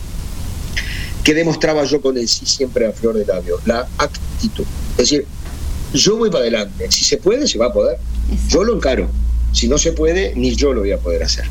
¿Qué 1.25 1.33
demostraba 1.33 1.83
yo 1.85 2.01
con 2.01 2.15
el 2.19 2.27
sí 2.27 2.45
siempre 2.45 2.85
a 2.85 2.91
flor 2.91 3.15
de 3.15 3.25
labio? 3.25 3.59
La 3.65 3.87
actitud. 3.97 4.63
Es 4.91 4.97
decir, 4.97 5.25
yo 5.91 6.17
voy 6.17 6.29
para 6.29 6.43
adelante. 6.43 6.85
Si 6.91 7.03
se 7.03 7.17
puede, 7.17 7.47
se 7.47 7.57
va 7.57 7.65
a 7.65 7.73
poder. 7.73 7.97
Yo 8.47 8.63
lo 8.63 8.75
encaro. 8.75 9.09
Si 9.51 9.67
no 9.67 9.79
se 9.79 9.91
puede, 9.91 10.35
ni 10.35 10.55
yo 10.55 10.71
lo 10.71 10.81
voy 10.81 10.91
a 10.91 10.99
poder 10.99 11.23
hacer. 11.23 11.45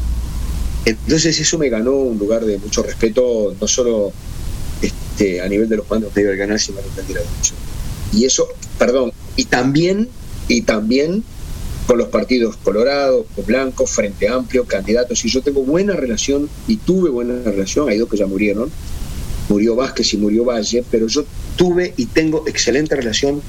Entonces 0.84 1.40
eso 1.40 1.58
me 1.58 1.70
ganó 1.70 1.90
un 1.90 2.18
lugar 2.18 2.44
de 2.44 2.56
mucho 2.58 2.84
respeto, 2.84 3.56
no 3.60 3.66
solo 3.66 4.12
este, 4.80 5.40
a 5.40 5.48
nivel 5.48 5.68
de 5.68 5.78
los 5.78 5.86
sino 5.86 6.06
a 6.06 6.12
nivel 6.12 6.36
de 6.36 7.14
la 7.14 7.20
dirección. 7.20 7.58
Y 8.12 8.26
eso, 8.26 8.46
perdón, 8.78 9.12
y 9.34 9.46
también, 9.46 10.08
y 10.46 10.62
también 10.62 11.24
con 11.88 11.98
los 11.98 12.08
partidos 12.08 12.56
colorados, 12.58 13.26
con 13.34 13.44
blancos, 13.44 13.90
frente 13.90 14.28
amplio, 14.28 14.66
candidatos. 14.66 15.24
Y 15.24 15.30
yo 15.30 15.42
tengo 15.42 15.62
buena 15.62 15.94
relación, 15.94 16.48
y 16.68 16.76
tuve 16.76 17.10
buena 17.10 17.42
relación, 17.42 17.88
hay 17.88 17.98
dos 17.98 18.08
que 18.08 18.18
ya 18.18 18.26
murieron, 18.26 18.70
murió 19.48 19.76
Vázquez 19.76 20.14
y 20.14 20.16
murió 20.16 20.44
Valle, 20.44 20.84
pero 20.90 21.06
yo 21.06 21.24
tuve 21.56 21.94
y 21.96 22.06
tengo 22.06 22.44
excelente 22.46 22.96
relación 22.96 23.42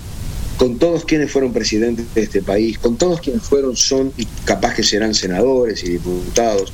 con 0.57 0.77
todos 0.77 1.05
quienes 1.05 1.31
fueron 1.31 1.53
presidentes 1.53 2.05
de 2.13 2.23
este 2.23 2.41
país, 2.41 2.79
con 2.79 2.97
todos 2.97 3.19
quienes 3.19 3.43
fueron, 3.43 3.75
son 3.75 4.13
y 4.17 4.25
capaz 4.45 4.73
que 4.73 4.83
serán 4.83 5.13
senadores 5.13 5.83
y 5.83 5.89
diputados. 5.89 6.71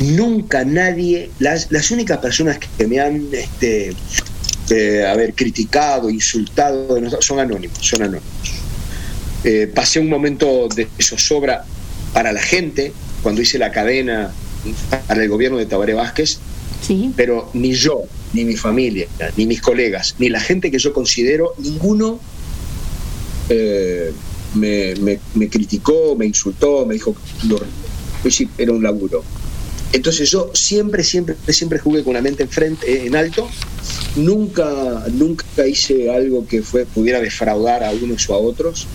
Nunca 0.00 0.64
nadie, 0.64 1.30
las, 1.38 1.70
las 1.70 1.90
únicas 1.90 2.18
personas 2.18 2.58
que 2.58 2.86
me 2.86 3.00
han 3.00 3.28
este, 3.32 3.94
eh, 4.70 5.06
haber 5.06 5.34
criticado, 5.34 6.10
insultado, 6.10 6.98
son 7.20 7.40
anónimos, 7.40 7.78
son 7.80 8.02
anónimos. 8.02 8.28
Eh, 9.44 9.70
pasé 9.74 10.00
un 10.00 10.08
momento 10.08 10.68
de 10.68 10.86
zozobra 11.00 11.64
para 12.12 12.32
la 12.32 12.42
gente 12.42 12.92
cuando 13.22 13.40
hice 13.40 13.58
la 13.58 13.70
cadena 13.70 14.32
para 15.08 15.22
el 15.22 15.28
gobierno 15.28 15.58
de 15.58 15.66
Tabaré 15.66 15.94
Vázquez, 15.94 16.38
pero 17.16 17.50
ni 17.54 17.72
yo, 17.72 18.02
ni 18.32 18.44
mi 18.44 18.56
familia, 18.56 19.06
ni 19.36 19.46
mis 19.46 19.60
colegas, 19.60 20.14
ni 20.18 20.28
la 20.28 20.40
gente 20.40 20.70
que 20.70 20.78
yo 20.78 20.92
considero, 20.92 21.54
ninguno 21.58 22.20
eh, 23.48 24.12
me, 24.54 24.94
me- 25.34 25.48
criticó, 25.48 26.14
me 26.16 26.26
insultó, 26.26 26.86
me 26.86 26.94
dijo 26.94 27.14
lo, 27.48 27.60
pues 28.22 28.42
era 28.58 28.72
un 28.72 28.82
laburo. 28.82 29.24
Entonces 29.92 30.30
yo 30.30 30.50
siempre, 30.54 31.02
siempre, 31.02 31.34
siempre 31.48 31.78
jugué 31.80 32.04
con 32.04 32.14
la 32.14 32.22
mente 32.22 32.44
en 32.44 32.48
frente, 32.48 32.92
eh, 32.92 33.06
en 33.06 33.16
alto. 33.16 33.48
Nunca, 34.16 35.04
nunca 35.12 35.66
hice 35.66 36.10
algo 36.10 36.46
que 36.46 36.62
fue, 36.62 36.84
pudiera 36.86 37.20
defraudar 37.20 37.82
a 37.82 37.90
unos 37.90 38.28
o 38.30 38.34
a 38.34 38.38
otros. 38.38 38.86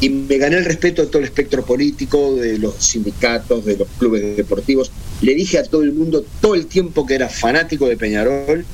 Y 0.00 0.10
me 0.10 0.36
gané 0.36 0.56
el 0.58 0.64
respeto 0.64 1.00
de 1.02 1.08
todo 1.08 1.18
el 1.20 1.24
espectro 1.26 1.64
político, 1.64 2.34
de 2.34 2.58
los 2.58 2.74
sindicatos, 2.74 3.64
de 3.64 3.76
los 3.78 3.88
clubes 3.98 4.36
deportivos. 4.36 4.90
Le 5.22 5.34
dije 5.34 5.58
a 5.58 5.62
todo 5.64 5.82
el 5.82 5.92
mundo 5.92 6.24
todo 6.40 6.54
el 6.54 6.66
tiempo 6.66 7.06
que 7.06 7.14
era 7.14 7.28
fanático 7.28 7.88
de 7.88 7.96
Peñarol 7.96 8.66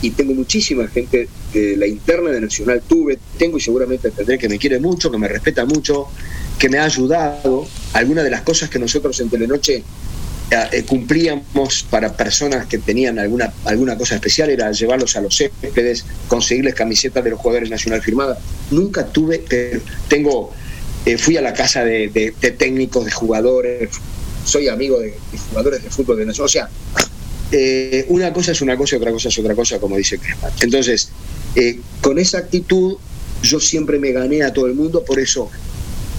y 0.00 0.10
tengo 0.12 0.34
muchísima 0.34 0.86
gente 0.88 1.28
de 1.52 1.76
la 1.76 1.86
interna 1.86 2.30
de 2.30 2.40
Nacional 2.40 2.82
tuve, 2.86 3.18
tengo 3.36 3.58
y 3.58 3.60
seguramente 3.60 4.10
tendré 4.10 4.38
que 4.38 4.48
me 4.48 4.58
quiere 4.58 4.78
mucho, 4.78 5.10
que 5.10 5.18
me 5.18 5.26
respeta 5.28 5.64
mucho, 5.64 6.06
que 6.58 6.68
me 6.68 6.78
ha 6.78 6.84
ayudado. 6.84 7.66
Algunas 7.94 8.24
de 8.24 8.30
las 8.30 8.42
cosas 8.42 8.70
que 8.70 8.78
nosotros 8.78 9.18
en 9.20 9.28
Telenoche 9.28 9.76
eh, 9.76 9.84
eh, 10.72 10.82
cumplíamos 10.84 11.84
para 11.90 12.16
personas 12.16 12.66
que 12.66 12.78
tenían 12.78 13.18
alguna, 13.18 13.52
alguna 13.64 13.98
cosa 13.98 14.14
especial 14.14 14.50
era 14.50 14.70
llevarlos 14.72 15.16
a 15.16 15.20
los 15.20 15.36
céspedes, 15.36 16.04
conseguirles 16.28 16.74
camisetas 16.74 17.24
de 17.24 17.30
los 17.30 17.40
jugadores 17.40 17.68
nacional 17.68 18.00
firmadas. 18.00 18.38
Nunca 18.70 19.04
tuve, 19.06 19.44
tengo, 20.08 20.52
eh, 21.06 21.18
fui 21.18 21.36
a 21.36 21.42
la 21.42 21.52
casa 21.54 21.84
de, 21.84 22.08
de- 22.08 22.34
de 22.40 22.50
técnicos, 22.52 23.04
de 23.04 23.10
jugadores, 23.10 23.90
soy 24.44 24.68
amigo 24.68 24.98
de, 25.00 25.08
de 25.32 25.38
jugadores 25.50 25.82
de 25.82 25.90
fútbol 25.90 26.16
de 26.18 26.26
nación. 26.26 26.44
O 26.46 26.48
sea, 26.48 26.70
eh, 27.52 28.04
una 28.08 28.32
cosa 28.32 28.52
es 28.52 28.60
una 28.60 28.76
cosa 28.76 28.96
y 28.96 28.98
otra 28.98 29.10
cosa 29.12 29.28
es 29.28 29.38
otra 29.38 29.54
cosa, 29.54 29.78
como 29.78 29.96
dice 29.96 30.18
Crespa. 30.18 30.50
Entonces, 30.60 31.10
eh, 31.54 31.80
con 32.00 32.18
esa 32.18 32.38
actitud 32.38 32.96
yo 33.42 33.60
siempre 33.60 33.98
me 33.98 34.12
gané 34.12 34.42
a 34.42 34.52
todo 34.52 34.66
el 34.66 34.74
mundo, 34.74 35.04
por 35.04 35.18
eso 35.18 35.50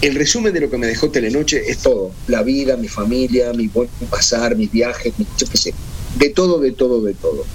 el 0.01 0.15
resumen 0.15 0.53
de 0.53 0.61
lo 0.61 0.69
que 0.69 0.77
me 0.77 0.87
dejó 0.87 1.09
Telenoche 1.09 1.69
es 1.69 1.79
todo, 1.79 2.11
la 2.27 2.41
vida, 2.43 2.77
mi 2.77 2.87
familia, 2.87 3.51
mi 3.53 3.67
buen 3.67 3.89
pasar, 4.09 4.55
mis 4.55 4.71
viajes, 4.71 5.13
mi- 5.19 5.27
yo 5.37 5.45
qué 5.47 5.57
sé, 5.57 5.73
de 6.17 6.29
todo, 6.29 6.59
de 6.59 6.71
todo, 6.71 7.01
de 7.01 7.13
todo. 7.13 7.45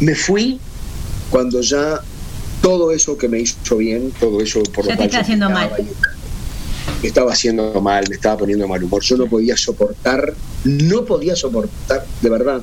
Me 0.00 0.14
fui 0.14 0.58
cuando 1.30 1.60
ya 1.60 2.00
todo 2.62 2.90
eso 2.92 3.18
que 3.18 3.28
me 3.28 3.40
hizo 3.40 3.76
bien, 3.76 4.10
todo 4.18 4.40
eso 4.40 4.62
por 4.62 4.86
Ya 4.86 4.92
lo 4.92 4.96
te 4.96 4.96
cual 4.96 5.06
está 5.08 5.20
haciendo 5.20 5.50
mal. 5.50 5.70
y 5.78 5.82
me 7.02 7.08
estaba 7.08 7.32
haciendo 7.32 7.80
mal, 7.80 8.04
me 8.08 8.16
estaba 8.16 8.38
poniendo 8.38 8.66
mal 8.68 8.82
humor. 8.82 9.02
Yo 9.02 9.16
no 9.16 9.26
podía 9.26 9.56
soportar, 9.56 10.34
no 10.64 11.04
podía 11.04 11.36
soportar, 11.36 12.04
de 12.20 12.30
verdad, 12.30 12.62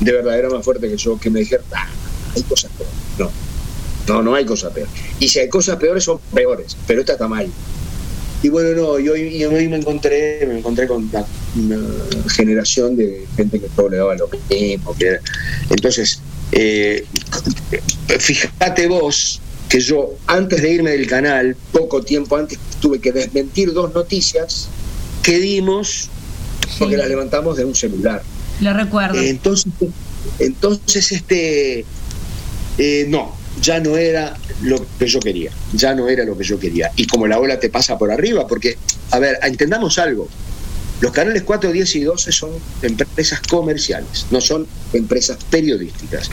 de 0.00 0.12
verdad, 0.12 0.38
era 0.38 0.48
más 0.50 0.64
fuerte 0.64 0.88
que 0.88 0.96
yo, 0.96 1.18
que 1.18 1.30
me 1.30 1.40
dijeran, 1.40 1.64
"Ah, 1.72 1.88
hay 2.34 2.42
cosas 2.42 2.70
peores. 2.76 2.94
No, 3.18 3.30
no, 4.08 4.22
no 4.22 4.34
hay 4.34 4.44
cosas 4.44 4.72
peores. 4.72 4.92
Y 5.20 5.28
si 5.28 5.38
hay 5.38 5.48
cosas 5.48 5.76
peores, 5.76 6.04
son 6.04 6.18
peores, 6.34 6.76
pero 6.86 7.00
esta 7.00 7.12
está 7.12 7.28
mal. 7.28 7.48
Y 8.42 8.48
bueno, 8.48 8.70
no, 8.70 8.98
y 8.98 9.08
hoy, 9.08 9.20
y 9.36 9.44
hoy 9.44 9.68
me 9.68 9.76
encontré, 9.76 10.44
me 10.48 10.58
encontré 10.58 10.88
con 10.88 11.08
una, 11.08 11.24
generación 12.28 12.96
de 12.96 13.26
gente 13.36 13.60
que 13.60 13.68
todo 13.68 13.88
le 13.88 13.98
daba 13.98 14.16
lo 14.16 14.28
mismo. 14.50 14.94
que 14.96 15.18
Entonces, 15.70 16.20
eh, 16.50 17.04
fíjate 18.18 18.88
vos 18.88 19.40
que 19.68 19.80
yo, 19.80 20.16
antes 20.26 20.60
de 20.60 20.70
irme 20.70 20.90
del 20.90 21.06
canal, 21.06 21.56
poco 21.70 22.02
tiempo 22.02 22.36
antes, 22.36 22.58
tuve 22.82 22.98
que 23.00 23.12
desmentir 23.12 23.72
dos 23.72 23.94
noticias 23.94 24.68
que 25.22 25.38
dimos 25.38 26.10
porque 26.78 26.96
las 26.96 27.08
levantamos 27.08 27.56
de 27.56 27.64
un 27.64 27.74
celular. 27.74 28.22
Lo 28.60 28.74
recuerdo. 28.74 29.20
Entonces, 29.20 29.72
entonces 30.40 31.12
este, 31.12 31.84
eh, 32.78 33.06
no, 33.08 33.36
ya 33.62 33.78
no 33.78 33.96
era 33.96 34.36
lo 34.62 34.84
que 34.98 35.06
yo 35.06 35.20
quería, 35.20 35.52
ya 35.72 35.94
no 35.94 36.08
era 36.08 36.24
lo 36.24 36.36
que 36.36 36.44
yo 36.44 36.58
quería. 36.58 36.90
Y 36.96 37.06
como 37.06 37.26
la 37.28 37.38
ola 37.38 37.60
te 37.60 37.70
pasa 37.70 37.96
por 37.96 38.10
arriba, 38.10 38.46
porque, 38.48 38.76
a 39.12 39.20
ver, 39.20 39.38
entendamos 39.42 39.98
algo, 39.98 40.28
los 41.00 41.12
canales 41.12 41.44
4, 41.44 41.70
10 41.70 41.96
y 41.96 42.00
12 42.02 42.32
son 42.32 42.50
empresas 42.82 43.40
comerciales, 43.42 44.26
no 44.32 44.40
son 44.40 44.66
empresas 44.92 45.38
periodísticas. 45.50 46.30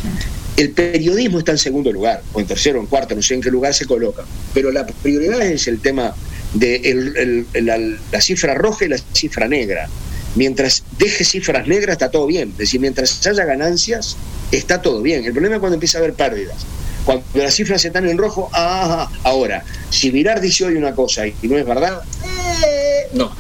El 0.58 0.72
periodismo 0.72 1.40
está 1.40 1.52
en 1.52 1.58
segundo 1.60 1.92
lugar, 1.92 2.24
o 2.34 2.40
en 2.40 2.48
tercero, 2.48 2.80
o 2.80 2.82
en 2.82 2.88
cuarto, 2.88 3.16
no 3.16 3.22
sé 3.22 3.36
en 3.36 3.42
qué 3.42 3.52
lugar 3.52 3.74
se 3.74 3.86
coloca, 3.86 4.24
pero 4.54 4.72
la 4.72 4.86
prioridad 4.86 5.42
es 5.42 5.68
el 5.68 5.80
tema 5.80 6.16
de 6.54 6.76
el- 6.78 7.46
el- 7.54 7.66
la, 7.66 7.78
la 8.12 8.22
cifra 8.22 8.54
roja 8.56 8.86
y 8.86 8.90
la 8.90 8.98
cifra 9.14 9.48
negra. 9.48 9.88
Mientras 10.36 10.84
deje 10.98 11.24
cifras 11.24 11.68
negras 11.68 11.94
está 11.94 12.12
todo 12.12 12.28
bien, 12.28 12.50
es 12.52 12.58
decir, 12.58 12.80
mientras 12.80 13.26
haya 13.26 13.46
ganancias 13.46 14.16
está 14.52 14.82
todo 14.82 15.02
bien. 15.02 15.26
El 15.26 15.32
problema 15.34 15.56
es 15.56 15.60
cuando 15.60 15.76
empieza 15.76 15.98
a 15.98 16.02
haber 16.02 16.14
pérdidas. 16.14 16.58
Cuando 17.06 17.24
las 17.34 17.54
cifras 17.56 17.84
están 17.84 18.08
en 18.08 18.18
rojo, 18.18 18.50
ah, 18.54 19.10
ahora, 19.24 19.64
si 19.90 20.12
Virar 20.12 20.40
dice 20.42 20.66
hoy 20.66 20.76
una 20.76 20.94
cosa 20.94 21.26
y 21.26 21.34
no 21.44 21.58
es 21.58 21.66
verdad, 21.66 22.02
eh, 22.24 23.08
no, 23.14 23.32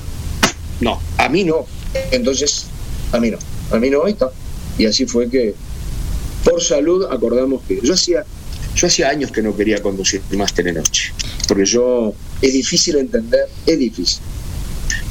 no, 0.81 0.99
a 1.17 1.29
mí 1.29 1.43
no. 1.43 1.65
Entonces, 2.11 2.65
a 3.11 3.19
mí 3.19 3.29
no, 3.29 3.37
a 3.71 3.77
mí 3.79 3.89
no, 3.89 4.05
ahí 4.05 4.13
está. 4.13 4.31
Y 4.77 4.85
así 4.85 5.05
fue 5.05 5.29
que, 5.29 5.53
por 6.43 6.63
salud, 6.63 7.05
acordamos 7.11 7.61
que 7.67 7.79
yo 7.83 7.93
hacía, 7.93 8.23
yo 8.75 8.87
hacía 8.87 9.09
años 9.09 9.31
que 9.31 9.41
no 9.43 9.55
quería 9.55 9.81
conducir 9.83 10.21
más 10.31 10.53
Telenoche, 10.53 11.11
porque 11.47 11.65
yo, 11.65 12.13
es 12.41 12.53
difícil 12.53 12.97
entender, 12.97 13.47
es 13.65 13.79
difícil. 13.79 14.21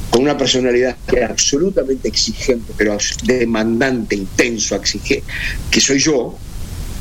Con 0.09 0.23
una 0.23 0.37
personalidad 0.37 0.97
que 1.07 1.17
es 1.19 1.29
absolutamente 1.29 2.07
exigente, 2.07 2.73
pero 2.75 2.97
demandante, 3.23 4.15
intenso, 4.15 4.75
exige, 4.75 5.23
que 5.69 5.79
soy 5.79 5.99
yo, 5.99 6.35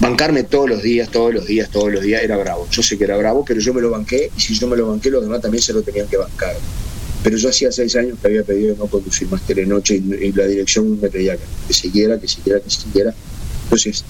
bancarme 0.00 0.44
todos 0.44 0.68
los 0.68 0.82
días, 0.82 1.10
todos 1.10 1.32
los 1.32 1.46
días, 1.46 1.70
todos 1.70 1.90
los 1.90 2.02
días, 2.02 2.22
era 2.22 2.36
bravo. 2.36 2.68
Yo 2.70 2.82
sé 2.82 2.98
que 2.98 3.05
era 3.05 3.16
bravo, 3.16 3.44
pero 3.46 3.60
yo 3.60 3.72
me 3.72 3.80
lo 3.80 3.90
banqué, 3.90 4.30
y 4.36 4.40
si 4.40 4.55
yo 4.55 4.68
me 4.68 4.76
lo 4.76 4.88
banqué, 4.88 5.10
los 5.10 5.22
demás 5.22 5.40
también 5.40 5.62
se 5.62 5.72
lo 5.72 5.82
tenían 5.82 6.06
que 6.06 6.18
bancar. 6.18 6.55
Pero 7.22 7.36
yo 7.36 7.48
hacía 7.48 7.72
seis 7.72 7.96
años 7.96 8.18
que 8.20 8.28
había 8.28 8.44
pedido 8.44 8.76
no 8.76 8.86
conducir 8.86 9.28
más 9.28 9.42
telenoche 9.42 9.96
y, 9.96 10.14
y 10.26 10.32
la 10.32 10.46
dirección 10.46 11.00
me 11.00 11.09
pedía 11.09 11.36
que, 11.36 11.74
siguiera, 11.74 12.20
que 12.20 12.28
siguiera, 12.28 12.60
que 12.60 12.70
siguiera. 12.70 13.14
Entonces, 13.64 14.05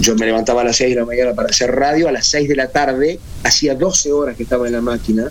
yo 0.00 0.14
me 0.16 0.26
levantaba 0.26 0.62
a 0.62 0.64
las 0.64 0.76
6 0.76 0.90
de 0.90 1.00
la 1.00 1.06
mañana 1.06 1.34
para 1.34 1.48
hacer 1.48 1.70
radio, 1.70 2.08
a 2.08 2.12
las 2.12 2.26
6 2.26 2.48
de 2.48 2.56
la 2.56 2.68
tarde, 2.68 3.20
hacía 3.42 3.74
12 3.74 4.12
horas 4.12 4.36
que 4.36 4.42
estaba 4.42 4.66
en 4.66 4.72
la 4.72 4.80
máquina, 4.80 5.30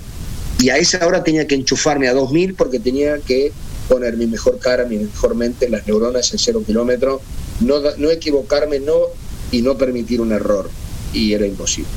y 0.63 0.69
a 0.69 0.77
esa 0.77 1.05
hora 1.07 1.23
tenía 1.23 1.45
que 1.47 1.55
enchufarme 1.55 2.07
a 2.07 2.13
2000 2.13 2.55
porque 2.55 2.79
tenía 2.79 3.19
que 3.19 3.51
poner 3.89 4.15
mi 4.17 4.27
mejor 4.27 4.59
cara, 4.59 4.85
mi 4.85 4.97
mejor 4.97 5.35
mente, 5.35 5.69
las 5.69 5.85
neuronas 5.87 6.31
en 6.33 6.39
cero 6.39 6.63
kilómetro, 6.65 7.21
no, 7.59 7.75
no 7.97 8.09
equivocarme 8.09 8.79
no 8.79 8.97
y 9.51 9.61
no 9.61 9.77
permitir 9.77 10.21
un 10.21 10.31
error. 10.31 10.69
Y 11.13 11.33
era 11.33 11.45
imposible. 11.45 11.91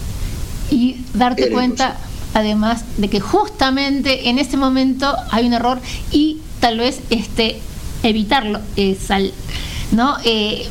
y 0.71 1.05
darte 1.15 1.43
Era 1.47 1.55
cuenta 1.55 1.97
además 2.35 2.85
de 2.99 3.09
que 3.09 3.21
justamente 3.21 4.29
en 4.29 4.39
ese 4.39 4.57
momento 4.57 5.07
hay 5.31 5.47
un 5.47 5.53
error 5.55 5.79
y 6.11 6.41
tal 6.61 6.79
vez 6.79 6.99
este 7.11 7.47
evitarlo 8.03 8.59
eh, 8.77 8.97
sal- 9.09 9.33
no 9.93 10.17
Eh, 10.25 10.67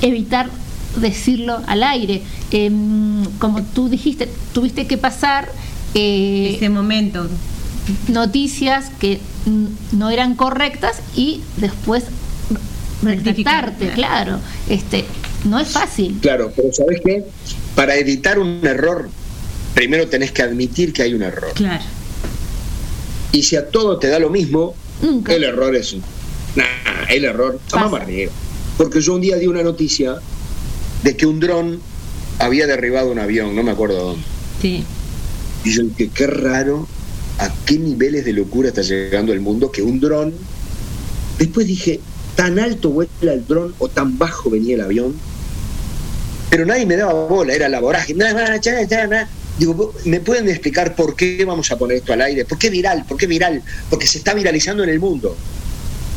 evitar 0.00 0.48
decirlo 0.96 1.60
al 1.66 1.82
aire 1.82 2.22
Em, 2.52 3.24
como 3.40 3.60
tú 3.74 3.88
dijiste 3.88 4.28
tuviste 4.54 4.86
que 4.86 4.96
pasar 4.98 5.48
ese 5.96 6.68
momento 6.68 7.26
noticias 8.08 8.90
que 9.00 9.20
no 9.92 10.10
eran 10.10 10.34
correctas 10.34 11.00
y 11.14 11.40
después 11.56 12.04
rectificarte 13.02 13.92
claro 13.92 14.40
este 14.68 15.04
no 15.44 15.60
es 15.60 15.68
fácil 15.68 16.18
Claro, 16.20 16.52
pero 16.54 16.72
¿sabes 16.72 17.00
qué? 17.04 17.24
Para 17.74 17.96
evitar 17.96 18.38
un 18.38 18.60
error, 18.66 19.08
primero 19.74 20.08
tenés 20.08 20.32
que 20.32 20.42
admitir 20.42 20.92
que 20.92 21.02
hay 21.02 21.14
un 21.14 21.22
error. 21.22 21.52
Claro. 21.54 21.84
Y 23.32 23.42
si 23.42 23.56
a 23.56 23.68
todo 23.68 23.98
te 23.98 24.08
da 24.08 24.18
lo 24.18 24.30
mismo, 24.30 24.74
el 25.28 25.44
error 25.44 25.74
es. 25.76 25.94
Nah, 26.54 26.64
el 27.10 27.24
error. 27.24 27.60
Vamos 27.70 27.92
para 27.92 28.04
arriba. 28.04 28.32
Porque 28.76 29.00
yo 29.00 29.14
un 29.14 29.20
día 29.20 29.36
di 29.36 29.46
una 29.46 29.62
noticia 29.62 30.16
de 31.02 31.16
que 31.16 31.26
un 31.26 31.38
dron 31.38 31.80
había 32.38 32.66
derribado 32.66 33.10
un 33.10 33.18
avión, 33.18 33.54
no 33.54 33.62
me 33.62 33.72
acuerdo 33.72 34.02
dónde. 34.02 34.24
Sí. 34.60 34.84
Y 35.66 35.72
yo 35.72 35.82
dije, 35.82 36.10
qué 36.14 36.28
raro, 36.28 36.86
a 37.40 37.52
qué 37.64 37.76
niveles 37.76 38.24
de 38.24 38.32
locura 38.32 38.68
está 38.68 38.82
llegando 38.82 39.32
el 39.32 39.40
mundo 39.40 39.72
que 39.72 39.82
un 39.82 39.98
dron. 39.98 40.32
Después 41.40 41.66
dije, 41.66 41.98
tan 42.36 42.60
alto 42.60 42.90
vuela 42.90 43.32
el 43.32 43.44
dron 43.44 43.74
o 43.78 43.88
tan 43.88 44.16
bajo 44.16 44.48
venía 44.48 44.76
el 44.76 44.82
avión. 44.82 45.16
Pero 46.50 46.66
nadie 46.66 46.86
me 46.86 46.94
daba 46.94 47.26
bola, 47.26 47.52
era 47.52 47.68
la 47.68 47.80
vorágine. 47.80 48.26
Digo, 49.58 49.92
¿me 50.04 50.20
pueden 50.20 50.48
explicar 50.48 50.94
por 50.94 51.16
qué 51.16 51.44
vamos 51.44 51.72
a 51.72 51.76
poner 51.76 51.96
esto 51.96 52.12
al 52.12 52.20
aire? 52.20 52.44
¿Por 52.44 52.58
qué 52.58 52.70
viral? 52.70 53.04
¿Por 53.04 53.16
qué 53.16 53.26
viral? 53.26 53.60
Porque 53.90 54.06
se 54.06 54.18
está 54.18 54.34
viralizando 54.34 54.84
en 54.84 54.90
el 54.90 55.00
mundo. 55.00 55.36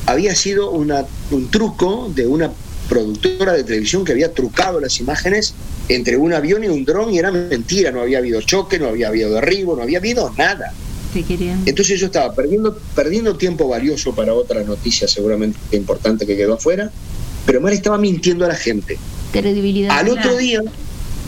Había 0.05 0.35
sido 0.35 0.69
un 0.69 1.49
truco 1.49 2.11
de 2.13 2.27
una 2.27 2.51
productora 2.87 3.53
de 3.53 3.63
televisión 3.63 4.05
que 4.05 4.11
había 4.11 4.31
trucado 4.31 4.79
las 4.79 4.99
imágenes 4.99 5.55
entre 5.89 6.15
un 6.15 6.33
avión 6.33 6.63
y 6.63 6.67
un 6.67 6.85
dron 6.85 7.11
y 7.11 7.19
era 7.19 7.31
mentira, 7.31 7.91
no 7.91 8.01
había 8.01 8.19
habido 8.19 8.41
choque, 8.41 8.79
no 8.79 8.87
había 8.87 9.09
habido 9.09 9.31
derribo, 9.31 9.75
no 9.75 9.83
había 9.83 9.97
habido 9.97 10.31
nada. 10.37 10.71
Entonces 11.65 11.99
yo 11.99 12.05
estaba 12.05 12.33
perdiendo, 12.35 12.77
perdiendo 12.95 13.35
tiempo 13.35 13.67
valioso 13.67 14.13
para 14.13 14.33
otra 14.35 14.63
noticia 14.63 15.07
seguramente 15.07 15.57
importante 15.75 16.27
que 16.27 16.37
quedó 16.37 16.53
afuera, 16.53 16.91
pero 17.47 17.59
Mar 17.59 17.73
estaba 17.73 17.97
mintiendo 17.97 18.45
a 18.45 18.49
la 18.49 18.55
gente. 18.55 18.97
credibilidad 19.31 19.97
Al 19.97 20.09
otro 20.09 20.37
día, 20.37 20.61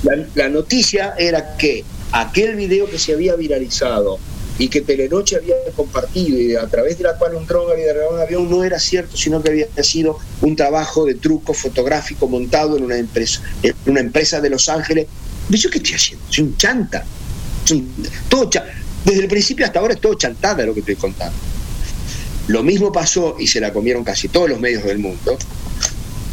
la, 0.03 0.27
la 0.35 0.49
noticia 0.49 1.15
era 1.17 1.57
que 1.57 1.83
aquel 2.11 2.55
video 2.55 2.87
que 2.87 2.99
se 2.99 3.13
había 3.13 3.35
viralizado 3.35 4.19
y 4.61 4.69
que 4.69 4.81
Telenoche 4.81 5.37
había 5.37 5.55
compartido 5.75 6.39
y 6.39 6.55
a 6.55 6.67
través 6.67 6.95
de 6.99 7.05
la 7.05 7.17
cual 7.17 7.33
un 7.33 7.47
dron 7.47 7.71
había 7.71 7.87
derribado 7.87 8.13
un 8.13 8.19
avión 8.19 8.47
no 8.47 8.63
era 8.63 8.77
cierto, 8.77 9.17
sino 9.17 9.41
que 9.41 9.49
había 9.49 9.67
sido 9.81 10.19
un 10.41 10.55
trabajo 10.55 11.03
de 11.03 11.15
truco 11.15 11.55
fotográfico 11.55 12.27
montado 12.27 12.77
en 12.77 12.83
una 12.83 12.95
empresa, 12.95 13.41
en 13.63 13.73
una 13.87 14.01
empresa 14.01 14.39
de 14.39 14.51
Los 14.51 14.69
Ángeles. 14.69 15.07
¿Yo 15.49 15.67
qué 15.71 15.79
estoy 15.79 15.95
haciendo? 15.95 16.23
Soy 16.29 16.43
un 16.43 16.57
chanta. 16.57 17.03
Todo 18.29 18.47
Desde 19.03 19.21
el 19.21 19.27
principio 19.27 19.65
hasta 19.65 19.79
ahora 19.79 19.95
es 19.95 19.99
todo 19.99 20.13
chantada 20.13 20.63
lo 20.63 20.75
que 20.75 20.81
estoy 20.81 20.95
contando. 20.95 21.35
Lo 22.47 22.61
mismo 22.61 22.91
pasó, 22.91 23.37
y 23.39 23.47
se 23.47 23.59
la 23.59 23.73
comieron 23.73 24.03
casi 24.03 24.27
todos 24.27 24.47
los 24.47 24.59
medios 24.59 24.83
del 24.83 24.99
mundo, 24.99 25.39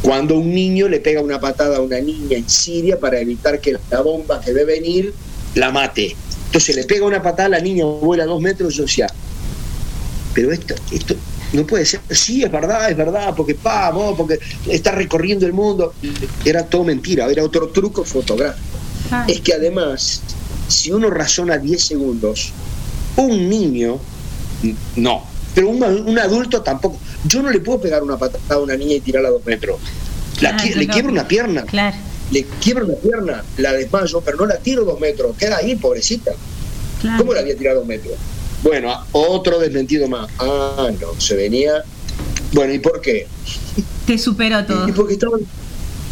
cuando 0.03 0.37
un 0.37 0.53
niño 0.53 0.87
le 0.87 1.01
pega 1.01 1.23
una 1.23 1.41
patada 1.41 1.79
a 1.79 1.81
una 1.81 1.99
niña 1.99 2.37
en 2.37 2.47
Siria 2.47 3.01
para 3.01 3.21
evitar 3.21 3.59
que 3.59 3.79
la 3.91 4.03
bomba 4.03 4.39
que 4.43 4.53
ve 4.53 4.67
venir 4.67 5.15
la 5.55 5.71
mate. 5.71 6.15
Entonces 6.49 6.77
le 6.77 6.85
pega 6.85 7.05
una 7.07 7.23
patada, 7.23 7.49
la 7.51 7.61
niña 7.61 7.85
vuela 7.85 8.25
dos 8.25 8.41
metros, 8.41 8.75
yo 8.75 8.83
decía, 8.85 9.07
pero 10.35 10.53
esto, 10.53 10.75
esto 10.91 11.15
no 11.53 11.67
puede 11.67 11.85
ser, 11.85 12.01
sí, 12.11 12.43
es 12.43 12.51
verdad, 12.51 12.91
es 12.91 12.97
verdad, 12.97 13.35
porque 13.37 13.57
vamos, 13.63 14.17
porque 14.17 14.39
está 14.67 14.93
recorriendo 14.93 15.47
el 15.47 15.53
mundo. 15.53 15.95
Era 16.45 16.65
todo 16.67 16.85
mentira, 16.85 17.27
era 17.31 17.43
otro 17.43 17.69
truco 17.69 18.05
fotográfico. 18.05 18.65
Es 19.29 19.41
que 19.41 19.55
además, 19.55 20.23
si 20.69 20.93
uno 20.93 21.09
razona 21.11 21.57
10 21.59 21.83
segundos, 21.83 22.53
un 23.17 23.49
niño, 23.49 23.99
no, 24.97 25.25
pero 25.55 25.69
un, 25.71 25.83
un 25.83 26.19
adulto 26.19 26.63
tampoco. 26.63 26.99
Yo 27.25 27.43
no 27.43 27.51
le 27.51 27.61
puedo 27.61 27.81
pegar 27.81 28.03
una 28.03 28.17
patada 28.17 28.43
a 28.55 28.59
una 28.59 28.77
niña 28.77 28.95
y 28.97 29.01
tirarla 29.01 29.29
a 29.29 29.33
dos 29.33 29.45
metros. 29.47 29.79
La 30.41 30.51
qui- 30.57 30.75
le 30.77 30.87
quiebro 30.93 31.13
una 31.13 31.27
pierna. 31.27 31.63
Claro. 31.63 31.97
Le 32.31 32.45
quiebro 32.63 32.85
una 32.87 32.95
pierna, 32.97 33.45
la 33.57 33.73
desmayo, 33.73 34.21
pero 34.21 34.37
no 34.39 34.47
la 34.47 34.59
tiro 34.59 34.85
dos 34.85 35.01
metros. 35.01 35.37
Queda 35.37 35.57
ahí, 35.59 35.77
pobrecita. 35.77 36.33
¿Cómo 37.17 37.33
la 37.33 37.43
voy 37.43 37.53
a 37.53 37.57
tirar 37.57 37.75
dos 37.75 37.87
metros? 37.87 38.15
Bueno, 38.63 38.93
otro 39.13 39.59
desmentido 39.59 40.09
más. 40.09 40.29
Ah, 40.39 40.91
no, 41.01 41.21
se 41.21 41.37
venía. 41.37 41.83
Bueno, 42.53 42.75
¿y 42.75 42.79
por 42.81 43.01
qué? 43.01 43.27
Te 44.07 44.19
superó 44.19 44.65
todo. 44.65 44.89
Y 44.89 44.93
porque 44.93 45.15
estaban. 45.15 45.41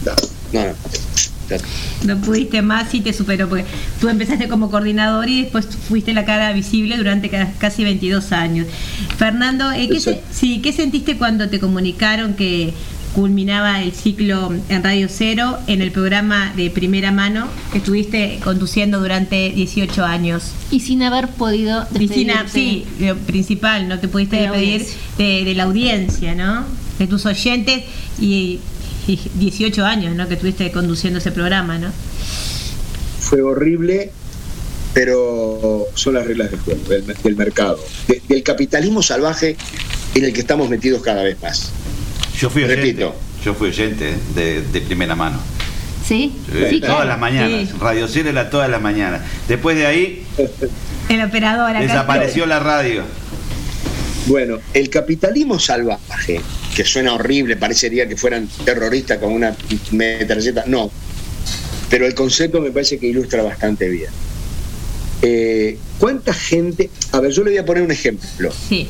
No, 0.05 0.13
no, 0.53 0.67
no. 0.69 0.75
No 2.05 2.21
pudiste 2.21 2.61
más 2.61 2.93
y 2.95 3.01
te 3.01 3.13
superó, 3.13 3.49
porque 3.49 3.65
tú 4.01 4.09
empezaste 4.09 4.49
como 4.49 4.71
coordinador 4.71 5.29
y 5.29 5.43
después 5.43 5.67
fuiste 5.89 6.13
la 6.13 6.25
cara 6.25 6.53
visible 6.53 6.97
durante 6.97 7.31
ca- 7.31 7.53
casi 7.59 7.85
22 7.85 8.33
años. 8.33 8.67
Fernando, 9.17 9.71
eh, 9.73 9.89
¿qué, 9.89 10.01
se- 10.01 10.21
sí, 10.33 10.61
¿qué 10.61 10.73
sentiste 10.73 11.17
cuando 11.19 11.49
te 11.49 11.59
comunicaron 11.61 12.35
que 12.35 12.75
culminaba 13.15 13.83
el 13.83 13.93
ciclo 13.93 14.53
en 14.69 14.83
Radio 14.85 15.09
Cero 15.11 15.59
en 15.67 15.81
el 15.83 15.91
programa 15.93 16.53
de 16.57 16.71
primera 16.71 17.13
mano 17.13 17.49
que 17.73 17.79
estuviste 17.79 18.39
conduciendo 18.45 19.01
durante 19.01 19.51
18 19.51 20.05
años? 20.05 20.45
Y 20.71 20.81
sin 20.81 21.03
haber 21.03 21.29
podido 21.29 21.87
Y 21.99 22.09
sin 22.09 22.31
a- 22.31 22.43
despedirte. 22.43 22.87
sí, 22.99 23.05
lo 23.07 23.17
principal, 23.17 23.89
no 23.89 23.99
te 23.99 24.09
pudiste 24.09 24.37
De 24.37 24.43
despedir 24.43 24.87
de, 25.19 25.45
de 25.45 25.55
la 25.55 25.65
audiencia, 25.65 26.35
¿no? 26.35 26.65
De 26.99 27.07
tus 27.07 27.25
oyentes 27.27 27.85
y, 28.21 28.59
y 29.07 29.19
18 29.35 29.85
años, 29.85 30.15
¿no? 30.15 30.29
Que 30.29 30.35
estuviste 30.35 30.71
conduciendo 30.73 31.19
ese 31.19 31.33
programa, 31.33 31.79
¿no? 31.79 31.89
Fue 33.21 33.43
horrible, 33.43 34.13
pero 34.95 35.87
son 35.95 36.15
las 36.15 36.27
reglas 36.27 36.51
del 36.51 36.61
juego, 36.61 36.81
del, 36.89 37.05
del 37.07 37.37
mercado, 37.37 37.79
de- 38.09 38.23
del 38.29 38.43
capitalismo 38.43 39.03
salvaje 39.03 39.57
en 40.15 40.25
el 40.25 40.33
que 40.33 40.41
estamos 40.41 40.69
metidos 40.71 41.03
cada 41.03 41.23
vez 41.23 41.37
más. 41.43 41.71
Yo 42.39 42.51
fui 42.51 42.65
oyente. 42.65 42.83
Repito. 42.83 43.15
Yo 43.45 43.55
fui 43.55 43.69
oyente 43.69 44.15
de, 44.35 44.63
de 44.63 44.81
primera 44.81 45.15
mano. 45.15 45.39
¿Sí? 46.07 46.33
Sí, 46.47 46.81
todas 46.81 46.97
claro. 46.97 47.05
las 47.07 47.19
mañanas. 47.19 47.69
Sí. 47.69 47.75
Radio 47.81 48.07
Cero 48.09 48.31
era 48.31 48.49
todas 48.49 48.71
las 48.71 48.81
mañanas. 48.81 49.23
Después 49.49 49.77
de 49.77 49.87
ahí 49.87 50.25
El 51.09 51.23
operador 51.23 51.71
acá. 51.71 51.81
desapareció 51.81 52.47
la 52.47 52.59
radio. 52.61 53.03
Bueno, 54.27 54.59
el 54.75 54.91
capitalismo 54.91 55.59
salvaje, 55.59 56.41
que 56.75 56.85
suena 56.85 57.15
horrible, 57.15 57.57
parecería 57.57 58.09
que 58.09 58.17
fueran 58.17 58.49
terroristas 58.65 59.19
con 59.19 59.33
una 59.33 59.55
metralleta, 59.93 60.65
no, 60.67 60.91
pero 61.89 62.07
el 62.07 62.15
concepto 62.15 62.61
me 62.61 62.73
parece 62.73 62.99
que 62.99 63.07
ilustra 63.07 63.43
bastante 63.45 63.89
bien. 63.89 64.11
Eh, 65.23 65.79
¿Cuánta 65.99 66.35
gente? 66.35 66.91
A 67.13 67.21
ver, 67.21 67.31
yo 67.31 67.45
le 67.45 67.51
voy 67.51 67.59
a 67.59 67.65
poner 67.65 67.85
un 67.85 67.93
ejemplo. 67.93 68.53
Sí. 68.69 68.89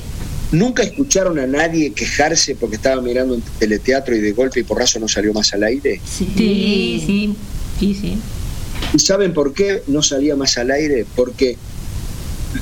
¿Nunca 0.53 0.83
escucharon 0.83 1.39
a 1.39 1.47
nadie 1.47 1.93
quejarse 1.93 2.55
porque 2.55 2.77
estaba 2.77 3.03
mirando 3.03 3.35
un 3.35 3.43
teleteatro 3.59 4.15
y 4.15 4.21
de 4.21 4.33
golpe 4.33 4.61
y 4.61 4.63
porrazo 4.63 5.01
no 5.01 5.09
salió 5.09 5.33
más 5.33 5.53
al 5.53 5.65
aire? 5.65 6.01
Sí, 6.05 6.29
sí, 6.37 7.37
sí, 7.81 7.95
sí. 7.95 8.19
¿Y 8.95 8.99
saben 8.99 9.35
por 9.35 9.53
qué 9.53 9.83
no 9.89 10.03
salía 10.03 10.37
más 10.37 10.57
al 10.59 10.71
aire? 10.71 11.05
Porque 11.17 11.57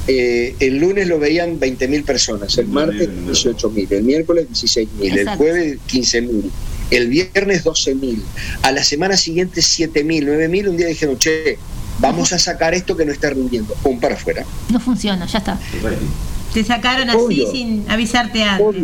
eh, 0.07 0.57
el 0.61 0.79
lunes 0.79 1.07
lo 1.09 1.19
veían 1.19 1.61
20.000 1.61 2.05
personas, 2.05 2.57
el 2.59 2.69
martes 2.69 3.09
18.000, 3.09 3.93
el 3.93 4.03
miércoles 4.03 4.47
16.000, 4.51 5.19
el 5.19 5.29
jueves 5.37 5.79
15.000, 5.89 6.51
el 6.91 7.09
viernes 7.09 7.65
12.000, 7.65 8.19
a 8.63 8.73
la 8.73 8.83
semana 8.83 9.17
siguiente 9.17 9.61
7.000, 9.61 10.25
9.000, 10.25 10.69
un 10.69 10.77
día 10.77 10.87
dijeron, 10.87 11.19
che, 11.19 11.59
vamos 12.01 12.33
a 12.33 12.39
sacar 12.39 12.75
esto 12.75 12.97
que 12.97 13.05
no 13.05 13.13
está 13.13 13.31
rindiendo, 13.31 13.75
pum, 13.83 14.01
para 14.01 14.15
afuera. 14.15 14.45
No 14.71 14.81
funciona, 14.81 15.27
ya 15.27 15.39
está. 15.39 15.61
Te 16.55 16.65
sacaron 16.65 17.11
así 17.11 17.19
Obvio. 17.19 17.51
sin 17.51 17.85
avisarte 17.91 18.43
antes. 18.45 18.83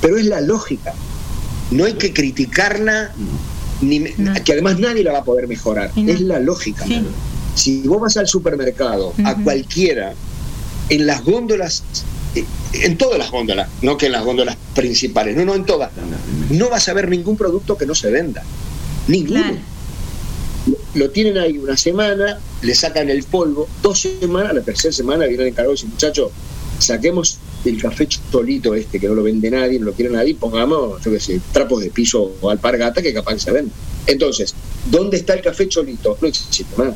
Pero 0.00 0.16
es 0.16 0.24
la 0.26 0.40
lógica. 0.40 0.94
No 1.70 1.84
hay 1.84 1.94
que 1.94 2.12
criticarla, 2.12 3.10
ni 3.80 4.00
me- 4.00 4.14
que 4.44 4.52
además 4.52 4.78
nadie 4.78 5.02
la 5.02 5.12
va 5.12 5.18
a 5.18 5.24
poder 5.24 5.48
mejorar. 5.48 5.90
Es 5.96 6.20
la 6.20 6.38
lógica. 6.38 6.84
Si 7.54 7.82
vos 7.82 8.00
vas 8.00 8.16
al 8.16 8.28
supermercado, 8.28 9.12
a 9.24 9.34
cualquiera, 9.36 10.14
en 10.88 11.06
las 11.06 11.24
góndolas, 11.24 11.82
eh, 12.34 12.44
en 12.74 12.96
todas 12.98 13.18
las 13.18 13.30
góndolas, 13.30 13.68
no 13.82 13.96
que 13.96 14.06
en 14.06 14.12
las 14.12 14.24
góndolas 14.24 14.56
principales, 14.74 15.36
no, 15.36 15.44
no, 15.44 15.54
en 15.54 15.64
todas, 15.64 15.90
no 16.50 16.68
vas 16.68 16.88
a 16.88 16.92
ver 16.94 17.08
ningún 17.08 17.36
producto 17.36 17.76
que 17.76 17.86
no 17.86 17.94
se 17.94 18.10
venda. 18.10 18.42
Ninguno. 19.08 19.42
Lo 20.94 21.10
tienen 21.10 21.38
ahí 21.38 21.58
una 21.58 21.76
semana, 21.76 22.38
le 22.62 22.74
sacan 22.74 23.10
el 23.10 23.24
polvo, 23.24 23.68
dos 23.82 24.00
semanas, 24.00 24.54
la 24.54 24.62
tercera 24.62 24.92
semana 24.92 25.26
viene 25.26 25.42
el 25.42 25.48
encargado 25.50 25.72
y 25.72 25.76
dice, 25.76 25.86
muchacho, 25.88 26.30
saquemos 26.78 27.38
el 27.64 27.80
café 27.80 28.06
cholito 28.06 28.74
este, 28.74 29.00
que 29.00 29.08
no 29.08 29.14
lo 29.14 29.22
vende 29.22 29.50
nadie, 29.50 29.78
no 29.78 29.86
lo 29.86 29.92
quiere 29.92 30.10
nadie, 30.10 30.34
pongamos, 30.34 31.02
yo 31.02 31.10
qué 31.10 31.20
sé, 31.20 31.40
trapos 31.52 31.82
de 31.82 31.90
piso 31.90 32.34
o 32.40 32.50
alpargata 32.50 33.02
que 33.02 33.12
capaz 33.12 33.34
que 33.34 33.40
se 33.40 33.52
vende. 33.52 33.72
Entonces, 34.06 34.54
¿dónde 34.90 35.18
está 35.18 35.34
el 35.34 35.42
café 35.42 35.68
cholito? 35.68 36.18
No 36.20 36.28
existe 36.28 36.64
más. 36.76 36.94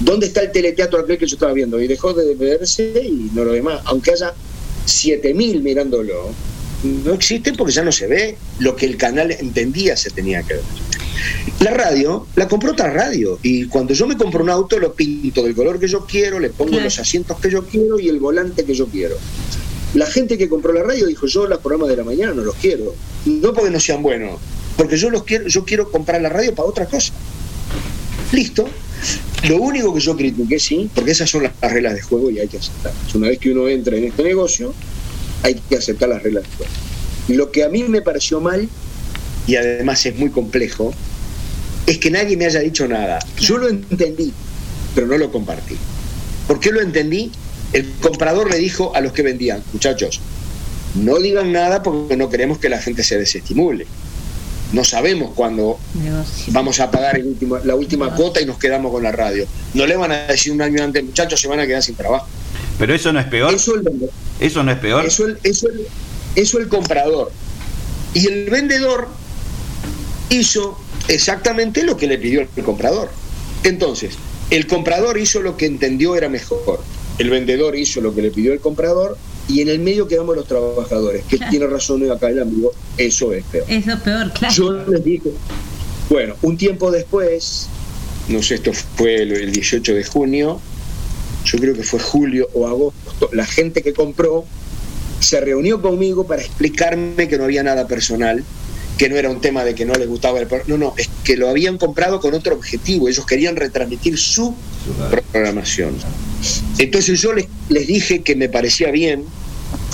¿Dónde 0.00 0.26
está 0.26 0.42
el 0.42 0.52
teleteatro 0.52 1.00
aquel 1.00 1.18
que 1.18 1.26
yo 1.26 1.34
estaba 1.34 1.52
viendo? 1.52 1.80
Y 1.80 1.88
dejó 1.88 2.12
de 2.12 2.34
verse 2.34 3.02
y 3.04 3.30
no 3.34 3.44
lo 3.44 3.52
ve 3.52 3.62
más. 3.62 3.80
Aunque 3.86 4.12
haya 4.12 4.32
7000 4.86 5.62
mirándolo, 5.62 6.30
no 6.82 7.12
existe 7.14 7.52
porque 7.54 7.72
ya 7.72 7.82
no 7.82 7.92
se 7.92 8.06
ve 8.06 8.36
lo 8.60 8.76
que 8.76 8.86
el 8.86 8.96
canal 8.96 9.30
entendía 9.32 9.96
se 9.96 10.10
tenía 10.10 10.42
que 10.42 10.54
ver. 10.54 10.62
La 11.60 11.72
radio 11.72 12.26
la 12.36 12.46
compró 12.46 12.72
otra 12.72 12.92
radio 12.92 13.38
y 13.42 13.64
cuando 13.66 13.92
yo 13.94 14.06
me 14.06 14.16
compro 14.16 14.42
un 14.42 14.50
auto 14.50 14.78
lo 14.78 14.94
pinto 14.94 15.42
del 15.42 15.54
color 15.54 15.80
que 15.80 15.88
yo 15.88 16.06
quiero, 16.06 16.38
le 16.38 16.50
pongo 16.50 16.70
Claro. 16.70 16.84
los 16.84 16.98
asientos 17.00 17.38
que 17.40 17.50
yo 17.50 17.64
quiero 17.66 17.98
y 17.98 18.08
el 18.08 18.20
volante 18.20 18.64
que 18.64 18.74
yo 18.74 18.86
quiero. 18.86 19.16
La 19.94 20.06
gente 20.06 20.38
que 20.38 20.48
compró 20.48 20.72
la 20.72 20.82
radio 20.84 21.06
dijo 21.06 21.26
yo 21.26 21.46
los 21.46 21.58
programas 21.58 21.88
de 21.88 21.96
la 21.96 22.04
mañana 22.04 22.32
no 22.34 22.42
los 22.42 22.54
quiero, 22.56 22.94
no 23.24 23.52
porque 23.52 23.70
no 23.70 23.80
sean 23.80 24.02
buenos, 24.02 24.38
porque 24.76 24.96
yo 24.96 25.10
los 25.10 25.24
quiero, 25.24 25.48
yo 25.48 25.64
quiero 25.64 25.90
comprar 25.90 26.20
la 26.22 26.28
radio 26.28 26.54
para 26.54 26.68
otra 26.68 26.86
cosa. 26.86 27.12
Listo. 28.32 28.68
Lo 29.48 29.56
único 29.58 29.94
que 29.94 30.00
yo 30.00 30.16
critiqué, 30.16 30.58
sí, 30.58 30.90
porque 30.94 31.12
esas 31.12 31.30
son 31.30 31.44
las 31.44 31.52
las 31.62 31.72
reglas 31.72 31.94
de 31.94 32.02
juego 32.02 32.30
y 32.30 32.38
hay 32.40 32.48
que 32.48 32.58
aceptarlas. 32.58 33.14
Una 33.14 33.28
vez 33.28 33.38
que 33.38 33.50
uno 33.52 33.68
entra 33.68 33.96
en 33.96 34.04
este 34.04 34.22
negocio, 34.24 34.74
hay 35.42 35.54
que 35.54 35.76
aceptar 35.76 36.08
las 36.08 36.22
reglas 36.22 36.44
juego. 36.56 36.72
Lo 37.28 37.50
que 37.50 37.64
a 37.64 37.68
mí 37.68 37.82
me 37.84 38.02
pareció 38.02 38.40
mal, 38.40 38.68
y 39.46 39.56
además 39.56 40.04
es 40.06 40.16
muy 40.16 40.30
complejo, 40.30 40.92
es 41.86 41.98
que 41.98 42.10
nadie 42.10 42.36
me 42.36 42.46
haya 42.46 42.60
dicho 42.60 42.86
nada. 42.86 43.18
Yo 43.38 43.58
lo 43.58 43.68
entendí, 43.68 44.32
pero 44.94 45.06
no 45.06 45.16
lo 45.16 45.30
compartí. 45.32 45.76
¿Por 46.46 46.60
qué 46.60 46.70
lo 46.70 46.80
entendí? 46.80 47.30
El 47.72 47.90
comprador 48.00 48.50
le 48.50 48.58
dijo 48.58 48.94
a 48.94 49.00
los 49.00 49.12
que 49.12 49.22
vendían, 49.22 49.62
muchachos, 49.72 50.20
no 50.94 51.18
digan 51.18 51.52
nada 51.52 51.82
porque 51.82 52.16
no 52.16 52.28
queremos 52.30 52.58
que 52.58 52.68
la 52.68 52.80
gente 52.80 53.02
se 53.02 53.18
desestimule. 53.18 53.86
No 54.72 54.84
sabemos 54.84 55.32
cuándo 55.34 55.78
vamos 56.48 56.78
a 56.80 56.90
pagar 56.90 57.16
el 57.18 57.26
último, 57.26 57.58
la 57.58 57.74
última 57.74 58.14
cuota 58.14 58.40
y 58.40 58.44
nos 58.44 58.58
quedamos 58.58 58.92
con 58.92 59.02
la 59.02 59.12
radio. 59.12 59.46
No 59.72 59.86
le 59.86 59.96
van 59.96 60.12
a 60.12 60.26
decir 60.26 60.52
un 60.52 60.60
año 60.60 60.82
antes, 60.82 61.02
muchachos, 61.02 61.40
se 61.40 61.48
van 61.48 61.60
a 61.60 61.66
quedar 61.66 61.82
sin 61.82 61.94
trabajo. 61.94 62.26
Pero 62.78 62.94
eso 62.94 63.12
no 63.12 63.20
es 63.20 63.26
peor. 63.26 63.54
Eso 63.54 63.74
el 63.74 63.82
vendedor. 63.82 64.10
Eso 64.40 64.62
no 64.62 64.70
es 64.70 64.78
peor. 64.78 65.04
Eso 65.06 65.26
el, 65.26 65.38
eso 65.42 65.68
el- 65.68 65.86
eso 66.36 66.58
el 66.58 66.68
comprador. 66.68 67.32
Y 68.14 68.26
el 68.28 68.48
vendedor 68.50 69.08
hizo 70.30 70.78
exactamente 71.08 71.82
lo 71.84 71.96
que 71.96 72.06
le 72.06 72.18
pidió 72.18 72.40
el 72.40 72.64
comprador. 72.64 73.10
Entonces, 73.64 74.14
el 74.50 74.66
comprador 74.66 75.18
hizo 75.18 75.40
lo 75.42 75.56
que 75.56 75.66
entendió 75.66 76.16
era 76.16 76.28
mejor. 76.28 76.80
El 77.18 77.30
vendedor 77.30 77.74
hizo 77.76 78.00
lo 78.00 78.14
que 78.14 78.22
le 78.22 78.30
pidió 78.30 78.52
el 78.52 78.60
comprador 78.60 79.16
y 79.48 79.62
en 79.62 79.68
el 79.68 79.80
medio 79.80 80.06
quedamos 80.06 80.36
los 80.36 80.46
trabajadores. 80.46 81.24
Que 81.24 81.38
tiene 81.50 81.66
razón 81.66 82.08
acá 82.10 82.28
el 82.28 82.40
amigo, 82.40 82.72
eso 82.96 83.32
es 83.32 83.44
peor. 83.44 83.64
Eso 83.68 83.92
es 83.92 84.00
peor, 84.00 84.32
claro. 84.32 84.54
Yo 84.54 84.72
les 84.86 85.04
dije, 85.04 85.30
bueno, 86.08 86.34
un 86.42 86.56
tiempo 86.56 86.90
después, 86.90 87.66
no 88.28 88.42
sé, 88.42 88.56
esto 88.56 88.72
fue 88.72 89.22
el, 89.22 89.32
el 89.32 89.52
18 89.52 89.94
de 89.94 90.04
junio, 90.04 90.60
yo 91.44 91.58
creo 91.58 91.74
que 91.74 91.82
fue 91.82 92.00
julio 92.00 92.48
o 92.54 92.66
agosto, 92.66 93.30
la 93.32 93.46
gente 93.46 93.82
que 93.82 93.92
compró 93.92 94.44
se 95.20 95.40
reunió 95.40 95.80
conmigo 95.82 96.26
para 96.26 96.42
explicarme 96.42 97.28
que 97.28 97.38
no 97.38 97.44
había 97.44 97.62
nada 97.62 97.86
personal, 97.86 98.44
que 98.96 99.08
no 99.08 99.16
era 99.16 99.30
un 99.30 99.40
tema 99.40 99.64
de 99.64 99.74
que 99.74 99.84
no 99.84 99.94
les 99.94 100.08
gustaba 100.08 100.40
el 100.40 100.48
no, 100.66 100.76
no, 100.76 100.94
es 100.96 101.08
que 101.24 101.36
lo 101.36 101.48
habían 101.48 101.78
comprado 101.78 102.20
con 102.20 102.34
otro 102.34 102.54
objetivo, 102.54 103.08
ellos 103.08 103.26
querían 103.26 103.56
retransmitir 103.56 104.18
su 104.18 104.54
programación. 105.30 105.94
Entonces 106.78 107.20
yo 107.20 107.32
les, 107.32 107.46
les 107.68 107.86
dije 107.86 108.22
que 108.22 108.36
me 108.36 108.48
parecía 108.48 108.90
bien 108.90 109.24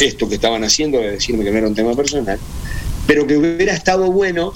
esto 0.00 0.28
que 0.28 0.36
estaban 0.36 0.64
haciendo, 0.64 0.98
de 0.98 1.12
decirme 1.12 1.44
que 1.44 1.50
no 1.50 1.58
era 1.58 1.68
un 1.68 1.74
tema 1.74 1.94
personal, 1.94 2.38
pero 3.06 3.26
que 3.26 3.36
hubiera 3.36 3.74
estado 3.74 4.10
bueno 4.10 4.54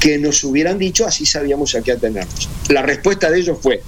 que 0.00 0.18
nos 0.18 0.44
hubieran 0.44 0.78
dicho 0.78 1.06
así 1.06 1.24
sabíamos 1.24 1.74
a 1.74 1.82
qué 1.82 1.92
atenernos. 1.92 2.48
La 2.68 2.82
respuesta 2.82 3.30
de 3.30 3.38
ellos 3.38 3.58
fue, 3.60 3.82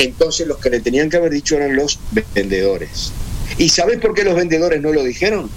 entonces 0.00 0.46
los 0.46 0.58
que 0.58 0.70
le 0.70 0.80
tenían 0.80 1.10
que 1.10 1.18
haber 1.18 1.30
dicho 1.30 1.56
eran 1.56 1.76
los 1.76 1.98
vendedores. 2.34 3.12
¿Y 3.58 3.68
sabes 3.68 3.98
por 3.98 4.14
qué 4.14 4.24
los 4.24 4.34
vendedores 4.34 4.80
no 4.80 4.92
lo 4.92 5.04
dijeron? 5.04 5.50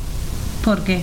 ¿Por 0.63 0.83
qué? 0.83 1.01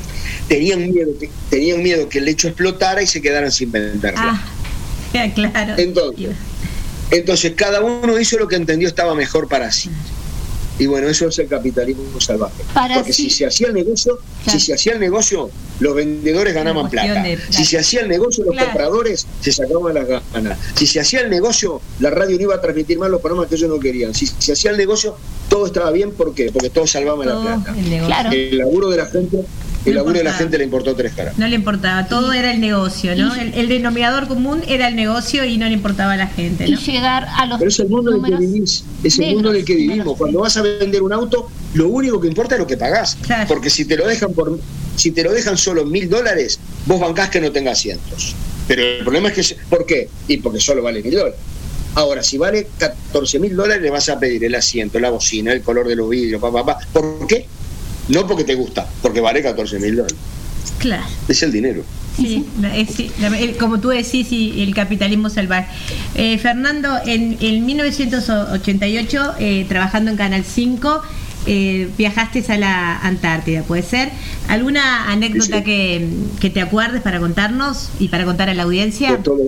Tenían 0.49 0.91
miedo 0.91 1.13
que, 1.19 1.31
tenían 1.49 1.83
miedo 1.83 2.09
que 2.09 2.19
el 2.19 2.29
hecho 2.29 2.49
explotara 2.49 3.03
y 3.03 3.07
se 3.07 3.23
quedaran 3.23 3.51
sin 3.51 3.73
venderla. 3.73 4.43
Ah, 5.15 5.29
claro. 5.35 5.75
Entonces, 5.79 6.37
entonces 7.11 7.53
cada 7.57 7.81
uno 7.81 8.19
hizo 8.19 8.39
lo 8.39 8.47
que 8.47 8.57
entendió 8.57 8.89
estaba 8.89 9.15
mejor 9.15 9.49
para 9.49 9.73
sí. 9.73 9.91
Y 10.81 10.87
bueno, 10.87 11.09
eso 11.09 11.29
es 11.29 11.39
el 11.39 11.47
capitalismo 11.47 12.03
salvaje. 12.21 12.63
Para 12.75 12.95
Porque 12.97 13.13
sí. 13.13 13.25
si 13.25 13.31
se 13.31 13.47
hacía 13.47 13.69
el 13.69 13.75
negocio, 13.75 14.19
si 14.49 14.59
se 14.59 14.73
hacía 14.75 14.95
el 14.95 15.01
negocio, 15.01 15.51
los 15.79 15.95
vendedores 15.95 16.55
ganaban 16.55 16.89
plata. 16.91 17.23
Si 17.51 17.65
se 17.67 17.79
hacía 17.79 18.01
el 18.01 18.09
negocio, 18.09 18.45
los 18.45 18.55
Claro. 18.55 18.69
compradores 18.71 19.27
se 19.43 19.53
sacaban 19.53 19.95
las 19.95 20.09
ganas. 20.33 20.59
Si 20.75 20.87
se 20.87 20.99
hacía 21.01 21.21
el 21.21 21.29
negocio, 21.31 21.81
la 22.01 22.09
radio 22.11 22.37
no 22.37 22.43
iba 22.43 22.55
a 22.55 22.61
transmitir 22.63 22.99
más 22.99 23.11
los 23.11 23.21
programas 23.21 23.49
que 23.49 23.57
ellos 23.57 23.69
no 23.69 23.79
querían. 23.79 24.15
Si 24.15 24.27
se 24.27 24.53
hacía 24.53 24.71
el 24.71 24.79
negocio, 24.79 25.15
todo 25.51 25.67
estaba 25.67 25.91
bien. 25.91 26.13
¿Por 26.13 26.35
qué? 26.35 26.51
Porque 26.51 26.71
todos 26.71 26.91
salvaban 26.91 27.29
Todo 27.29 27.45
la 27.45 27.57
plata. 27.63 27.79
el. 27.79 28.33
El 28.51 28.59
laburo 28.59 28.89
de 28.89 28.97
la 28.97 29.07
gente, 29.07 29.39
el 29.85 29.95
No 29.95 30.01
laburo 30.01 30.19
de 30.19 30.25
la 30.25 30.33
gente 30.33 30.59
le 30.59 30.65
importó 30.65 30.95
tres 30.95 31.13
caras. 31.15 31.39
No 31.39 31.49
le 31.49 31.55
importaba, 31.55 32.07
todo 32.07 32.33
era 32.33 32.53
el 32.53 32.61
negocio, 32.61 33.15
¿no? 33.17 33.35
El, 33.35 33.55
el 33.55 33.69
denominador 33.69 34.29
común 34.29 34.63
era 34.69 34.89
el 34.89 34.97
negocio 34.97 35.45
y 35.45 35.57
no 35.59 35.67
le 35.67 35.73
importaba 35.73 36.13
a 36.13 36.17
la 36.17 36.27
gente, 36.27 36.67
Y 36.69 36.77
llegar 36.77 37.27
a 37.37 37.47
los 37.47 37.59
Pero 37.59 37.69
es 37.71 37.79
el 37.81 37.89
mundo 37.89 38.11
en 38.15 38.25
el 38.25 38.31
que 38.31 38.37
vivís, 38.47 38.85
es 39.03 39.15
el 39.15 39.21
negros, 39.21 39.35
mundo 39.35 39.51
en 39.51 39.57
el 39.57 39.65
que 39.65 39.75
vivimos. 39.75 40.17
Cuando 40.19 40.41
vas 40.41 40.57
a 40.57 40.63
vender 40.63 41.03
un 41.03 41.13
auto, 41.13 41.49
lo 41.75 41.89
único 41.89 42.21
que 42.21 42.29
importa 42.29 42.55
es 42.57 42.61
lo 42.61 42.67
que 42.67 42.77
pagás. 42.77 43.17
Porque 43.49 43.71
si 43.71 43.85
te 43.85 43.97
lo 43.97 44.07
dejan 44.07 44.33
por, 44.33 44.59
si 44.97 45.11
te 45.13 45.23
lo 45.25 45.33
dejan 45.33 45.57
solo 45.57 45.85
mil 45.87 46.09
dólares, 46.11 46.61
vos 46.87 47.01
bancás 47.01 47.31
que 47.31 47.41
no 47.41 47.51
tenga 47.51 47.73
asientos. 47.73 48.35
Pero 48.69 48.83
el 48.83 49.03
problema 49.03 49.29
es 49.29 49.35
que, 49.35 49.43
se- 49.43 49.57
¿por 49.69 49.87
qué? 49.87 50.09
Y 50.29 50.37
porque 50.39 50.61
solo 50.61 50.83
vale 50.83 51.03
mil 51.03 51.15
dólares. 51.15 51.39
Ahora, 51.95 52.23
si 52.23 52.39
vale 52.39 52.69
14 52.79 53.41
mil 53.41 53.57
dólares, 53.57 53.83
le 53.83 53.91
vas 53.91 54.09
a 54.11 54.19
pedir 54.21 54.45
el 54.45 54.55
asiento, 54.55 55.01
la 55.01 55.11
bocina, 55.11 55.53
el 55.53 55.61
color 55.63 55.89
de 55.89 55.97
los 55.97 56.09
vidrios, 56.09 56.41
pa, 56.41 56.53
pa, 56.53 56.65
pa. 56.65 56.79
¿Por 56.93 57.27
qué? 57.27 57.47
No 58.11 58.27
porque 58.27 58.45
te 58.45 58.55
gusta, 58.55 58.87
porque 59.03 59.21
vale 59.21 59.43
14 59.43 59.79
mil 59.79 59.97
dólares. 59.97 60.17
Claro. 60.79 61.05
Es 61.29 61.43
el 61.43 61.53
dinero. 61.53 61.83
Sí, 62.17 62.45
sí, 62.95 63.11
como 63.59 63.81
tú 63.81 63.89
decís, 63.89 64.27
sí, 64.29 64.55
el 64.63 64.75
capitalismo 64.75 65.31
salvaje. 65.31 65.69
Eh, 66.17 66.37
Fernando, 66.39 66.89
en, 67.07 67.37
en 67.41 67.65
1988, 67.65 69.35
eh, 69.39 69.65
trabajando 69.69 70.11
en 70.11 70.17
Canal 70.17 70.45
5, 70.45 71.03
eh, 71.47 71.89
viajaste 71.97 72.45
a 72.53 72.59
la 72.59 72.99
Antártida, 72.99 73.63
¿puede 73.63 73.83
ser? 73.83 74.11
¿Alguna 74.49 75.11
anécdota 75.11 75.59
Sí. 75.59 75.65
Que, 75.65 76.09
que 76.41 76.51
te 76.51 76.61
acuerdes 76.61 77.01
para 77.03 77.21
contarnos 77.21 77.91
y 77.99 78.09
para 78.09 78.25
contar 78.25 78.51
a 78.51 78.55
la 78.55 78.65
audiencia? 78.65 79.09
Fue 79.11 79.19
todo, 79.19 79.43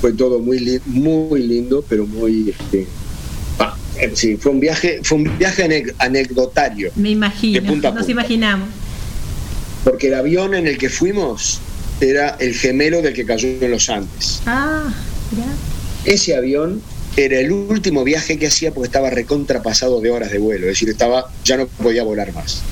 fue 0.00 0.12
todo 0.12 0.38
muy, 0.40 0.60
li- 0.60 0.80
muy 0.86 1.42
lindo, 1.42 1.84
pero 1.88 2.06
muy... 2.06 2.50
Este, 2.50 2.86
eh, 3.98 4.10
sí, 4.14 4.36
fue 4.36 4.52
un 4.52 4.60
viaje, 4.60 5.00
fue 5.02 5.18
un 5.18 5.38
viaje 5.38 5.64
anec- 5.68 5.94
anecdotario. 5.98 6.90
Me 6.96 7.10
imagino, 7.10 7.60
De 7.60 7.66
punta 7.66 7.88
a 7.88 7.92
nos 7.92 8.08
imaginamos. 8.08 8.68
Porque 9.84 10.08
el 10.08 10.14
avión 10.14 10.54
en 10.54 10.66
el 10.66 10.78
que 10.78 10.88
fuimos 10.88 11.60
era 12.00 12.36
el 12.40 12.54
gemelo 12.54 13.02
del 13.02 13.14
que 13.14 13.24
cayó 13.24 13.48
en 13.48 13.70
los 13.70 13.88
Andes. 13.90 14.40
Ah, 14.46 14.92
mirá. 15.30 15.46
Ese 16.04 16.36
avión 16.36 16.82
era 17.16 17.38
el 17.38 17.52
último 17.52 18.02
viaje 18.02 18.38
que 18.38 18.48
hacía 18.48 18.72
porque 18.72 18.86
estaba 18.88 19.10
recontrapasado 19.10 20.00
de 20.00 20.10
horas 20.10 20.30
de 20.32 20.38
vuelo, 20.38 20.66
es 20.66 20.72
decir, 20.72 20.88
estaba 20.88 21.30
ya 21.44 21.56
no 21.56 21.66
podía 21.66 22.02
volar 22.02 22.32
más. 22.32 22.62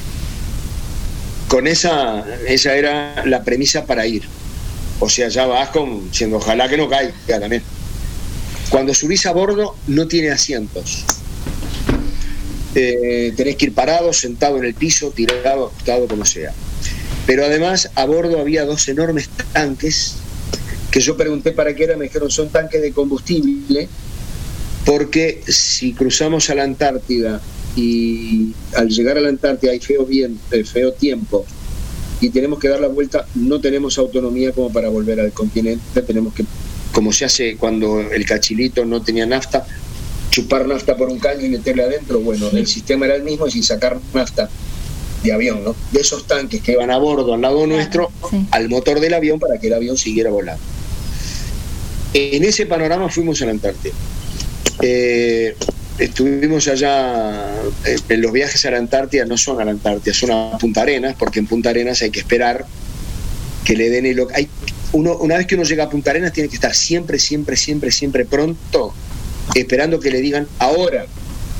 Con 1.49 1.67
esa, 1.67 2.25
esa 2.49 2.75
era 2.75 3.25
la 3.27 3.45
premisa 3.45 3.85
para 3.85 4.07
ir. 4.07 4.23
O 5.01 5.09
sea, 5.09 5.29
ya 5.29 5.47
vas 5.47 5.69
con, 5.69 6.09
diciendo, 6.11 6.37
ojalá 6.39 6.69
que 6.69 6.77
no 6.77 6.89
caiga 6.89 7.13
también. 7.41 7.63
Cuando 8.73 8.95
subís 8.95 9.27
a 9.27 9.33
bordo 9.33 9.77
no 9.87 10.09
tiene 10.09 10.31
asientos. 10.31 11.05
Eh, 12.75 13.35
tenés 13.37 13.57
que 13.57 13.67
ir 13.67 13.75
parado, 13.75 14.15
sentado 14.15 14.57
en 14.57 14.65
el 14.65 14.73
piso, 14.73 15.11
tirado, 15.11 15.67
acostado, 15.67 16.09
como 16.09 16.25
sea. 16.25 16.55
Pero 17.27 17.45
además 17.45 17.91
a 17.95 18.07
bordo 18.07 18.41
había 18.41 18.65
dos 18.65 18.89
enormes 18.89 19.29
tanques 19.53 20.15
que 20.91 21.01
yo 21.01 21.19
pregunté 21.19 21.53
para 21.53 21.75
qué 21.75 21.85
era, 21.85 21.99
me 21.99 22.05
dijeron 22.05 22.31
son 22.31 22.49
tanques 22.49 22.81
de 22.81 22.93
combustible, 22.93 23.91
porque 24.87 25.43
si 25.47 25.93
cruzamos 25.93 26.49
a 26.49 26.55
la 26.55 26.63
Antártida 26.63 27.43
y 27.77 28.55
al 28.75 28.89
llegar 28.89 29.19
a 29.19 29.21
la 29.21 29.29
Antártida 29.29 29.73
hay 29.73 29.81
feo 29.81 30.07
viento, 30.07 30.41
eh, 30.51 30.65
feo 30.65 30.95
tiempo 30.95 31.45
y 32.23 32.31
tenemos 32.31 32.59
que 32.59 32.69
dar 32.69 32.81
la 32.81 32.89
vuelta, 32.89 33.27
no 33.35 33.61
tenemos 33.61 33.99
autonomía 33.99 34.53
como 34.53 34.73
para 34.73 34.89
volver 34.89 35.21
al 35.21 35.33
continente, 35.33 36.01
tenemos 36.03 36.33
que, 36.33 36.45
como 36.93 37.13
se 37.13 37.25
hace 37.25 37.57
cuando 37.57 38.01
el 38.01 38.25
cachilito 38.25 38.85
no 38.85 39.03
tenía 39.03 39.27
nafta, 39.27 39.67
chupar 40.31 40.67
nafta 40.67 40.97
por 40.97 41.09
un 41.09 41.19
caño 41.19 41.45
y 41.45 41.49
meterle 41.49 41.85
adentro, 41.85 42.21
bueno, 42.21 42.49
el 42.53 42.67
sistema 42.67 43.07
era 43.07 43.17
el 43.17 43.23
mismo 43.23 43.47
y 43.47 43.51
sin 43.51 43.63
sacar 43.63 43.99
nafta 44.15 44.49
de 45.23 45.33
avión, 45.33 45.63
¿no? 45.65 45.77
De 45.93 46.01
esos 46.01 46.27
tanques 46.27 46.63
que 46.63 46.73
iban 46.73 46.91
a 46.91 46.99
bordo 46.99 47.35
al 47.35 47.41
lado 47.41 47.67
nuestro, 47.67 48.11
al 48.51 48.69
motor 48.69 49.01
del 49.01 49.15
avión 49.15 49.39
para 49.39 49.59
que 49.59 49.69
el 49.69 49.75
avión 49.75 49.97
siguiera 49.97 50.31
volando. 50.31 50.63
En 52.15 52.45
ese 52.45 52.67
panorama 52.67 53.09
fuimos 53.09 53.41
a 53.43 53.47
la 53.47 53.53
Antártida. 53.53 53.93
Eh, 54.83 55.57
estuvimos 55.99 56.69
allá, 56.69 57.55
eh, 57.85 57.97
en 58.09 58.21
los 58.21 58.33
viajes 58.33 58.65
a 58.67 58.71
la 58.71 58.79
Antártida 58.79 59.25
no 59.25 59.39
son 59.39 59.61
a 59.61 59.65
la 59.65 59.71
Antártida, 59.71 60.13
son 60.13 60.31
a 60.31 60.59
Punta 60.59 60.83
Arenas, 60.83 61.15
porque 61.19 61.39
en 61.39 61.47
Punta 61.47 61.71
Arenas 61.71 62.03
hay 62.03 62.11
que 62.11 62.21
esperar 62.21 62.67
que 63.65 63.77
le 63.77 63.91
den 63.91 64.07
el... 64.07 64.27
Hay, 64.35 64.49
uno, 64.93 65.17
una 65.17 65.37
vez 65.37 65.47
que 65.47 65.55
uno 65.55 65.65
llega 65.65 65.85
a 65.85 65.91
Punta 65.91 66.11
Arenas 66.11 66.33
tiene 66.33 66.49
que 66.49 66.55
estar 66.57 66.75
siempre, 66.75 67.19
siempre, 67.19 67.57
siempre, 67.57 67.91
siempre 67.91 68.25
pronto, 68.25 68.93
esperando 69.55 70.01
que 70.01 70.11
le 70.11 70.21
digan 70.21 70.47
ahora. 70.59 71.07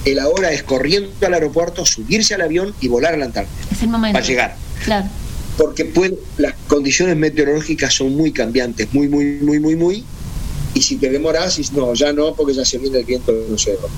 El 0.05 0.19
ahora 0.19 0.51
es 0.53 0.63
corriendo 0.65 1.11
al 1.27 1.35
aeropuerto, 1.35 1.87
subirse 1.87 2.35
al 2.35 2.41
avión 2.43 2.75
y 2.81 2.89
volar 2.89 3.15
a 3.15 3.17
la 3.17 3.27
Antártida 3.27 3.57
Es 3.71 3.83
el 3.83 3.89
momento. 3.89 4.15
para 4.15 4.27
llegar 4.27 4.57
Claro. 4.85 5.07
porque 5.57 5.85
puede- 5.85 6.19
las 6.39 6.55
condiciones 6.67 7.17
meteorológicas 7.17 7.95
son 7.95 8.15
muy 8.17 8.33
cambiantes, 8.33 8.89
muy, 8.93 9.09
muy, 9.09 9.25
muy, 9.41 9.61
muy, 9.61 9.77
muy. 9.77 10.05
Y 10.75 10.83
si 10.83 10.97
te 10.97 11.09
demoras, 11.11 11.61
no, 11.73 11.95
ya 11.95 12.13
no, 12.13 12.35
porque 12.35 12.53
ya 12.55 12.65
se 12.65 12.79
viene 12.79 12.99
el 12.99 13.05
viento 13.05 13.31
de 13.33 13.49
los 13.49 13.63
cerros. 13.63 13.91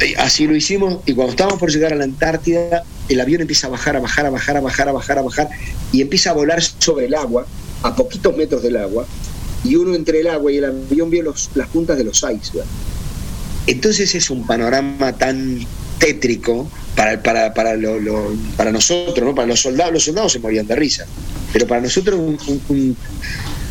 Eh, 0.00 0.14
Así 0.18 0.46
lo 0.46 0.56
hicimos, 0.56 0.98
y 1.06 1.14
cuando 1.14 1.30
estábamos 1.32 1.60
por 1.60 1.70
llegar 1.70 1.92
a 1.92 1.96
la 1.96 2.04
Antártida, 2.04 2.82
el 3.08 3.20
avión 3.20 3.42
empieza 3.42 3.68
a 3.68 3.70
bajar, 3.70 3.94
a 3.96 4.00
bajar, 4.00 4.26
a 4.26 4.30
bajar, 4.30 4.56
a 4.56 4.60
bajar, 4.60 4.88
a 4.88 4.92
bajar, 4.92 5.18
a 5.18 5.22
bajar, 5.22 5.48
y 5.92 6.00
empieza 6.00 6.30
a 6.30 6.32
volar 6.32 6.60
sobre 6.62 7.06
el 7.06 7.14
agua, 7.14 7.46
a 7.84 7.94
poquitos 7.94 8.36
metros 8.36 8.62
del 8.62 8.76
agua, 8.78 9.06
y 9.62 9.76
uno 9.76 9.94
entre 9.94 10.20
el 10.20 10.26
agua 10.26 10.50
y 10.52 10.56
el 10.56 10.64
avión 10.64 11.10
los, 11.22 11.50
las 11.54 11.68
puntas 11.68 11.96
de 11.96 12.04
los 12.04 12.16
icebergs. 12.18 12.68
Entonces 13.66 14.14
es 14.14 14.28
un 14.30 14.46
panorama 14.46 15.12
tan 15.12 15.58
tétrico 15.98 16.68
para, 16.96 17.22
para, 17.22 17.54
para, 17.54 17.76
lo- 17.76 17.98
lo- 18.00 18.32
para 18.56 18.72
nosotros, 18.72 19.24
¿no? 19.26 19.34
Para 19.34 19.48
los 19.48 19.60
soldados, 19.60 19.92
los 19.92 20.04
soldados 20.04 20.32
se 20.32 20.38
morían 20.38 20.66
de 20.66 20.76
risa. 20.76 21.06
Pero 21.52 21.66
para 21.66 21.80
nosotros 21.80 22.18
un, 22.18 22.38
un, 22.46 22.62
un- 22.68 22.96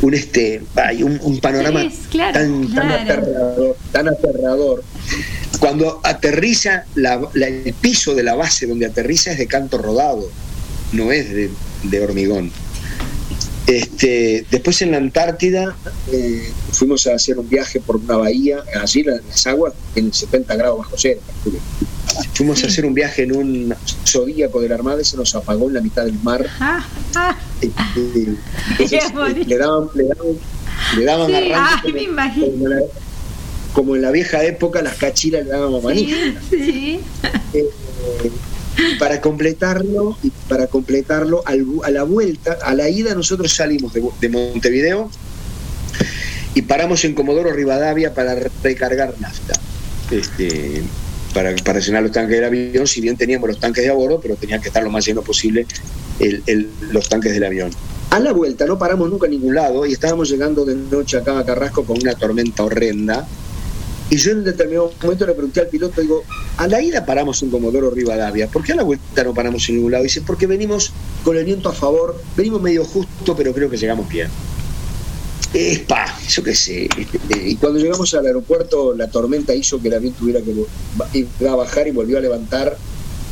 un, 0.02 0.14
este, 0.14 0.62
ay, 0.76 1.04
un, 1.04 1.20
un 1.22 1.40
panorama 1.40 1.82
Sí, 1.82 2.00
claro, 2.10 2.34
tan, 2.34 2.92
aterrador, 2.92 3.78
tan 3.92 4.08
aterrador. 4.10 4.84
Cuando 5.60 6.00
aterriza, 6.04 6.86
la- 6.96 7.22
la- 7.34 7.48
el 7.48 7.74
piso 7.74 8.14
de 8.16 8.24
la 8.24 8.36
base 8.36 8.66
donde 8.68 8.86
aterriza 8.88 9.32
es 9.32 9.38
de 9.38 9.48
canto 9.48 9.78
rodado, 9.78 10.28
no 10.92 11.12
es 11.12 11.30
de, 11.30 11.50
de 11.84 12.02
hormigón. 12.02 12.52
Este, 13.66 14.46
después 14.52 14.82
en 14.82 14.92
la 14.92 14.98
Antártida 14.98 15.76
eh, 16.12 16.52
fuimos 16.74 17.08
a 17.08 17.16
hacer 17.16 17.40
un 17.40 17.48
viaje 17.48 17.80
por 17.80 17.96
una 17.96 18.18
bahía, 18.18 18.62
allí 18.82 19.04
la- 19.04 19.22
las 19.28 19.48
aguas 19.48 19.74
en 19.96 20.12
70 20.14 20.56
grados 20.56 20.80
bajo 20.80 20.96
cero. 20.98 21.22
Fuimos 22.34 22.62
a 22.64 22.68
hacer 22.68 22.86
un 22.86 22.94
viaje 22.94 23.24
en 23.24 23.36
un 23.36 23.74
zodíaco 24.06 24.60
de 24.62 24.68
la 24.70 24.76
Armada 24.76 25.02
y 25.02 25.06
se 25.06 25.16
nos 25.16 25.34
apagó 25.36 25.68
en 25.70 25.76
la 25.76 25.82
mitad 25.82 26.04
del 26.04 26.20
mar. 26.22 26.46
Ah, 26.60 26.86
ah, 27.16 27.38
eh, 27.62 27.72
entonces, 28.80 29.04
eh, 29.38 29.44
le 29.46 29.58
daban, 29.58 29.88
le 29.96 30.04
daban, 30.08 30.38
le 30.98 31.06
daban 31.06 31.28
Sí, 31.28 31.34
ay, 31.36 31.82
como- 31.82 31.94
me 32.14 32.34
como, 32.34 32.46
en 32.46 32.70
la, 32.70 32.82
como 33.74 33.96
en 33.96 34.02
la 34.02 34.12
vieja 34.12 34.44
época 34.44 34.82
las 34.82 34.96
cachilas 34.96 35.46
le 35.46 35.52
daban 35.52 35.82
manija. 35.82 36.18
sí. 36.50 37.00
Eh, 37.54 37.70
para 39.00 39.22
completarlo, 39.22 40.18
para 40.50 40.68
completarlo, 40.68 41.44
a 41.46 41.90
la 41.92 42.04
vuelta, 42.04 42.58
a 42.64 42.74
la 42.74 42.90
ida 42.90 43.14
nosotros 43.16 43.54
salimos 43.54 43.94
de, 43.94 44.04
de 44.20 44.30
Montevideo 44.30 45.10
y 46.56 46.62
paramos 46.64 47.04
en 47.06 47.14
Comodoro 47.14 47.52
Rivadavia 47.52 48.14
para 48.14 48.36
recargar 48.64 49.14
nafta. 49.20 49.54
Este, 50.12 50.84
para, 51.34 51.56
para 51.58 51.80
llenar 51.80 52.04
los 52.04 52.12
tanques 52.12 52.36
del 52.36 52.46
avión, 52.46 52.86
si 52.86 53.02
bien 53.02 53.18
teníamos 53.18 53.50
los 53.50 53.60
tanques 53.60 53.84
de 53.84 53.90
a 53.90 53.94
bordo, 53.94 54.20
pero 54.22 54.36
tenían 54.36 54.62
que 54.62 54.68
estar 54.68 54.84
lo 54.84 54.92
más 54.92 55.06
lleno 55.06 55.22
posible 55.24 55.66
el- 56.20 56.44
el- 56.46 56.70
los 56.92 57.10
tanques 57.10 57.34
del 57.34 57.44
avión. 57.44 57.72
A 58.12 58.20
la 58.20 58.32
vuelta 58.32 58.66
no 58.68 58.78
paramos 58.78 59.10
nunca 59.10 59.26
en 59.26 59.32
ningún 59.32 59.56
lado 59.56 59.86
y 59.88 59.94
estábamos 59.94 60.30
llegando 60.30 60.64
de 60.66 60.76
noche 60.76 61.18
acá 61.18 61.40
a 61.40 61.46
Carrasco 61.46 61.84
con 61.84 61.98
una 62.00 62.14
tormenta 62.14 62.64
horrenda. 62.64 63.28
Y 64.10 64.18
yo 64.18 64.32
en 64.32 64.40
un 64.40 64.44
determinado 64.44 64.92
momento 65.02 65.26
le 65.26 65.34
pregunté 65.34 65.62
al 65.62 65.68
piloto, 65.68 66.02
digo, 66.02 66.24
a 66.58 66.68
la 66.68 66.82
ida 66.82 67.06
paramos 67.06 67.42
en 67.42 67.50
Comodoro 67.50 67.90
Rivadavia, 67.90 68.48
¿por 68.48 68.64
qué 68.64 68.74
a 68.74 68.76
la 68.76 68.84
vuelta 68.84 69.24
no 69.24 69.34
paramos 69.34 69.68
en 69.70 69.76
ningún 69.76 69.92
lado? 69.92 70.04
dice, 70.04 70.22
porque 70.22 70.46
venimos 70.46 70.92
con 71.24 71.36
el 71.38 71.46
viento 71.46 71.70
a 71.70 71.74
favor, 71.74 72.22
venimos 72.38 72.62
medio 72.62 72.86
justo, 72.86 73.36
pero 73.36 73.54
creo 73.54 73.70
que 73.70 73.78
llegamos 73.78 74.08
bien. 74.08 74.28
Es 75.54 75.80
pa, 75.80 76.06
yo 76.30 76.44
qué 76.44 76.56
sé. 76.56 76.90
Y 77.46 77.56
cuando 77.58 77.80
llegamos 77.80 78.14
al 78.16 78.26
aeropuerto, 78.26 78.96
la 78.96 79.08
tormenta 79.08 79.54
hizo 79.54 79.80
que 79.80 79.88
el 79.88 79.94
avión 79.96 80.14
tuviera 80.14 80.42
que 80.42 80.52
vo- 80.54 80.66
ba- 80.96 81.08
ir 81.14 81.28
a 81.48 81.56
bajar 81.56 81.88
y 81.88 81.92
volvió 81.92 82.18
a 82.18 82.22
levantar 82.22 82.76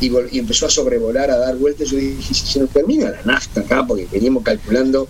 y, 0.00 0.08
vol- 0.08 0.28
y 0.30 0.38
empezó 0.38 0.66
a 0.66 0.70
sobrevolar, 0.70 1.30
a 1.32 1.36
dar 1.38 1.56
vueltas. 1.56 1.90
Yo 1.90 1.96
dije, 1.98 2.32
si 2.32 2.46
se 2.46 2.60
nos 2.60 2.70
termina 2.70 3.10
la 3.10 3.22
nafta 3.24 3.60
acá, 3.62 3.84
porque 3.86 4.06
veníamos 4.10 4.44
calculando 4.44 5.08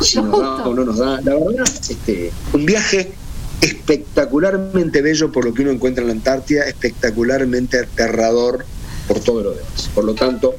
si 0.00 0.16
nos 0.20 0.38
da 0.40 0.66
o 0.68 0.74
no 0.74 0.84
nos 0.84 0.98
da. 0.98 1.20
La 1.20 1.34
verdad, 1.36 1.64
este, 1.88 2.32
un 2.52 2.66
viaje 2.66 3.12
espectacularmente 3.60 5.02
bello 5.02 5.32
por 5.32 5.44
lo 5.44 5.54
que 5.54 5.62
uno 5.62 5.70
encuentra 5.70 6.02
en 6.02 6.08
la 6.08 6.14
Antártida, 6.14 6.64
espectacularmente 6.64 7.78
aterrador 7.78 8.64
por 9.06 9.20
todo 9.20 9.42
lo 9.42 9.50
demás. 9.52 9.90
Por 9.94 10.04
lo 10.04 10.14
tanto, 10.14 10.56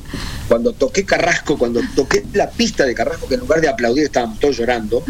cuando 0.48 0.74
toqué 0.74 1.06
Carrasco, 1.06 1.58
cuando 1.58 1.82
toqué 1.96 2.26
la 2.34 2.50
pista 2.50 2.86
de 2.86 2.96
Carrasco, 2.96 3.28
que 3.28 3.36
en 3.36 3.42
lugar 3.42 3.62
de 3.62 3.70
aplaudir 3.70 4.06
estaban 4.06 4.38
todos 4.40 4.58
llorando, 4.58 5.04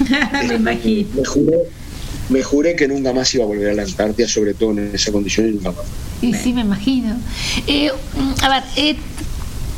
Me 0.48 0.54
imagino. 0.54 1.08
me 1.14 1.24
juré, 1.24 1.58
me 2.30 2.42
juré 2.42 2.76
que 2.76 2.88
nunca 2.88 3.12
más 3.12 3.34
iba 3.34 3.44
a 3.44 3.46
volver 3.46 3.70
a 3.70 3.74
la 3.74 3.82
Antártida, 3.82 4.26
sobre 4.28 4.54
todo 4.54 4.72
en 4.72 4.94
esa 4.94 5.12
condición 5.12 5.48
y 5.48 5.52
nunca 5.52 5.72
más. 5.72 5.84
Y 6.22 6.34
sí, 6.34 6.52
me 6.52 6.62
imagino. 6.62 7.16
Eh, 7.66 7.90
a 8.42 8.48
ver, 8.48 8.62
eh, 8.76 8.96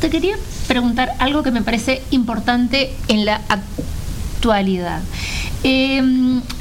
te 0.01 0.09
quería 0.09 0.37
preguntar 0.67 1.13
algo 1.19 1.43
que 1.43 1.51
me 1.51 1.61
parece 1.61 2.01
importante 2.11 2.93
en 3.07 3.25
la 3.25 3.41
actualidad. 4.43 5.01
Eh, 5.63 6.01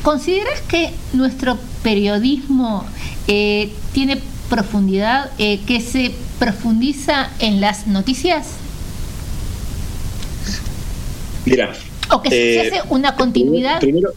¿Consideras 0.03 0.61
que 0.63 0.91
nuestro 1.13 1.59
periodismo 1.83 2.85
eh, 3.27 3.73
tiene 3.93 4.21
profundidad, 4.49 5.33
eh, 5.39 5.61
que 5.67 5.81
se 5.81 6.13
profundiza 6.39 7.31
en 7.41 7.61
las 7.61 7.89
noticias? 7.89 8.47
Mira. 11.45 11.75
¿O 12.11 12.23
que 12.23 12.31
se 12.31 12.55
eh, 12.55 12.61
hace 12.61 12.89
una 12.91 13.17
continuidad? 13.17 13.81
Primero, 13.81 14.11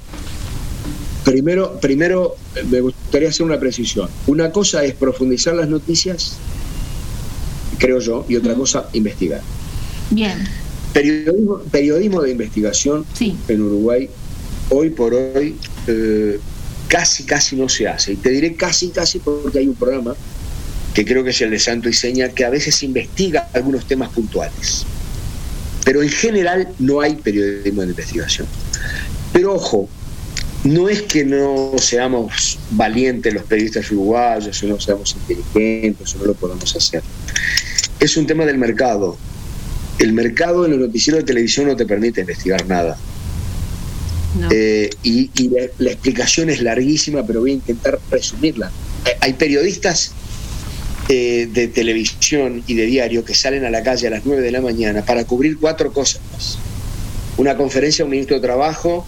primero, 1.23 1.79
primero 1.79 2.35
me 2.69 2.81
gustaría 2.81 3.29
hacer 3.29 3.47
una 3.47 3.59
precisión. 3.59 4.09
Una 4.27 4.51
cosa 4.51 4.83
es 4.83 4.93
profundizar 4.93 5.55
las 5.55 5.69
noticias, 5.69 6.37
creo 7.79 7.99
yo, 7.99 8.25
y 8.29 8.35
otra 8.35 8.53
cosa, 8.53 8.89
investigar. 8.93 9.41
Bien, 10.11 10.47
Periodismo, 10.95 11.59
periodismo 11.71 12.21
de 12.21 12.31
investigación 12.31 13.05
en 13.19 13.61
Uruguay, 13.61 14.09
hoy 14.69 14.91
por 14.91 15.13
hoy, 15.13 15.57
eh, 15.87 16.39
casi, 16.87 17.25
casi 17.25 17.57
no 17.57 17.67
se 17.67 17.85
hace. 17.85 18.13
Y 18.13 18.15
te 18.15 18.29
diré 18.29 18.55
casi, 18.55 18.91
casi 18.91 19.19
porque 19.19 19.59
hay 19.59 19.67
un 19.67 19.75
programa 19.75 20.15
que 20.93 21.03
creo 21.03 21.21
que 21.25 21.31
es 21.31 21.41
el 21.41 21.51
de 21.51 21.59
Santo 21.59 21.89
y 21.89 21.93
Seña, 21.93 22.29
que 22.29 22.45
a 22.45 22.49
veces 22.49 22.81
investiga 22.81 23.49
algunos 23.51 23.85
temas 23.85 24.07
puntuales. 24.11 24.85
Pero 25.83 26.01
en 26.01 26.07
general 26.07 26.69
no 26.79 27.01
hay 27.01 27.15
periodismo 27.15 27.81
de 27.81 27.89
investigación. 27.89 28.47
Pero 29.33 29.53
ojo, 29.53 29.89
no 30.63 30.87
es 30.87 31.01
que 31.01 31.25
no 31.25 31.73
seamos 31.77 32.57
valientes 32.71 33.33
los 33.33 33.43
periodistas 33.43 33.91
uruguayos, 33.91 34.63
o 34.63 34.67
no 34.67 34.79
seamos 34.79 35.13
inteligentes, 35.13 36.15
o 36.15 36.19
no 36.19 36.25
lo 36.27 36.33
podamos 36.35 36.73
hacer. 36.73 37.03
Es 37.99 38.15
un 38.15 38.25
tema 38.25 38.45
del 38.45 38.57
mercado. 38.57 39.17
El 39.99 40.13
mercado 40.13 40.65
en 40.65 40.71
los 40.71 40.79
noticieros 40.79 41.21
de 41.21 41.25
televisión 41.25 41.67
no 41.67 41.75
te 41.75 41.85
permite 41.85 42.21
investigar 42.21 42.65
nada. 42.67 42.97
Eh, 44.51 44.89
y 45.03 45.29
y 45.35 45.49
la, 45.49 45.61
la 45.79 45.91
explicación 45.91 46.49
es 46.49 46.61
larguísima, 46.61 47.25
pero 47.25 47.39
voy 47.39 47.51
a 47.51 47.53
intentar 47.55 47.99
resumirla. 48.11 48.69
Hay- 49.05 49.13
Hay 49.21 49.33
periodistas 49.33 50.11
eh, 51.07 51.47
de 51.53 51.67
televisión 51.69 52.63
y 52.67 52.73
de 52.73 52.85
diario 52.85 53.23
que 53.23 53.33
salen 53.33 53.63
a 53.63 53.69
la 53.69 53.81
calle 53.83 54.07
a 54.07 54.09
las 54.09 54.25
9 54.25 54.41
de 54.41 54.51
la 54.51 54.59
mañana 54.61 55.05
para 55.05 55.23
cubrir 55.23 55.57
cuatro 55.57 55.93
cosas. 55.93 56.19
Una 57.37 57.55
conferencia 57.55 58.03
un 58.03 58.11
ministro 58.11 58.35
de 58.37 58.41
Trabajo, 58.41 59.05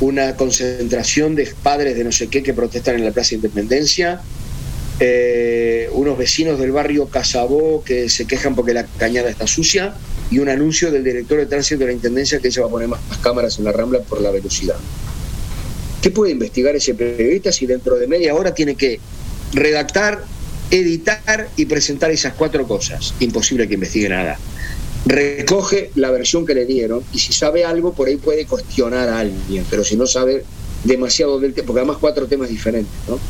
una 0.00 0.34
concentración 0.36 1.34
de 1.36 1.52
padres 1.62 1.96
de 1.96 2.02
no 2.02 2.10
sé 2.10 2.26
qué 2.28 2.42
que 2.42 2.52
protestan 2.54 2.96
en 2.96 3.04
la 3.04 3.12
Plaza 3.12 3.34
Independencia, 3.36 4.20
eh, 5.00 5.88
unos 5.92 6.16
vecinos 6.18 6.58
del 6.58 6.72
barrio 6.72 7.06
Casabó 7.08 7.82
que 7.84 8.08
se 8.08 8.26
quejan 8.26 8.54
porque 8.54 8.72
la 8.74 8.86
cañada 8.86 9.28
está 9.30 9.46
sucia 9.46 9.94
y 10.34 10.40
un 10.40 10.48
anuncio 10.48 10.90
del 10.90 11.04
director 11.04 11.38
de 11.38 11.46
tránsito 11.46 11.78
de 11.78 11.86
la 11.86 11.92
Intendencia 11.92 12.40
que 12.40 12.50
se 12.50 12.60
va 12.60 12.66
a 12.66 12.70
poner 12.70 12.88
más, 12.88 12.98
cámaras 13.22 13.56
en 13.60 13.66
la 13.66 13.70
Rambla 13.70 14.00
por 14.00 14.20
la 14.20 14.32
velocidad. 14.32 14.74
¿Qué 16.02 16.10
puede 16.10 16.32
investigar 16.32 16.74
ese 16.74 16.92
periodista 16.92 17.52
si 17.52 17.66
dentro 17.66 17.94
de 17.94 18.08
media 18.08 18.34
hora 18.34 18.52
tiene 18.52 18.74
que 18.74 18.98
redactar, 19.52 20.24
editar 20.72 21.48
y 21.56 21.66
presentar 21.66 22.10
esas 22.10 22.34
cuatro 22.34 22.66
cosas? 22.66 23.14
Imposible 23.20 23.68
que 23.68 23.74
investigue 23.74 24.08
nada. 24.08 24.36
Recoge 25.06 25.92
la 25.94 26.10
versión 26.10 26.44
que 26.44 26.54
le 26.54 26.66
dieron 26.66 27.04
y 27.12 27.20
si 27.20 27.32
sabe 27.32 27.64
algo 27.64 27.92
por 27.92 28.08
ahí 28.08 28.16
puede 28.16 28.44
cuestionar 28.44 29.08
a 29.10 29.20
alguien, 29.20 29.64
pero 29.70 29.84
si 29.84 29.94
no 29.94 30.04
sabe 30.04 30.44
demasiado 30.82 31.38
del 31.38 31.54
tema, 31.54 31.66
porque 31.68 31.78
además 31.78 31.98
cuatro 32.00 32.26
temas 32.26 32.48
diferentes, 32.48 32.92
¿no? 33.06 33.20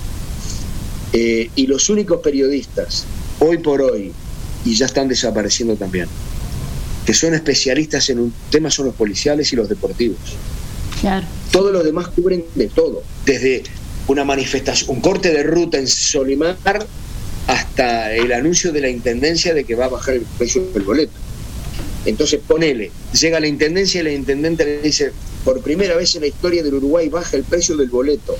Eh, 1.12 1.50
y 1.54 1.66
los 1.66 1.90
únicos 1.90 2.22
periodistas, 2.22 3.04
hoy 3.40 3.58
por 3.58 3.82
hoy, 3.82 4.10
y 4.64 4.74
ya 4.74 4.86
están 4.86 5.08
desapareciendo 5.08 5.76
también, 5.76 6.08
que 7.04 7.14
son 7.14 7.34
especialistas 7.34 8.08
en 8.10 8.18
un 8.18 8.32
tema 8.50 8.70
son 8.70 8.86
los 8.86 8.94
policiales 8.94 9.52
y 9.52 9.56
los 9.56 9.68
deportivos. 9.68 10.18
claro. 11.00 11.26
Todos 11.50 11.72
los 11.72 11.84
demás 11.84 12.08
cubren 12.08 12.44
de 12.56 12.66
todo, 12.66 13.02
desde 13.24 13.62
una 14.08 14.24
manifestación, 14.24 14.90
un 14.96 15.00
corte 15.00 15.32
de 15.32 15.44
ruta 15.44 15.78
en 15.78 15.86
Solimar 15.86 16.56
hasta 17.46 18.12
el 18.12 18.32
anuncio 18.32 18.72
de 18.72 18.80
la 18.80 18.88
intendencia 18.88 19.54
de 19.54 19.64
que 19.64 19.74
va 19.74 19.84
a 19.84 19.88
bajar 19.88 20.14
el 20.14 20.22
precio 20.38 20.64
del 20.72 20.82
boleto. 20.82 21.12
Entonces 22.06 22.40
ponele, 22.46 22.90
llega 23.18 23.40
la 23.40 23.46
intendencia 23.46 24.00
y 24.00 24.04
la 24.04 24.12
intendente 24.12 24.64
le 24.64 24.82
dice, 24.82 25.12
por 25.44 25.60
primera 25.62 25.96
vez 25.96 26.14
en 26.16 26.22
la 26.22 26.26
historia 26.26 26.62
del 26.62 26.74
Uruguay 26.74 27.08
baja 27.08 27.36
el 27.36 27.44
precio 27.44 27.76
del 27.76 27.88
boleto. 27.88 28.36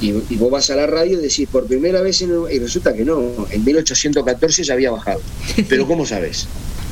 Y, 0.00 0.10
y 0.30 0.36
vos 0.36 0.50
vas 0.50 0.70
a 0.70 0.76
la 0.76 0.86
radio 0.86 1.18
y 1.18 1.22
decís, 1.22 1.48
por 1.50 1.66
primera 1.66 2.00
vez 2.00 2.22
en 2.22 2.32
Uruguay, 2.32 2.56
y 2.56 2.58
resulta 2.60 2.94
que 2.94 3.04
no, 3.04 3.48
en 3.50 3.64
1814 3.64 4.62
ya 4.62 4.74
había 4.74 4.90
bajado. 4.90 5.20
Pero 5.68 5.86
¿cómo 5.86 6.06
sabes? 6.06 6.46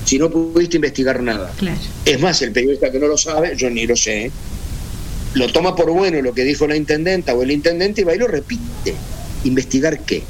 Si 0.06 0.18
no 0.18 0.30
pudiste 0.30 0.76
investigar 0.76 1.20
nada. 1.20 1.52
Claro. 1.58 1.76
Es 2.04 2.20
más, 2.20 2.40
el 2.40 2.52
periodista 2.52 2.90
que 2.90 2.98
no 2.98 3.08
lo 3.08 3.18
sabe, 3.18 3.54
yo 3.56 3.68
ni 3.68 3.86
lo 3.86 3.96
sé, 3.96 4.30
lo 5.34 5.52
toma 5.52 5.74
por 5.76 5.90
bueno 5.90 6.22
lo 6.22 6.32
que 6.32 6.44
dijo 6.44 6.66
la 6.66 6.76
intendenta 6.76 7.34
o 7.34 7.42
el 7.42 7.50
intendente 7.50 8.00
y 8.00 8.04
va 8.04 8.14
y 8.14 8.18
lo 8.18 8.28
repite. 8.28 8.94
¿Investigar 9.44 10.00
qué? 10.00 10.22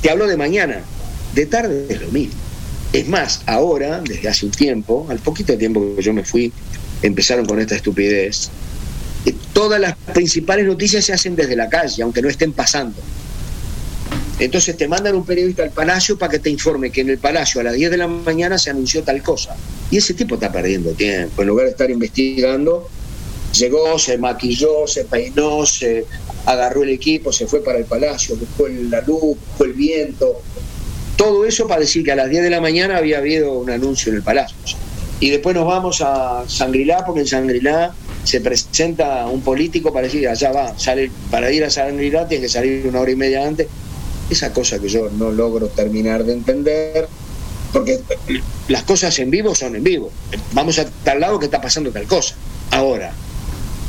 Te 0.00 0.10
hablo 0.10 0.26
de 0.26 0.36
mañana, 0.36 0.80
de 1.34 1.46
tarde 1.46 1.86
es 1.88 2.00
lo 2.00 2.08
mismo. 2.08 2.34
Es 2.92 3.06
más, 3.08 3.42
ahora, 3.46 4.00
desde 4.00 4.28
hace 4.28 4.46
un 4.46 4.52
tiempo, 4.52 5.06
al 5.10 5.18
poquito 5.18 5.58
tiempo 5.58 5.94
que 5.96 6.02
yo 6.02 6.12
me 6.12 6.24
fui, 6.24 6.52
empezaron 7.02 7.46
con 7.46 7.60
esta 7.60 7.76
estupidez. 7.76 8.48
eh, 9.26 9.34
Todas 9.52 9.80
las 9.80 9.96
principales 10.14 10.66
noticias 10.66 11.04
se 11.04 11.12
hacen 11.12 11.36
desde 11.36 11.56
la 11.56 11.68
calle, 11.68 12.02
aunque 12.02 12.22
no 12.22 12.28
estén 12.28 12.52
pasando. 12.52 12.96
Entonces 14.40 14.74
te 14.74 14.88
mandan 14.88 15.14
un 15.14 15.24
periodista 15.26 15.62
al 15.62 15.70
palacio 15.70 16.16
para 16.16 16.32
que 16.32 16.38
te 16.38 16.48
informe 16.48 16.90
que 16.90 17.02
en 17.02 17.10
el 17.10 17.18
palacio 17.18 17.60
a 17.60 17.64
las 17.64 17.74
10 17.74 17.90
de 17.90 17.96
la 17.98 18.08
mañana 18.08 18.56
se 18.56 18.70
anunció 18.70 19.02
tal 19.02 19.22
cosa. 19.22 19.54
Y 19.90 19.98
ese 19.98 20.14
tipo 20.14 20.36
está 20.36 20.50
perdiendo 20.50 20.92
tiempo. 20.92 21.42
En 21.42 21.48
lugar 21.48 21.66
de 21.66 21.72
estar 21.72 21.90
investigando, 21.90 22.88
llegó, 23.54 23.98
se 23.98 24.16
maquilló, 24.16 24.86
se 24.86 25.04
peinó, 25.04 25.66
se 25.66 26.06
agarró 26.46 26.82
el 26.82 26.88
equipo, 26.88 27.32
se 27.32 27.46
fue 27.46 27.62
para 27.62 27.78
el 27.78 27.84
palacio, 27.84 28.34
buscó 28.36 28.66
la 28.68 29.02
luz, 29.02 29.36
buscó 29.46 29.64
el 29.64 29.74
viento. 29.74 30.40
Todo 31.16 31.44
eso 31.44 31.68
para 31.68 31.82
decir 31.82 32.02
que 32.02 32.12
a 32.12 32.16
las 32.16 32.30
10 32.30 32.42
de 32.42 32.50
la 32.50 32.62
mañana 32.62 32.96
había 32.96 33.18
habido 33.18 33.52
un 33.58 33.68
anuncio 33.68 34.10
en 34.10 34.16
el 34.16 34.22
palacio. 34.22 34.56
Y 35.20 35.28
después 35.28 35.54
nos 35.54 35.66
vamos 35.66 36.00
a 36.00 36.44
Sangrilá, 36.48 37.04
porque 37.04 37.20
en 37.20 37.26
Sangrilá 37.26 37.92
se 38.24 38.40
presenta 38.40 39.26
un 39.26 39.42
político 39.42 39.92
para 39.92 40.06
decir, 40.06 40.26
allá 40.26 40.50
va, 40.50 40.78
sale, 40.78 41.10
para 41.30 41.52
ir 41.52 41.62
a 41.62 41.68
Sangrilá 41.68 42.26
tiene 42.26 42.44
que 42.44 42.48
salir 42.48 42.86
una 42.86 43.00
hora 43.00 43.10
y 43.10 43.16
media 43.16 43.46
antes. 43.46 43.66
Esa 44.30 44.52
cosa 44.52 44.78
que 44.78 44.88
yo 44.88 45.10
no 45.10 45.30
logro 45.30 45.66
terminar 45.68 46.24
de 46.24 46.32
entender, 46.32 47.08
porque 47.72 48.00
las 48.68 48.82
cosas 48.84 49.18
en 49.18 49.30
vivo 49.30 49.54
son 49.54 49.76
en 49.76 49.84
vivo. 49.84 50.10
Vamos 50.52 50.78
a 50.78 50.86
tal 51.04 51.20
lado 51.20 51.38
que 51.38 51.46
está 51.46 51.60
pasando 51.60 51.90
tal 51.90 52.06
cosa. 52.06 52.34
Ahora, 52.70 53.12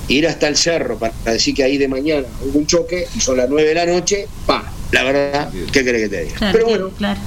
ir 0.08 0.28
hasta 0.28 0.48
el 0.48 0.58
cerro 0.58 0.98
para 0.98 1.14
decir 1.26 1.54
que 1.56 1.64
ahí 1.64 1.78
de 1.78 1.88
mañana 1.88 2.28
hubo 2.46 2.60
un 2.60 2.68
choque 2.68 3.08
y 3.16 3.20
son 3.20 3.38
las 3.38 3.50
9 3.50 3.68
de 3.70 3.76
la 3.76 3.86
noche, 3.86 4.28
pa, 4.46 4.72
la 4.92 5.04
verdad, 5.04 5.52
¿qué 5.72 5.84
querés 5.84 6.04
que 6.04 6.10
te 6.10 6.24
diga? 6.24 6.36
Claro, 6.36 6.54
Pero 6.54 6.66
bueno, 6.70 6.90
claro. 6.98 7.20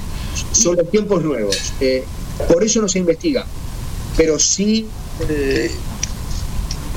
son 0.51 0.75
los 0.75 0.91
tiempos 0.91 1.23
nuevos. 1.23 1.73
Eh, 1.79 2.03
por 2.47 2.63
eso 2.63 2.81
no 2.81 2.87
se 2.87 2.99
investiga. 2.99 3.45
Pero 4.17 4.39
sí, 4.39 4.87
eh, 5.29 5.71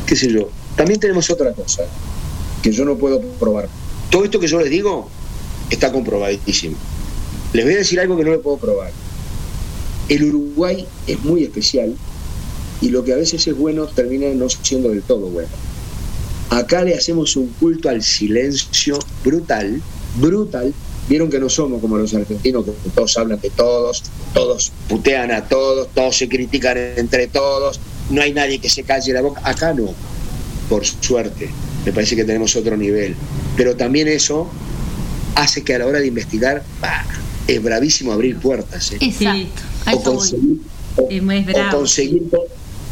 qué 0.07 0.16
sé 0.16 0.31
yo, 0.32 0.51
también 0.77 1.01
tenemos 1.01 1.31
otra 1.31 1.53
cosa 1.53 1.85
que 2.62 2.70
yo 2.73 2.85
no 2.85 2.97
puedo 2.97 3.20
probar. 3.20 3.69
Todo 4.11 4.24
esto 4.24 4.39
que 4.40 4.47
yo 4.47 4.61
les 4.61 4.70
digo 4.70 5.11
está 5.70 5.93
comprobadísimo. 5.93 6.77
Les 7.53 7.65
voy 7.65 7.74
a 7.74 7.78
decir 7.78 8.01
algo 8.01 8.16
que 8.16 8.24
no 8.24 8.31
lo 8.31 8.43
puedo 8.43 8.59
probar. 8.59 8.90
El 10.09 10.24
Uruguay 10.24 10.86
es 11.07 11.23
muy 11.24 11.45
especial 11.45 11.95
y 12.81 12.90
lo 12.90 13.05
que 13.05 13.12
a 13.12 13.16
veces 13.16 13.47
es 13.47 13.57
bueno 13.57 13.86
termina 13.86 14.28
no 14.35 14.49
siendo 14.49 14.90
del 14.90 15.03
todo 15.03 15.28
bueno. 15.28 15.49
Acá 16.51 16.82
le 16.82 16.95
hacemos 16.95 17.36
un 17.36 17.49
culto 17.61 17.89
al 17.89 18.03
silencio 18.03 18.99
brutal, 19.24 19.82
brutal. 20.16 20.73
Vieron 21.09 21.31
que 21.31 21.39
no 21.39 21.49
somos 21.49 21.81
como 21.81 21.97
los 21.97 22.15
argentinos, 22.15 22.65
que 22.65 22.90
todos 22.95 23.16
hablan 23.16 23.40
de 23.40 23.51
todos, 23.51 24.03
todos 24.35 24.73
putean 24.89 25.31
a 25.31 25.47
todos, 25.49 25.89
todos 25.95 26.16
se 26.16 26.28
critican 26.28 26.77
entre 26.97 27.28
todos, 27.28 27.81
no 28.11 28.23
hay 28.23 28.32
nadie 28.32 28.59
que 28.59 28.69
se 28.69 28.82
calle 28.82 29.12
la 29.12 29.23
boca. 29.23 29.40
Acá 29.45 29.73
no, 29.73 29.95
por 30.69 30.85
suerte. 30.85 31.49
Me 31.85 31.93
parece 31.93 32.16
que 32.16 32.24
tenemos 32.24 32.55
otro 32.57 32.77
nivel. 32.77 33.15
Pero 33.57 33.77
también 33.77 34.09
eso 34.09 34.51
hace 35.34 35.62
que 35.62 35.74
a 35.74 35.78
la 35.78 35.86
hora 35.86 36.00
de 36.00 36.06
investigar, 36.06 36.62
bah, 36.80 37.05
es 37.46 37.62
bravísimo 37.62 38.12
abrir 38.12 38.36
puertas. 38.38 38.92
¿eh? 38.92 38.98
Exacto. 39.00 39.62
O 39.92 40.02
conseguir, 40.02 40.59
o- 40.96 41.09
Es 41.10 41.22
o 41.22 41.70
conseguir, 41.76 42.22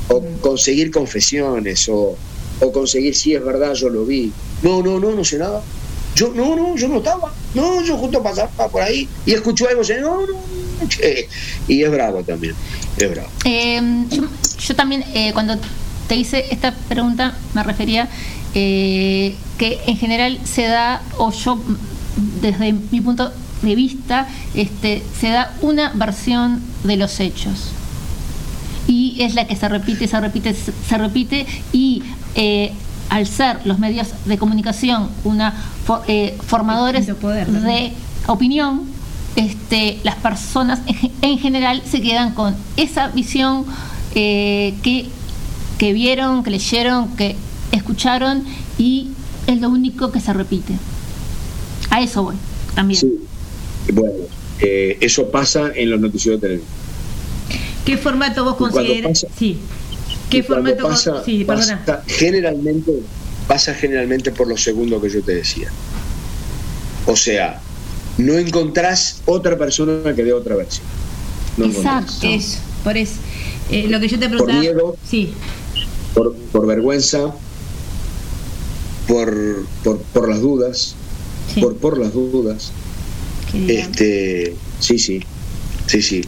o 0.08 0.22
conseguir 0.40 0.90
confesiones 0.90 1.88
o, 1.88 2.16
o 2.60 2.72
conseguir 2.72 3.14
si 3.14 3.34
es 3.34 3.44
verdad 3.44 3.74
yo 3.74 3.88
lo 3.88 4.06
vi 4.06 4.32
no 4.62 4.80
no 4.82 4.98
no 5.00 5.10
no 5.12 5.24
sé 5.24 5.36
nada 5.38 5.60
yo 6.14 6.32
no 6.32 6.54
no 6.56 6.76
yo 6.76 6.86
no 6.88 6.98
estaba 6.98 7.32
no 7.54 7.82
yo 7.82 7.96
justo 7.98 8.22
pasaba 8.22 8.68
por 8.68 8.80
ahí 8.80 9.08
y 9.26 9.32
escuchó 9.32 9.68
algo 9.68 9.82
sé, 9.84 10.00
no 10.00 10.20
no 10.26 10.88
che. 10.88 11.28
y 11.68 11.82
es 11.82 11.90
bravo 11.90 12.22
también 12.22 12.54
es 12.96 13.10
bravo 13.10 13.28
Eh, 13.44 13.80
yo, 14.10 14.22
yo 14.58 14.76
también, 14.76 15.04
eh, 15.12 15.32
cuando 15.34 15.58
te 16.08 16.14
hice 16.16 16.46
esta 16.50 16.72
pregunta, 16.88 17.36
me 17.52 17.62
refería 17.64 18.08
eh, 18.54 19.34
que 19.58 19.80
en 19.86 19.96
general 19.98 20.38
se 20.44 20.62
da, 20.62 21.02
o 21.18 21.32
yo, 21.32 21.58
desde 22.40 22.72
mi 22.72 23.00
punto 23.00 23.32
de 23.62 23.74
vista, 23.74 24.26
este, 24.54 25.02
se 25.18 25.30
da 25.30 25.54
una 25.62 25.90
versión 25.94 26.60
de 26.84 26.96
los 26.96 27.20
hechos. 27.20 27.70
Y 28.86 29.16
es 29.20 29.34
la 29.34 29.46
que 29.46 29.56
se 29.56 29.68
repite, 29.68 30.06
se 30.06 30.20
repite, 30.20 30.54
se 30.54 30.98
repite, 30.98 31.46
y 31.72 32.02
eh, 32.34 32.72
al 33.08 33.26
ser 33.26 33.64
los 33.64 33.78
medios 33.78 34.08
de 34.24 34.38
comunicación 34.38 35.08
una 35.24 35.54
eh, 36.06 36.36
formadores 36.46 37.06
de 37.06 37.92
opinión, 38.26 38.82
este, 39.36 40.00
las 40.02 40.16
personas 40.16 40.80
en 41.22 41.38
general 41.38 41.82
se 41.88 42.00
quedan 42.00 42.32
con 42.32 42.56
esa 42.76 43.08
visión 43.08 43.64
eh, 44.14 44.74
que, 44.82 45.06
que 45.78 45.92
vieron, 45.92 46.42
que 46.42 46.50
leyeron, 46.50 47.08
que 47.16 47.36
escucharon 47.72 48.44
y 48.78 49.08
es 49.46 49.60
lo 49.60 49.68
único 49.68 50.10
que 50.10 50.20
se 50.20 50.32
repite. 50.32 50.74
A 51.96 52.02
eso 52.02 52.22
voy 52.24 52.36
también. 52.74 53.00
bueno 53.92 54.12
eh, 54.60 54.98
eso 55.00 55.30
pasa 55.30 55.70
en 55.74 55.90
los 55.90 56.00
noticieros 56.00 56.40
de 56.40 56.48
televisión 56.48 56.76
¿Qué 57.86 57.96
formato 57.96 58.44
vos 58.44 58.56
consideras? 58.56 59.22
pasa- 59.22 59.34
Sí. 59.38 59.58
¿Qué 60.28 60.42
formato 60.42 60.82
vos- 60.88 61.04
pasa, 61.04 61.24
Sí, 61.24 61.44
perdona. 61.44 61.82
pasa 61.86 62.02
generalmente 62.06 62.92
pasa 63.48 63.72
generalmente 63.74 64.30
por 64.32 64.46
lo 64.48 64.56
segundo 64.56 65.00
que 65.00 65.08
yo 65.08 65.22
te 65.22 65.36
decía 65.36 65.70
o 67.06 67.16
sea 67.16 67.60
no 68.18 68.34
encontrás 68.34 69.20
otra 69.24 69.56
persona 69.56 70.14
que 70.14 70.22
dé 70.24 70.32
otra 70.32 70.56
versión 70.56 70.84
no 71.56 71.64
encontrás. 71.66 72.02
Exacto. 72.04 72.26
Eso, 72.28 72.58
por 72.84 72.96
eso. 72.98 73.14
Eh, 73.70 73.86
lo 73.88 73.98
que 74.00 74.08
yo 74.08 74.18
te 74.18 74.28
Por 74.28 74.36
preguntaba. 74.38 74.60
miedo. 74.60 74.96
Sí. 75.08 75.32
por, 76.12 76.34
por 76.52 76.66
vergüenza, 76.66 77.32
por, 79.08 79.64
por, 79.84 79.98
por 80.12 80.28
las 80.28 80.40
dudas, 80.40 80.94
por, 81.60 81.76
por 81.76 81.98
las 81.98 82.12
dudas. 82.12 82.72
Este, 83.68 84.54
sí, 84.80 84.98
sí, 84.98 85.22
sí, 85.86 86.02
sí. 86.02 86.22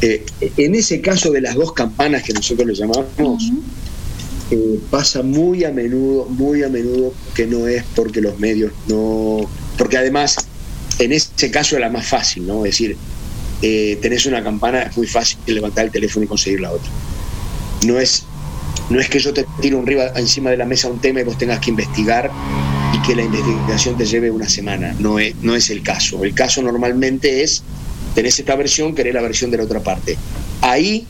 Eh, 0.00 0.24
en 0.56 0.74
ese 0.74 1.00
caso 1.00 1.30
de 1.30 1.40
las 1.40 1.54
dos 1.54 1.72
campanas 1.72 2.22
que 2.22 2.32
nosotros 2.32 2.66
le 2.66 2.74
llamamos, 2.74 3.50
eh, 4.50 4.80
pasa 4.90 5.22
muy 5.22 5.64
a 5.64 5.70
menudo, 5.70 6.26
muy 6.26 6.62
a 6.62 6.68
menudo 6.68 7.12
que 7.34 7.46
no 7.46 7.66
es 7.66 7.84
porque 7.94 8.20
los 8.20 8.38
medios 8.38 8.72
no, 8.86 9.40
porque 9.78 9.96
además 9.96 10.36
en 10.98 11.12
ese 11.12 11.50
caso 11.50 11.76
era 11.76 11.88
más 11.88 12.06
fácil, 12.06 12.46
¿no? 12.46 12.64
Es 12.64 12.72
decir, 12.72 12.96
eh, 13.62 13.98
tenés 14.02 14.26
una 14.26 14.42
campana, 14.42 14.82
es 14.82 14.96
muy 14.96 15.06
fácil 15.06 15.38
levantar 15.46 15.86
el 15.86 15.90
teléfono 15.90 16.24
y 16.24 16.28
conseguir 16.28 16.60
la 16.60 16.72
otra. 16.72 16.90
No 17.86 17.98
es, 17.98 18.24
no 18.90 19.00
es 19.00 19.08
que 19.08 19.18
yo 19.18 19.32
te 19.32 19.46
tiro 19.60 19.78
un 19.78 19.86
riba 19.86 20.08
encima 20.16 20.50
de 20.50 20.56
la 20.56 20.66
mesa 20.66 20.88
un 20.88 21.00
tema 21.00 21.20
y 21.20 21.24
vos 21.24 21.38
tengas 21.38 21.60
que 21.60 21.70
investigar 21.70 22.30
que 23.06 23.16
la 23.16 23.22
investigación 23.22 23.96
te 23.96 24.04
lleve 24.04 24.30
una 24.30 24.48
semana. 24.48 24.94
No 24.98 25.18
es, 25.18 25.34
no 25.42 25.54
es 25.54 25.70
el 25.70 25.82
caso. 25.82 26.24
El 26.24 26.34
caso 26.34 26.62
normalmente 26.62 27.42
es, 27.42 27.62
tenés 28.14 28.38
esta 28.38 28.54
versión, 28.56 28.94
querés 28.94 29.14
la 29.14 29.22
versión 29.22 29.50
de 29.50 29.58
la 29.58 29.64
otra 29.64 29.80
parte. 29.80 30.16
Ahí, 30.60 31.06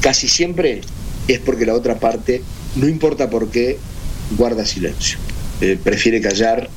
casi 0.00 0.28
siempre, 0.28 0.80
es 1.28 1.38
porque 1.40 1.66
la 1.66 1.74
otra 1.74 1.98
parte, 1.98 2.42
no 2.76 2.88
importa 2.88 3.28
por 3.28 3.50
qué, 3.50 3.78
guarda 4.36 4.64
silencio. 4.64 5.18
Eh, 5.60 5.78
prefiere 5.82 6.20
callar. 6.20 6.70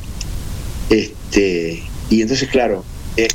Este, 0.89 1.83
y 2.09 2.21
entonces, 2.21 2.49
claro, 2.49 2.83
eh, 3.15 3.27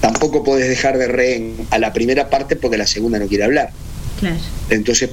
tampoco 0.00 0.44
podés 0.44 0.68
dejar 0.68 0.98
de 0.98 1.08
rehén 1.08 1.54
a 1.70 1.78
la 1.78 1.92
primera 1.92 2.30
parte 2.30 2.56
porque 2.56 2.76
la 2.76 2.86
segunda 2.86 3.18
no 3.18 3.26
quiere 3.26 3.44
hablar. 3.44 3.70
Claro. 4.20 4.36
Entonces 4.70 5.10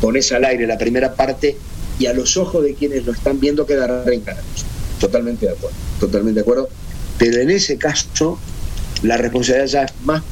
pones 0.00 0.32
al 0.32 0.44
aire 0.44 0.66
la 0.66 0.78
primera 0.78 1.14
parte 1.14 1.56
y 1.98 2.06
a 2.06 2.12
los 2.12 2.36
ojos 2.36 2.62
de 2.64 2.74
quienes 2.74 3.04
lo 3.06 3.12
están 3.12 3.40
viendo 3.40 3.66
quedará 3.66 4.02
reencarnados. 4.04 4.64
Totalmente 5.00 5.46
de 5.46 5.52
acuerdo, 5.52 5.76
totalmente 6.00 6.34
de 6.36 6.40
acuerdo. 6.42 6.68
Pero 7.18 7.40
en 7.40 7.50
ese 7.50 7.76
caso, 7.78 8.38
la 9.02 9.16
responsabilidad 9.16 9.66
ya 9.66 9.82
es 9.84 9.92
más 10.04 10.22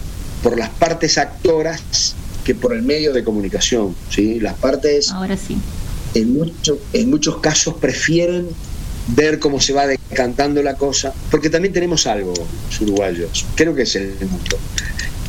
por 0.43 0.59
las 0.59 0.71
partes 0.71 1.19
actoras 1.19 2.15
que 2.45 2.55
por 2.55 2.73
el 2.75 2.83
medio 2.83 3.13
de 3.13 3.23
comunicación. 3.23 3.95
¿sí? 4.11 4.41
Las 4.41 4.55
partes, 4.55 5.11
Ahora 5.11 5.37
sí. 5.37 5.57
en, 6.15 6.33
mucho- 6.35 6.79
en 6.93 7.11
muchos 7.11 7.39
casos, 7.39 7.75
prefieren 7.75 8.49
ver 9.09 9.39
cómo 9.39 9.61
se 9.61 9.73
va 9.73 9.87
decantando 9.87 10.62
la 10.62 10.74
cosa, 10.74 11.12
porque 11.31 11.51
también 11.51 11.73
tenemos 11.73 12.07
algo, 12.07 12.33
los 12.35 12.81
uruguayos, 12.81 13.47
creo 13.55 13.74
que 13.74 13.83
es 13.83 13.97
el 13.97 14.15
mundo. 14.20 14.59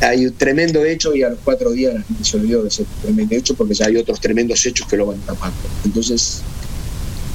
Hay 0.02 0.26
un 0.26 0.34
tremendo 0.34 0.84
hecho 0.84 1.16
y 1.16 1.24
a 1.24 1.30
los 1.30 1.40
cuatro 1.44 1.72
días 1.72 1.94
la 1.94 2.02
gente 2.02 2.24
se 2.24 2.38
olvidó 2.38 2.64
de 2.64 2.68
ese 2.68 2.86
tremendo 3.02 3.36
hecho 3.36 3.56
porque 3.56 3.74
ya 3.74 3.86
hay 3.86 3.98
otros 3.98 4.20
tremendos 4.20 4.66
hechos 4.66 4.88
que 4.88 4.98
lo 4.98 5.06
van 5.06 5.20
tapando. 5.20 5.56
Entonces, 5.86 6.42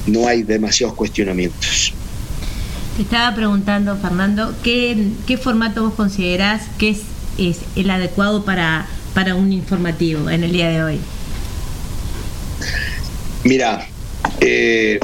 no 0.06 0.26
hay 0.26 0.42
demasiados 0.42 0.94
cuestionamientos. 0.94 1.94
Te 2.96 3.02
estaba 3.02 3.34
preguntando, 3.34 3.96
Fernando, 3.96 4.54
¿qué, 4.62 5.12
qué 5.26 5.38
formato 5.38 5.84
vos 5.84 5.94
considerás 5.94 6.62
que 6.78 6.90
es, 6.90 7.00
es 7.38 7.58
el 7.76 7.88
adecuado 7.90 8.44
para, 8.44 8.86
para 9.14 9.34
un 9.34 9.52
informativo 9.52 10.28
en 10.28 10.44
el 10.44 10.52
día 10.52 10.68
de 10.68 10.82
hoy? 10.82 11.00
Mira, 13.44 13.86
eh, 14.40 14.98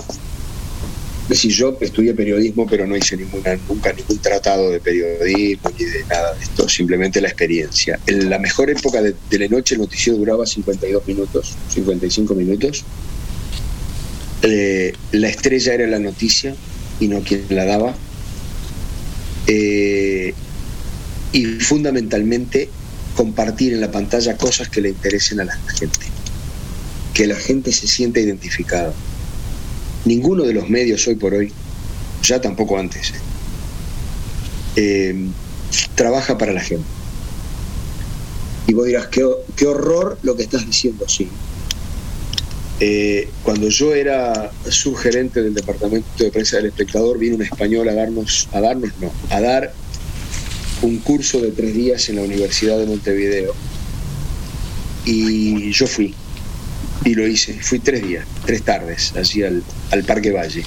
si 1.30 1.48
yo 1.48 1.76
estudié 1.80 2.14
periodismo, 2.14 2.66
pero 2.66 2.86
no 2.86 2.96
hice 2.96 3.16
ninguna, 3.16 3.56
nunca 3.68 3.92
ningún 3.92 4.18
tratado 4.18 4.70
de 4.70 4.80
periodismo 4.80 5.70
ni 5.78 5.84
de 5.84 6.04
nada 6.04 6.34
de 6.34 6.42
esto, 6.42 6.68
simplemente 6.68 7.20
la 7.20 7.28
experiencia. 7.28 7.98
En 8.06 8.28
la 8.28 8.38
mejor 8.38 8.68
época 8.70 9.00
de 9.00 9.14
Telenoche 9.30 9.74
el 9.74 9.80
noticiero 9.80 10.18
duraba 10.18 10.46
52 10.46 11.06
minutos, 11.06 11.54
55 11.70 12.34
minutos. 12.34 12.84
Eh, 14.42 14.92
la 15.12 15.28
estrella 15.28 15.74
era 15.74 15.86
la 15.86 15.98
noticia 15.98 16.54
y 17.00 17.08
no 17.08 17.20
quien 17.20 17.46
la 17.48 17.64
daba. 17.64 17.94
Eh, 19.46 20.34
y 21.32 21.44
fundamentalmente 21.44 22.68
compartir 23.16 23.72
en 23.72 23.80
la 23.80 23.90
pantalla 23.90 24.36
cosas 24.36 24.68
que 24.68 24.80
le 24.80 24.90
interesen 24.90 25.40
a 25.40 25.44
la 25.44 25.56
gente, 25.56 26.06
que 27.14 27.26
la 27.26 27.36
gente 27.36 27.72
se 27.72 27.86
sienta 27.86 28.20
identificada. 28.20 28.92
Ninguno 30.04 30.44
de 30.44 30.52
los 30.52 30.68
medios 30.68 31.06
hoy 31.08 31.14
por 31.14 31.34
hoy, 31.34 31.52
ya 32.22 32.40
tampoco 32.40 32.78
antes, 32.78 33.12
eh, 34.76 35.28
trabaja 35.94 36.36
para 36.36 36.52
la 36.52 36.60
gente. 36.60 36.86
Y 38.66 38.74
vos 38.74 38.86
dirás, 38.86 39.08
qué, 39.08 39.26
qué 39.56 39.66
horror 39.66 40.18
lo 40.22 40.36
que 40.36 40.42
estás 40.42 40.66
diciendo, 40.66 41.06
sí. 41.08 41.28
Eh, 42.80 43.28
cuando 43.44 43.68
yo 43.68 43.94
era 43.94 44.50
subgerente 44.68 45.42
del 45.42 45.54
departamento 45.54 46.24
de 46.24 46.30
prensa 46.30 46.56
del 46.56 46.66
espectador, 46.66 47.18
vino 47.18 47.36
un 47.36 47.42
español 47.42 47.88
a 47.88 47.94
darnos, 47.94 48.48
a 48.52 48.60
darnos 48.60 48.90
no, 49.00 49.12
a 49.30 49.40
dar 49.40 49.72
un 50.82 50.98
curso 50.98 51.40
de 51.40 51.52
tres 51.52 51.72
días 51.72 52.08
en 52.08 52.16
la 52.16 52.22
Universidad 52.22 52.78
de 52.78 52.86
Montevideo. 52.86 53.54
Y 55.06 55.70
yo 55.70 55.86
fui, 55.86 56.14
y 57.04 57.14
lo 57.14 57.26
hice, 57.26 57.54
fui 57.60 57.78
tres 57.78 58.06
días, 58.06 58.26
tres 58.46 58.62
tardes, 58.62 59.12
así 59.16 59.42
al, 59.42 59.62
al 59.90 60.04
Parque 60.04 60.32
Valle. 60.32 60.64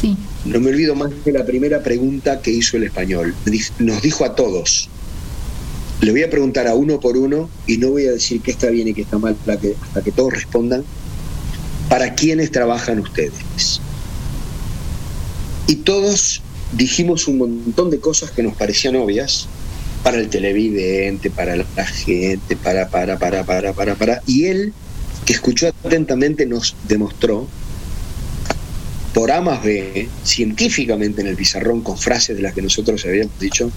Sí. 0.00 0.16
No 0.44 0.60
me 0.60 0.70
olvido 0.70 0.94
más 0.94 1.10
de 1.24 1.32
la 1.32 1.44
primera 1.44 1.82
pregunta 1.82 2.40
que 2.40 2.50
hizo 2.50 2.76
el 2.76 2.84
español. 2.84 3.34
Nos 3.78 4.02
dijo 4.02 4.24
a 4.24 4.34
todos, 4.34 4.88
le 6.00 6.10
voy 6.12 6.22
a 6.22 6.30
preguntar 6.30 6.66
a 6.66 6.74
uno 6.74 7.00
por 7.00 7.16
uno 7.16 7.48
y 7.66 7.78
no 7.78 7.90
voy 7.90 8.06
a 8.06 8.12
decir 8.12 8.40
qué 8.42 8.50
está 8.50 8.70
bien 8.70 8.88
y 8.88 8.94
qué 8.94 9.02
está 9.02 9.18
mal 9.18 9.36
hasta 9.38 9.58
que, 9.58 9.74
hasta 9.80 10.02
que 10.02 10.12
todos 10.12 10.32
respondan, 10.32 10.84
¿para 11.88 12.14
quiénes 12.14 12.50
trabajan 12.50 13.00
ustedes? 13.00 13.80
Y 15.66 15.76
todos 15.76 16.42
dijimos 16.72 17.26
un 17.28 17.38
montón 17.38 17.90
de 17.90 17.98
cosas 17.98 18.30
que 18.30 18.42
nos 18.42 18.54
parecían 18.54 18.96
obvias 18.96 19.48
para 20.02 20.18
el 20.18 20.28
televidente, 20.28 21.30
para 21.30 21.56
la 21.56 21.86
gente, 21.86 22.56
para, 22.56 22.88
para, 22.88 23.18
para, 23.18 23.44
para, 23.44 23.72
para, 23.72 23.94
para. 23.96 24.22
Y 24.26 24.44
él, 24.44 24.72
que 25.26 25.32
escuchó 25.34 25.68
atentamente, 25.68 26.46
nos 26.46 26.74
demostró 26.88 27.46
por 29.12 29.32
A 29.32 29.40
más 29.40 29.62
B, 29.64 30.08
científicamente 30.24 31.20
en 31.22 31.26
el 31.26 31.36
pizarrón, 31.36 31.80
con 31.82 31.98
frases 31.98 32.36
de 32.36 32.42
las 32.42 32.54
que 32.54 32.62
nosotros 32.62 33.04
habíamos 33.04 33.38
dicho, 33.40 33.70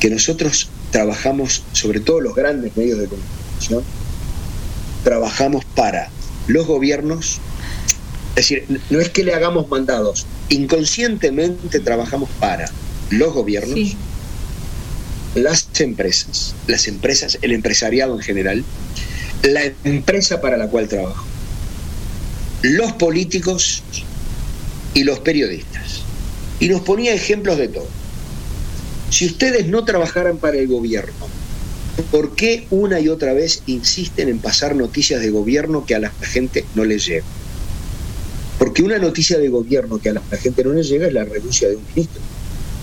que 0.00 0.10
nosotros 0.10 0.68
trabajamos, 0.90 1.62
sobre 1.72 2.00
todo 2.00 2.20
los 2.20 2.34
grandes 2.34 2.76
medios 2.76 2.98
de 2.98 3.06
comunicación, 3.06 3.84
trabajamos 5.04 5.64
para 5.64 6.10
los 6.46 6.66
gobiernos, 6.66 7.40
es 8.30 8.36
decir, 8.36 8.80
no 8.90 9.00
es 9.00 9.10
que 9.10 9.22
le 9.22 9.34
hagamos 9.34 9.68
mandados, 9.68 10.26
inconscientemente 10.48 11.80
trabajamos 11.80 12.30
para 12.40 12.70
los 13.10 13.32
gobiernos, 13.34 13.74
Sí. 13.74 13.96
las 15.34 15.68
empresas, 15.80 16.54
las 16.66 16.88
empresas, 16.88 17.38
el 17.42 17.52
empresariado 17.52 18.14
en 18.14 18.20
general, 18.22 18.64
la 19.42 19.62
empresa 19.84 20.40
para 20.40 20.56
la 20.56 20.68
cual 20.68 20.88
trabajo, 20.88 21.24
los 22.62 22.92
políticos 22.92 23.82
y 24.94 25.04
los 25.04 25.20
periodistas. 25.20 26.02
Y 26.60 26.68
nos 26.68 26.80
ponía 26.80 27.14
ejemplos 27.14 27.56
de 27.56 27.68
todo. 27.68 27.86
Si 29.10 29.26
ustedes 29.26 29.66
no 29.68 29.84
trabajaran 29.84 30.38
para 30.38 30.58
el 30.58 30.66
gobierno, 30.66 31.12
¿por 32.10 32.34
qué 32.34 32.66
una 32.70 33.00
y 33.00 33.08
otra 33.08 33.32
vez 33.32 33.62
insisten 33.66 34.28
en 34.28 34.38
pasar 34.38 34.74
noticias 34.74 35.20
de 35.20 35.30
gobierno 35.30 35.86
que 35.86 35.94
a 35.94 36.00
la 36.00 36.10
gente 36.20 36.64
no 36.74 36.84
les 36.84 37.06
llega? 37.06 37.24
Porque 38.58 38.82
una 38.82 38.98
noticia 38.98 39.38
de 39.38 39.48
gobierno 39.48 39.98
que 39.98 40.10
a 40.10 40.14
la 40.14 40.22
gente 40.36 40.64
no 40.64 40.72
les 40.72 40.88
llega 40.88 41.06
es 41.06 41.12
la 41.12 41.24
renuncia 41.24 41.68
de 41.68 41.76
un 41.76 41.82
ministro. 41.94 42.20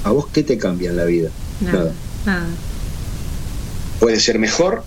¿A 0.05 0.11
vos 0.11 0.27
qué 0.31 0.41
te 0.41 0.57
cambia 0.57 0.89
en 0.89 0.97
la 0.97 1.05
vida? 1.05 1.29
Nada. 1.59 1.91
Nada. 2.25 2.47
Puede 3.99 4.19
ser 4.19 4.39
mejor 4.39 4.85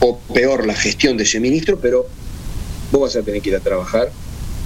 o 0.00 0.18
peor 0.18 0.66
la 0.66 0.74
gestión 0.74 1.16
de 1.16 1.24
ese 1.24 1.40
ministro, 1.40 1.78
pero 1.78 2.06
vos 2.92 3.00
vas 3.00 3.16
a 3.16 3.22
tener 3.22 3.42
que 3.42 3.50
ir 3.50 3.56
a 3.56 3.60
trabajar, 3.60 4.10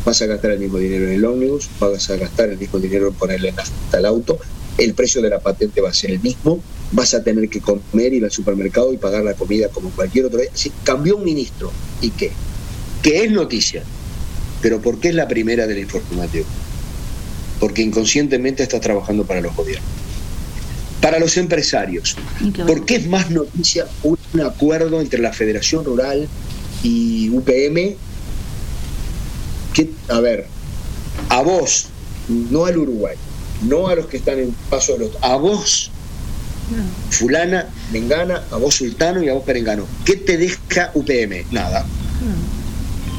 vas 0.04 0.20
a 0.22 0.26
gastar 0.26 0.52
el 0.52 0.58
mismo 0.58 0.78
dinero 0.78 1.04
en 1.06 1.12
el 1.12 1.24
ómnibus, 1.24 1.68
vas 1.78 2.10
a 2.10 2.16
gastar 2.16 2.50
el 2.50 2.58
mismo 2.58 2.78
dinero 2.78 3.08
en 3.08 3.14
ponerle 3.14 3.52
nafta 3.52 3.98
al 3.98 4.06
auto, 4.06 4.38
el 4.78 4.94
precio 4.94 5.20
de 5.20 5.30
la 5.30 5.40
patente 5.40 5.80
va 5.80 5.90
a 5.90 5.94
ser 5.94 6.10
el 6.10 6.20
mismo, 6.20 6.62
vas 6.92 7.14
a 7.14 7.22
tener 7.22 7.48
que 7.48 7.60
comer, 7.60 8.12
ir 8.12 8.24
al 8.24 8.30
supermercado 8.30 8.92
y 8.92 8.96
pagar 8.96 9.22
la 9.22 9.34
comida 9.34 9.68
como 9.68 9.90
cualquier 9.90 10.26
otro 10.26 10.40
día. 10.40 10.50
Cambió 10.84 11.16
un 11.16 11.24
ministro. 11.24 11.70
¿Y 12.00 12.10
qué? 12.10 12.32
Que 13.02 13.24
es 13.24 13.30
noticia. 13.30 13.82
Pero 14.62 14.80
¿por 14.80 14.98
qué 14.98 15.08
es 15.08 15.14
la 15.14 15.28
primera 15.28 15.66
del 15.66 15.78
informativo? 15.78 16.46
Porque 17.58 17.82
inconscientemente 17.82 18.62
estás 18.62 18.80
trabajando 18.80 19.24
para 19.24 19.40
los 19.40 19.54
gobiernos. 19.54 19.88
Para 21.00 21.18
los 21.18 21.36
empresarios, 21.36 22.16
¿por 22.66 22.84
qué 22.84 22.96
es 22.96 23.06
más 23.06 23.30
noticia 23.30 23.86
un 24.02 24.18
acuerdo 24.44 25.00
entre 25.00 25.20
la 25.20 25.32
Federación 25.32 25.84
Rural 25.84 26.28
y 26.82 27.30
UPM? 27.30 27.96
Que, 29.72 29.90
a 30.08 30.20
ver, 30.20 30.46
a 31.30 31.42
vos, 31.42 31.86
no 32.28 32.66
al 32.66 32.76
Uruguay, 32.76 33.16
no 33.62 33.88
a 33.88 33.94
los 33.94 34.06
que 34.06 34.18
están 34.18 34.38
en 34.38 34.54
paso 34.68 34.92
de 34.92 35.06
los... 35.06 35.10
A 35.22 35.36
vos, 35.36 35.90
fulana, 37.10 37.68
mengana, 37.92 38.42
a 38.50 38.56
vos 38.56 38.74
sultano 38.74 39.22
y 39.22 39.28
a 39.28 39.34
vos 39.34 39.44
perengano. 39.44 39.86
¿Qué 40.04 40.16
te 40.16 40.36
deja 40.36 40.90
UPM? 40.94 41.44
Nada. 41.50 41.86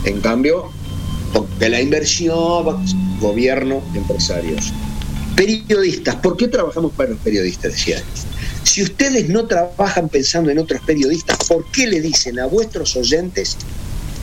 En 0.05 0.21
cambio, 0.21 0.71
de 1.59 1.69
la 1.69 1.81
inversión, 1.81 2.85
gobierno, 3.19 3.81
empresarios. 3.93 4.73
Periodistas, 5.35 6.15
¿por 6.15 6.37
qué 6.37 6.47
trabajamos 6.47 6.93
para 6.93 7.11
los 7.11 7.19
periodistas? 7.19 7.73
Decía. 7.73 8.01
Si 8.63 8.83
ustedes 8.83 9.29
no 9.29 9.47
trabajan 9.47 10.07
pensando 10.07 10.51
en 10.51 10.59
otros 10.59 10.81
periodistas, 10.85 11.37
¿por 11.47 11.65
qué 11.71 11.87
le 11.87 11.99
dicen 11.99 12.39
a 12.39 12.45
vuestros 12.45 12.95
oyentes, 12.95 13.57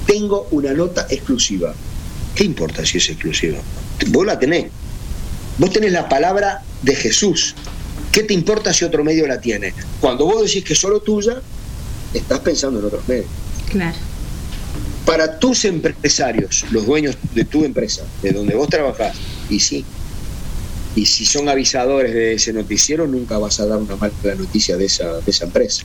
tengo 0.06 0.46
una 0.50 0.72
nota 0.72 1.06
exclusiva? 1.10 1.74
¿Qué 2.34 2.44
importa 2.44 2.86
si 2.86 2.98
es 2.98 3.08
exclusiva? 3.08 3.58
Vos 4.08 4.26
la 4.26 4.38
tenés. 4.38 4.66
Vos 5.58 5.72
tenés 5.72 5.92
la 5.92 6.08
palabra 6.08 6.62
de 6.82 6.94
Jesús. 6.94 7.56
¿Qué 8.12 8.22
te 8.22 8.32
importa 8.32 8.72
si 8.72 8.84
otro 8.84 9.02
medio 9.02 9.26
la 9.26 9.40
tiene? 9.40 9.74
Cuando 10.00 10.24
vos 10.24 10.44
decís 10.44 10.64
que 10.64 10.72
es 10.74 10.78
solo 10.78 11.00
tuya, 11.00 11.42
estás 12.14 12.38
pensando 12.40 12.78
en 12.78 12.86
otros 12.86 13.06
medios. 13.08 13.26
Claro. 13.70 13.96
Para 15.04 15.38
tus 15.38 15.64
empresarios, 15.64 16.64
los 16.70 16.86
dueños 16.86 17.16
de 17.34 17.44
tu 17.44 17.64
empresa, 17.64 18.02
de 18.22 18.32
donde 18.32 18.54
vos 18.54 18.68
trabajás, 18.68 19.16
y 19.50 19.58
sí, 19.58 19.84
y 20.98 21.06
si 21.06 21.24
son 21.24 21.48
avisadores 21.48 22.12
de 22.12 22.34
ese 22.34 22.52
noticiero, 22.52 23.06
nunca 23.06 23.38
vas 23.38 23.60
a 23.60 23.66
dar 23.66 23.78
una 23.78 23.94
mala 23.94 24.34
noticia 24.36 24.76
de 24.76 24.86
esa, 24.86 25.20
de 25.20 25.30
esa 25.30 25.44
empresa. 25.44 25.84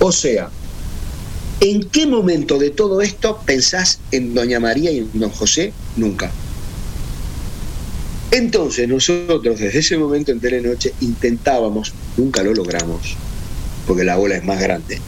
O 0.00 0.10
sea, 0.10 0.50
¿en 1.60 1.84
qué 1.84 2.04
momento 2.04 2.58
de 2.58 2.70
todo 2.70 3.00
esto 3.00 3.40
pensás 3.46 4.00
en 4.10 4.34
Doña 4.34 4.58
María 4.58 4.90
y 4.90 4.98
en 4.98 5.10
Don 5.14 5.30
José? 5.30 5.72
Nunca. 5.96 6.32
Entonces 8.32 8.88
nosotros 8.88 9.60
desde 9.60 9.78
ese 9.78 9.96
momento 9.96 10.32
en 10.32 10.40
Telenoche 10.40 10.92
intentábamos, 11.00 11.92
nunca 12.16 12.42
lo 12.42 12.52
logramos, 12.52 13.16
porque 13.86 14.02
la 14.02 14.16
bola 14.16 14.36
es 14.36 14.44
más 14.44 14.60
grande, 14.60 14.98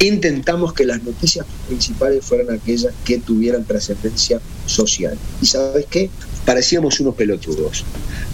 intentamos 0.00 0.72
que 0.72 0.86
las 0.86 1.02
noticias 1.02 1.44
principales 1.68 2.24
fueran 2.24 2.56
aquellas 2.56 2.94
que 3.04 3.18
tuvieran 3.18 3.66
trascendencia 3.66 4.40
social. 4.64 5.18
¿Y 5.42 5.46
sabes 5.46 5.84
qué? 5.90 6.08
Parecíamos 6.44 6.98
unos 7.00 7.14
pelotudos. 7.14 7.84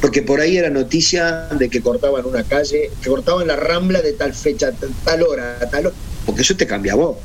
Porque 0.01 0.23
por 0.23 0.41
ahí 0.41 0.57
era 0.57 0.71
noticia 0.71 1.49
de 1.59 1.69
que 1.69 1.81
cortaban 1.81 2.25
una 2.25 2.45
calle, 2.45 2.91
que 3.03 3.09
cortaban 3.09 3.47
la 3.47 3.57
rambla 3.57 4.01
de 4.01 4.13
tal 4.13 4.33
fecha, 4.33 4.73
tal, 5.05 5.23
hora, 5.23 5.59
tal 5.71 5.87
hora. 5.87 5.97
Porque 6.25 6.43
eso 6.43 6.57
te 6.57 6.67
cambia 6.67 6.93
a 6.93 6.97
vos. 6.97 7.17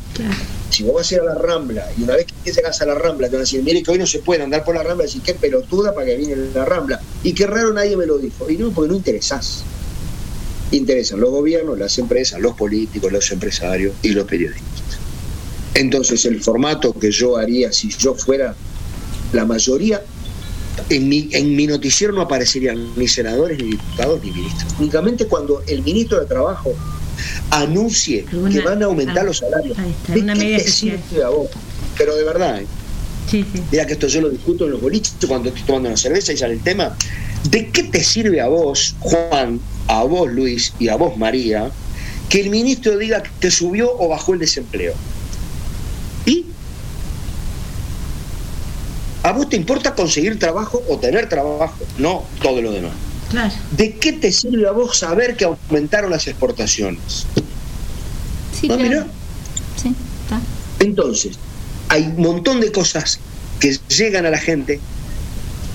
Si 0.69 0.83
vos 0.83 0.95
vas 0.95 1.11
a 1.11 1.15
ir 1.15 1.21
a 1.21 1.25
la 1.25 1.35
rambla 1.35 1.87
y 1.97 2.03
una 2.03 2.15
vez 2.15 2.25
que 2.25 2.51
llegas 2.51 2.81
a 2.81 2.85
la 2.85 2.95
rambla 2.95 3.27
te 3.27 3.33
van 3.33 3.41
a 3.41 3.45
decir, 3.45 3.61
mire 3.61 3.83
que 3.83 3.91
hoy 3.91 3.99
no 3.99 4.07
se 4.07 4.19
puede 4.19 4.41
andar 4.41 4.63
por 4.63 4.75
la 4.75 4.81
rambla, 4.81 5.05
decir 5.05 5.21
qué 5.21 5.35
pelotuda 5.35 5.93
para 5.93 6.07
que 6.07 6.17
viene 6.17 6.35
la 6.53 6.65
rambla. 6.65 6.99
Y 7.21 7.33
qué 7.33 7.45
raro 7.45 7.73
nadie 7.73 7.95
me 7.95 8.05
lo 8.05 8.17
dijo. 8.17 8.49
Y 8.49 8.57
no, 8.57 8.71
porque 8.71 8.89
no 8.89 8.95
interesás 8.95 9.63
interesan 10.75 11.19
los 11.19 11.29
gobiernos, 11.29 11.77
las 11.77 11.97
empresas, 11.99 12.39
los 12.39 12.55
políticos, 12.55 13.11
los 13.11 13.31
empresarios 13.31 13.93
y 14.01 14.09
los 14.09 14.25
periodistas. 14.25 14.99
Entonces 15.75 16.25
el 16.25 16.41
formato 16.41 16.93
que 16.93 17.11
yo 17.11 17.37
haría 17.37 17.71
si 17.71 17.89
yo 17.89 18.15
fuera 18.15 18.55
la 19.31 19.45
mayoría, 19.45 20.03
en 20.89 21.09
mi, 21.09 21.29
en 21.31 21.55
mi 21.55 21.67
noticiero 21.67 22.13
no 22.13 22.21
aparecerían 22.21 22.93
ni 22.95 23.07
senadores, 23.07 23.57
ni 23.57 23.71
diputados, 23.71 24.23
ni 24.23 24.31
ministros. 24.31 24.73
Únicamente 24.79 25.27
cuando 25.27 25.63
el 25.67 25.83
ministro 25.83 26.19
de 26.19 26.25
Trabajo 26.25 26.73
anuncie 27.51 28.25
que 28.51 28.61
van 28.61 28.81
a 28.81 28.85
aumentar 28.85 29.19
ah, 29.19 29.23
los 29.23 29.37
salarios. 29.37 29.77
ahí 29.77 29.91
está, 29.91 30.13
¿De 30.13 30.21
una 30.21 30.33
qué 30.33 30.57
te 30.57 30.67
sirve 30.69 31.23
a 31.23 31.29
vos? 31.29 31.49
Pero 31.97 32.15
de 32.15 32.23
verdad, 32.23 32.61
¿eh? 32.61 32.67
Sí, 33.29 33.45
sí. 33.53 33.61
Mira 33.71 33.85
que 33.85 33.93
esto 33.93 34.07
yo 34.07 34.21
lo 34.21 34.29
discuto 34.29 34.65
en 34.65 34.71
los 34.71 34.81
boliches 34.81 35.15
cuando 35.27 35.49
estoy 35.49 35.63
tomando 35.63 35.89
una 35.89 35.97
cerveza 35.97 36.33
y 36.33 36.37
sale 36.37 36.53
el 36.53 36.61
tema. 36.61 36.95
¿De 37.49 37.69
qué 37.69 37.83
te 37.83 38.03
sirve 38.03 38.41
a 38.41 38.47
vos, 38.47 38.95
Juan, 38.99 39.59
a 39.87 40.03
vos, 40.03 40.31
Luis, 40.31 40.73
y 40.79 40.89
a 40.89 40.95
vos, 40.95 41.17
María, 41.17 41.71
que 42.29 42.41
el 42.41 42.49
ministro 42.49 42.97
diga 42.97 43.23
que 43.39 43.51
subió 43.51 43.91
o 43.97 44.09
bajó 44.09 44.33
el 44.33 44.39
desempleo? 44.39 44.93
¿Y? 46.25 46.45
¿A 49.23 49.31
vos 49.31 49.49
te 49.49 49.55
importa 49.55 49.95
conseguir 49.95 50.37
trabajo 50.37 50.83
o 50.89 50.97
tener 50.99 51.29
trabajo? 51.29 51.77
No 51.97 52.23
todo 52.41 52.61
lo 52.61 52.71
demás. 52.71 52.91
Claro. 53.31 53.53
¿De 53.71 53.95
qué 53.95 54.13
te 54.13 54.31
sirve 54.31 54.67
a 54.67 54.71
vos 54.71 54.97
saber 54.97 55.35
que 55.37 55.45
aumentaron 55.45 56.11
las 56.11 56.27
exportaciones? 56.27 57.25
Sí, 58.59 58.67
Ah, 58.69 58.75
claro. 58.75 58.81
mirá. 58.83 59.07
Sí, 59.81 59.95
está. 60.23 60.41
Entonces, 60.79 61.39
hay 61.89 62.03
un 62.03 62.21
montón 62.21 62.59
de 62.61 62.71
cosas 62.71 63.19
que 63.59 63.77
llegan 63.89 64.25
a 64.25 64.29
la 64.29 64.37
gente, 64.37 64.79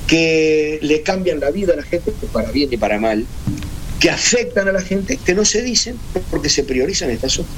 que 0.06 0.78
le 0.82 1.02
cambian 1.02 1.40
la 1.40 1.50
vida 1.50 1.72
a 1.72 1.76
la 1.76 1.82
gente, 1.82 2.12
para 2.32 2.50
bien 2.50 2.72
y 2.72 2.76
para 2.76 2.98
mal, 2.98 3.26
que 4.00 4.10
afectan 4.10 4.68
a 4.68 4.72
la 4.72 4.80
gente, 4.82 5.16
que 5.24 5.34
no 5.34 5.44
se 5.44 5.62
dicen 5.62 5.96
porque 6.30 6.48
se 6.48 6.62
priorizan 6.64 7.10
estas 7.10 7.38
otras. 7.38 7.54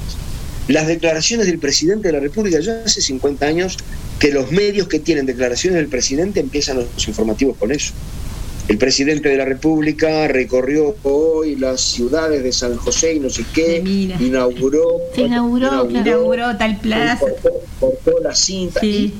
Las 0.67 0.87
declaraciones 0.87 1.47
del 1.47 1.59
presidente 1.59 2.07
de 2.07 2.13
la 2.13 2.19
República, 2.19 2.59
ya 2.59 2.81
hace 2.85 3.01
50 3.01 3.45
años 3.45 3.77
que 4.21 4.31
los 4.31 4.51
medios 4.51 4.87
que 4.87 4.99
tienen 4.99 5.25
declaraciones 5.25 5.79
del 5.79 5.87
presidente 5.87 6.39
empiezan 6.39 6.77
los 6.77 7.07
informativos 7.07 7.57
con 7.57 7.71
eso. 7.71 7.91
El 8.67 8.77
presidente 8.77 9.29
de 9.29 9.35
la 9.35 9.45
República 9.45 10.27
recorrió 10.27 10.95
hoy 11.01 11.55
las 11.55 11.81
ciudades 11.81 12.43
de 12.43 12.53
San 12.53 12.77
José 12.77 13.15
y 13.15 13.19
no 13.19 13.31
sé 13.31 13.43
qué, 13.51 13.79
inauguró, 14.19 14.99
Se 15.15 15.21
inauguró, 15.21 15.87
claro. 15.87 16.07
inauguró 16.07 16.55
tal 16.55 16.79
plaza. 16.79 17.19
cortó, 17.19 17.49
cortó 17.79 18.11
la 18.21 18.35
cinta. 18.35 18.85
Y, 18.85 19.11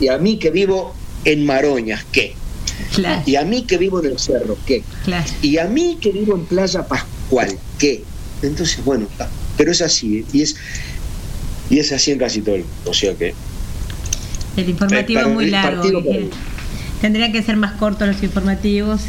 y 0.00 0.06
a 0.06 0.16
mí 0.16 0.38
que 0.38 0.52
vivo 0.52 0.94
en 1.24 1.44
Maroñas, 1.44 2.06
¿qué? 2.12 2.34
Claro. 2.94 3.22
Y 3.26 3.34
a 3.34 3.44
mí 3.44 3.64
que 3.64 3.78
vivo 3.78 3.98
en 3.98 4.12
el 4.12 4.18
cerro, 4.20 4.56
¿qué? 4.64 4.84
Claro. 5.04 5.28
Y 5.42 5.58
a 5.58 5.64
mí 5.64 5.98
que 6.00 6.12
vivo 6.12 6.36
en 6.36 6.46
Playa 6.46 6.86
Pascual, 6.86 7.58
¿qué? 7.80 8.04
Entonces, 8.42 8.84
bueno, 8.84 9.08
pero 9.56 9.72
es 9.72 9.82
así, 9.82 10.18
¿eh? 10.18 10.24
y 10.32 10.42
es, 10.42 10.54
y 11.68 11.80
es 11.80 11.90
así 11.90 12.12
en 12.12 12.18
casi 12.20 12.42
todo 12.42 12.54
el 12.54 12.62
mundo, 12.62 12.90
o 12.90 12.94
sea 12.94 13.12
que... 13.16 13.34
El 14.58 14.68
informativo 14.70 15.20
es 15.20 15.28
muy 15.28 15.50
largo. 15.50 15.82
Tendrían 17.00 17.32
que 17.32 17.42
ser 17.42 17.56
más 17.56 17.72
cortos 17.72 18.08
los 18.08 18.22
informativos. 18.22 19.02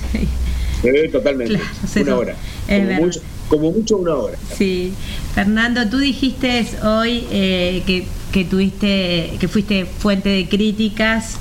Eh, 0.84 1.10
totalmente, 1.12 1.56
Claro, 1.56 1.66
una 1.94 2.02
eso 2.02 2.18
hora. 2.18 2.36
es 2.68 2.78
Como 2.78 2.88
verdad. 2.88 3.00
mucho. 3.02 3.20
como 3.50 3.72
mucho 3.72 3.98
una 3.98 4.14
hora. 4.16 4.38
Sí. 4.58 4.94
Fernando, 5.36 5.90
tú 5.90 5.98
dijiste 5.98 6.66
hoy 6.86 7.26
eh, 7.32 7.84
que, 7.86 8.06
que 8.32 8.46
tuviste, 8.46 9.32
que 9.40 9.48
fuiste 9.50 9.86
fuente 9.86 10.30
de 10.30 10.48
críticas 10.48 11.36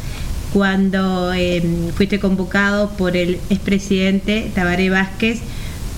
cuando 0.52 1.32
eh, 1.34 1.62
fuiste 1.94 2.18
convocado 2.18 2.90
por 2.96 3.16
el 3.16 3.38
expresidente 3.50 4.50
Tabaré 4.54 4.88
Vázquez 4.90 5.40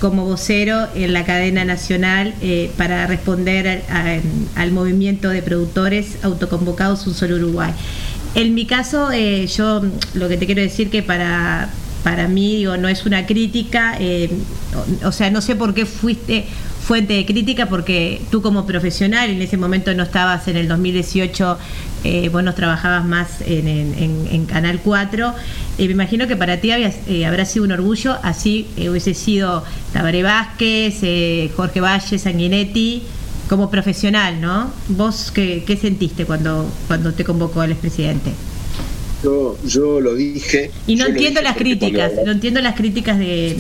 como 0.01 0.25
vocero 0.25 0.89
en 0.95 1.13
la 1.13 1.25
cadena 1.25 1.65
nacional 1.65 2.35
eh, 2.41 2.71
para 2.77 3.07
responder 3.07 3.85
al, 4.57 4.73
movimiento 4.73 5.29
de 5.29 5.43
productores 5.43 6.17
autoconvocados 6.23 7.07
Un 7.07 7.15
Solo 7.15 7.37
Uruguay. 7.37 7.73
En 8.35 8.55
mi 8.55 8.67
caso, 8.67 9.13
eh, 9.13 9.47
yo 9.47 9.83
lo 10.15 10.29
que 10.29 10.37
te 10.37 10.47
quiero 10.47 10.63
decir 10.63 10.91
que 10.91 11.03
para, 11.03 11.71
para 12.03 12.29
mí 12.29 12.57
digo, 12.57 12.77
no 12.77 12.89
es 12.89 13.05
una 13.05 13.27
crítica, 13.27 13.97
eh, 14.01 14.31
o 15.05 15.13
sea, 15.13 15.31
no 15.31 15.41
sé 15.41 15.55
por 15.55 15.75
qué 15.75 15.87
fuiste 15.87 16.47
fuente 16.87 17.13
de 17.15 17.27
crítica 17.27 17.67
porque 17.67 18.21
tú 18.31 18.43
como 18.43 18.67
profesional 18.67 19.31
en 19.31 19.41
ese 19.43 19.57
momento 19.57 19.95
no 19.95 20.03
estabas 20.03 20.49
en 20.49 20.57
el 20.57 20.67
2018, 20.69 21.59
eh, 22.05 22.29
vos 22.31 22.43
no 22.43 22.55
trabajabas 22.55 23.05
más 23.05 23.43
en, 23.47 23.69
en- 23.69 24.27
en- 24.31 24.47
Canal 24.47 24.81
4. 24.83 25.35
Eh, 25.79 25.87
me 25.87 25.93
imagino 25.93 26.27
que 26.27 26.37
para 26.37 26.57
ti 26.61 26.71
había- 26.73 26.93
eh, 27.07 27.27
habrá 27.27 27.45
sido 27.45 27.65
un 27.65 27.73
orgullo, 27.73 28.17
así 28.23 28.67
eh, 28.77 28.89
hubiese 28.91 29.15
sido 29.15 29.63
Tabaré 29.93 30.23
Vázquez, 30.23 30.99
eh, 31.03 31.51
Jorge 31.55 31.81
Valle, 31.81 32.19
Sanguinetti, 32.19 33.03
como 33.49 33.71
profesional, 33.71 34.41
¿no? 34.41 34.73
¿Vos 34.89 35.31
qué, 35.35 35.65
qué 35.67 35.77
sentiste 35.77 36.25
cuando, 36.25 36.67
cuando 36.87 37.13
te 37.13 37.25
convocó 37.25 37.63
el 37.63 37.73
expresidente? 37.73 38.31
Yo, 39.23 39.59
yo 39.67 40.01
lo 40.01 40.15
dije. 40.15 40.71
Y 40.87 40.97
no 40.97 41.07
entiendo 41.07 41.43
las 41.43 41.57
críticas, 41.57 42.13
no 42.25 42.33
entiendo 42.33 42.61
las 42.63 42.75
críticas 42.75 43.19
de, 43.19 43.59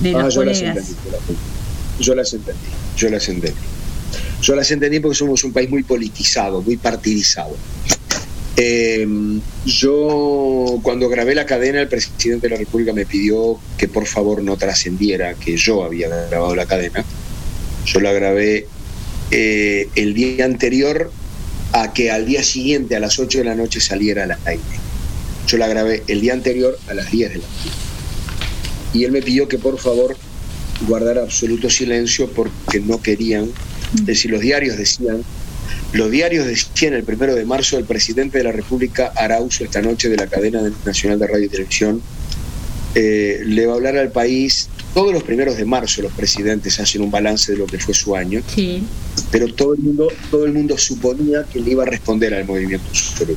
de 0.00 0.10
Ah, 0.14 0.22
los 0.22 0.22
las 0.24 0.34
colegas. 0.34 0.92
Yo 1.98 2.14
las 2.14 2.32
entendí, 2.32 2.60
yo 2.96 3.10
las 3.10 3.28
entendí. 3.28 3.60
Yo 4.42 4.54
las 4.54 4.70
entendí 4.70 5.00
porque 5.00 5.16
somos 5.16 5.42
un 5.44 5.52
país 5.52 5.70
muy 5.70 5.82
politizado, 5.82 6.60
muy 6.60 6.76
partidizado. 6.76 7.56
Eh, 8.56 9.06
yo, 9.64 10.78
cuando 10.82 11.08
grabé 11.08 11.34
la 11.34 11.46
cadena, 11.46 11.80
el 11.80 11.88
presidente 11.88 12.48
de 12.48 12.54
la 12.54 12.58
República 12.58 12.92
me 12.92 13.06
pidió 13.06 13.58
que 13.78 13.88
por 13.88 14.06
favor 14.06 14.42
no 14.42 14.56
trascendiera 14.56 15.34
que 15.34 15.56
yo 15.56 15.82
había 15.82 16.08
grabado 16.08 16.54
la 16.54 16.66
cadena. 16.66 17.04
Yo 17.86 18.00
la 18.00 18.12
grabé 18.12 18.66
eh, 19.30 19.88
el 19.94 20.14
día 20.14 20.44
anterior 20.44 21.10
a 21.72 21.92
que 21.92 22.10
al 22.10 22.26
día 22.26 22.44
siguiente, 22.44 22.94
a 22.94 23.00
las 23.00 23.18
8 23.18 23.38
de 23.38 23.44
la 23.44 23.54
noche, 23.54 23.80
saliera 23.80 24.26
la 24.26 24.38
aire. 24.44 24.62
Yo 25.48 25.58
la 25.58 25.66
grabé 25.66 26.02
el 26.06 26.20
día 26.20 26.32
anterior 26.32 26.78
a 26.88 26.94
las 26.94 27.10
10 27.10 27.30
de 27.30 27.38
la 27.38 27.46
noche. 27.46 27.70
Y 28.92 29.04
él 29.04 29.10
me 29.10 29.22
pidió 29.22 29.48
que 29.48 29.58
por 29.58 29.78
favor 29.78 30.16
guardara 30.86 31.22
absoluto 31.22 31.70
silencio 31.70 32.28
porque 32.30 32.80
no 32.80 33.00
querían, 33.00 33.50
es 33.94 34.06
decir, 34.06 34.30
los 34.30 34.40
diarios 34.40 34.76
decían, 34.76 35.22
los 35.92 36.10
diarios 36.10 36.46
decían 36.46 36.94
el 36.94 37.04
primero 37.04 37.34
de 37.34 37.44
marzo, 37.44 37.78
el 37.78 37.84
presidente 37.84 38.38
de 38.38 38.44
la 38.44 38.52
República 38.52 39.12
hará 39.16 39.40
uso 39.40 39.64
esta 39.64 39.80
noche 39.80 40.08
de 40.08 40.16
la 40.16 40.26
cadena 40.26 40.60
nacional 40.84 41.18
de 41.18 41.26
radio 41.26 41.44
y 41.44 41.48
televisión, 41.48 42.02
eh, 42.94 43.40
le 43.44 43.66
va 43.66 43.72
a 43.72 43.76
hablar 43.76 43.96
al 43.96 44.10
país, 44.12 44.68
todos 44.92 45.12
los 45.12 45.24
primeros 45.24 45.56
de 45.56 45.64
marzo 45.64 46.02
los 46.02 46.12
presidentes 46.12 46.78
hacen 46.78 47.02
un 47.02 47.10
balance 47.10 47.50
de 47.52 47.58
lo 47.58 47.66
que 47.66 47.78
fue 47.78 47.94
su 47.94 48.14
año, 48.14 48.42
Sí. 48.54 48.82
pero 49.32 49.46
todo 49.52 49.74
el 49.74 49.80
mundo, 49.80 50.08
todo 50.30 50.44
el 50.44 50.52
mundo 50.52 50.78
suponía 50.78 51.44
que 51.52 51.60
le 51.60 51.72
iba 51.72 51.82
a 51.82 51.86
responder 51.86 52.34
al 52.34 52.44
movimiento 52.44 52.94
social. 52.94 53.36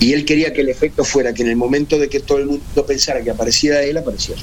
Y 0.00 0.12
él 0.12 0.24
quería 0.24 0.52
que 0.52 0.60
el 0.60 0.68
efecto 0.68 1.04
fuera 1.04 1.32
que 1.34 1.42
en 1.42 1.48
el 1.48 1.56
momento 1.56 1.98
de 1.98 2.08
que 2.08 2.20
todo 2.20 2.38
el 2.38 2.46
mundo 2.46 2.86
pensara 2.86 3.22
que 3.22 3.30
aparecía 3.30 3.82
él, 3.82 3.96
aparecía 3.96 4.36
yo. 4.36 4.42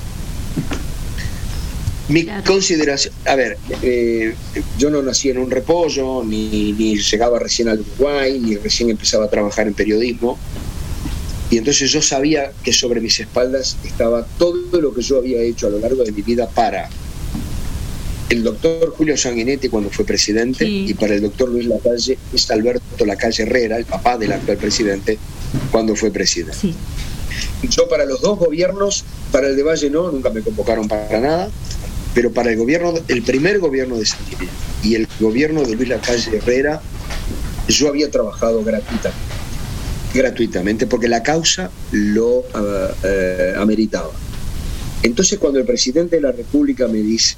Mi 2.10 2.26
consideración, 2.46 3.14
a 3.26 3.36
ver, 3.36 3.58
eh, 3.82 4.36
yo 4.78 4.90
no 4.90 5.02
nací 5.02 5.30
en 5.30 5.38
un 5.38 5.50
repollo, 5.50 6.24
ni, 6.24 6.74
ni 6.74 6.98
llegaba 6.98 7.40
recién 7.40 7.70
al 7.70 7.80
Uruguay, 7.80 8.40
ni 8.40 8.58
recién 8.58 8.90
empezaba 8.90 9.26
a 9.26 9.30
trabajar 9.30 9.68
en 9.68 9.74
periodismo. 9.74 10.38
Y 11.50 11.58
entonces 11.58 11.92
yo 11.92 12.02
sabía 12.02 12.52
que 12.64 12.74
sobre 12.74 13.00
mis 13.00 13.20
espaldas 13.20 13.78
estaba 13.84 14.26
todo 14.38 14.82
lo 14.82 14.94
que 14.94 15.02
yo 15.02 15.20
había 15.20 15.42
hecho 15.42 15.68
a 15.68 15.70
lo 15.70 15.80
largo 15.80 16.04
de 16.04 16.12
mi 16.12 16.22
vida 16.24 16.50
para 16.50 16.90
el 18.30 18.44
doctor 18.44 18.94
Julio 18.98 19.16
Sanguinetti 19.16 19.70
cuando 19.70 19.92
fue 19.92 20.06
presidente 20.06 20.68
y 20.68 20.94
para 20.96 21.14
el 21.14 21.22
doctor 21.22 21.50
Luis 21.50 21.68
Lacalle 21.68 22.18
es 22.34 22.50
Alberto 22.50 23.06
Lacalle 23.06 23.44
Herrera, 23.44 23.78
el 23.78 23.86
papá 23.86 24.18
del 24.18 24.32
actual 24.32 24.58
presidente, 24.58 25.20
cuando 25.72 25.96
fue 25.96 26.10
presidente. 26.10 26.74
Yo 27.70 27.88
para 27.88 28.06
los 28.06 28.22
dos 28.22 28.40
gobiernos, 28.40 29.06
para 29.32 29.48
el 29.48 29.56
de 29.56 29.64
Valle 29.64 29.90
no, 29.90 30.12
nunca 30.12 30.32
me 30.32 30.42
convocaron 30.42 30.88
para 30.88 31.20
nada, 31.20 31.50
pero 32.14 32.32
para 32.32 32.52
el 32.52 32.58
gobierno, 32.58 32.94
el 33.08 33.24
primer 33.24 33.60
gobierno 33.60 33.98
de 33.98 34.06
Sanguinetti 34.06 34.48
y 34.84 34.96
el 34.96 35.08
gobierno 35.20 35.64
de 35.64 35.76
Luis 35.76 35.90
Lacalle 35.90 36.38
Herrera, 36.38 36.82
yo 37.68 37.88
había 37.88 38.12
trabajado 38.12 38.64
gratuitamente, 38.64 39.20
gratuitamente, 40.14 40.88
porque 40.88 41.08
la 41.08 41.24
causa 41.24 41.72
lo 41.92 42.44
ah, 42.54 42.90
eh, 43.04 43.54
ameritaba. 43.58 44.12
Entonces 45.02 45.40
cuando 45.40 45.60
el 45.60 45.66
presidente 45.66 46.18
de 46.18 46.22
la 46.22 46.32
República 46.32 46.88
me 46.88 47.00
dice, 47.00 47.36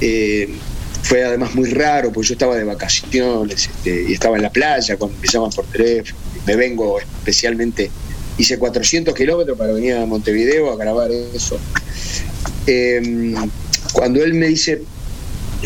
eh, 0.00 0.48
fue 1.02 1.24
además 1.24 1.54
muy 1.54 1.70
raro, 1.70 2.12
porque 2.12 2.28
yo 2.28 2.34
estaba 2.34 2.56
de 2.56 2.64
vacaciones 2.64 3.66
este, 3.66 4.04
y 4.08 4.12
estaba 4.12 4.36
en 4.36 4.42
la 4.42 4.50
playa 4.50 4.96
cuando 4.96 5.16
me 5.18 5.28
llaman 5.28 5.50
por 5.50 5.66
teléfono, 5.66 6.18
me 6.46 6.56
vengo 6.56 6.98
especialmente, 7.00 7.90
hice 8.38 8.58
400 8.58 9.14
kilómetros 9.14 9.56
para 9.58 9.72
venir 9.72 9.94
a 9.94 10.06
Montevideo 10.06 10.72
a 10.72 10.76
grabar 10.76 11.10
eso. 11.10 11.58
Eh, 12.70 13.34
cuando 13.92 14.22
él 14.22 14.34
me 14.34 14.46
dice, 14.48 14.82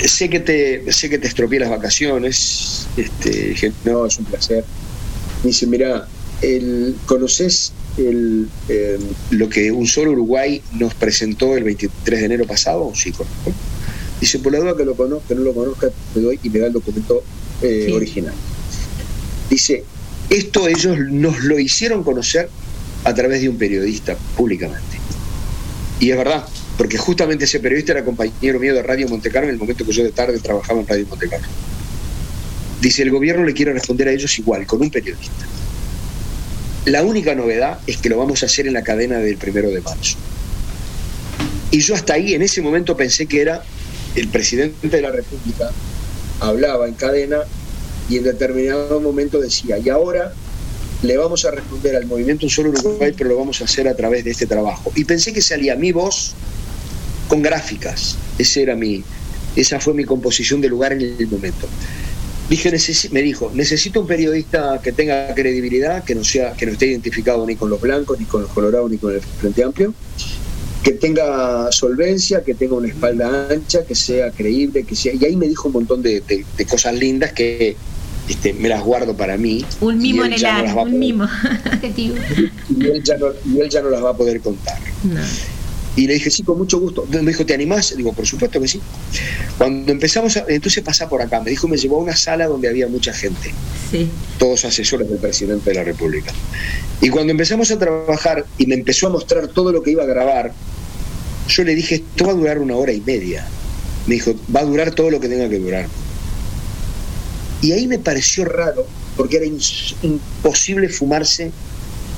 sé 0.07 0.31
que 0.31 0.39
te, 0.41 0.93
sé 0.93 1.11
que 1.11 1.19
te 1.19 1.27
estropeé 1.27 1.59
las 1.59 1.71
vacaciones, 1.71 2.87
este, 2.97 3.31
dije, 3.49 3.73
no, 3.85 4.07
es 4.07 4.19
un 4.19 4.25
placer. 4.25 4.65
Me 5.43 5.49
dice, 5.49 5.67
mira, 5.67 6.07
¿conoces 7.07 7.73
el, 7.99 8.49
eh, 8.69 8.99
lo 9.31 9.49
que 9.49 9.73
un 9.73 9.87
solo 9.89 10.13
Uruguay 10.13 10.63
nos 10.79 10.95
presentó 10.95 11.57
el 11.57 11.65
23 11.65 12.21
de 12.21 12.27
enero 12.27 12.47
pasado? 12.47 12.93
Sí, 12.95 13.11
conozco. 13.11 13.53
Dice, 14.21 14.39
por 14.39 14.53
la 14.53 14.61
duda 14.61 14.77
que 14.77 14.85
lo 14.85 14.95
conozca, 14.95 15.29
que 15.29 15.35
no 15.35 15.41
lo 15.41 15.53
conozca, 15.53 15.89
te 16.15 16.21
doy 16.21 16.39
y 16.43 16.49
me 16.51 16.61
da 16.61 16.69
el 16.69 16.73
documento 16.73 17.25
eh, 17.63 17.87
Sí. 17.89 17.93
original. 17.93 18.35
Dice, 19.51 19.85
esto 20.31 20.69
ellos 20.69 20.97
nos 21.11 21.41
lo 21.43 21.59
hicieron 21.59 22.05
conocer 22.05 22.49
a 23.05 23.13
través 23.13 23.43
de 23.43 23.49
un 23.49 23.59
periodista 23.59 24.17
públicamente. 24.37 24.99
Y 25.99 26.11
es 26.11 26.17
verdad, 26.17 26.47
porque 26.77 26.97
justamente 26.97 27.45
ese 27.45 27.61
periodista 27.61 27.93
era 27.93 28.05
compañero 28.05 28.59
mío 28.59 28.75
de 28.75 28.83
Radio 28.83 29.09
Montecarlo 29.09 29.49
en 29.49 29.55
el 29.55 29.59
momento 29.59 29.85
que 29.85 29.93
yo 29.93 30.03
de 30.03 30.13
tarde 30.13 30.39
trabajaba 30.39 30.81
en 30.81 30.87
Radio 30.87 31.07
Montecarlo. 31.09 31.47
Dice, 32.81 33.03
el 33.03 33.11
gobierno 33.11 33.45
le 33.45 33.53
quiere 33.53 33.73
responder 33.73 34.09
a 34.09 34.13
ellos 34.13 34.39
igual, 34.39 34.67
con 34.67 34.81
un 34.83 34.91
periodista. 34.91 35.47
La 36.87 37.05
única 37.05 37.35
novedad 37.35 37.79
es 37.87 37.99
que 37.99 38.09
lo 38.09 38.19
vamos 38.19 38.43
a 38.43 38.47
hacer 38.47 38.67
en 38.67 38.73
la 38.73 38.83
cadena 38.83 39.19
del 39.19 39.37
primero 39.37 39.71
de 39.71 39.81
marzo. 39.81 40.17
Y 41.71 41.81
yo 41.81 41.95
hasta 41.95 42.15
ahí, 42.15 42.35
en 42.35 42.43
ese 42.43 42.61
momento, 42.61 42.97
pensé 42.97 43.27
que 43.27 43.41
era 43.41 43.63
el 44.17 44.29
presidente 44.29 44.89
de 44.89 45.01
la 45.01 45.11
República, 45.11 45.71
hablaba 46.41 46.89
en 46.89 46.95
cadena 46.95 47.39
y 48.09 48.17
en 48.17 48.25
determinado 48.25 49.01
momento 49.01 49.41
decía, 49.41 49.79
y 49.79 49.89
ahora 49.89 50.33
le 51.03 51.17
vamos 51.17 51.45
a 51.45 51.51
responder 51.51 51.97
al 51.97 52.07
movimiento 52.07 52.47
Un 52.47 52.51
Solo 52.51 52.71
Uruguay, 52.71 53.15
pero 53.17 53.31
lo 53.31 53.37
vamos 53.37 53.61
a 53.61 53.65
hacer 53.65 53.89
a 53.89 53.95
través 53.95 54.25
de 54.25 54.33
este 54.33 54.47
trabajo. 54.47 54.93
Y 54.97 55.05
pensé 55.05 55.33
que 55.33 55.41
salía 55.41 55.77
mi 55.77 55.93
voz 55.93 56.35
con 57.29 57.43
gráficas. 57.43 58.17
Ese 58.39 58.63
era 58.63 58.75
mi, 58.77 59.03
esa 59.57 59.81
fue 59.81 59.95
mi 59.95 60.05
composición 60.05 60.61
de 60.61 60.69
lugar 60.69 60.93
en 60.93 61.01
el 61.03 61.29
momento. 61.29 61.67
Dije, 62.51 62.71
me 63.13 63.23
dijo, 63.23 63.51
necesito 63.55 64.01
un 64.03 64.07
periodista 64.07 64.81
que 64.83 64.93
tenga 64.93 65.35
credibilidad, 65.35 66.05
que 66.05 66.15
no 66.15 66.23
sea, 66.25 66.53
que 66.53 66.67
no 66.67 66.73
esté 66.73 66.87
identificado 66.87 67.47
ni 67.47 67.57
con 67.57 67.71
los 67.71 67.81
blancos, 67.81 68.19
ni 68.19 68.27
con 68.27 68.43
los 68.43 68.51
colorados, 68.51 68.91
ni 68.91 68.99
con 68.99 69.15
el 69.15 69.21
Frente 69.23 69.63
Amplio, 69.65 69.95
que 70.83 70.93
tenga 70.93 71.71
solvencia, 71.73 72.43
que 72.43 72.55
tenga 72.55 72.75
una 72.75 72.89
espalda 72.89 73.47
ancha, 73.51 73.85
que 73.87 73.95
sea 73.95 74.31
creíble, 74.33 74.83
que 74.85 74.95
sea. 74.97 75.15
Y 75.15 75.25
ahí 75.25 75.37
me 75.37 75.49
dijo 75.49 75.69
un 75.69 75.75
montón 75.75 76.03
de, 76.03 76.21
de- 76.21 76.45
de 76.59 76.67
cosas 76.67 76.95
lindas 76.95 77.33
que 77.33 77.77
este, 78.29 78.53
me 78.53 78.69
las 78.69 78.83
guardo 78.83 79.17
para 79.17 79.39
mí. 79.39 79.65
Un 79.81 79.99
mimo 79.99 80.25
en 80.25 80.35
el 80.35 80.43
no 80.43 80.49
ar, 80.49 80.65
un 80.67 80.75
poder- 80.75 80.93
mimo. 80.95 81.29
y 81.97 82.87
él, 82.87 83.03
ya 83.03 83.17
no, 83.17 83.27
y 83.47 83.61
él 83.61 83.69
ya 83.71 83.81
no 83.81 83.89
las 83.91 84.03
va 84.03 84.11
a 84.11 84.17
poder 84.17 84.41
contar. 84.41 84.79
Y 85.95 86.07
le 86.07 86.15
dije, 86.15 86.31
sí, 86.31 86.43
con 86.43 86.57
mucho 86.57 86.81
gusto. 86.81 87.07
Me 87.11 87.21
dijo, 87.21 87.45
¿te 87.45 87.53
animás? 87.53 87.95
Digo, 87.97 88.13
por 88.15 88.27
supuesto 88.27 88.59
que 88.61 88.67
sí. 88.69 88.81
Cuando 89.59 89.93
empezamos, 89.93 90.37
a, 90.39 90.45
entonces 90.49 90.83
pasa 90.83 91.09
por 91.09 91.21
acá. 91.21 91.41
Me 91.41 91.51
dijo, 91.51 91.69
me 91.69 91.77
llevó 91.77 91.97
a 91.97 92.03
una 92.03 92.17
sala 92.17 92.47
donde 92.47 92.69
había 92.69 92.89
mucha 92.89 93.13
gente, 93.13 93.53
Sí. 93.91 94.09
todos 94.39 94.65
asesores 94.65 95.09
del 95.11 95.19
presidente 95.19 95.69
de 95.69 95.77
la 95.77 95.85
República. 95.85 96.33
Y 97.03 97.11
cuando 97.11 97.33
empezamos 97.33 97.71
a 97.71 97.79
trabajar 97.79 98.47
y 98.57 98.67
me 98.67 98.75
empezó 98.75 99.09
a 99.09 99.11
mostrar 99.11 99.49
todo 99.49 99.71
lo 99.71 99.83
que 99.83 99.91
iba 99.91 100.03
a 100.03 100.07
grabar, 100.07 100.53
yo 101.49 101.65
le 101.65 101.75
dije, 101.75 101.97
esto 101.97 102.25
va 102.25 102.33
a 102.33 102.37
durar 102.37 102.59
una 102.59 102.75
hora 102.77 102.93
y 102.93 103.01
media. 103.03 103.47
Me 104.07 104.15
dijo, 104.15 104.35
va 104.55 104.61
a 104.61 104.65
durar 104.65 104.93
todo 104.93 105.11
lo 105.11 105.21
que 105.21 105.29
tenga 105.29 105.49
que 105.51 105.59
durar. 105.59 105.89
Y 107.61 107.73
ahí 107.73 107.87
me 107.87 107.99
pareció 107.99 108.45
raro, 108.45 108.87
porque 109.17 109.37
era 109.37 109.47
imposible 110.03 110.89
fumarse 110.89 111.51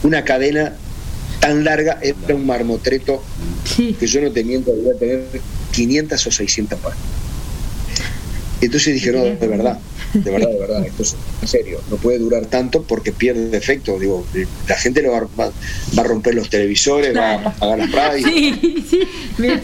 una 0.02 0.24
cadena 0.24 0.76
tan 1.44 1.62
larga, 1.62 1.98
era 2.00 2.34
un 2.34 2.46
marmotreto 2.46 3.22
que 3.76 4.06
yo 4.06 4.20
no 4.22 4.30
te 4.30 4.42
miento, 4.44 4.72
debía 4.74 4.94
tener 4.98 5.24
500 5.72 6.26
o 6.26 6.30
600 6.30 6.78
páginas. 6.80 7.06
Entonces 8.62 8.94
dije, 8.94 9.12
no, 9.12 9.24
de 9.24 9.34
verdad, 9.46 9.78
de 10.14 10.30
verdad, 10.30 10.48
de 10.48 10.58
verdad, 10.58 10.86
esto 10.86 11.02
es 11.02 11.14
en 11.42 11.48
serio, 11.48 11.80
no 11.90 11.96
puede 11.96 12.18
durar 12.18 12.46
tanto 12.46 12.82
porque 12.82 13.12
pierde 13.12 13.54
efecto. 13.58 13.98
Digo, 13.98 14.24
la 14.68 14.76
gente 14.76 15.02
lo 15.02 15.12
va, 15.12 15.20
va- 15.38 15.52
va 15.98 16.02
a 16.02 16.04
romper 16.04 16.34
los 16.34 16.48
televisores, 16.48 17.14
va 17.14 17.32
a 17.32 17.34
apagar 17.50 17.78
las 17.78 17.92
radios. 17.92 18.30
Sí, 18.32 18.84
sí. 18.88 19.00
Bien. 19.36 19.60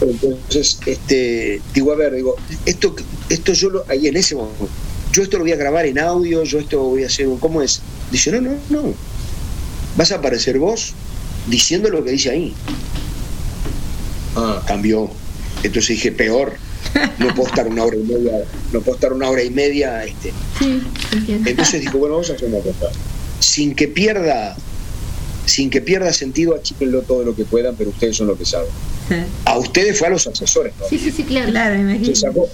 Entonces, 0.00 0.78
este, 0.86 1.60
digo, 1.74 1.92
a 1.92 1.96
ver, 1.96 2.14
digo, 2.14 2.36
esto, 2.66 2.94
esto 3.28 3.52
yo 3.54 3.70
lo, 3.70 3.84
ahí 3.88 4.06
en 4.06 4.16
ese 4.16 4.34
momento, 4.36 4.68
yo 5.12 5.22
esto 5.24 5.38
lo 5.38 5.44
voy 5.44 5.52
a 5.52 5.56
grabar 5.56 5.86
en 5.86 5.98
audio, 5.98 6.44
yo 6.44 6.58
esto 6.60 6.80
voy 6.80 7.02
a 7.04 7.06
hacer, 7.06 7.26
¿cómo 7.40 7.62
es? 7.62 7.80
Dice, 8.10 8.30
no, 8.32 8.40
no, 8.40 8.50
no, 8.70 8.94
vas 9.96 10.12
a 10.12 10.16
aparecer 10.16 10.58
vos 10.58 10.94
diciendo 11.48 11.88
lo 11.90 12.04
que 12.04 12.12
dice 12.12 12.30
ahí. 12.30 12.54
Ah, 14.36 14.62
cambió. 14.66 15.10
Entonces 15.62 15.96
dije, 15.96 16.12
peor, 16.12 16.54
no 17.18 17.34
puedo 17.34 17.48
estar 17.48 17.66
una 17.66 17.84
hora 17.84 17.96
y 17.96 18.02
media, 18.02 18.32
no 18.72 18.80
puedo 18.80 18.94
estar 18.96 19.12
una 19.12 19.28
hora 19.28 19.42
y 19.42 19.50
media, 19.50 20.04
este. 20.04 20.32
Sí, 20.58 20.82
entiendo. 21.12 21.50
Entonces 21.50 21.80
dijo, 21.80 21.98
bueno, 21.98 22.14
vamos 22.14 22.30
a 22.30 22.34
hacer 22.34 22.48
una 22.48 22.58
cosa. 22.58 22.90
Sin 23.40 23.74
que 23.74 23.88
pierda, 23.88 24.56
sin 25.46 25.70
que 25.70 25.80
pierda 25.80 26.12
sentido, 26.12 26.54
achíquenlo 26.54 27.02
todo 27.02 27.24
lo 27.24 27.36
que 27.36 27.44
puedan, 27.44 27.76
pero 27.76 27.90
ustedes 27.90 28.16
son 28.16 28.28
los 28.28 28.38
que 28.38 28.44
saben. 28.44 28.70
A 29.44 29.58
ustedes 29.58 29.98
fue 29.98 30.08
a 30.08 30.10
los 30.10 30.26
asesores, 30.26 30.72
¿no? 30.80 30.88
Sí, 30.88 30.98
sí, 30.98 31.10
sí, 31.10 31.24
claro. 31.24 31.50
Claro, 31.50 31.74
me 31.76 31.82
imagino. 31.82 32.06
se 32.06 32.16
sacó, 32.16 32.48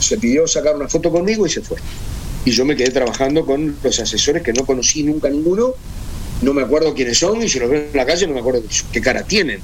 se 0.00 0.16
pidió 0.16 0.46
sacar 0.46 0.74
una 0.76 0.88
foto 0.88 1.10
conmigo 1.10 1.46
y 1.46 1.50
se 1.50 1.60
fue. 1.60 1.78
Y 2.44 2.52
yo 2.52 2.64
me 2.64 2.76
quedé 2.76 2.90
trabajando 2.90 3.44
con 3.44 3.76
los 3.82 4.00
asesores 4.00 4.42
que 4.42 4.52
no 4.52 4.64
conocí 4.64 5.02
nunca 5.02 5.28
ninguno, 5.28 5.74
no 6.42 6.54
me 6.54 6.62
acuerdo 6.62 6.94
quiénes 6.94 7.18
son 7.18 7.42
y 7.42 7.48
si 7.48 7.58
los 7.58 7.70
veo 7.70 7.80
en 7.90 7.96
la 7.96 8.06
calle 8.06 8.26
no 8.26 8.34
me 8.34 8.40
acuerdo 8.40 8.62
qué 8.92 9.00
cara 9.00 9.22
tienen. 9.22 9.60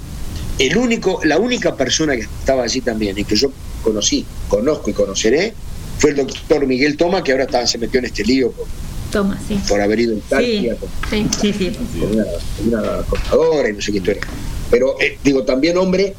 El 0.58 0.76
único, 0.76 1.20
la 1.24 1.38
única 1.38 1.76
persona 1.76 2.14
que 2.16 2.22
estaba 2.22 2.62
allí 2.64 2.80
también 2.80 3.18
y 3.18 3.24
que 3.24 3.36
yo 3.36 3.50
conocí, 3.82 4.24
conozco 4.48 4.90
y 4.90 4.92
conoceré 4.94 5.52
fue 5.98 6.10
el 6.10 6.16
doctor 6.16 6.66
Miguel 6.66 6.96
Toma, 6.96 7.22
que 7.22 7.32
ahora 7.32 7.44
está- 7.44 7.66
se 7.66 7.78
metió 7.78 7.98
en 8.00 8.06
este 8.06 8.24
lío 8.24 8.50
por, 8.52 8.66
Toma, 9.10 9.38
sí. 9.48 9.58
por 9.68 9.80
haber 9.80 10.00
ido 10.00 10.14
a 10.14 10.18
Italia 10.18 10.76
con, 10.76 10.88
Sí, 11.10 11.26
sí, 11.40 11.52
sí. 11.52 11.72
con 12.00 12.10
una, 12.12 12.24
con 12.24 12.68
una 12.68 13.02
contadora 13.02 13.68
y 13.68 13.72
no 13.74 13.80
sé 13.80 13.92
qué 13.92 13.98
historia. 13.98 14.22
Pero 14.70 14.96
eh, 15.00 15.18
digo, 15.22 15.44
también 15.44 15.76
hombre, 15.78 16.14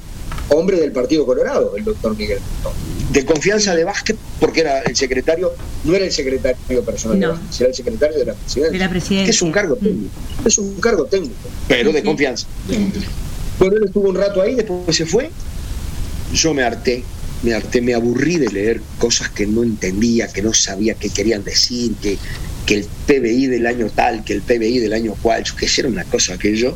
hombre 0.50 0.80
del 0.80 0.92
Partido 0.92 1.26
Colorado, 1.26 1.76
el 1.76 1.84
doctor 1.84 2.16
Miguel 2.18 2.40
Toma. 2.64 2.76
De 3.12 3.26
confianza 3.26 3.76
de 3.76 3.84
Vázquez, 3.84 4.18
porque 4.40 4.62
era 4.62 4.82
el 4.82 4.96
secretario, 4.96 5.54
no 5.84 5.96
era 5.96 6.06
el 6.06 6.12
secretario 6.12 6.84
personal 6.84 7.20
de 7.20 7.28
No. 7.28 7.34
Vázquez, 7.34 7.62
era 7.62 7.70
el 7.70 7.76
secretario 7.76 8.20
de 8.20 8.26
la 8.26 8.34
presidencia. 8.34 8.72
De 8.72 8.78
la 8.78 8.90
presidencia. 8.90 9.26
Que 9.26 9.32
es 9.32 9.42
un 9.42 9.52
cargo 9.52 9.76
técnico. 9.76 10.12
Es 10.46 10.58
un 10.58 10.76
cargo 10.76 11.06
técnico, 11.06 11.36
pero 11.68 11.92
de 11.92 12.04
confianza. 12.04 12.48
Bueno, 13.60 13.78
él 13.78 13.84
estuvo 13.86 14.10
un 14.10 14.16
rato 14.16 14.42
ahí, 14.42 14.56
después 14.56 14.96
se 14.96 15.06
fue. 15.06 15.32
Yo 16.34 16.54
me 16.54 16.64
harté, 16.64 17.04
me 17.44 17.54
harté, 17.54 17.82
me 17.82 17.94
aburrí 17.94 18.38
de 18.38 18.50
leer 18.50 18.82
cosas 19.00 19.30
que 19.30 19.48
no 19.48 19.64
entendía, 19.64 20.28
que 20.28 20.42
no 20.42 20.54
sabía 20.54 20.94
qué 20.96 21.10
querían 21.10 21.44
decir, 21.44 21.94
que, 22.02 22.18
que 22.66 22.76
el 22.76 22.86
PBI 23.08 23.48
del 23.48 23.66
año 23.66 23.90
tal, 23.94 24.24
que 24.24 24.34
el 24.34 24.42
PBI 24.42 24.80
del 24.80 24.94
año 24.94 25.16
cual, 25.22 25.44
yo 25.44 25.56
que 25.56 25.68
era 25.78 25.88
una 25.88 26.04
cosa 26.04 26.34
aquello. 26.34 26.76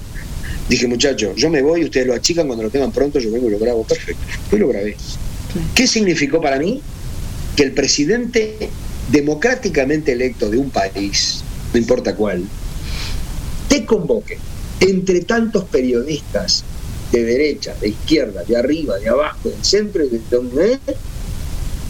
Dije, 0.71 0.87
muchachos, 0.87 1.35
yo 1.35 1.49
me 1.49 1.61
voy, 1.61 1.83
ustedes 1.83 2.07
lo 2.07 2.13
achican, 2.13 2.47
cuando 2.47 2.63
lo 2.63 2.69
tengan 2.69 2.93
pronto 2.93 3.19
yo 3.19 3.29
vengo 3.29 3.49
y 3.49 3.51
lo 3.51 3.59
grabo. 3.59 3.83
Perfecto. 3.83 4.23
Yo 4.53 4.57
lo 4.57 4.69
grabé. 4.69 4.95
¿Qué 5.75 5.85
significó 5.85 6.39
para 6.39 6.59
mí? 6.59 6.81
Que 7.57 7.63
el 7.63 7.73
presidente 7.73 8.69
democráticamente 9.11 10.13
electo 10.13 10.49
de 10.49 10.57
un 10.57 10.69
país, 10.69 11.43
no 11.73 11.77
importa 11.77 12.15
cuál, 12.15 12.45
te 13.67 13.85
convoque 13.85 14.37
entre 14.79 15.19
tantos 15.19 15.65
periodistas 15.65 16.63
de 17.11 17.25
derecha, 17.25 17.75
de 17.81 17.89
izquierda, 17.89 18.45
de 18.45 18.55
arriba, 18.55 18.97
de 18.97 19.09
abajo, 19.09 19.49
del 19.49 19.65
centro 19.65 20.05
y 20.05 20.07
de 20.07 20.21
donde 20.31 20.79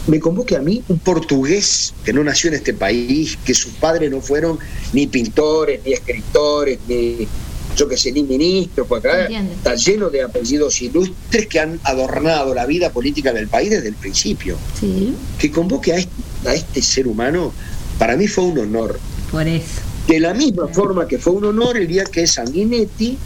me 0.08 0.18
convoque 0.18 0.56
a 0.56 0.60
mí 0.60 0.82
un 0.88 0.98
portugués 0.98 1.94
que 2.04 2.12
no 2.12 2.24
nació 2.24 2.48
en 2.48 2.54
este 2.54 2.74
país, 2.74 3.38
que 3.44 3.54
sus 3.54 3.74
padres 3.74 4.10
no 4.10 4.20
fueron 4.20 4.58
ni 4.92 5.06
pintores, 5.06 5.82
ni 5.86 5.92
escritores, 5.92 6.80
ni 6.88 7.28
yo 7.76 7.88
que 7.88 7.96
sé, 7.96 8.12
ni 8.12 8.22
ministros, 8.22 8.86
porque 8.86 9.08
acá 9.08 9.22
Entiendo. 9.22 9.52
está 9.52 9.74
lleno 9.74 10.10
de 10.10 10.22
apellidos 10.22 10.80
ilustres 10.82 11.46
que 11.46 11.60
han 11.60 11.80
adornado 11.84 12.54
la 12.54 12.66
vida 12.66 12.90
política 12.90 13.32
del 13.32 13.48
país 13.48 13.70
desde 13.70 13.88
el 13.88 13.94
principio. 13.94 14.56
Sí. 14.78 15.14
Que 15.38 15.50
convoque 15.50 15.92
a 15.92 15.96
este, 15.96 16.12
a 16.46 16.54
este 16.54 16.82
ser 16.82 17.06
humano, 17.06 17.52
para 17.98 18.16
mí 18.16 18.26
fue 18.28 18.44
un 18.44 18.58
honor. 18.58 18.98
Por 19.30 19.46
eso. 19.46 19.80
De 20.06 20.20
la 20.20 20.34
misma 20.34 20.68
forma 20.68 21.06
que 21.06 21.18
fue 21.18 21.32
un 21.32 21.44
honor 21.44 21.76
el 21.76 21.86
día 21.86 22.04
que 22.04 22.26
Sanguinetti, 22.26 23.16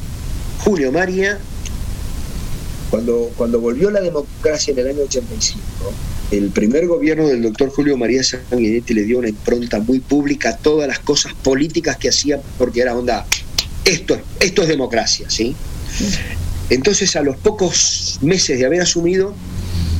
Julio 0.62 0.92
María, 0.92 1.38
cuando, 2.90 3.30
cuando 3.36 3.60
volvió 3.60 3.90
la 3.90 4.00
democracia 4.00 4.72
en 4.72 4.78
el 4.78 4.88
año 4.88 5.02
85, 5.02 5.62
el 6.30 6.50
primer 6.50 6.86
gobierno 6.86 7.28
del 7.28 7.42
doctor 7.42 7.70
Julio 7.70 7.96
María 7.96 8.22
Sanguinetti 8.22 8.94
le 8.94 9.04
dio 9.04 9.18
una 9.18 9.28
impronta 9.28 9.80
muy 9.80 10.00
pública 10.00 10.50
a 10.50 10.56
todas 10.56 10.88
las 10.88 10.98
cosas 10.98 11.34
políticas 11.34 11.96
que 11.96 12.08
hacía, 12.08 12.40
porque 12.58 12.80
era 12.80 12.96
onda, 12.96 13.26
esto, 13.86 14.20
esto 14.40 14.62
es 14.62 14.68
democracia, 14.68 15.30
¿sí? 15.30 15.54
Entonces, 16.68 17.14
a 17.16 17.22
los 17.22 17.36
pocos 17.36 18.18
meses 18.20 18.58
de 18.58 18.66
haber 18.66 18.82
asumido, 18.82 19.32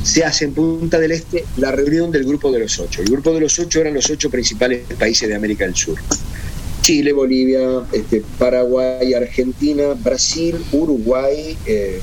se 0.03 0.23
hace 0.23 0.45
en 0.45 0.53
Punta 0.53 0.99
del 0.99 1.11
Este 1.11 1.45
la 1.57 1.71
reunión 1.71 2.11
del 2.11 2.25
Grupo 2.25 2.51
de 2.51 2.59
los 2.59 2.79
Ocho. 2.79 3.01
El 3.01 3.09
Grupo 3.09 3.33
de 3.33 3.41
los 3.41 3.57
Ocho 3.59 3.81
eran 3.81 3.93
los 3.93 4.09
ocho 4.09 4.29
principales 4.29 4.81
países 4.99 5.27
de 5.27 5.35
América 5.35 5.65
del 5.65 5.75
Sur. 5.75 5.97
Chile, 6.81 7.11
Bolivia, 7.11 7.83
este, 7.91 8.23
Paraguay, 8.37 9.13
Argentina, 9.13 9.93
Brasil, 9.95 10.55
Uruguay, 10.71 11.57
eh, 11.65 11.99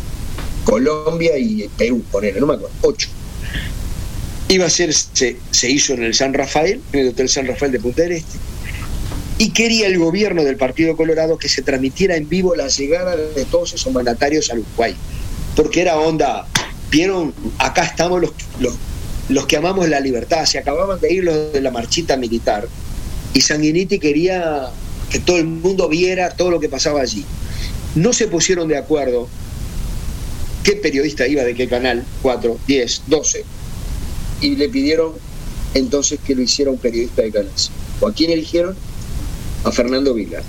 Colombia 0.65 1.39
y 1.39 1.69
Perú, 1.77 2.03
ponele, 2.11 2.41
no 2.41 2.47
me 2.47 2.55
acuerdo, 2.55 2.75
ocho. 2.83 3.09
Iba 4.49 4.67
a 4.67 4.71
ser, 4.71 4.93
se, 4.93 5.37
se 5.51 5.71
hizo 5.71 5.95
en 5.95 6.05
el 6.05 6.15
San 6.15 6.35
Rafael, 6.35 6.81
en 6.93 7.01
el 7.01 7.09
Hotel 7.09 7.29
San 7.29 7.47
Rafael 7.47 7.73
de 7.73 7.81
Punta 7.81 8.03
del 8.03 8.13
Este, 8.13 8.39
y 9.39 9.51
quería 9.51 9.87
el 9.87 9.99
gobierno 9.99 10.45
del 10.45 10.57
Partido 10.57 10.97
Colorado 10.97 11.39
que 11.39 11.49
se 11.49 11.63
transmitiera 11.63 12.17
en 12.17 12.29
vivo 12.29 12.55
la 12.55 12.69
llegada 12.69 13.17
de 13.17 13.45
todos 13.45 13.75
esos 13.75 13.93
mandatarios 13.93 14.51
al 14.51 14.61
Uruguay, 14.61 14.95
porque 15.57 15.81
era 15.81 15.99
onda, 15.99 16.47
vieron, 16.91 17.35
acá 17.59 17.85
estamos 17.85 18.21
los, 18.21 18.31
los, 18.61 18.75
los 19.29 19.47
que 19.47 19.57
amamos 19.57 19.89
la 19.89 20.01
libertad, 20.01 20.45
se 20.45 20.59
acababan 20.59 21.01
de 21.01 21.13
ir 21.13 21.25
los 21.25 21.53
de 21.53 21.61
la 21.61 21.71
marchita 21.71 22.17
militar, 22.17 22.69
y 23.33 23.41
Sanguinetti 23.41 23.99
quería 23.99 24.71
que 25.11 25.19
todo 25.19 25.39
el 25.39 25.47
mundo 25.47 25.89
viera 25.89 26.31
todo 26.31 26.51
lo 26.51 26.61
que 26.61 26.69
pasaba 26.69 27.01
allí. 27.01 27.25
No 27.95 28.13
se 28.13 28.29
pusieron 28.29 28.69
de 28.69 28.77
acuerdo 28.77 29.29
qué 30.63 30.73
periodista 30.73 31.27
iba 31.27 31.43
de 31.43 31.55
qué 31.55 31.69
canal, 31.69 32.05
4, 32.23 32.59
10, 32.67 33.03
12, 33.09 33.45
y 34.41 34.57
le 34.57 34.69
pidieron 34.69 35.13
entonces 35.75 36.21
que 36.25 36.35
lo 36.35 36.43
hiciera 36.43 36.71
un 36.71 36.79
periodista 36.79 37.23
de 37.23 37.31
canal. 37.33 37.53
¿O 38.01 38.09
a 38.09 38.13
quién 38.13 38.31
eligieron? 38.31 38.77
A 39.65 39.73
Fernando 39.73 40.15
Vilar. 40.15 40.43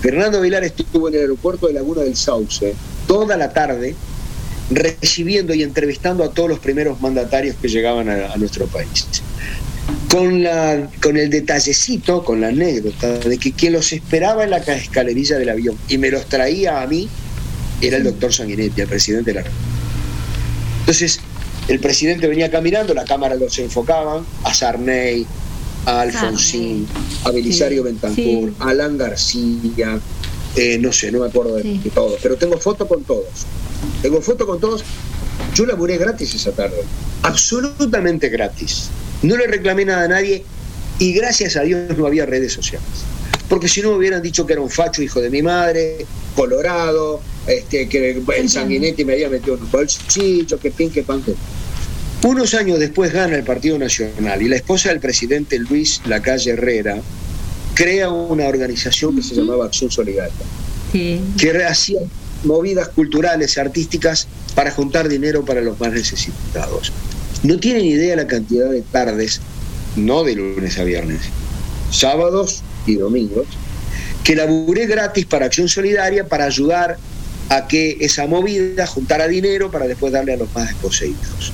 Fernando 0.00 0.40
Vilar 0.40 0.64
estuvo 0.64 1.08
en 1.08 1.14
el 1.14 1.20
aeropuerto 1.22 1.66
de 1.66 1.74
Laguna 1.74 2.02
del 2.02 2.16
Sauce 2.16 2.74
toda 3.06 3.36
la 3.36 3.52
tarde 3.52 3.94
recibiendo 4.70 5.54
y 5.54 5.62
entrevistando 5.62 6.24
a 6.24 6.30
todos 6.30 6.48
los 6.48 6.58
primeros 6.58 7.00
mandatarios 7.00 7.56
que 7.60 7.68
llegaban 7.68 8.08
a, 8.08 8.36
nuestro 8.36 8.66
país 8.66 9.06
con, 10.10 10.42
la, 10.42 10.88
con 11.00 11.16
el 11.16 11.30
detallecito, 11.30 12.24
con 12.24 12.40
la 12.40 12.48
anécdota 12.48 13.18
de 13.18 13.38
que 13.38 13.52
quien 13.52 13.74
los 13.74 13.92
esperaba 13.92 14.42
en 14.44 14.50
la 14.50 14.60
ca- 14.62 14.74
escalerilla 14.76 15.38
del 15.38 15.50
avión 15.50 15.76
y 15.88 15.98
me 15.98 16.10
los 16.10 16.26
traía 16.26 16.82
a 16.82 16.86
mí 16.86 17.08
era 17.80 17.98
el 17.98 18.04
doctor 18.04 18.32
Sanguinetti, 18.32 18.80
el 18.80 18.88
presidente 18.88 19.30
de 19.30 19.34
la 19.34 19.42
República. 19.42 19.70
Entonces, 20.80 21.20
el 21.68 21.78
presidente 21.80 22.26
venía 22.26 22.50
caminando, 22.50 22.94
la 22.94 23.04
cámara 23.04 23.34
los 23.34 23.58
enfocaban 23.58 24.24
a 24.44 24.54
Sarney, 24.54 25.26
a 25.86 26.00
Alfonsín, 26.02 26.86
a 27.24 27.30
Belisario 27.30 27.82
Bentancur, 27.84 28.52
a 28.60 28.68
Alan 28.70 28.98
García, 28.98 29.98
eh, 30.56 30.78
no 30.78 30.92
sé, 30.92 31.10
no 31.12 31.20
me 31.20 31.26
acuerdo 31.26 31.56
de, 31.56 31.62
de 31.78 31.90
todos, 31.90 32.18
pero 32.22 32.36
tengo 32.36 32.58
foto 32.58 32.86
con 32.86 33.02
todos. 33.04 33.24
Tengo 34.02 34.20
foto 34.20 34.46
con 34.46 34.60
todos. 34.60 34.82
Yo 35.54 35.64
laburé 35.66 35.96
gratis 35.98 36.34
esa 36.34 36.52
tarde, 36.52 36.82
absolutamente 37.22 38.28
gratis. 38.28 38.88
No 39.22 39.36
le 39.36 39.46
reclamé 39.46 39.84
nada 39.84 40.04
a 40.04 40.08
nadie 40.08 40.44
y 40.98 41.12
gracias 41.12 41.56
a 41.56 41.62
Dios 41.62 41.96
no 41.96 42.06
había 42.06 42.26
redes 42.26 42.52
sociales. 42.52 42.86
Porque 43.48 43.68
si 43.68 43.80
no 43.82 43.90
me 43.92 43.98
hubieran 43.98 44.22
dicho 44.22 44.44
que 44.46 44.54
era 44.54 44.62
un 44.62 44.70
facho 44.70 45.02
hijo 45.02 45.20
de 45.20 45.30
mi 45.30 45.40
madre, 45.42 46.04
colorado, 46.34 47.20
este, 47.46 47.88
que 47.88 48.10
el 48.36 48.48
sanguinetti 48.48 49.04
me 49.04 49.12
había 49.12 49.28
metido 49.28 49.54
en 49.56 49.62
un 49.62 49.70
bolsillo, 49.70 50.58
que 50.58 50.70
pin, 50.72 50.90
que 50.90 51.02
pan, 51.04 51.22
que- 51.22 51.34
Unos 52.22 52.54
años 52.54 52.78
después 52.80 53.12
gana 53.12 53.36
el 53.36 53.44
Partido 53.44 53.78
Nacional 53.78 54.42
y 54.42 54.48
la 54.48 54.56
esposa 54.56 54.88
del 54.88 55.00
presidente 55.00 55.58
Luis 55.58 56.00
Lacalle 56.06 56.52
Herrera 56.52 56.98
crea 57.74 58.08
una 58.10 58.46
organización 58.46 59.14
que 59.16 59.22
se 59.22 59.34
llamaba 59.34 59.66
Acción 59.66 59.90
Solidaria 59.90 60.32
Sí. 60.92 61.20
que 61.38 61.64
hacía 61.64 62.00
movidas 62.44 62.88
culturales, 62.88 63.58
artísticas 63.58 64.28
para 64.54 64.70
juntar 64.70 65.08
dinero 65.08 65.44
para 65.44 65.60
los 65.60 65.78
más 65.78 65.92
necesitados. 65.92 66.92
No 67.42 67.58
tienen 67.58 67.84
idea 67.84 68.16
la 68.16 68.26
cantidad 68.26 68.70
de 68.70 68.82
tardes, 68.82 69.40
no 69.96 70.24
de 70.24 70.36
lunes 70.36 70.78
a 70.78 70.84
viernes, 70.84 71.20
sábados 71.90 72.62
y 72.86 72.94
domingos, 72.96 73.46
que 74.24 74.36
laburé 74.36 74.86
gratis 74.86 75.26
para 75.26 75.46
Acción 75.46 75.68
Solidaria 75.68 76.26
para 76.26 76.44
ayudar 76.46 76.96
a 77.50 77.68
que 77.68 77.98
esa 78.00 78.26
movida 78.26 78.86
juntara 78.86 79.28
dinero 79.28 79.70
para 79.70 79.86
después 79.86 80.12
darle 80.12 80.32
a 80.32 80.36
los 80.36 80.52
más 80.54 80.68
desposeídos. 80.68 81.52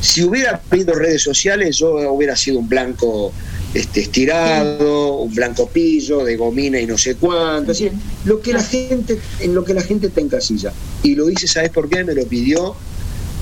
Si 0.00 0.22
hubiera 0.22 0.60
habido 0.70 0.94
redes 0.94 1.22
sociales, 1.22 1.76
yo 1.76 1.92
hubiera 2.10 2.34
sido 2.34 2.58
un 2.58 2.68
blanco 2.68 3.32
este, 3.74 4.00
estirado, 4.00 5.16
un 5.16 5.34
blanco 5.34 5.68
pillo, 5.68 6.24
de 6.24 6.36
gomina 6.36 6.80
y 6.80 6.86
no 6.86 6.98
sé 6.98 7.16
cuánto, 7.16 7.72
así, 7.72 7.90
lo 8.24 8.40
que 8.40 8.52
la 8.52 8.62
gente, 8.62 9.20
en 9.40 9.54
lo 9.54 9.64
que 9.64 9.74
la 9.74 9.82
gente 9.82 10.08
te 10.08 10.20
encasilla. 10.20 10.72
Y 11.02 11.14
lo 11.14 11.30
hice, 11.30 11.46
¿sabes 11.46 11.70
por 11.70 11.88
qué? 11.88 12.02
Me 12.02 12.14
lo 12.14 12.26
pidió 12.26 12.74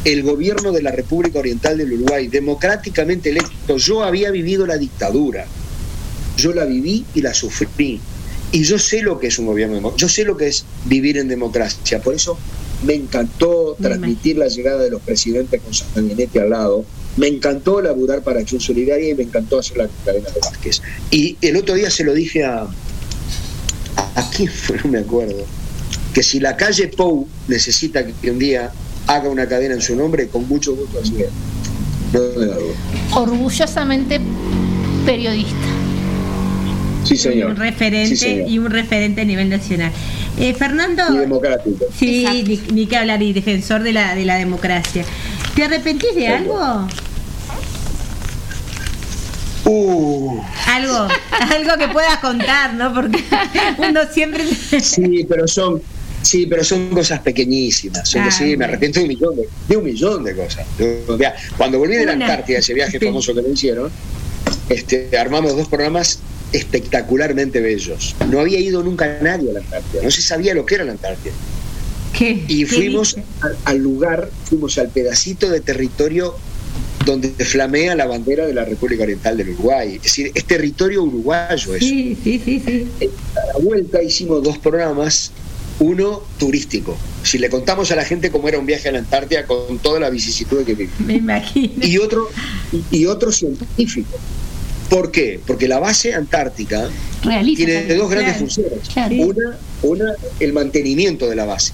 el 0.05 0.23
gobierno 0.23 0.73
de 0.73 0.83
la 0.83 0.91
República 0.91 1.39
Oriental 1.39 1.79
del 1.79 1.93
Uruguay, 1.93 2.29
democráticamente 2.29 3.31
electo. 3.31 3.77
Yo 3.77 4.03
había 4.03 4.31
vivido 4.31 4.67
la 4.67 4.77
dictadura, 4.77 5.47
yo 6.37 6.53
la 6.53 6.65
viví 6.65 7.05
y 7.15 7.23
la 7.23 7.35
sufrí. 7.35 8.01
Y 8.51 8.63
yo 8.63 8.79
sé 8.79 9.03
lo 9.03 9.19
que 9.19 9.27
es 9.27 9.39
un 9.39 9.47
gobierno 9.47 9.75
democrático, 9.75 10.07
yo 10.07 10.13
sé 10.13 10.25
lo 10.25 10.37
que 10.37 10.49
es 10.49 10.65
vivir 10.87 11.19
en 11.19 11.29
democracia. 11.29 12.01
Por 12.01 12.15
eso 12.15 12.39
me 12.83 12.95
encantó 12.95 13.77
transmitir 13.81 14.39
la 14.39 14.49
llegada 14.49 14.83
de 14.83 14.91
los 14.91 15.03
presidentes 15.03 15.61
con 15.61 15.75
Sanguinetti 15.75 16.39
al 16.39 16.51
lado. 16.51 16.85
Me 17.17 17.27
encantó 17.27 17.81
laburar 17.81 18.23
para 18.23 18.41
Acción 18.41 18.61
Solidaria 18.61 19.11
y 19.11 19.15
me 19.15 19.25
encantó 19.25 19.59
hacer 19.59 19.79
la 19.79 19.89
cadena 20.05 20.31
de 20.31 20.41
Vázquez. 20.41 20.83
Y 21.11 21.37
el 21.43 21.57
otro 21.57 21.75
día 21.75 21.91
se 21.91 22.05
lo 22.05 22.15
dije 22.15 22.45
a. 22.45 22.67
¿A 24.15 24.31
quién 24.31 24.51
fue? 24.51 24.77
No 24.85 24.91
me 24.91 24.99
acuerdo. 24.99 25.45
Que 26.15 26.23
si 26.23 26.39
la 26.41 26.57
calle 26.57 26.89
Pou 26.89 27.27
necesita 27.49 28.07
que 28.07 28.31
un 28.31 28.39
día 28.39 28.71
haga 29.07 29.29
una 29.29 29.49
cadena 29.49 29.75
en 29.75 29.83
su 29.83 29.97
nombre, 29.97 30.29
con 30.29 30.47
mucho 30.47 30.77
gusto 30.77 31.01
así 31.03 31.15
es. 31.23 31.31
No 32.13 32.21
me. 32.41 32.49
Orgullosamente 33.15 34.21
periodista. 35.05 35.88
Sí, 37.05 37.17
señor. 37.17 37.51
Un 37.51 37.57
referente 37.57 38.17
Sí, 38.17 38.17
señor. 38.17 38.49
y 38.49 38.59
un 38.59 38.71
referente 38.71 39.21
a 39.23 39.25
nivel 39.25 39.49
nacional. 39.49 39.91
Eh, 40.39 40.55
Fernando. 40.55 41.03
Y 41.15 41.19
democrático. 41.19 41.87
Sí, 41.97 42.27
ni, 42.47 42.61
ni 42.75 42.87
que 42.87 42.97
hablar, 42.97 43.23
y 43.23 43.33
defensor 43.33 43.83
de 43.83 43.93
la, 43.93 44.15
de 44.15 44.25
la 44.25 44.37
democracia. 44.37 45.05
¿Te 45.55 45.65
arrepentís 45.65 46.15
de 46.15 46.29
algo? 46.29 46.87
Uh. 49.65 50.41
Algo, 50.67 51.09
algo 51.53 51.77
que 51.79 51.89
puedas 51.89 52.19
contar, 52.19 52.75
¿no? 52.75 52.95
Porque 52.95 53.23
uno 53.79 54.01
siempre. 54.11 54.45
Sí, 54.81 55.27
pero 55.29 55.47
son, 55.49 55.83
sí, 56.23 56.47
pero 56.47 56.65
son 56.65 56.89
cosas 56.91 57.21
pequeñísimas. 57.21 58.09
Son 58.09 58.23
Ah, 58.23 58.31
sí, 58.31 58.57
me 58.57 58.65
arrepiento 58.65 59.01
de 59.01 59.05
un 59.05 59.09
millón 59.09 59.37
de, 59.37 59.49
de 59.69 59.77
un 59.77 59.85
millón 59.85 60.25
de 60.25 60.35
cosas. 60.37 60.67
Cuando 61.57 61.79
volví 61.79 61.97
de 61.97 62.07
la. 62.07 62.13
Antártida, 62.13 62.59
ese 62.59 62.75
viaje 62.75 62.99
famoso 63.01 63.35
que 63.35 63.43
me 63.43 63.51
hicieron, 63.51 63.91
este, 64.69 65.17
armamos 65.19 65.57
dos 65.57 65.69
programas 65.69 66.21
espectacularmente 66.53 67.61
bellos. 67.61 68.15
No 68.31 68.41
había 68.41 68.59
ido 68.59 68.83
nunca 68.83 69.19
nadie 69.21 69.51
a 69.51 69.55
la 69.55 69.61
Antártida, 69.61 70.03
no 70.03 70.11
se 70.11 70.23
sabía 70.23 70.55
lo 70.55 70.67
que 70.67 70.77
era 70.77 70.85
la 70.85 70.93
Antártida. 70.93 71.33
¿Qué? 72.13 72.45
Y 72.49 72.65
¿Qué 72.65 72.67
fuimos 72.67 73.17
al 73.65 73.79
lugar, 73.79 74.31
fuimos 74.45 74.79
al 74.79 74.89
pedacito 74.89 75.51
de 75.51 75.61
territorio 75.61 76.35
donde 77.05 77.31
flamea 77.31 77.95
la 77.95 78.07
bandera 78.07 78.47
de 78.47 78.53
la 78.53 78.65
República 78.65 79.05
Oriental 79.05 79.37
del 79.37 79.51
Uruguay. 79.51 79.97
Es 79.97 80.03
decir, 80.03 80.31
es 80.35 80.45
territorio 80.45 81.03
uruguayo 81.03 81.75
eso. 81.75 81.87
Sí, 81.87 82.17
sí, 82.23 82.41
sí, 82.45 82.63
sí. 82.67 82.87
A 83.35 83.59
la 83.59 83.65
vuelta 83.65 84.03
hicimos 84.03 84.43
dos 84.43 84.59
programas, 84.59 85.33
uno 85.79 86.23
turístico. 86.39 86.97
Si 87.23 87.39
le 87.39 87.49
contamos 87.49 87.91
a 87.91 87.97
la 87.97 88.05
gente 88.05 88.31
cómo 88.31 88.49
era 88.49 88.59
un 88.59 88.67
viaje 88.67 88.89
a 88.89 88.93
la 88.93 88.99
Antártida 88.99 89.47
con 89.47 89.79
toda 89.79 90.01
la 90.01 90.11
vicisitud 90.11 90.65
que 90.65 90.75
vivimos. 90.75 91.01
Me 91.01 91.15
imagino. 91.15 91.85
Y 91.87 91.99
otro, 91.99 92.29
y 92.91 93.07
otro 93.07 93.33
científico. 93.33 94.19
¿Por 94.89 95.11
qué? 95.11 95.41
Porque 95.47 95.69
la 95.69 95.79
base 95.79 96.15
antártica 96.15 96.89
Realiza 97.23 97.65
tiene 97.65 97.95
dos 97.95 98.11
grandes 98.11 98.37
funciones. 98.37 98.89
Claro. 98.93 99.15
Una, 99.17 99.59
una, 99.83 100.13
el 100.41 100.53
mantenimiento 100.53 101.29
de 101.29 101.37
la 101.37 101.45
base. 101.45 101.73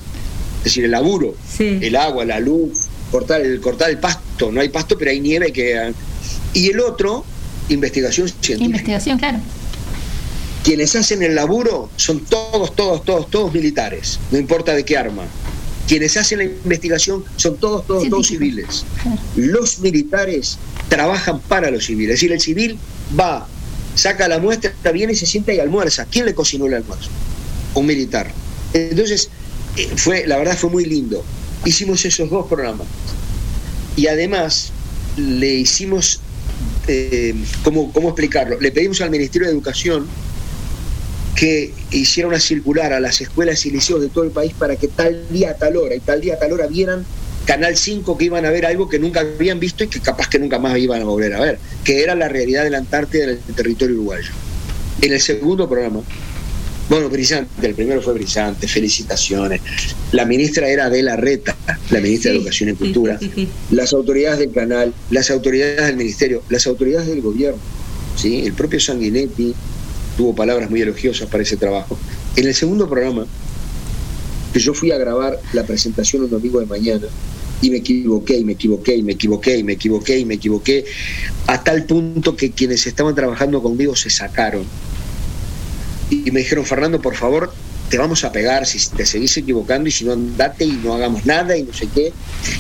Es 0.59 0.65
decir, 0.65 0.85
el 0.85 0.91
laburo, 0.91 1.35
el 1.59 1.95
agua, 1.95 2.25
la 2.25 2.41
luz, 2.41 2.87
cortar 3.11 3.43
el, 3.43 3.61
cortar 3.61 3.91
el 3.91 3.99
pasto. 3.99 4.51
No 4.51 4.61
hay 4.61 4.71
pasto, 4.71 4.97
pero 4.99 5.11
hay 5.11 5.21
nieve 5.21 5.53
que... 5.53 5.93
Y 6.55 6.71
el 6.71 6.81
otro, 6.81 7.25
investigación 7.69 8.29
científica. 8.29 8.65
Investigación, 8.65 9.19
claro. 9.19 9.39
Quienes 10.65 10.97
hacen 10.97 11.23
el 11.23 11.35
laburo 11.35 11.91
son 11.97 12.21
todos, 12.21 12.75
todos, 12.75 13.05
todos, 13.05 13.29
todos 13.29 13.53
militares, 13.53 14.19
no 14.31 14.39
importa 14.39 14.75
de 14.75 14.85
qué 14.85 14.97
arma. 14.97 15.27
Quienes 15.87 16.17
hacen 16.17 16.39
la 16.39 16.45
investigación 16.45 17.23
son 17.37 17.59
todos, 17.59 17.87
todos, 17.87 18.09
todos 18.09 18.27
civiles. 18.27 18.87
Los 19.37 19.81
militares 19.81 20.57
trabajan 20.89 21.41
para 21.41 21.71
los 21.71 21.85
civiles. 21.85 22.15
Es 22.15 22.21
decir, 22.21 22.33
el 22.33 22.41
civil 22.41 22.79
va, 23.19 23.47
saca 23.95 24.29
la 24.29 24.39
muestra, 24.39 24.73
viene 24.93 25.13
y 25.13 25.17
se 25.17 25.27
sienta 25.27 25.53
y 25.53 25.61
almuerza. 25.61 26.07
¿Quién 26.07 26.27
le 26.27 26.35
cocinó 26.35 26.67
el 26.67 26.75
almuerzo? 26.75 27.11
Un 27.75 27.87
militar. 27.87 28.31
Entonces, 28.73 29.31
eh, 29.77 29.89
fue, 29.97 30.27
la 30.27 30.37
verdad 30.37 30.57
fue 30.57 30.71
muy 30.71 30.85
lindo. 30.85 31.25
Hicimos 31.65 32.05
esos 32.05 32.31
dos 32.31 32.47
programas. 32.47 32.87
Y 33.97 34.07
además 34.09 34.73
le 35.17 35.55
hicimos, 35.55 36.21
eh, 36.89 37.35
¿cómo, 37.63 37.93
¿cómo 37.93 38.09
explicarlo? 38.09 38.59
Le 38.61 38.73
pedimos 38.73 39.01
al 39.01 39.11
Ministerio 39.11 39.47
de 39.47 39.55
Educación 39.55 40.07
que 41.35 41.73
hiciera 41.91 42.29
una 42.29 42.39
circular 42.39 42.93
a 42.93 43.01
las 43.01 43.21
escuelas 43.21 43.67
y 43.67 43.71
liceos 43.71 44.01
de 44.01 44.09
todo 44.09 44.25
el 44.25 44.31
país 44.31 44.53
para 44.57 44.77
que 44.77 44.89
tal 44.89 45.27
día 45.31 45.51
a 45.51 45.55
tal 45.55 45.77
hora 45.77 45.95
y 45.95 46.01
tal 46.01 46.21
día 46.21 46.35
a 46.35 46.39
tal 46.39 46.53
hora 46.53 46.67
vieran 46.67 47.05
Canal 47.47 47.77
5 47.77 48.17
que 48.17 48.25
iban 48.25 48.45
a 48.47 48.51
ver 48.51 48.65
algo 48.67 48.89
que 48.89 48.99
nunca 48.99 49.21
habían 49.21 49.61
visto 49.61 49.85
y 49.85 49.89
que 49.89 50.01
capaz 50.01 50.29
que 50.29 50.39
nunca 50.39 50.59
más 50.59 50.79
iban 50.79 51.03
a 51.03 51.05
volver 51.05 51.35
a 51.35 51.41
ver, 51.41 51.59
que 51.85 52.03
era 52.03 52.15
la 52.15 52.29
realidad 52.29 52.65
de 52.65 52.71
la 52.71 52.79
Antártida 52.79 53.25
en 53.25 53.31
el 53.31 53.39
territorio 53.55 53.97
uruguayo. 53.97 54.31
En 55.03 55.13
el 55.13 55.21
segundo 55.21 55.69
programa, 55.69 56.01
bueno, 56.89 57.09
brillante, 57.09 57.67
el 57.67 57.75
primero 57.75 58.03
fue 58.03 58.13
brillante, 58.15 58.69
felicitaciones. 58.69 59.61
La 60.13 60.27
ministra 60.27 60.69
era 60.69 60.87
Adela 60.87 61.17
Reta, 61.17 61.57
la 61.91 62.01
ministra 62.01 62.31
de 62.31 62.39
Educación 62.39 62.71
y 62.71 62.75
Cultura, 62.75 63.19
las 63.71 63.93
autoridades 63.93 64.39
del 64.39 64.53
canal, 64.53 64.95
las 65.11 65.31
autoridades 65.31 65.87
del 65.87 65.97
ministerio, 65.97 66.43
las 66.51 66.67
autoridades 66.67 67.09
del 67.09 67.23
gobierno, 67.23 67.59
¿sí? 68.17 68.45
el 68.45 68.53
propio 68.53 68.81
Sanguinetti 68.81 69.55
tuvo 70.17 70.35
palabras 70.35 70.71
muy 70.71 70.83
elogiosas 70.83 71.29
para 71.29 71.43
ese 71.43 71.57
trabajo. 71.57 71.99
En 72.37 72.47
el 72.47 72.55
segundo 72.55 72.89
programa, 72.89 73.27
yo 74.61 74.75
fui 74.75 74.91
a 74.93 74.99
grabar 74.99 75.39
la 75.53 75.65
presentación 75.65 76.25
un 76.25 76.31
domingo 76.31 76.61
de 76.61 76.67
mañana, 76.67 77.07
y 77.61 77.71
me 77.71 77.79
equivoqué, 77.79 78.39
y 78.39 78.45
me 78.45 78.53
equivoqué, 78.53 78.97
y 78.97 79.03
me 79.03 79.13
equivoqué, 79.13 79.59
y 79.59 79.65
me 79.65 79.73
equivoqué, 79.73 80.19
y 80.19 80.25
me 80.25 80.35
equivoqué, 80.35 80.85
a 81.47 81.63
tal 81.63 81.85
punto 81.85 82.37
que 82.37 82.51
quienes 82.51 82.87
estaban 82.87 83.15
trabajando 83.15 83.63
conmigo 83.63 83.97
se 83.97 84.11
sacaron. 84.11 84.65
Y 86.11 86.31
me 86.31 86.41
dijeron, 86.41 86.65
Fernando, 86.67 87.01
por 87.01 87.15
favor, 87.15 87.53
te 87.89 87.99
vamos 87.99 88.25
a 88.25 88.33
pegar 88.33 88.67
si 88.67 88.79
te 88.91 89.07
seguís 89.07 89.37
equivocando 89.37 89.89
y 89.89 89.93
si 89.93 90.05
no 90.05 90.13
andate 90.13 90.65
y 90.65 90.73
no 90.73 90.95
hagamos 90.95 91.25
nada 91.27 91.57
y 91.57 91.63
no 91.63 91.73
sé 91.73 91.89
qué. 91.95 92.13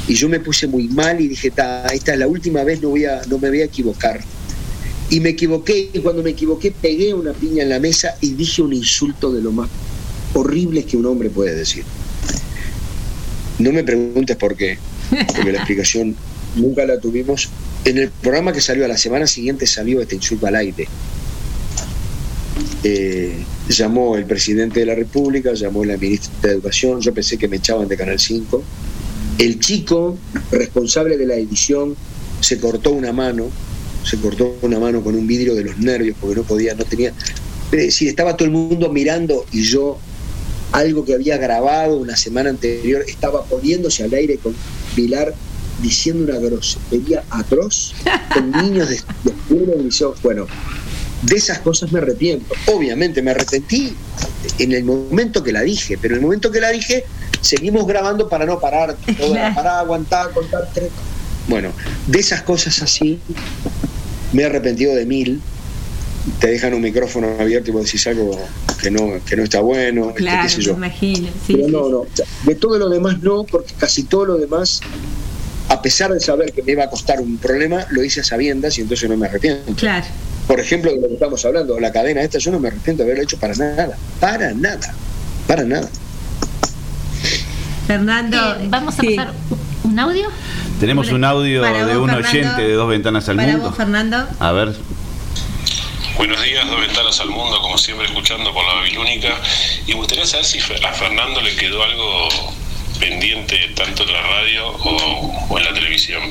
Y 0.06 0.14
yo 0.14 0.28
me 0.28 0.40
puse 0.40 0.66
muy 0.66 0.88
mal 0.88 1.20
y 1.20 1.28
dije, 1.28 1.50
"Ta, 1.50 1.86
esta 1.86 2.12
es 2.12 2.18
la 2.18 2.26
última 2.26 2.62
vez, 2.62 2.80
no, 2.82 2.90
voy 2.90 3.04
a, 3.04 3.22
no 3.28 3.38
me 3.38 3.48
voy 3.48 3.62
a 3.62 3.64
equivocar. 3.64 4.20
Y 5.10 5.20
me 5.20 5.30
equivoqué 5.30 5.90
y 5.92 5.98
cuando 6.00 6.22
me 6.22 6.30
equivoqué 6.30 6.70
pegué 6.70 7.12
una 7.14 7.32
piña 7.32 7.62
en 7.62 7.68
la 7.68 7.78
mesa 7.78 8.16
y 8.20 8.34
dije 8.34 8.62
un 8.62 8.72
insulto 8.72 9.32
de 9.32 9.42
lo 9.42 9.52
más 9.52 9.68
horrible 10.34 10.84
que 10.84 10.96
un 10.96 11.06
hombre 11.06 11.30
puede 11.30 11.54
decir. 11.54 11.84
No 13.58 13.72
me 13.72 13.84
preguntes 13.84 14.36
por 14.36 14.56
qué, 14.56 14.78
porque 15.34 15.52
la 15.52 15.58
explicación 15.58 16.16
nunca 16.56 16.84
la 16.84 16.98
tuvimos. 16.98 17.48
En 17.84 17.98
el 17.98 18.10
programa 18.10 18.52
que 18.52 18.60
salió 18.60 18.84
a 18.84 18.88
la 18.88 18.96
semana 18.96 19.26
siguiente 19.26 19.66
salió 19.66 20.00
este 20.00 20.16
insulto 20.16 20.46
al 20.46 20.56
aire. 20.56 20.88
Eh, 22.82 23.44
llamó 23.68 24.16
el 24.16 24.26
presidente 24.26 24.80
de 24.80 24.86
la 24.86 24.94
República, 24.94 25.54
llamó 25.54 25.84
la 25.84 25.96
ministra 25.96 26.30
de 26.42 26.50
Educación, 26.50 27.00
yo 27.00 27.14
pensé 27.14 27.38
que 27.38 27.48
me 27.48 27.56
echaban 27.56 27.88
de 27.88 27.96
Canal 27.96 28.18
5. 28.18 28.62
El 29.38 29.58
chico 29.58 30.16
responsable 30.50 31.16
de 31.16 31.26
la 31.26 31.34
edición 31.34 31.96
se 32.40 32.58
cortó 32.58 32.92
una 32.92 33.12
mano, 33.12 33.48
se 34.04 34.18
cortó 34.18 34.56
una 34.62 34.78
mano 34.78 35.02
con 35.02 35.14
un 35.14 35.26
vidrio 35.26 35.54
de 35.54 35.64
los 35.64 35.78
nervios 35.78 36.16
porque 36.20 36.36
no 36.36 36.42
podía, 36.42 36.74
no 36.74 36.84
tenía. 36.84 37.12
Es 37.72 38.00
estaba 38.02 38.36
todo 38.36 38.46
el 38.46 38.52
mundo 38.52 38.92
mirando 38.92 39.46
y 39.50 39.62
yo 39.62 39.98
algo 40.72 41.04
que 41.04 41.14
había 41.14 41.36
grabado 41.36 41.96
una 41.96 42.16
semana 42.16 42.50
anterior 42.50 43.04
estaba 43.06 43.44
poniéndose 43.44 44.02
al 44.04 44.12
aire 44.14 44.38
con 44.38 44.54
Pilar 44.94 45.34
diciendo 45.82 46.24
una 46.24 46.38
grosería 46.40 47.24
atroz 47.30 47.94
con 48.34 48.50
niños 48.50 48.88
de, 48.88 49.00
de 49.48 49.82
liceo. 49.82 50.14
Bueno, 50.22 50.46
de 51.22 51.36
esas 51.36 51.58
cosas 51.60 51.90
me 51.92 51.98
arrepiento. 52.00 52.54
Obviamente 52.72 53.22
me 53.22 53.30
arrepentí 53.32 53.94
en 54.58 54.72
el 54.72 54.84
momento 54.84 55.42
que 55.42 55.52
la 55.52 55.62
dije, 55.62 55.96
pero 56.00 56.14
en 56.14 56.20
el 56.20 56.22
momento 56.26 56.50
que 56.50 56.60
la 56.60 56.70
dije 56.70 57.04
seguimos 57.40 57.86
grabando 57.86 58.28
para 58.28 58.46
no 58.46 58.58
parar, 58.60 58.96
toda- 59.18 59.54
para 59.54 59.80
aguantar, 59.80 60.30
contar 60.32 60.68
tres. 60.72 60.90
Bueno, 61.48 61.72
de 62.06 62.18
esas 62.20 62.42
cosas 62.42 62.80
así 62.82 63.18
me 64.32 64.42
he 64.42 64.46
arrepentido 64.46 64.94
de 64.94 65.06
mil. 65.06 65.40
Te 66.40 66.46
dejan 66.48 66.72
un 66.74 66.80
micrófono 66.80 67.28
abierto 67.38 67.70
y 67.70 67.72
vos 67.74 67.84
decís 67.84 68.06
algo 68.06 68.38
que 68.80 68.90
no, 68.90 69.22
que 69.26 69.36
no 69.36 69.42
está 69.42 69.60
bueno, 69.60 70.08
este, 70.08 70.20
Claro, 70.22 70.42
qué 70.44 70.48
sé 70.48 70.58
me 70.58 70.64
yo. 70.64 70.72
imagino. 70.72 71.28
Sí, 71.46 71.54
Pero 71.56 71.68
no, 71.68 71.88
no. 71.90 72.06
De 72.44 72.54
todo 72.54 72.78
lo 72.78 72.88
demás 72.88 73.20
no, 73.20 73.44
porque 73.44 73.74
casi 73.78 74.04
todo 74.04 74.24
lo 74.24 74.36
demás, 74.38 74.80
a 75.68 75.82
pesar 75.82 76.12
de 76.14 76.20
saber 76.20 76.52
que 76.52 76.62
me 76.62 76.72
iba 76.72 76.84
a 76.84 76.88
costar 76.90 77.20
un 77.20 77.36
problema, 77.36 77.84
lo 77.90 78.02
hice 78.02 78.20
a 78.20 78.24
sabiendas 78.24 78.78
y 78.78 78.80
entonces 78.82 79.08
no 79.10 79.16
me 79.18 79.26
arrepiento. 79.26 79.74
Claro. 79.74 80.06
Por 80.46 80.60
ejemplo, 80.60 80.90
de 80.92 81.00
lo 81.00 81.08
que 81.08 81.14
estamos 81.14 81.44
hablando, 81.44 81.78
la 81.78 81.92
cadena 81.92 82.22
esta, 82.22 82.38
yo 82.38 82.50
no 82.52 82.58
me 82.60 82.68
arrepiento 82.68 83.02
de 83.02 83.08
haberlo 83.10 83.24
hecho 83.24 83.38
para 83.38 83.54
nada. 83.54 83.96
Para 84.20 84.52
nada. 84.54 84.94
Para 85.46 85.64
nada. 85.64 85.88
Fernando, 87.86 88.36
Eh, 88.60 88.66
vamos 88.70 88.98
a 88.98 89.00
sí. 89.02 89.14
pasar 89.14 89.34
un 89.84 89.98
audio. 89.98 90.28
Tenemos 90.80 91.10
un 91.12 91.22
audio 91.24 91.60
Para 91.62 91.84
de 91.86 91.94
vos, 91.96 92.04
un 92.04 92.10
Fernando. 92.10 92.28
oyente 92.28 92.62
de 92.62 92.72
Dos 92.74 92.88
Ventanas 92.88 93.28
al 93.28 93.36
Para 93.36 93.52
Mundo. 93.52 93.68
vos, 93.68 93.76
Fernando. 93.76 94.26
A 94.38 94.52
ver, 94.52 94.74
Buenos 96.16 96.42
días, 96.42 96.66
dos 96.68 96.80
ventanas 96.80 97.18
al 97.20 97.30
mundo, 97.30 97.60
como 97.60 97.76
siempre 97.76 98.06
escuchando 98.06 98.52
por 98.54 98.64
la 98.64 98.74
Babilónica. 98.74 99.34
Y 99.86 99.90
me 99.90 99.96
gustaría 99.96 100.26
saber 100.26 100.44
si 100.44 100.58
a 100.58 100.92
Fernando 100.92 101.40
le 101.40 101.54
quedó 101.56 101.82
algo 101.82 102.28
pendiente 103.00 103.56
tanto 103.76 104.04
en 104.04 104.12
la 104.12 104.22
radio 104.22 104.68
o, 104.68 105.46
o 105.50 105.58
en 105.58 105.64
la 105.64 105.74
televisión. 105.74 106.22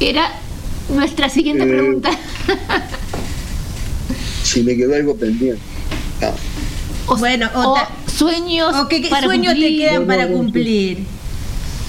Era 0.00 0.32
nuestra 0.88 1.28
siguiente 1.28 1.64
Eh, 1.64 1.68
pregunta. 1.68 2.10
Si 4.44 4.62
me 4.62 4.76
quedó 4.76 4.94
algo 4.94 5.16
pendiente. 5.16 5.62
No. 6.20 6.34
O, 7.06 7.16
bueno, 7.16 7.50
o 7.54 7.78
sueños. 8.10 8.74
¿O 8.76 8.86
qué, 8.86 9.00
qué 9.00 9.08
para 9.08 9.26
sueños 9.26 9.54
te 9.54 9.76
quedan 9.76 10.02
No, 10.02 10.06
para 10.06 10.26
no, 10.26 10.36
cumplir? 10.36 10.98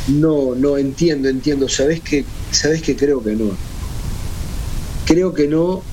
No, 0.07 0.55
no, 0.55 0.77
entiendo, 0.77 1.27
entiendo. 1.27 1.67
¿Sabes 1.67 1.99
que 1.99 2.23
¿Sabes 2.51 2.81
que 2.81 2.95
Creo 2.95 3.21
que 3.21 3.31
no. 3.31 3.57
Creo 5.13 5.31
que 5.31 5.47
no 5.47 5.83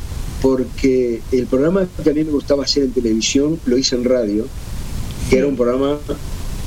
porque 0.41 1.21
el 1.31 1.45
programa 1.47 1.87
que 2.03 2.09
a 2.09 2.15
mí 2.15 2.25
me 2.25 2.31
gustaba 2.31 2.65
hacer 2.65 2.85
en 2.85 2.93
televisión 2.93 3.61
lo 3.67 3.77
hice 3.77 3.95
en 3.95 4.05
radio, 4.05 4.47
que 5.29 5.37
era 5.37 5.47
un 5.47 5.57
programa 5.57 5.99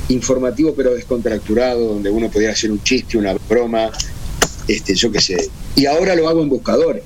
informativo 0.09 0.75
pero 0.75 0.93
descontracturado, 0.93 1.93
donde 1.95 2.11
uno 2.11 2.29
podía 2.29 2.51
hacer 2.51 2.71
un 2.71 2.81
chiste, 2.83 3.17
una 3.17 3.33
broma, 3.49 3.89
este, 4.67 4.93
yo 4.93 5.11
qué 5.11 5.19
sé. 5.19 5.49
Y 5.75 5.87
ahora 5.87 6.13
lo 6.13 6.29
hago 6.29 6.43
en 6.43 6.49
buscadores. 6.49 7.03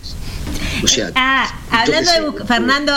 O 0.83 0.87
sea, 0.87 1.11
Ah, 1.15 1.47
hablando 1.71 2.11
de 2.11 2.17
sé, 2.17 2.21
bus- 2.25 2.41
Fernando, 2.45 2.93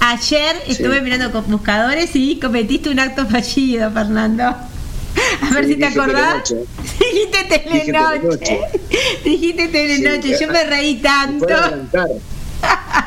ayer 0.00 0.54
estuve 0.66 1.00
mirando 1.00 1.32
con 1.32 1.50
buscadores 1.50 2.10
y 2.14 2.38
cometiste 2.38 2.90
un 2.90 2.98
acto 3.00 3.24
fallido, 3.26 3.90
Fernando. 3.90 4.54
A 5.42 5.54
ver 5.54 5.64
Sí, 5.66 5.72
si 5.74 5.78
te 5.78 5.86
acordás. 5.86 6.54
Dijiste 6.98 7.58
telenoche. 7.58 8.58
Dijiste 9.24 9.68
telenoche. 9.68 10.36
Sí, 10.38 10.44
Yo 10.44 10.52
me 10.52 10.64
reí 10.64 10.96
tanto. 10.96 11.46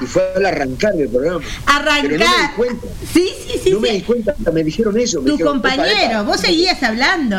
Y 0.01 0.05
fue 0.05 0.31
al 0.35 0.45
arrancar 0.45 0.93
del 0.93 1.09
programa. 1.09 1.41
Arrancar. 1.65 2.01
Pero 2.07 2.17
no 2.19 2.25
me 2.29 2.41
di 2.47 2.53
cuenta. 2.55 2.87
Sí, 3.13 3.29
sí, 3.47 3.59
sí. 3.63 3.71
no 3.71 3.79
me 3.81 3.91
di 3.91 4.01
cuenta, 4.01 4.35
me 4.53 4.63
dijeron 4.63 4.97
eso. 4.97 5.21
me 5.21 5.25
Tu 5.31 5.31
dijeron, 5.37 5.57
"Epa, 5.57 5.69
compañero, 5.69 6.11
epa". 6.11 6.21
vos 6.21 6.39
seguías 6.39 6.81
hablando. 6.83 7.35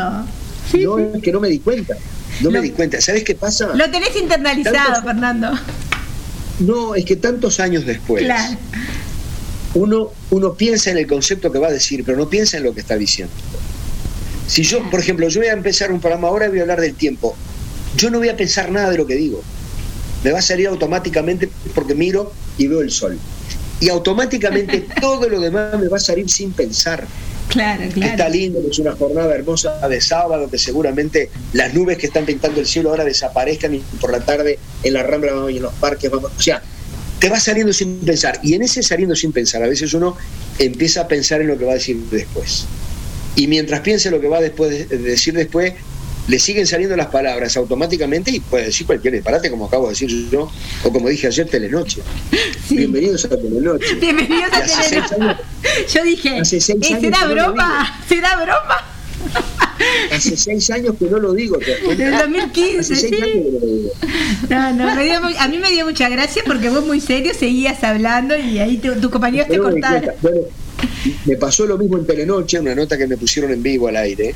no, 0.75 0.99
es 0.99 1.23
que 1.23 1.33
no 1.33 1.41
me 1.41 1.49
di 1.49 1.61
cuenta. 1.61 1.95
No 2.41 2.51
me 2.51 2.61
di 2.61 2.71
cuenta. 2.71 3.01
¿Sabes 3.01 3.25
qué 3.25 3.35
pasa? 3.37 3.69
Lo 3.75 3.91
tenés 3.91 4.15
internalizado, 4.17 4.77
Tantos- 4.77 5.05
Fernando. 5.05 5.51
No, 6.59 6.95
es 6.95 7.05
que 7.07 7.17
tantos 7.17 7.59
años 7.61 7.87
después, 7.87 8.25
Claro. 8.25 8.57
uno, 9.75 10.11
uno 10.31 10.53
piensa 10.55 10.91
en 10.91 10.99
el 10.99 11.07
concepto 11.07 11.51
que 11.51 11.59
va 11.59 11.69
a 11.69 11.73
decir, 11.73 12.03
pero 12.05 12.19
no 12.19 12.29
piensa 12.29 12.59
en 12.59 12.65
lo 12.65 12.75
que 12.75 12.81
está 12.81 12.97
diciendo. 12.99 13.33
Si 14.51 14.65
yo, 14.65 14.83
por 14.91 14.99
ejemplo, 14.99 15.29
yo 15.29 15.41
voy 15.41 15.49
a 15.49 15.53
empezar 15.53 15.93
un 15.93 16.01
programa 16.01 16.27
ahora 16.27 16.47
y 16.47 16.49
voy 16.49 16.59
a 16.59 16.63
hablar 16.63 16.81
del 16.81 16.97
tiempo, 16.97 17.37
yo 17.97 18.11
no 18.11 18.19
voy 18.19 18.31
a 18.31 18.37
pensar 18.37 18.69
nada 18.73 18.91
de 18.91 18.99
lo 18.99 19.07
que 19.07 19.15
digo. 19.15 19.41
Me 20.25 20.33
va 20.33 20.41
a 20.41 20.43
salir 20.43 20.67
automáticamente 20.67 21.49
porque 21.73 21.95
miro 21.95 22.33
y 22.59 22.67
veo 22.67 22.81
el 22.81 22.91
sol. 22.91 23.17
Y 23.79 23.91
automáticamente 23.91 24.87
todo 25.01 25.29
lo 25.29 25.39
demás 25.39 25.79
me 25.79 25.87
va 25.87 25.99
a 25.99 26.01
salir 26.01 26.29
sin 26.29 26.51
pensar. 26.51 27.07
Claro, 27.47 27.85
que 27.95 28.01
está 28.01 28.29
lindo, 28.29 28.61
que 28.61 28.71
es 28.71 28.79
una 28.81 28.91
jornada 28.97 29.33
hermosa 29.33 29.87
de 29.87 30.01
sábado, 30.01 30.51
que 30.51 30.59
seguramente 30.59 31.31
las 31.53 31.73
nubes 31.73 31.99
que 31.99 32.07
están 32.07 32.27
pintando 32.27 32.59
el 32.59 32.67
cielo 32.67 32.91
ahora 32.91 33.05
desaparezcan 33.05 33.77
y 33.77 33.79
por 34.01 34.11
la 34.11 34.19
tarde 34.19 34.59
en 34.83 34.95
la 34.95 35.05
rambla 35.05 35.49
y 35.49 35.59
en 35.59 35.63
los 35.63 35.75
parques 35.75 36.11
vamos. 36.11 36.33
O 36.37 36.43
sea, 36.43 36.61
te 37.21 37.29
va 37.29 37.39
saliendo 37.39 37.73
sin 37.73 38.01
pensar. 38.01 38.41
Y 38.43 38.55
en 38.55 38.63
ese 38.63 38.83
saliendo 38.83 39.15
sin 39.15 39.31
pensar, 39.31 39.63
a 39.63 39.69
veces 39.69 39.95
uno 39.95 40.17
empieza 40.59 41.03
a 41.03 41.09
pensar 41.09 41.41
en 41.41 41.47
lo 41.47 41.57
que 41.57 41.67
va 41.67 41.71
a 41.71 41.75
decir 41.75 41.97
después. 42.11 42.67
Y 43.37 43.47
mientras 43.47 43.81
piense 43.81 44.11
lo 44.11 44.21
que 44.21 44.29
va 44.29 44.41
después 44.41 44.71
de 44.71 44.85
de 44.87 44.99
decir 44.99 45.35
después, 45.35 45.73
le 46.29 46.39
siguen 46.39 46.67
saliendo 46.67 46.97
las 46.97 47.07
palabras 47.09 47.57
automáticamente 47.57 48.31
y 48.31 48.41
puede 48.41 48.67
decir 48.67 48.87
cualquier 48.87 49.15
disparate, 49.15 49.51
como 49.51 49.67
acabo 49.67 49.87
de 49.87 49.91
decir 49.93 50.29
yo, 50.31 50.51
o 50.85 50.93
como 50.93 51.09
dije 51.09 51.27
ayer, 51.27 51.49
Telenoche. 51.49 52.03
Bienvenidos 52.71 53.25
a 53.25 53.29
Telenoche. 53.31 53.95
Bienvenidos 53.97 54.53
a 54.53 54.63
Telenoche. 54.67 55.43
Yo 55.95 56.05
dije, 56.05 56.39
"Eh, 56.39 56.45
¿será 56.45 57.27
broma? 57.27 58.01
¿Será 58.09 58.37
broma? 58.37 58.85
Hace 60.13 60.37
seis 60.37 60.71
años 60.71 60.95
que 60.99 61.07
no 61.07 61.19
lo 61.19 61.33
digo. 61.33 61.59
¿te 61.59 61.71
das 61.71 61.81
cuenta? 61.81 62.05
Del 62.05 62.19
2015, 62.19 62.79
Hace 62.81 62.97
seis 62.97 63.15
sí. 63.25 63.89
no. 64.49 64.73
No, 64.75 64.95
me 64.95 65.05
dio 65.05 65.21
a 65.39 65.49
mí 65.49 65.59
me 65.59 65.71
dio 65.71 65.85
mucha 65.87 66.09
gracia 66.09 66.43
porque 66.47 66.69
vos 66.69 66.85
muy 66.87 67.01
serio 67.01 67.33
seguías 67.39 67.83
hablando 67.85 68.37
y 68.37 68.59
ahí 68.59 68.79
tu, 68.79 68.95
tu 69.01 69.11
compañero 69.11 69.47
te 69.49 69.59
cortaron. 69.59 70.15
bueno, 70.23 70.41
me 71.27 71.37
pasó 71.37 71.67
lo 71.67 71.79
mismo 71.79 71.99
en 71.99 72.07
Telenoche, 72.07 72.59
una 72.61 72.75
nota 72.75 72.97
que 72.97 73.07
me 73.07 73.17
pusieron 73.17 73.53
en 73.53 73.63
vivo 73.63 73.89
al 73.89 73.97
aire, 73.97 74.35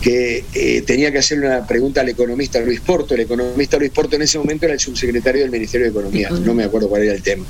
que 0.00 0.44
eh, 0.54 0.82
tenía 0.82 1.10
que 1.10 1.18
hacer 1.18 1.38
una 1.38 1.66
pregunta 1.66 2.00
al 2.00 2.08
economista 2.08 2.60
Luis 2.60 2.80
Porto. 2.80 3.14
El 3.14 3.20
economista 3.20 3.76
Luis 3.78 3.90
Porto 3.90 4.16
en 4.16 4.22
ese 4.22 4.38
momento 4.38 4.66
era 4.66 4.74
el 4.74 4.80
subsecretario 4.80 5.42
del 5.42 5.50
Ministerio 5.50 5.86
de 5.86 5.90
Economía, 5.90 6.30
no 6.30 6.54
me 6.54 6.64
acuerdo 6.64 6.88
cuál 6.88 7.02
era 7.02 7.14
el 7.14 7.22
tema. 7.22 7.44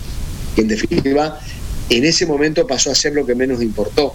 Que 0.55 0.63
en 0.63 0.69
definitiva, 0.69 1.41
en 1.91 2.05
ese 2.05 2.27
momento 2.27 2.67
pasó 2.67 2.91
a 2.91 2.95
ser 2.95 3.13
lo 3.15 3.27
que 3.27 3.35
menos 3.35 3.63
importó. 3.63 4.15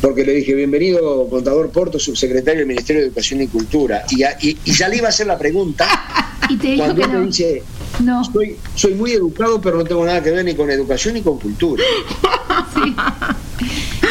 Porque 0.00 0.24
le 0.24 0.32
dije, 0.32 0.54
bienvenido, 0.54 1.28
contador 1.28 1.70
Porto, 1.70 1.98
subsecretario 1.98 2.60
del 2.60 2.66
Ministerio 2.66 3.02
de 3.02 3.08
Educación 3.08 3.40
y 3.40 3.46
Cultura. 3.46 4.04
Y, 4.10 4.24
y 4.64 4.72
ya 4.72 4.88
le 4.88 4.96
iba 4.96 5.06
a 5.06 5.10
hacer 5.10 5.28
la 5.28 5.38
pregunta 5.38 5.86
Y 6.48 6.56
te 6.56 6.68
dijo 6.68 6.84
cuando 6.84 6.96
que 6.96 7.02
él 7.02 7.08
me 7.08 7.18
no. 7.18 7.26
dice, 7.26 7.62
No. 8.00 8.24
soy, 8.24 8.56
soy 8.74 8.94
muy 8.94 9.12
educado, 9.12 9.60
pero 9.60 9.78
no 9.78 9.84
tengo 9.84 10.04
nada 10.04 10.22
que 10.22 10.30
ver 10.30 10.44
ni 10.44 10.54
con 10.54 10.70
educación 10.70 11.14
ni 11.14 11.22
con 11.22 11.38
cultura. 11.38 11.82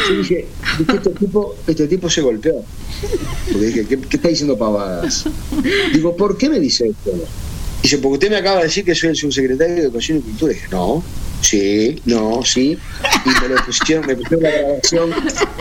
Yo 0.10 0.16
dije, 0.18 0.48
dije, 0.80 0.96
este 0.96 1.10
tipo, 1.12 1.56
este 1.68 1.88
tipo 1.88 2.10
se 2.10 2.22
golpeó. 2.22 2.64
Porque 3.52 3.66
dije, 3.66 3.86
¿qué, 3.86 4.00
qué 4.00 4.18
está 4.18 4.30
diciendo 4.30 4.58
pavadas? 4.58 5.26
Digo, 5.94 6.16
¿por 6.16 6.38
qué 6.38 6.50
me 6.50 6.60
dice 6.60 6.88
esto? 6.88 7.12
Dice, 7.82 7.98
porque 7.98 8.14
usted 8.14 8.30
me 8.30 8.38
acaba 8.38 8.58
de 8.58 8.64
decir 8.66 8.86
que 8.86 8.94
soy 8.96 9.10
el 9.10 9.16
subsecretario 9.16 9.76
de 9.76 9.82
Educación 9.82 10.20
y 10.20 10.22
Cultura. 10.22 10.52
Y 10.52 10.56
dije, 10.56 10.68
no, 10.72 11.04
sí, 11.42 11.96
no, 12.06 12.44
sí. 12.44 12.78
Y 13.26 13.30
me 13.42 13.48
lo 13.56 13.66
pusieron, 13.66 14.06
me 14.06 14.16
pusieron 14.16 14.44
la 14.44 14.52
grabación, 14.52 15.10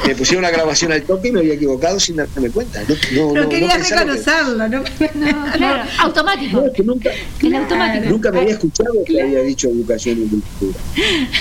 me 0.07 0.15
pusieron 0.15 0.43
la 0.43 0.51
grabación 0.51 0.93
al 0.93 1.03
toque 1.03 1.29
y 1.29 1.33
me 1.33 1.41
había 1.41 1.55
equivocado 1.55 1.99
sin 1.99 2.17
darme 2.17 2.51
cuenta. 2.51 2.83
No, 2.87 2.95
no, 3.29 3.35
No 3.35 3.43
no, 3.45 3.49
quería 3.49 3.79
no 3.79 3.85
que- 3.85 3.91
reconocerlo, 3.95 4.69
¿no? 4.69 4.79
No, 4.81 5.53
claro, 5.55 5.91
automático. 6.01 6.61
no, 6.61 6.67
es 6.67 6.73
que 6.75 6.83
nunca, 6.83 7.11
El 7.43 7.55
automático. 7.55 8.11
nunca 8.11 8.31
me 8.33 8.41
había 8.41 8.53
escuchado 8.53 8.91
que 9.07 9.23
había 9.23 9.41
dicho 9.41 9.69
educación 9.69 10.19
y 10.23 10.29
cultura. 10.29 10.79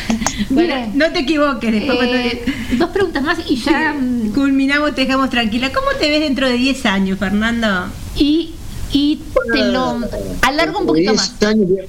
Bueno, 0.49 0.91
no 0.95 1.11
te 1.11 1.19
equivoques. 1.19 1.71
después 1.71 1.97
cuando 1.97 2.15
Eh, 2.15 2.41
dos 2.77 2.89
preguntas 2.91 3.21
más 3.21 3.37
y 3.45 3.57
ya. 3.57 3.93
Culminamos, 4.33 4.95
te 4.95 5.01
dejamos 5.01 5.29
tranquila. 5.29 5.71
¿Cómo 5.73 5.87
te 5.99 6.09
ves 6.09 6.21
dentro 6.21 6.47
de 6.47 6.53
10 6.53 6.85
años, 6.85 7.19
Fernando? 7.19 7.87
Y, 8.15 8.53
y 8.91 9.21
te 9.53 9.63
lo 9.65 9.99
alargo 10.41 10.79
un 10.79 10.85
poquito 10.87 11.13
más. 11.13 11.39
10 11.39 11.51
años 11.51 11.69
voy 11.69 11.79
a- 11.79 11.85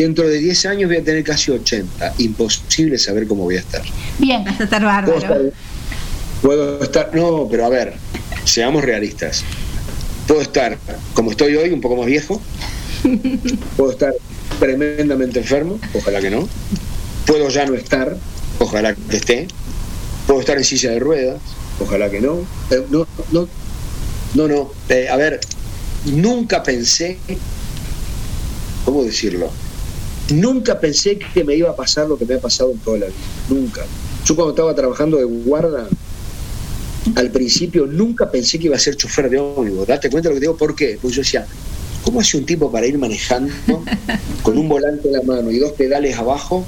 dentro 0.00 0.28
de 0.28 0.38
10 0.38 0.66
años 0.66 0.88
voy 0.88 0.98
a 0.98 1.04
tener 1.04 1.24
casi 1.24 1.50
80. 1.50 2.14
Imposible 2.18 2.98
saber 2.98 3.26
cómo 3.26 3.44
voy 3.44 3.56
a 3.56 3.60
estar. 3.60 3.82
Bien. 4.18 4.44
Vas 4.44 4.60
a 4.60 4.64
estar 4.64 4.80
Puedo 4.82 4.92
bárbaro. 4.94 5.18
estar, 5.18 5.52
puedo 6.42 6.82
estar- 6.82 7.10
no, 7.14 7.48
pero 7.50 7.66
a 7.66 7.68
ver, 7.68 7.94
seamos 8.44 8.84
realistas. 8.84 9.44
Puedo 10.26 10.40
estar 10.42 10.76
como 11.14 11.30
estoy 11.30 11.56
hoy, 11.56 11.70
un 11.70 11.80
poco 11.80 11.96
más 11.96 12.06
viejo. 12.06 12.40
Puedo 13.76 13.92
estar 13.92 14.12
tremendamente 14.58 15.38
enfermo, 15.38 15.78
ojalá 15.94 16.20
que 16.20 16.30
no. 16.30 16.48
Puedo 17.26 17.48
ya 17.48 17.64
no 17.66 17.74
estar, 17.74 18.16
ojalá 18.58 18.94
que 18.94 19.16
esté. 19.16 19.48
Puedo 20.26 20.40
estar 20.40 20.58
en 20.58 20.64
silla 20.64 20.90
de 20.90 20.98
ruedas, 20.98 21.40
ojalá 21.80 22.10
que 22.10 22.20
no. 22.20 22.40
Eh, 22.70 22.82
no, 22.90 23.06
no, 23.32 23.48
no, 24.34 24.48
no. 24.48 24.70
Eh, 24.90 25.08
a 25.08 25.16
ver, 25.16 25.40
nunca 26.04 26.62
pensé, 26.62 27.18
¿cómo 28.84 29.04
decirlo? 29.04 29.50
Nunca 30.30 30.78
pensé 30.78 31.18
que 31.18 31.44
me 31.44 31.54
iba 31.54 31.70
a 31.70 31.76
pasar 31.76 32.08
lo 32.08 32.18
que 32.18 32.26
me 32.26 32.34
ha 32.34 32.40
pasado 32.40 32.72
en 32.72 32.78
toda 32.78 32.98
la 32.98 33.06
vida. 33.06 33.16
Nunca. 33.48 33.84
Yo 34.24 34.36
cuando 34.36 34.50
estaba 34.50 34.74
trabajando 34.74 35.16
de 35.16 35.24
guarda, 35.24 35.88
al 37.14 37.30
principio 37.30 37.86
nunca 37.86 38.30
pensé 38.30 38.58
que 38.58 38.66
iba 38.66 38.76
a 38.76 38.78
ser 38.78 38.96
chofer 38.96 39.30
de 39.30 39.38
ómnibus. 39.38 39.86
Date 39.86 40.10
cuenta 40.10 40.28
de 40.28 40.34
lo 40.34 40.40
que 40.40 40.44
digo, 40.44 40.56
¿por 40.56 40.74
qué? 40.74 40.98
Pues 41.00 41.14
yo 41.14 41.22
decía, 41.22 41.46
¿cómo 42.02 42.20
hace 42.20 42.36
un 42.36 42.44
tipo 42.44 42.70
para 42.70 42.86
ir 42.86 42.98
manejando 42.98 43.52
con 44.42 44.58
un 44.58 44.68
volante 44.68 45.08
en 45.08 45.14
la 45.14 45.22
mano 45.22 45.50
y 45.50 45.58
dos 45.58 45.72
pedales 45.72 46.18
abajo 46.18 46.66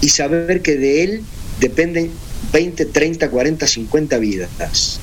y 0.00 0.08
saber 0.08 0.62
que 0.62 0.76
de 0.76 1.04
él 1.04 1.22
dependen 1.60 2.10
20, 2.52 2.86
30, 2.86 3.30
40, 3.30 3.66
50 3.66 4.18
vidas? 4.18 5.00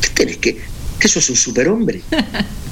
¿Qué 0.00 0.08
tenés 0.14 0.38
que? 0.38 0.58
¿Que 0.98 1.08
sos 1.08 1.30
un 1.30 1.36
superhombre? 1.36 2.02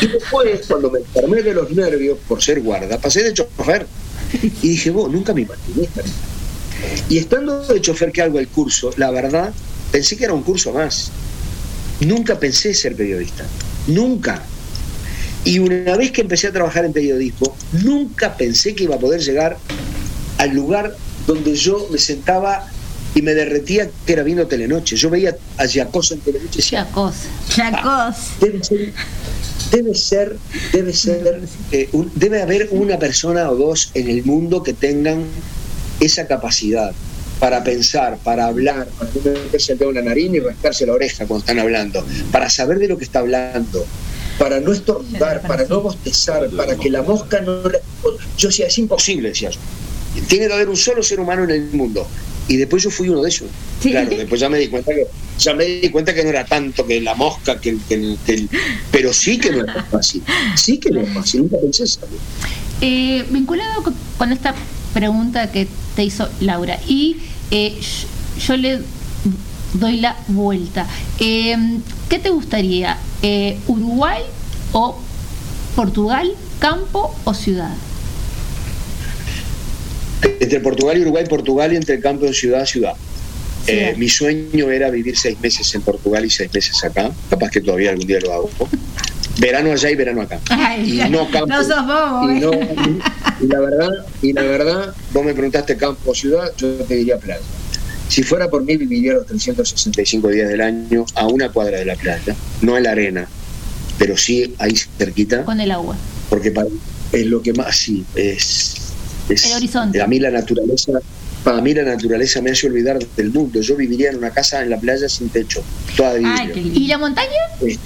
Y 0.00 0.06
después, 0.06 0.66
cuando 0.66 0.90
me 0.90 1.00
enfermé 1.00 1.42
de 1.42 1.54
los 1.54 1.70
nervios 1.70 2.18
por 2.28 2.42
ser 2.42 2.60
guarda, 2.60 2.98
pasé 2.98 3.22
de 3.22 3.34
chofer. 3.34 3.86
Y 4.62 4.68
dije, 4.68 4.90
vos, 4.90 5.10
nunca 5.10 5.34
me 5.34 5.42
imaginé. 5.42 5.88
Y 7.08 7.18
estando 7.18 7.64
de 7.66 7.80
chofer 7.80 8.12
que 8.12 8.22
hago 8.22 8.38
el 8.38 8.48
curso, 8.48 8.90
la 8.96 9.10
verdad, 9.10 9.52
pensé 9.90 10.16
que 10.16 10.24
era 10.24 10.32
un 10.32 10.42
curso 10.42 10.72
más. 10.72 11.10
Nunca 12.00 12.38
pensé 12.38 12.74
ser 12.74 12.96
periodista. 12.96 13.44
Nunca. 13.86 14.42
Y 15.44 15.58
una 15.58 15.96
vez 15.96 16.12
que 16.12 16.22
empecé 16.22 16.48
a 16.48 16.52
trabajar 16.52 16.84
en 16.84 16.92
periodismo, 16.92 17.56
nunca 17.72 18.36
pensé 18.36 18.74
que 18.74 18.84
iba 18.84 18.94
a 18.94 18.98
poder 18.98 19.20
llegar 19.20 19.58
al 20.38 20.50
lugar 20.50 20.96
donde 21.26 21.54
yo 21.54 21.88
me 21.90 21.98
sentaba 21.98 22.66
y 23.14 23.22
me 23.22 23.34
derretía 23.34 23.90
que 24.06 24.12
era 24.14 24.22
viendo 24.22 24.46
Telenoche. 24.46 24.96
Yo 24.96 25.10
veía 25.10 25.36
a 25.58 25.66
Giacosa 25.66 26.14
en 26.14 26.20
Telenoche 26.20 26.50
y 26.54 26.56
decía, 26.56 26.86
Chacos. 27.48 28.16
debe 28.40 28.64
ser, 28.64 28.92
debe 29.70 29.94
ser, 29.94 30.36
debe 30.72 30.92
ser, 30.92 31.40
eh, 31.72 31.88
un- 31.92 32.10
debe 32.14 32.40
haber 32.42 32.68
una 32.70 32.98
persona 32.98 33.50
o 33.50 33.56
dos 33.56 33.90
en 33.94 34.08
el 34.08 34.24
mundo 34.24 34.62
que 34.62 34.72
tengan 34.72 35.24
esa 36.00 36.26
capacidad 36.26 36.92
para 37.38 37.64
pensar, 37.64 38.18
para 38.22 38.46
hablar, 38.46 38.86
para 38.98 39.10
no 39.14 39.20
meterse 39.32 39.72
el 39.72 39.78
dedo 39.78 39.88
en 39.90 39.96
la 39.96 40.02
nariz 40.02 40.30
ni 40.30 40.38
rascarse 40.40 40.86
la 40.86 40.92
oreja 40.92 41.26
cuando 41.26 41.40
están 41.42 41.58
hablando, 41.58 42.06
para 42.30 42.48
saber 42.48 42.78
de 42.78 42.88
lo 42.88 42.96
que 42.98 43.04
está 43.04 43.18
hablando, 43.18 43.84
para 44.38 44.60
no 44.60 44.72
estornudar, 44.72 45.42
para 45.42 45.64
no 45.66 45.80
bostezar, 45.80 46.48
para 46.50 46.76
que 46.76 46.88
la 46.88 47.02
mosca 47.02 47.40
no... 47.40 47.62
Yo 48.38 48.48
decía, 48.48 48.66
es 48.68 48.78
imposible, 48.78 49.28
decía 49.30 49.50
yo. 49.50 49.58
Tiene 50.28 50.46
que 50.46 50.52
haber 50.52 50.68
un 50.68 50.76
solo 50.76 51.02
ser 51.02 51.18
humano 51.20 51.44
en 51.44 51.50
el 51.50 51.70
mundo. 51.72 52.06
Y 52.48 52.56
después 52.56 52.82
yo 52.82 52.90
fui 52.90 53.08
uno 53.08 53.22
de 53.22 53.28
esos. 53.28 53.48
Claro, 53.80 54.10
después 54.10 54.40
ya 54.40 54.48
me 54.48 54.58
di 54.58 54.68
cuenta 54.68 54.92
que 54.92 55.06
ya 55.38 55.54
me 55.54 55.64
di 55.64 55.88
cuenta 55.90 56.14
que 56.14 56.22
no 56.22 56.30
era 56.30 56.44
tanto 56.44 56.86
que 56.86 57.00
la 57.00 57.14
mosca, 57.14 57.60
que, 57.60 57.76
que 57.88 58.16
que 58.26 58.34
el- 58.34 58.48
pero 58.90 59.12
sí 59.12 59.38
que 59.38 59.50
no 59.50 59.62
era 59.64 59.82
fácil. 59.90 60.22
Sí 60.56 60.78
que 60.78 60.90
no 60.90 61.00
es 61.00 61.12
fácil, 61.12 61.42
nunca 61.42 61.56
pensé 61.60 61.84
eso. 61.84 62.00
Eh, 62.80 63.24
vinculado 63.30 63.82
con, 64.18 64.32
esta 64.32 64.54
pregunta 64.92 65.50
que 65.50 65.66
te 65.96 66.04
hizo 66.04 66.28
Laura, 66.40 66.78
y 66.86 67.16
eh, 67.50 67.78
yo, 67.80 68.40
yo 68.46 68.56
le 68.56 68.80
doy 69.74 69.96
la 70.00 70.16
vuelta. 70.28 70.86
Eh, 71.18 71.56
¿Qué 72.08 72.18
te 72.18 72.30
gustaría? 72.30 72.98
Eh, 73.22 73.58
¿Uruguay 73.66 74.20
o 74.72 74.98
Portugal? 75.74 76.32
¿Campo 76.58 77.14
o 77.24 77.34
ciudad? 77.34 77.74
Entre 80.40 80.60
Portugal 80.60 80.98
y 80.98 81.02
Uruguay, 81.02 81.24
Portugal 81.28 81.72
y 81.72 81.76
entre 81.76 81.96
el 81.96 82.00
campo 82.02 82.26
de 82.26 82.32
ciudad 82.34 82.62
a 82.62 82.66
ciudad. 82.66 82.94
Eh, 83.66 83.94
mi 83.96 84.08
sueño 84.08 84.70
era 84.70 84.90
vivir 84.90 85.16
seis 85.16 85.38
meses 85.40 85.72
en 85.74 85.82
Portugal 85.82 86.24
y 86.24 86.30
seis 86.30 86.50
meses 86.52 86.82
acá. 86.84 87.10
Capaz 87.30 87.50
que 87.50 87.60
todavía 87.60 87.90
algún 87.90 88.06
día 88.06 88.18
lo 88.20 88.32
hago. 88.32 88.50
Verano 89.38 89.72
allá 89.72 89.90
y 89.90 89.94
verano 89.94 90.22
acá. 90.22 90.40
Ay, 90.50 91.00
y 91.00 91.08
no 91.10 91.30
campo. 91.30 91.46
no 91.46 91.62
sos 91.64 91.86
bobo, 91.86 92.30
y, 92.30 92.40
no- 92.40 92.50
y 93.40 93.46
la 93.46 93.60
verdad, 93.60 93.88
y 94.20 94.32
la 94.32 94.42
verdad, 94.42 94.94
vos 95.12 95.24
me 95.24 95.32
preguntaste 95.32 95.76
campo 95.76 96.10
o 96.10 96.14
ciudad, 96.14 96.52
yo 96.58 96.68
te 96.84 96.96
diría 96.96 97.18
playa. 97.18 97.40
Si 98.08 98.22
fuera 98.22 98.50
por 98.50 98.62
mí, 98.64 98.76
viviría 98.76 99.14
los 99.14 99.26
365 99.26 100.28
días 100.28 100.48
del 100.48 100.60
año 100.60 101.06
a 101.14 101.26
una 101.28 101.48
cuadra 101.50 101.78
de 101.78 101.86
la 101.86 101.94
playa, 101.96 102.34
no 102.60 102.76
en 102.76 102.82
la 102.82 102.90
arena, 102.90 103.26
pero 103.98 104.16
sí 104.18 104.54
ahí 104.58 104.74
cerquita, 104.98 105.44
Con 105.44 105.60
el 105.60 105.70
agua. 105.70 105.96
porque 106.28 106.50
para 106.50 106.68
es 107.12 107.26
lo 107.26 107.40
que 107.42 107.52
más 107.54 107.74
sí 107.76 108.04
es, 108.14 108.81
es 109.28 109.46
El 109.46 109.56
horizonte. 109.56 110.00
a 110.02 110.06
mí 110.06 110.18
la 110.18 110.30
naturaleza 110.30 110.92
para 111.44 111.60
mí 111.60 111.74
la 111.74 111.82
naturaleza 111.82 112.40
me 112.40 112.50
hace 112.52 112.68
olvidar 112.68 112.98
del 113.16 113.30
mundo 113.32 113.60
yo 113.60 113.74
viviría 113.76 114.10
en 114.10 114.18
una 114.18 114.30
casa 114.30 114.62
en 114.62 114.70
la 114.70 114.78
playa 114.78 115.08
sin 115.08 115.28
techo 115.28 115.62
toda. 115.96 116.14
¿Y 116.18 116.86
la 116.86 116.98
montaña? 116.98 117.30
Este, 117.60 117.80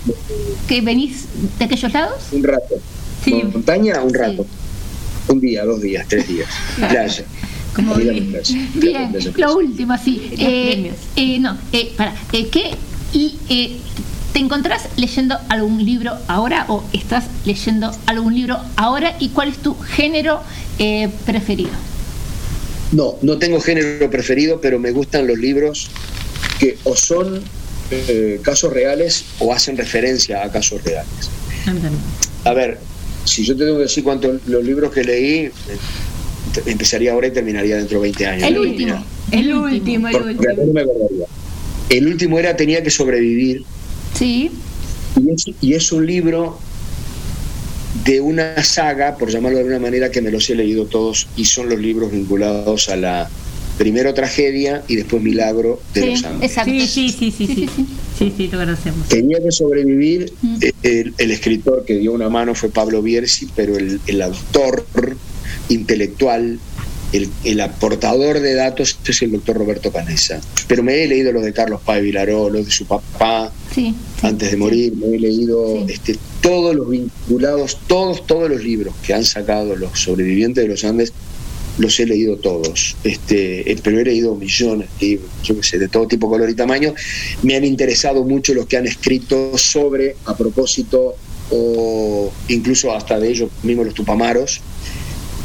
¿Que 0.69 0.81
venís 0.83 1.25
de 1.59 1.65
aquellos 1.65 1.93
lados? 1.93 2.23
un 2.33 2.43
rato 2.45 2.75
montaña 3.53 4.03
un 4.03 4.15
rato 4.15 4.47
un 5.29 5.41
día 5.41 5.65
dos 5.65 5.81
días 5.81 6.07
tres 6.09 6.29
días 6.29 6.49
playa 6.77 7.25
Como 7.75 7.95
bien. 7.97 8.17
en 8.17 8.31
playa. 8.31 8.55
Bien, 8.75 9.11
Playa, 9.11 9.31
playa. 9.33 9.47
lo 9.47 9.57
último, 9.57 9.95
sí. 10.03 10.31
Eh, 10.39 10.93
eh, 11.17 11.39
no, 11.41 11.59
eh, 11.73 11.93
para, 11.97 12.15
eh, 12.33 12.49
¿qué? 12.51 12.71
Y, 13.13 13.37
eh, 13.51 13.77
¿Te 14.37 14.43
encontrás 14.43 14.91
leyendo 14.97 15.39
algún 15.49 15.83
libro 15.83 16.13
ahora 16.29 16.67
o 16.69 16.85
estás 16.93 17.25
leyendo 17.47 17.91
algún 18.05 18.35
libro 18.35 18.59
ahora? 18.77 19.17
¿Y 19.19 19.31
cuál 19.31 19.49
es 19.49 19.57
tu 19.57 19.75
género 19.79 20.43
eh, 20.79 21.09
preferido? 21.25 21.71
No, 22.93 23.15
no 23.23 23.39
tengo 23.39 23.63
género 23.63 24.11
preferido, 24.11 24.61
pero 24.61 24.79
me 24.79 24.91
gustan 24.91 25.27
los 25.27 25.39
libros 25.39 25.89
que 26.61 26.77
o 26.85 26.95
son 26.95 27.41
eh, 27.91 28.39
casos 28.43 28.75
reales 28.75 29.25
o 29.39 29.55
hacen 29.55 29.75
referencia 29.79 30.45
a 30.45 30.53
casos 30.53 30.85
reales. 30.85 31.31
A 32.45 32.53
ver, 32.53 32.79
si 33.25 33.43
yo 33.43 33.57
te 33.57 33.65
tengo 33.65 33.79
que 33.79 33.85
decir 33.85 34.05
cuántos 34.05 34.47
los 34.47 34.63
libros 34.63 34.93
que 34.93 35.03
leí, 35.03 35.35
eh, 35.47 35.53
empezaría 36.67 37.13
ahora 37.13 37.29
y 37.29 37.31
terminaría 37.31 37.79
dentro 37.79 38.01
de 38.01 38.03
20 38.03 38.27
años. 38.27 38.49
El 38.49 38.55
¿no? 38.57 38.61
último, 38.61 39.05
el 39.31 39.55
último, 39.55 40.09
el 40.09 40.17
último. 40.17 40.53
no 40.59 40.73
me 40.75 40.81
acordaría. 40.83 41.27
El 41.89 42.07
último 42.09 42.39
era 42.39 42.55
Tenía 42.55 42.83
que 42.83 42.91
sobrevivir. 42.91 43.65
Sí. 44.19 44.51
Y 45.21 45.31
es, 45.33 45.45
y 45.61 45.75
es 45.75 45.93
un 45.93 46.07
libro 46.07 46.59
de 48.05 48.21
una 48.21 48.63
saga, 48.63 49.17
por 49.17 49.31
llamarlo 49.31 49.57
de 49.59 49.63
alguna 49.65 49.81
manera, 49.81 50.11
que 50.11 50.21
me 50.21 50.31
los 50.31 50.49
he 50.51 50.55
leído 50.55 50.87
todos 50.87 51.29
y 51.37 51.45
son 51.47 51.69
los 51.69 51.79
libros 51.79 52.13
vinculados 52.13 52.89
a 52.89 52.97
la 52.97 53.31
primero 53.79 54.15
tragedia 54.15 54.83
y 54.89 54.97
después 54.97 55.23
milagro 55.23 55.81
de 55.93 56.07
los 56.07 56.25
Andes. 56.25 56.51
exacto. 56.51 56.71
Sí, 56.71 56.87
sí, 56.87 57.11
sí, 57.11 57.31
sí, 57.31 57.47
sí, 57.47 57.69
sí, 57.77 57.87
sí, 58.19 58.33
sí, 58.37 58.49
lo 58.49 58.59
conocemos. 58.59 59.07
Tenía 59.09 59.39
que 59.43 59.51
sobrevivir. 59.53 60.33
eh, 60.63 60.73
El, 60.83 61.15
el 61.19 61.31
escritor 61.31 61.85
que 61.85 61.99
dio 61.99 62.13
una 62.13 62.31
mano 62.31 62.55
fue 62.55 62.71
Pablo 62.71 63.03
Bierzi, 63.03 63.49
pero 63.55 63.77
el, 63.77 64.01
el 64.07 64.23
autor 64.23 64.87
intelectual, 65.69 66.59
el, 67.17 67.29
el 67.45 67.61
aportador 67.61 68.41
de 68.41 68.55
datos 68.55 68.99
es 69.07 69.23
el 69.23 69.33
doctor 69.33 69.57
Roberto 69.57 69.93
Canesa. 69.93 70.41
Pero 70.69 70.83
me 70.83 71.03
he 71.03 71.09
leído 71.09 71.33
los 71.33 71.43
de 71.45 71.53
Carlos 71.53 71.81
Páez 71.85 72.03
Vilaró, 72.03 72.51
los 72.51 72.65
de 72.67 72.71
su 72.73 72.87
papá, 72.87 73.53
Sí. 73.75 73.95
antes 74.23 74.51
de 74.51 74.57
morir, 74.57 74.95
me 74.95 75.17
he 75.17 75.19
leído 75.19 75.85
este, 75.89 76.17
todos 76.41 76.75
los 76.75 76.89
vinculados, 76.89 77.79
todos, 77.87 78.27
todos 78.27 78.49
los 78.49 78.63
libros 78.63 78.95
que 79.05 79.13
han 79.15 79.25
sacado 79.25 79.77
los 79.77 79.99
sobrevivientes 80.01 80.65
de 80.65 80.69
los 80.69 80.85
Andes, 80.85 81.13
los 81.79 82.01
he 82.01 82.07
leído 82.07 82.37
todos, 82.39 82.97
este, 83.05 83.71
eh, 83.71 83.77
pero 83.83 84.01
he 84.01 84.05
leído 84.05 84.35
millones 84.35 84.89
de 84.99 85.07
libros, 85.07 85.29
yo 85.45 85.57
qué 85.57 85.63
sé, 85.63 85.79
de 85.79 85.89
todo 85.89 86.07
tipo, 86.07 86.29
color 86.31 86.49
y 86.49 86.55
tamaño. 86.55 86.95
Me 87.43 87.55
han 87.55 87.65
interesado 87.65 88.25
mucho 88.25 88.55
los 88.55 88.67
que 88.67 88.79
han 88.79 88.87
escrito 88.87 89.59
sobre, 89.59 90.17
a 90.25 90.35
propósito, 90.35 91.15
o 91.51 92.33
incluso 92.49 92.93
hasta 92.93 93.21
de 93.21 93.29
ellos 93.29 93.51
mismos 93.63 93.87
los 93.87 93.95
tupamaros. 93.95 94.61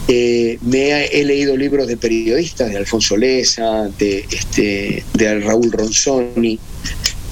Eh, 0.08 0.58
me 0.62 1.06
he, 1.06 1.24
leído 1.24 1.56
libros 1.56 1.88
de 1.88 1.96
periodistas, 1.96 2.72
de 2.72 2.78
Alfonso 2.78 3.16
Leza, 3.16 3.90
de, 3.98 4.26
este, 4.32 5.06
de 5.14 5.40
Raúl 5.40 5.72
Ronzoni, 5.72 6.60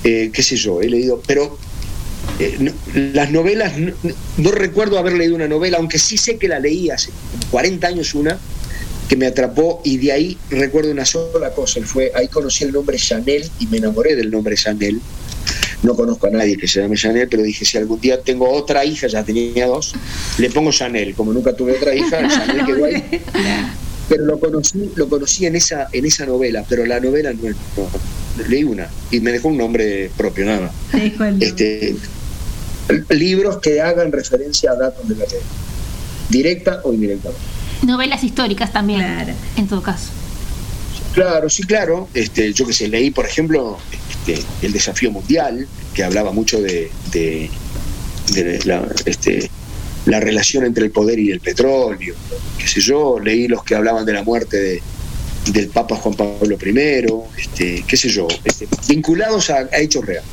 eh, 0.03 0.30
qué 0.31 0.43
sé 0.43 0.56
yo, 0.56 0.81
he 0.81 0.88
leído, 0.88 1.22
pero 1.27 1.57
eh, 2.39 2.72
las 3.14 3.31
novelas, 3.31 3.77
no, 3.77 3.93
no 4.38 4.51
recuerdo 4.51 4.98
haber 4.98 5.14
leído 5.14 5.35
una 5.35 5.48
novela, 5.48 5.77
aunque 5.77 5.99
sí 5.99 6.17
sé 6.17 6.38
que 6.38 6.48
la 6.48 6.59
leí 6.59 6.89
hace 6.89 7.11
40 7.51 7.88
años 7.88 8.14
una, 8.14 8.39
que 9.09 9.15
me 9.15 9.25
atrapó 9.25 9.81
y 9.83 9.98
de 9.98 10.11
ahí 10.11 10.38
recuerdo 10.51 10.91
una 10.91 11.03
sola 11.03 11.51
cosa, 11.51 11.81
fue, 11.83 12.11
ahí 12.14 12.27
conocí 12.27 12.64
el 12.64 12.72
nombre 12.72 12.95
Chanel 12.98 13.49
y 13.59 13.65
me 13.65 13.77
enamoré 13.77 14.15
del 14.15 14.30
nombre 14.30 14.56
Chanel. 14.56 15.01
No 15.82 15.95
conozco 15.95 16.27
a 16.27 16.30
nadie 16.30 16.58
que 16.58 16.67
se 16.67 16.82
llame 16.82 16.98
Chanel, 16.98 17.27
pero 17.30 17.43
dije, 17.43 17.64
si 17.64 17.77
algún 17.77 18.01
día 18.01 18.22
tengo 18.22 18.49
otra 18.49 18.83
hija, 18.83 19.08
ya 19.08 19.24
tenía 19.24 19.67
dos, 19.67 19.93
le 20.38 20.49
pongo 20.49 20.72
Chanel. 20.72 21.14
Como 21.16 21.32
nunca 21.32 21.53
tuve 21.53 21.74
otra 21.74 21.95
hija, 21.95 22.27
Chanel 22.27 22.66
quedó 22.66 22.85
ahí. 22.85 23.22
Pero 24.09 24.25
lo 24.25 24.40
conocí, 24.40 24.91
lo 24.95 25.08
conocí 25.08 25.45
en 25.45 25.56
esa, 25.56 25.88
en 25.91 26.06
esa 26.06 26.25
novela, 26.25 26.66
pero 26.67 26.85
la 26.85 26.99
novela 26.99 27.32
no, 27.32 27.49
no, 27.49 27.90
leí 28.48 28.64
una 28.64 28.88
y 29.11 29.19
me 29.19 29.32
dejó 29.32 29.49
un 29.49 29.58
nombre 29.58 30.11
propio, 30.17 30.45
nada 30.45 30.61
más. 30.61 31.01
Este, 31.40 31.95
libros 33.09 33.59
que 33.59 33.82
hagan 33.82 34.11
referencia 34.11 34.72
a 34.72 34.75
datos 34.75 35.08
de 35.08 35.16
la 35.16 35.25
red, 35.25 35.40
directa 36.30 36.82
o 36.83 36.93
indirectamente. 36.93 37.41
Novelas 37.83 38.24
históricas 38.24 38.74
también, 38.74 39.01
en 39.56 39.67
todo 39.67 39.82
caso. 39.82 40.09
Claro, 41.19 41.49
sí, 41.49 41.64
claro. 41.64 42.07
Este, 42.14 42.53
yo 42.53 42.65
que 42.65 42.72
sé, 42.72 42.88
leí, 42.88 43.11
por 43.11 43.25
ejemplo, 43.25 43.77
este, 44.09 44.41
El 44.65 44.72
Desafío 44.72 45.11
Mundial, 45.11 45.67
que 45.93 46.01
hablaba 46.06 46.31
mucho 46.31 46.61
de, 46.61 46.89
de- 47.11 47.49
este, 49.06 49.49
la 50.06 50.22
relación 50.22 50.64
entre 50.64 50.85
el 50.85 50.91
poder 50.91 51.19
y 51.19 51.30
el 51.31 51.41
petróleo. 51.41 52.15
Qué 52.57 52.65
sé 52.69 52.80
yo, 52.80 53.19
leí 53.19 53.49
los 53.49 53.65
que 53.65 53.75
hablaban 53.75 54.06
de 54.06 54.14
la 54.14 54.23
muerte 54.23 54.56
de- 54.61 54.81
del 55.51 55.67
Papa 55.67 55.98
Juan 55.98 56.15
Pablo 56.15 56.56
I, 56.65 57.83
qué 57.85 57.98
sé 57.98 58.07
yo, 58.07 58.25
vinculados 58.88 59.49
a, 59.49 59.67
a 59.73 59.77
hechos 59.80 60.06
reales. 60.06 60.30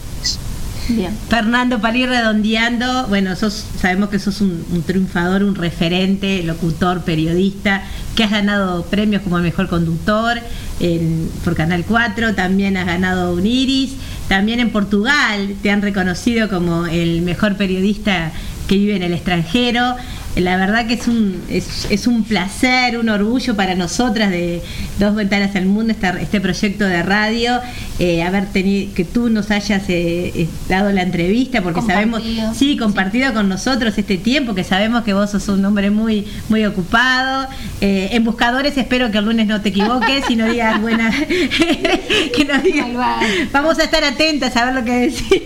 Fernando, 1.29 1.81
para 1.81 1.97
ir 1.97 2.09
redondeando, 2.09 3.07
bueno, 3.09 3.35
sabemos 3.37 4.09
que 4.09 4.19
sos 4.19 4.41
un, 4.41 4.65
un 4.71 4.83
triunfador, 4.83 5.43
un 5.43 5.55
referente, 5.55 6.43
locutor, 6.43 7.03
periodista, 7.03 7.83
que 8.15 8.25
has 8.25 8.31
ganado 8.31 8.85
premios 8.87 9.23
como 9.23 9.37
el 9.39 9.43
mejor 9.43 9.69
conductor 9.69 10.39
en- 10.81 11.29
por 11.45 11.55
Canal 11.55 11.85
4, 11.87 12.35
también 12.35 12.77
has 12.77 12.87
ganado 12.87 13.35
un 13.35 13.47
Iris, 13.47 13.93
también 14.29 14.61
en 14.61 14.71
Portugal 14.71 15.55
te 15.63 15.71
han 15.71 15.83
reconocido 15.83 16.49
como 16.49 16.87
el 16.87 17.23
mejor 17.23 17.57
periodista 17.57 18.31
que 18.69 18.77
vive 18.77 18.97
en 18.97 19.03
el 19.03 19.13
extranjero. 19.13 19.97
La 20.37 20.59
verdad 20.59 20.87
que 20.87 20.95
es 20.95 21.09
un, 21.09 21.43
es, 21.49 21.87
es 21.89 22.07
un 22.07 22.23
placer, 22.25 22.99
un 22.99 23.09
orgullo 23.09 23.57
para 23.57 23.75
nosotras 23.75 24.31
de 24.31 24.61
Dos 24.99 25.15
Ventanas 25.15 25.57
al 25.57 25.65
Mundo, 25.65 25.95
este 26.21 26.41
proyecto 26.43 26.85
de 26.85 27.03
radio, 27.03 27.59
eh, 27.99 28.23
haber 28.23 28.45
tenido, 28.47 28.93
que 28.95 29.05
tú 29.05 29.31
nos 29.31 29.51
hayas 29.51 29.83
eh, 29.89 30.33
eh, 30.35 30.47
dado 30.69 30.93
la 30.93 31.03
entrevista, 31.03 31.63
porque 31.63 31.81
sabemos, 31.81 32.23
sí, 32.55 32.77
compartido 32.77 33.33
con 33.33 33.49
nosotros 33.49 33.97
este 33.97 34.19
tiempo, 34.19 34.55
que 34.55 34.63
sabemos 34.63 35.05
que 35.05 35.15
vos 35.15 35.31
sos 35.31 35.49
un 35.49 35.65
hombre 35.65 35.91
muy, 35.91 36.27
muy 36.51 36.67
ocupado. 36.67 37.49
Eh, 37.81 38.11
en 38.13 38.23
Buscadores 38.25 38.77
espero 38.77 39.11
que 39.11 39.17
el 39.19 39.25
lunes 39.25 39.47
no 39.47 39.63
te 39.63 39.71
equivoques 39.71 40.29
y 40.29 40.37
no 40.37 40.47
digas 40.47 40.79
buena, 40.83 41.11
que 41.29 42.45
no 42.45 42.61
digas, 42.61 42.89
vamos 43.53 43.79
a 43.79 43.85
estar 43.85 44.05
atentas 44.05 44.55
a 44.57 44.67
ver 44.67 44.75
lo 44.75 44.85
que 44.85 44.93
decís 44.93 45.43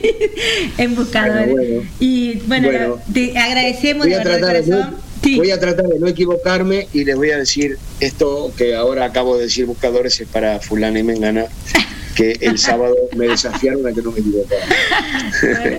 en 0.79 0.97
Buscadores. 0.97 1.53
Bueno, 1.53 1.75
bueno. 1.75 1.91
Y 2.01 2.35
bueno, 2.47 2.69
Bueno. 2.69 2.97
te 3.13 3.39
agradecemos 3.39 4.07
de 4.07 4.17
verdad 4.17 4.80
tratar 4.81 5.37
voy 5.37 5.51
a 5.51 5.61
tratar 5.61 5.87
de 5.87 5.99
no 5.99 6.07
equivocarme 6.09 6.89
y 6.93 7.05
les 7.05 7.15
voy 7.17 7.31
a 7.31 7.37
decir 7.39 7.79
esto 8.01 8.53
que 8.57 8.75
ahora 8.75 9.05
acabo 9.05 9.37
de 9.37 9.45
decir 9.45 9.67
buscadores 9.67 10.19
es 10.21 10.27
para 10.29 10.61
fulana 10.61 10.99
y 10.99 11.03
mengana 11.03 11.45
que 12.15 12.39
el 12.41 12.59
sábado 12.69 12.95
me 13.17 13.29
desafiaron 13.29 13.87
a 13.87 13.93
que 13.93 14.01
no 14.03 14.11
me 14.13 14.21
equivocara. 14.21 14.67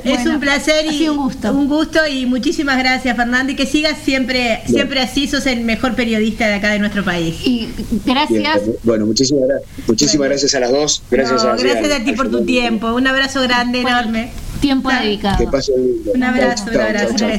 es 0.04 0.26
un 0.26 0.40
placer 0.40 0.86
y 0.92 1.10
un 1.10 1.18
gusto. 1.18 1.52
un 1.52 1.68
gusto 1.68 2.00
y 2.08 2.26
muchísimas 2.28 2.78
gracias 2.78 3.16
Fernando 3.18 3.52
y 3.52 3.56
que 3.56 3.66
sigas 3.66 3.98
siempre 4.04 4.62
siempre 4.68 5.00
así 5.02 5.28
sos 5.28 5.46
el 5.48 5.62
mejor 5.62 5.96
periodista 5.96 6.48
de 6.48 6.54
acá 6.56 6.70
de 6.72 6.80
nuestro 6.80 7.04
país. 7.04 7.36
Y 7.44 7.68
Bien, 8.06 8.76
bueno, 8.84 9.06
muchísimas, 9.08 9.44
gra- 9.50 9.62
muchísimas 9.88 10.30
gracias 10.30 10.54
a 10.56 10.60
las 10.60 10.72
dos. 10.72 11.04
Gracias, 11.10 11.44
No, 11.44 11.50
a, 11.52 11.56
gracias 11.58 11.92
a 11.92 12.04
ti 12.04 12.14
por 12.14 12.30
tu 12.30 12.46
tiempo 12.46 12.94
un 12.94 13.08
abrazo 13.08 13.42
grande 13.42 13.82
enorme 13.82 14.30
tiempo 14.62 14.90
dedicado 14.90 15.38
Que 15.38 15.48
pasen 15.48 15.76
lindo. 15.76 16.12
Un 16.14 16.24
abrazo, 16.24 16.66
un 16.72 16.80
abrazo, 16.80 17.16
chao. 17.16 17.30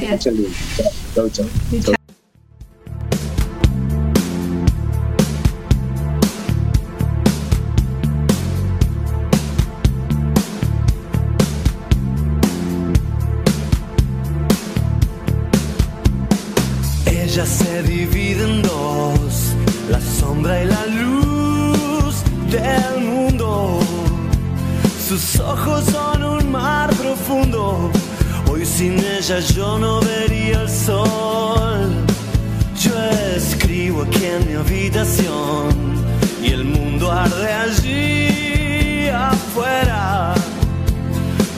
Chao, 1.15 1.29
chao, 1.29 1.95
yo 29.39 29.79
no 29.79 29.99
vería 30.01 30.61
el 30.61 30.69
sol. 30.69 31.89
Yo 32.79 32.91
escribo 33.35 34.03
aquí 34.03 34.25
en 34.25 34.47
mi 34.47 34.53
habitación 34.53 35.69
y 36.41 36.51
el 36.51 36.65
mundo 36.65 37.11
arde 37.11 37.51
allí 37.51 39.09
afuera. 39.09 40.33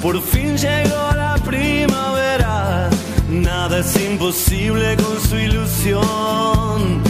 Por 0.02 0.22
fin 0.22 0.56
llegó 0.58 1.12
la 1.16 1.36
primavera, 1.44 2.90
nada 3.30 3.80
es 3.80 3.96
imposible 4.00 4.96
con 4.96 5.20
su 5.28 5.36
ilusión. 5.36 7.02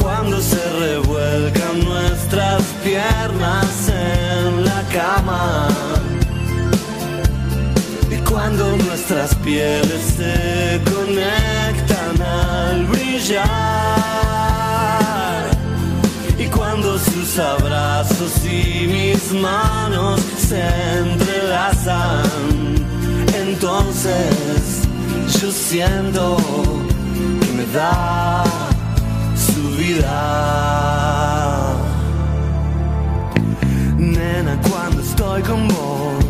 Cuando 0.00 0.40
se 0.40 0.62
revuelcan 0.80 1.84
nuestras 1.84 2.62
piernas 2.82 3.88
en 3.88 4.64
la 4.64 4.82
cama. 4.92 5.87
Nuestras 9.10 9.34
pieles 9.36 10.02
se 10.18 10.80
conectan 10.84 12.20
al 12.20 12.84
brillar. 12.88 13.46
Y 16.38 16.44
cuando 16.48 16.98
sus 16.98 17.38
abrazos 17.38 18.32
y 18.44 18.86
mis 18.86 19.32
manos 19.32 20.20
se 20.36 20.60
entrelazan, 20.98 22.22
entonces 23.34 24.82
yo 25.40 25.50
siento 25.52 26.36
que 27.40 27.52
me 27.52 27.64
da 27.72 28.44
su 29.34 29.70
vida. 29.78 30.18
Nena, 33.96 34.60
cuando 34.70 35.00
estoy 35.00 35.40
con 35.42 35.66
vos, 35.68 36.24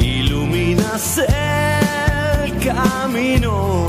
iluminas 0.00 1.18
el 1.18 1.79
camino. 2.60 3.86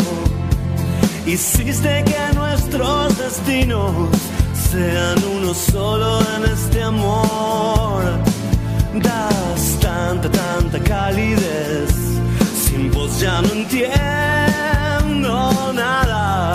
Hiciste 1.26 2.04
que 2.04 2.36
nuestros 2.36 3.18
destinos 3.18 4.10
sean 4.72 5.18
uno 5.36 5.54
solo 5.54 6.20
en 6.36 6.52
este 6.52 6.82
amor. 6.82 8.04
Das 8.94 9.80
tanta, 9.80 10.30
tanta 10.30 10.80
calidez. 10.80 11.92
Sin 12.64 12.92
vos 12.92 13.20
ya 13.20 13.42
no 13.42 13.50
entiendo 13.50 14.04
nada. 15.74 16.54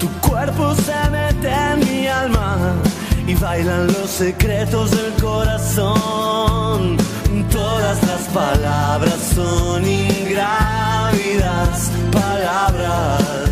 Tu 0.00 0.08
cuerpo 0.28 0.74
se 0.74 1.10
mete 1.10 1.27
bailan 3.40 3.86
los 3.86 4.10
secretos 4.10 4.90
del 4.90 5.12
corazón. 5.20 6.96
Todas 7.50 8.02
las 8.06 8.22
palabras 8.34 9.32
son 9.34 9.86
ingrávidas 9.86 10.78
palabras 12.12 13.50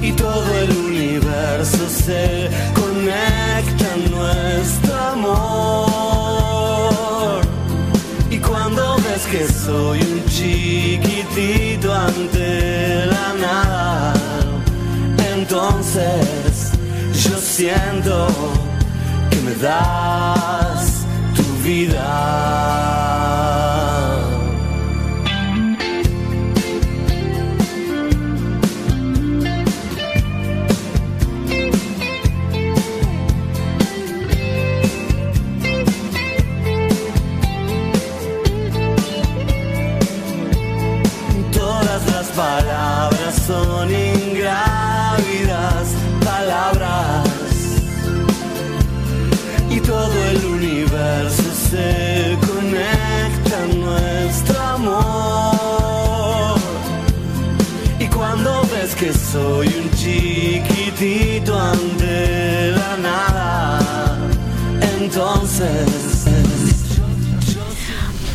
y 0.00 0.12
todo 0.12 0.54
el 0.54 0.70
universo 0.70 1.88
se 1.88 2.48
conecta 2.74 3.94
en 3.94 4.10
nuestro 4.10 4.94
amor. 5.12 6.08
Y 8.30 8.38
cuando 8.38 8.96
ves 8.96 9.26
que 9.26 9.46
soy 9.48 10.00
un 10.00 10.24
chiquitito 10.26 11.92
ante 11.94 13.06
la 13.06 13.34
nada, 13.40 14.14
entonces 15.34 16.47
siento 17.58 18.28
que 19.30 19.36
me 19.40 19.52
das 19.54 21.04
tu 21.34 21.42
vida. 21.64 22.08
Todas 41.52 42.02
las 42.12 42.26
palabras 42.28 43.34
son 43.48 43.90
ingrávidas 43.90 44.68
palabras 46.24 47.07
todo 49.88 50.22
el 50.32 50.44
universo 50.44 51.42
se 51.70 52.36
conecta 52.46 53.64
en 53.64 53.80
nuestro 53.80 54.60
amor. 54.60 56.58
Y 57.98 58.06
cuando 58.08 58.50
ves 58.70 58.94
que 58.94 59.14
soy 59.14 59.68
un 59.82 59.90
chiquitito 59.92 61.58
ante 61.58 62.72
la 62.72 62.96
nada, 62.98 64.18
entonces 65.00 66.17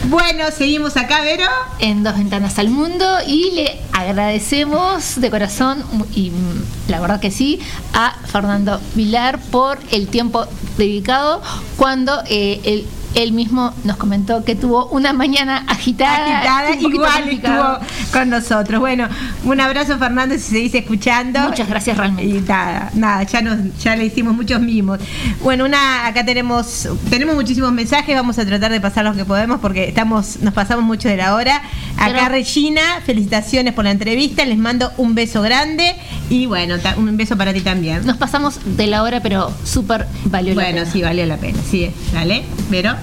Bueno, 0.10 0.52
seguimos 0.52 0.98
acá, 0.98 1.22
Vero. 1.22 1.46
En 1.80 2.04
Dos 2.04 2.18
Ventanas 2.18 2.60
al 2.60 2.70
Mundo 2.70 3.06
y 3.26 3.52
le 3.52 3.80
agradecemos 3.94 5.20
de 5.22 5.30
corazón, 5.30 5.82
y 6.14 6.30
mm, 6.32 6.90
la 6.90 7.00
verdad 7.00 7.22
que 7.22 7.32
sí, 7.32 7.60
a 7.94 8.14
Fernando 8.26 8.82
Vilar 8.96 9.40
por 9.40 9.80
el 9.92 10.08
tiempo 10.08 10.46
dedicado 10.78 11.42
cuando 11.78 12.22
eh, 12.28 12.60
él, 12.66 12.86
él 13.16 13.32
mismo 13.32 13.74
nos 13.84 13.98
comentó 13.98 14.44
que 14.44 14.56
tuvo 14.56 14.88
una 14.88 15.14
mañana 15.14 15.64
agitada. 15.68 16.38
Agitada, 16.40 16.76
igual 16.76 17.30
estuvo 17.30 17.78
con 18.12 18.30
nosotros. 18.30 18.80
Bueno, 18.80 19.08
un 19.44 19.60
abrazo 19.62 19.98
Fernando 19.98 20.36
si 20.36 20.42
seguís 20.42 20.74
escuchando. 20.76 21.40
Muchas 21.42 21.68
gracias 21.70 21.98
realmente. 21.98 22.38
Y 22.38 22.42
nada, 22.42 22.90
nada, 22.96 23.24
ya 23.24 23.42
nos, 23.42 23.58
ya 23.80 23.96
le 23.96 24.06
hicimos 24.06 24.34
muchos 24.36 24.60
mimos. 24.62 25.00
Bueno, 25.42 25.66
una, 25.66 26.08
acá 26.08 26.26
tenemos, 26.26 26.88
tenemos 27.10 27.36
muchísimos 27.36 27.72
mensajes, 27.72 28.16
vamos 28.16 28.38
a 28.40 28.46
tratar 28.46 28.72
de 28.72 28.82
pasar 28.82 29.06
los 29.06 29.16
que 29.16 29.26
podemos 29.26 29.60
porque 29.60 29.88
estamos, 29.90 30.38
nos 30.42 30.54
pasamos 30.54 30.84
mucho 30.86 31.08
de 31.08 31.18
la 31.18 31.36
hora. 31.36 31.58
Acá 31.98 32.14
Pero- 32.14 32.30
Regina, 32.30 32.82
felicitaciones 33.06 33.74
por 33.74 33.84
la 33.86 33.92
entrevista, 33.92 34.44
les 34.46 34.58
mando 34.58 34.92
un 34.98 35.14
beso 35.16 35.42
grande 35.42 35.96
y 36.30 36.46
bueno, 36.48 36.76
un 36.98 37.16
beso 37.18 37.38
para 37.38 37.54
ti 37.54 37.62
también. 37.62 38.06
Nos 38.06 38.18
pasamos 38.18 38.60
de 38.66 38.88
la 38.88 39.04
hora, 39.04 39.22
pero 39.22 39.52
súper 39.64 40.08
valió 40.26 40.56
la 40.56 40.62
Bueno, 40.64 40.80
pena. 40.80 40.92
sí, 40.92 41.02
valió 41.02 41.26
la 41.26 41.38
pena. 41.38 41.60
Sí, 41.70 41.92
dale, 42.14 42.44
Vero. 42.70 42.96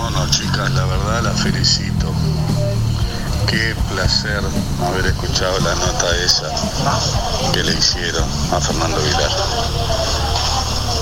Bueno, 0.00 0.26
chicas, 0.30 0.70
la 0.70 0.86
verdad 0.86 1.22
la 1.24 1.30
felicito. 1.32 2.06
qué 3.46 3.76
placer 3.92 4.42
haber 4.86 5.06
escuchado 5.06 5.60
la 5.60 5.74
nota 5.74 6.16
esa 6.24 6.48
que 7.52 7.62
le 7.62 7.72
hicieron 7.74 8.24
a 8.50 8.60
Fernando 8.62 8.96
Vilar. 8.98 9.30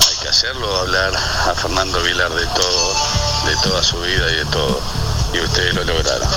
Hay 0.09 0.15
que 0.21 0.27
hacerlo, 0.27 0.79
hablar 0.79 1.13
a 1.15 1.55
Fernando 1.55 2.01
Vilar 2.03 2.29
de 2.33 2.45
todo, 2.47 2.93
de 3.45 3.55
toda 3.63 3.81
su 3.83 3.97
vida 4.01 4.31
y 4.33 4.35
de 4.35 4.45
todo. 4.45 4.81
Y 5.33 5.39
ustedes 5.39 5.75
lo 5.75 5.85
lograron. 5.85 6.27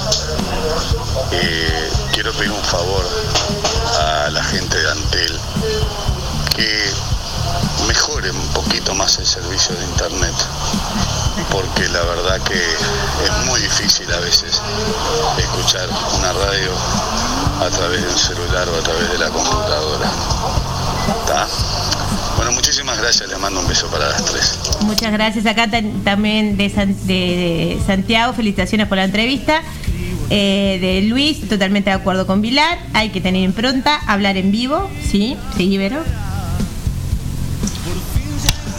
Eh, 1.33 1.91
quiero 2.13 2.33
pedir 2.35 2.53
un 2.53 2.63
favor 2.63 3.05
a 3.99 4.31
la 4.31 4.45
gente 4.45 4.79
de 4.79 4.89
Antel 4.89 5.41
que 6.55 6.95
mejore 7.89 8.31
un 8.31 8.49
poquito 8.49 8.95
más 8.95 9.19
el 9.19 9.27
servicio 9.27 9.75
de 9.75 9.85
internet 9.85 10.35
porque 11.51 11.89
la 11.89 12.01
verdad 12.03 12.41
que 12.43 12.55
es 12.55 13.47
muy 13.47 13.61
difícil 13.61 14.11
a 14.13 14.21
veces 14.21 14.61
escuchar 15.39 15.89
una 16.19 16.33
radio 16.33 16.71
a 17.61 17.69
través 17.71 18.03
de 18.03 18.09
un 18.09 18.19
celular 18.19 18.69
o 18.69 18.77
a 18.79 18.83
través 18.83 19.11
de 19.13 19.19
la 19.19 19.29
computadora. 19.31 20.11
¿Está? 21.21 21.47
Bueno, 22.37 22.53
muchísimas 22.53 22.99
gracias, 22.99 23.29
les 23.29 23.39
mando 23.39 23.61
un 23.61 23.69
beso 23.69 23.87
para 23.89 24.09
las 24.09 24.25
tres. 24.25 24.59
Muchas 24.83 25.13
gracias. 25.13 25.47
Acá 25.47 25.69
también 26.05 26.57
de, 26.57 26.71
San- 26.71 27.07
de- 27.07 27.77
de 27.77 27.83
Santiago, 27.87 28.33
felicitaciones 28.33 28.89
por 28.89 28.97
la 28.99 29.05
entrevista. 29.05 29.63
Eh, 30.31 30.79
de 30.81 31.03
Luis, 31.09 31.47
totalmente 31.49 31.91
de 31.91 31.97
acuerdo 31.97 32.27
con 32.27 32.41
Vilar. 32.41 32.79
Hay 32.95 33.11
que 33.11 33.21
tener 33.21 33.43
impronta, 33.43 34.01
hablar 34.07 34.37
en 34.39 34.51
vivo. 34.51 34.89
Sí, 35.11 35.37
sí, 35.57 35.77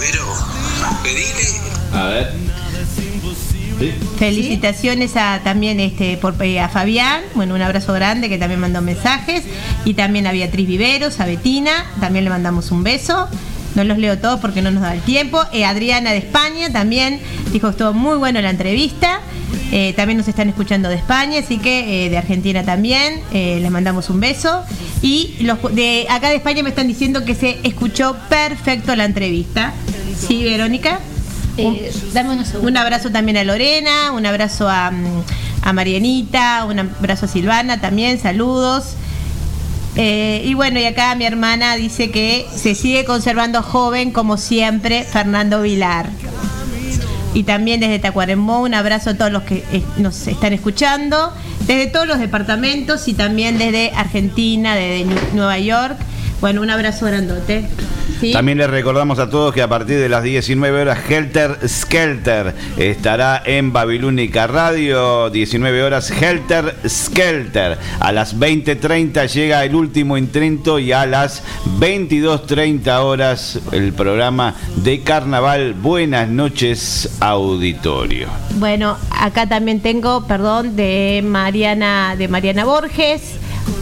Vero. 0.04 0.26
Pero, 0.80 1.02
pedile. 1.02 1.48
A 1.94 2.08
ver. 2.08 2.34
Felicitaciones 4.18 5.16
a 5.16 5.42
también 5.44 5.80
este 5.80 6.18
por, 6.18 6.36
eh, 6.44 6.60
a 6.60 6.70
Fabián, 6.70 7.22
bueno, 7.36 7.56
un 7.56 7.62
abrazo 7.62 7.94
grande 7.94 8.30
que 8.30 8.38
también 8.38 8.60
mandó 8.60 8.82
mensajes 8.82 9.44
y 9.86 9.94
también 9.94 10.28
a 10.28 10.32
Beatriz 10.32 10.68
Viveros, 10.68 11.20
a 11.20 11.26
Betina, 11.26 11.86
también 12.00 12.26
le 12.26 12.30
mandamos 12.30 12.72
un 12.72 12.84
beso. 12.84 13.28
No 13.76 13.84
los 13.84 13.98
leo 13.98 14.18
todos 14.20 14.40
porque 14.40 14.62
no 14.62 14.72
nos 14.72 14.82
da 14.84 14.94
el 14.94 15.02
tiempo. 15.02 15.42
Eh, 15.52 15.66
Adriana 15.66 16.12
de 16.12 16.18
España 16.18 16.72
también 16.72 17.20
dijo 17.52 17.68
que 17.68 17.72
estuvo 17.72 17.94
muy 17.94 18.18
bueno 18.18 18.42
la 18.42 18.50
entrevista. 18.50 19.20
Eh, 19.72 19.94
también 19.96 20.18
nos 20.18 20.28
están 20.28 20.50
escuchando 20.50 20.90
de 20.90 20.96
España, 20.96 21.40
así 21.40 21.58
que 21.58 22.06
eh, 22.06 22.10
de 22.10 22.18
Argentina 22.18 22.64
también. 22.64 23.22
Les 23.32 23.72
mandamos 23.72 24.10
un 24.10 24.20
beso. 24.20 24.62
Y 25.02 25.36
los 25.42 25.58
de 25.74 26.06
acá 26.10 26.30
de 26.30 26.36
España 26.36 26.62
me 26.64 26.70
están 26.70 26.88
diciendo 26.88 27.26
que 27.26 27.36
se 27.36 27.60
escuchó 27.64 28.16
perfecto 28.30 28.96
la 28.96 29.06
entrevista. 29.06 29.74
¿Sí, 30.28 30.44
Verónica? 30.44 31.00
Un, 31.58 31.78
un 32.62 32.78
abrazo 32.78 33.12
también 33.12 33.38
a 33.38 33.44
Lorena, 33.44 34.12
un 34.12 34.26
abrazo 34.26 34.68
a, 34.70 34.90
mm, 34.90 35.24
a 35.62 35.74
Marianita, 35.74 36.66
un 36.66 36.80
abrazo 36.80 37.26
a 37.26 37.30
Silvana 37.30 37.80
también, 37.80 38.20
saludos. 38.20 38.96
Eh, 39.96 40.42
y 40.46 40.54
bueno, 40.56 40.80
y 40.80 40.86
acá 40.86 41.14
mi 41.16 41.26
hermana 41.26 41.76
dice 41.76 42.10
que 42.10 42.48
se 42.54 42.74
sigue 42.74 43.06
conservando 43.06 43.62
joven 43.62 44.12
como 44.12 44.38
siempre 44.38 45.04
Fernando 45.04 45.62
Vilar. 45.62 46.10
Y 47.36 47.44
también 47.44 47.80
desde 47.80 47.98
Tacuarembó 48.00 48.60
un 48.62 48.74
abrazo 48.76 49.12
a 49.12 49.14
todos 49.16 49.32
los 49.32 49.44
que 49.44 49.64
eh, 49.72 49.82
nos 49.98 50.28
están 50.28 50.54
escuchando, 50.54 51.34
desde 51.62 51.88
todos 51.88 52.08
los 52.08 52.20
departamentos 52.20 53.08
y 53.08 53.14
también 53.14 53.58
desde 53.58 53.92
Argentina, 53.96 54.76
desde 54.76 55.06
Nu- 55.06 55.16
Nueva 55.34 55.58
York. 55.60 55.98
Bueno, 56.44 56.60
un 56.60 56.70
abrazo 56.70 57.06
grandote. 57.06 57.70
¿Sí? 58.20 58.34
También 58.34 58.58
les 58.58 58.70
recordamos 58.70 59.18
a 59.18 59.30
todos 59.30 59.54
que 59.54 59.62
a 59.62 59.70
partir 59.70 59.98
de 59.98 60.10
las 60.10 60.24
19 60.24 60.82
horas 60.82 61.00
Helter 61.10 61.58
Skelter 61.66 62.54
estará 62.76 63.42
en 63.46 63.72
Babilónica 63.72 64.46
Radio, 64.46 65.30
19 65.30 65.84
horas 65.84 66.12
Helter 66.12 66.76
Skelter. 66.86 67.78
A 68.02 68.12
las 68.12 68.38
20.30 68.38 69.26
llega 69.30 69.64
el 69.64 69.74
último 69.74 70.18
intento 70.18 70.80
y 70.80 70.92
a 70.92 71.06
las 71.06 71.44
22.30 71.80 72.90
horas 73.00 73.62
el 73.72 73.94
programa 73.94 74.54
de 74.76 75.00
carnaval. 75.02 75.76
Buenas 75.76 76.28
noches, 76.28 77.10
auditorio. 77.22 78.28
Bueno, 78.56 78.98
acá 79.12 79.48
también 79.48 79.80
tengo, 79.80 80.28
perdón, 80.28 80.76
de 80.76 81.24
Mariana, 81.26 82.18
de 82.18 82.28
Mariana 82.28 82.66
Borges. 82.66 83.40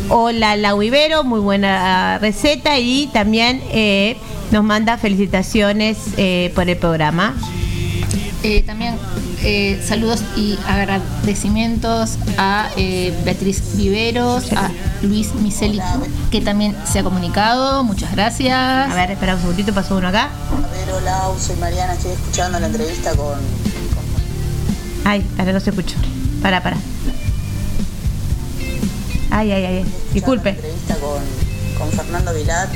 Hola 0.09 0.55
Lau 0.57 0.81
Ibero, 0.81 1.23
muy 1.23 1.39
buena 1.39 2.17
receta 2.17 2.77
y 2.79 3.07
también 3.13 3.61
eh, 3.71 4.17
nos 4.51 4.63
manda 4.63 4.97
felicitaciones 4.97 5.97
eh, 6.17 6.51
por 6.53 6.69
el 6.69 6.77
programa. 6.77 7.35
Eh, 8.43 8.63
también 8.63 8.97
eh, 9.43 9.79
saludos 9.85 10.23
y 10.35 10.57
agradecimientos 10.67 12.17
a 12.37 12.69
eh, 12.75 13.13
Beatriz 13.23 13.75
Viveros, 13.75 14.51
a 14.53 14.71
Luis 15.03 15.33
Miseli, 15.35 15.79
que 16.31 16.41
también 16.41 16.75
se 16.91 16.99
ha 16.99 17.03
comunicado. 17.03 17.83
Muchas 17.83 18.11
gracias. 18.11 18.57
A 18.57 18.93
ver, 18.95 19.11
espera 19.11 19.35
un 19.35 19.41
segundito, 19.41 19.73
pasó 19.73 19.95
uno 19.95 20.07
acá. 20.07 20.29
Pero 20.73 20.99
Lau, 21.01 21.37
soy 21.39 21.55
Mariana, 21.57 21.93
estoy 21.93 22.13
escuchando 22.13 22.59
la 22.59 22.67
entrevista 22.67 23.15
con. 23.15 23.39
Ay, 25.05 25.23
ahora 25.37 25.53
no 25.53 25.59
se 25.59 25.69
escuchó. 25.69 25.95
Para, 26.41 26.63
para. 26.63 26.77
Ay, 29.31 29.51
ay, 29.51 29.65
ay. 29.65 29.85
Disculpe. 30.13 30.49
entrevista 30.49 30.95
con, 30.95 31.21
con 31.79 31.89
Fernando 31.91 32.33
Vilar 32.33 32.67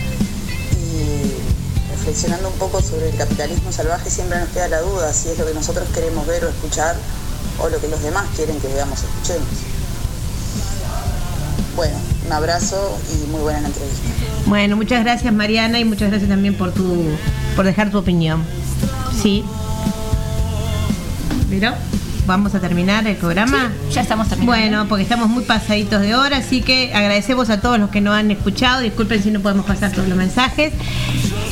y 0.72 1.92
reflexionando 1.92 2.50
un 2.50 2.56
poco 2.56 2.82
sobre 2.82 3.10
el 3.10 3.18
capitalismo 3.18 3.72
salvaje 3.72 4.10
siempre 4.10 4.40
nos 4.40 4.50
queda 4.50 4.70
la 4.70 4.80
duda 4.80 5.12
si 5.14 5.30
es 5.30 5.38
lo 5.38 5.46
que 5.46 5.54
nosotros 5.54 5.88
queremos 5.94 6.26
ver 6.26 6.46
o 6.46 6.50
escuchar 6.50 6.96
o 7.60 7.70
lo 7.70 7.80
que 7.80 7.90
los 7.90 8.02
demás 8.02 8.26
quieren 8.36 8.60
que 8.60 8.68
veamos 8.70 9.00
o 9.04 9.06
escuchemos. 9.06 9.50
Bueno, 11.76 11.98
un 12.26 12.32
abrazo 12.32 12.98
y 13.14 13.28
muy 13.28 13.42
buena 13.42 13.62
la 13.62 13.68
entrevista. 13.68 14.02
Bueno, 14.46 14.78
muchas 14.78 15.04
gracias 15.04 15.34
Mariana 15.34 15.78
y 15.80 15.84
muchas 15.84 16.10
gracias 16.10 16.30
también 16.30 16.56
por 16.56 16.72
tu 16.72 17.06
por 17.56 17.66
dejar 17.66 17.92
tu 17.92 17.98
opinión. 17.98 18.46
Sí. 19.22 19.44
¿Vieron? 21.50 21.76
Vamos 22.26 22.56
a 22.56 22.60
terminar 22.60 23.06
el 23.06 23.16
programa. 23.16 23.72
ya 23.92 24.02
estamos 24.02 24.28
terminando. 24.28 24.60
Bueno, 24.60 24.86
porque 24.90 25.04
estamos 25.04 25.30
muy 25.30 25.44
pasaditos 25.44 26.02
de 26.02 26.16
hora, 26.16 26.38
así 26.38 26.62
que 26.62 26.92
agradecemos 26.94 27.50
a 27.50 27.62
todos 27.62 27.80
los 27.80 27.90
que 27.92 28.02
nos 28.02 28.16
han 28.16 28.32
escuchado. 28.32 28.82
Disculpen 28.82 29.22
si 29.22 29.30
no 29.32 29.42
podemos 29.42 29.66
pasar 29.66 29.92
todos 29.92 30.08
los 30.08 30.18
mensajes. 30.18 30.74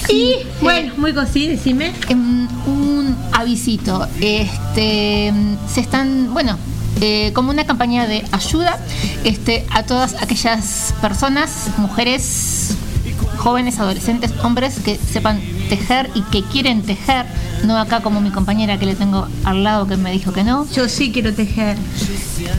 y 0.09 0.37
bueno, 0.61 0.93
muy 0.97 1.13
cosí, 1.13 1.47
decime. 1.47 1.91
Em, 2.09 2.47
un 2.65 3.15
avisito. 3.31 4.07
Este, 4.19 5.27
em, 5.27 5.57
se 5.67 5.81
están, 5.81 6.33
bueno, 6.33 6.57
eh, 7.01 7.31
como 7.33 7.51
una 7.51 7.65
campaña 7.65 8.07
de 8.07 8.23
ayuda 8.31 8.79
este, 9.23 9.65
a 9.69 9.83
todas 9.83 10.15
aquellas 10.21 10.93
personas, 11.01 11.69
mujeres, 11.77 12.75
jóvenes, 13.37 13.79
adolescentes, 13.79 14.31
hombres 14.43 14.79
que 14.79 14.97
sepan 14.97 15.41
tejer 15.69 16.09
y 16.15 16.21
que 16.23 16.43
quieren 16.43 16.81
tejer, 16.81 17.25
no 17.63 17.77
acá 17.77 18.01
como 18.01 18.21
mi 18.21 18.29
compañera 18.29 18.77
que 18.77 18.85
le 18.85 18.95
tengo 18.95 19.27
al 19.43 19.63
lado 19.63 19.87
que 19.87 19.97
me 19.97 20.11
dijo 20.11 20.31
que 20.33 20.43
no. 20.43 20.67
Yo 20.71 20.87
sí 20.89 21.11
quiero 21.11 21.33
tejer. 21.33 21.77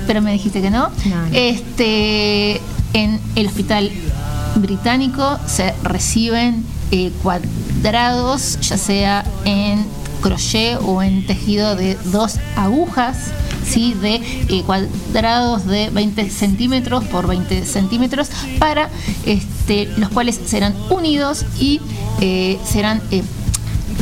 Pero 0.07 0.23
me 0.23 0.33
dijiste 0.33 0.62
que 0.62 0.70
no. 0.70 0.91
No, 1.07 1.16
no. 1.16 1.26
Este, 1.33 2.60
en 2.92 3.20
el 3.34 3.47
hospital 3.47 3.91
británico 4.57 5.39
se 5.47 5.74
reciben 5.83 6.65
eh, 6.91 7.12
cuadrados, 7.23 8.58
ya 8.60 8.78
sea 8.78 9.24
en 9.44 9.84
crochet 10.24 10.78
o 10.83 11.02
en 11.02 11.26
tejido 11.26 11.76
de 11.76 11.99
dos 12.07 12.39
agujas, 12.57 13.33
¿sí? 13.68 13.94
de 13.94 14.23
eh, 14.49 14.62
cuadrados 14.65 15.66
de 15.66 15.91
20 15.91 16.31
centímetros 16.31 17.05
por 17.05 17.26
20 17.26 17.66
centímetros, 17.66 18.28
para 18.58 18.89
este, 19.26 19.86
los 19.99 20.08
cuales 20.08 20.41
serán 20.47 20.74
unidos 20.89 21.44
y 21.60 21.81
eh, 22.23 22.58
serán 22.65 23.02
eh, 23.10 23.23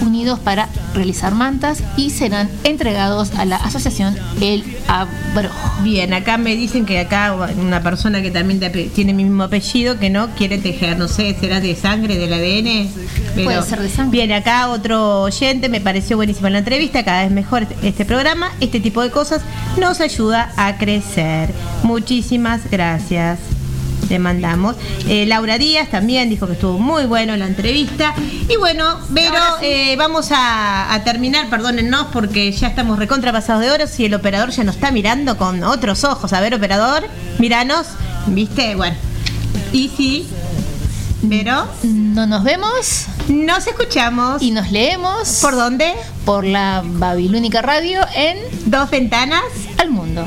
unidos 0.03 0.39
para 0.39 0.69
realizar 0.95 1.35
mantas 1.35 1.83
y 1.97 2.11
serán 2.11 2.51
entregados 2.65 3.33
a 3.35 3.45
la 3.45 3.57
asociación 3.57 4.17
El 4.41 4.65
Abrojo. 4.89 5.83
Bien, 5.83 6.13
acá 6.13 6.39
me 6.39 6.55
dicen 6.55 6.85
que 6.85 6.99
acá 6.99 7.35
una 7.59 7.83
persona 7.83 8.21
que 8.23 8.31
también 8.31 8.61
tiene 8.95 9.15
mi 9.15 9.25
mismo 9.25 9.45
apellido 9.45 9.99
que 9.99 10.11
no 10.11 10.29
quiere 10.35 10.59
tejer, 10.59 10.99
no 10.99 11.09
sé, 11.09 11.37
será 11.39 11.61
de 11.61 11.75
sangre, 11.75 12.19
del 12.19 12.33
ADN. 12.33 12.91
Pero 13.35 13.45
Puede 13.45 13.63
ser 13.63 13.81
de 13.81 13.89
sangre. 13.89 14.19
Bien, 14.19 14.33
acá 14.33 14.69
otro 14.69 15.23
oyente, 15.23 15.69
me 15.69 15.81
pareció 15.81 16.17
buenísima 16.17 16.51
la 16.51 16.59
entrevista, 16.59 17.05
cada 17.05 17.23
vez 17.23 17.31
mejor 17.31 17.67
este 17.83 18.05
programa, 18.05 18.53
este 18.61 18.81
tipo 18.81 19.03
de 19.03 19.11
cosas 19.11 19.43
nos 19.79 20.01
ayuda 20.01 20.53
a 20.57 20.77
crecer. 20.77 21.51
Muchísimas 21.83 22.71
gracias. 22.71 23.52
Le 24.13 24.19
mandamos. 24.19 24.77
Eh, 25.09 25.25
Laura 25.25 25.57
Díaz 25.57 25.89
también 25.89 26.29
dijo 26.29 26.47
que 26.47 26.53
estuvo 26.53 26.79
muy 26.79 27.07
bueno 27.07 27.35
la 27.35 27.47
entrevista. 27.47 28.15
Y 28.47 28.57
bueno, 28.59 28.99
Vero, 29.09 29.41
eh, 29.63 29.97
vamos 29.97 30.33
a, 30.33 30.93
a 30.93 31.03
terminar, 31.03 31.49
perdónennos, 31.49 32.09
porque 32.13 32.53
ya 32.53 32.69
estamos 32.69 32.99
recontrapasados 32.99 33.63
de 33.63 33.71
horas 33.71 33.99
y 33.99 34.05
el 34.05 34.13
operador 34.13 34.51
ya 34.51 34.65
nos 34.65 34.75
está 34.75 34.91
mirando 34.91 35.39
con 35.39 35.65
otros 35.65 36.05
ojos. 36.05 36.35
A 36.35 36.43
ver, 36.43 36.53
operador, 36.53 37.09
miranos, 37.39 37.87
¿viste? 38.27 38.75
Bueno. 38.75 38.97
Y 39.73 39.89
sí, 39.97 40.29
Vero. 41.23 41.67
No 41.83 42.27
nos 42.27 42.45
vemos. 42.45 43.07
Nos 43.29 43.67
escuchamos. 43.67 44.43
Y 44.43 44.51
nos 44.51 44.71
leemos. 44.71 45.39
¿Por 45.41 45.55
dónde? 45.55 45.95
Por 46.27 46.45
la 46.45 46.83
Babilónica 46.85 47.63
Radio 47.63 48.01
en 48.15 48.37
Dos 48.67 48.91
Ventanas 48.91 49.43
al 49.79 49.89
Mundo. 49.89 50.27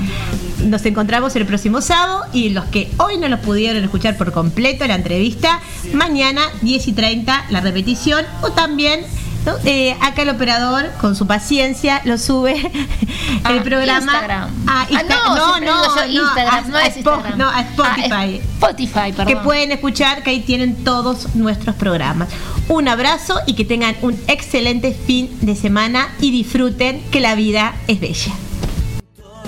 Nos 0.66 0.86
encontramos 0.86 1.36
el 1.36 1.46
próximo 1.46 1.82
sábado 1.82 2.24
y 2.34 2.50
los 2.50 2.66
que 2.66 2.92
hoy 2.98 3.18
no 3.18 3.28
lo 3.28 3.40
pudieron 3.42 3.84
escuchar 3.84 4.18
por 4.18 4.32
completo 4.32 4.86
la 4.88 4.96
entrevista, 4.96 5.60
mañana 5.94 6.42
10 6.62 6.88
y 6.88 6.94
30 6.94 7.46
la 7.50 7.62
repetición 7.62 8.26
o 8.42 8.52
también 8.52 9.02
¿no? 9.46 9.54
Eh, 9.64 9.96
acá 10.02 10.24
el 10.24 10.30
operador 10.30 10.90
con 11.00 11.16
su 11.16 11.28
paciencia 11.28 12.02
lo 12.06 12.18
sube 12.18 12.56
el 13.50 13.62
programa 13.62 14.12
Instagram. 14.12 14.50
a 14.68 14.82
Ah, 14.82 14.88
no, 14.90 16.08
yo 16.08 16.22
Instagram, 16.24 16.70
no 16.72 16.78
a 16.78 16.86
es 16.88 16.96
Spo- 16.96 16.98
Instagram. 16.98 17.38
no, 17.38 17.50
a 17.50 17.62
Spotify. 17.62 18.10
Ah, 18.12 18.26
Spotify, 18.26 19.12
perdón. 19.16 19.28
Que 19.28 19.36
pueden 19.38 19.72
escuchar, 19.72 20.24
que 20.24 20.32
ahí 20.32 20.40
tienen 20.40 20.84
todos 20.84 21.36
nuestros 21.36 21.76
programas. 21.76 22.30
Un 22.70 22.88
abrazo 22.88 23.40
y 23.46 23.54
que 23.54 23.66
tengan 23.66 23.96
un 24.02 24.20
excelente 24.28 24.94
fin 25.06 25.30
de 25.42 25.56
semana 25.56 26.08
y 26.20 26.32
disfruten 26.32 27.04
que 27.12 27.20
la 27.20 27.36
vida 27.36 27.76
es 27.88 28.00
bella. 28.00 28.32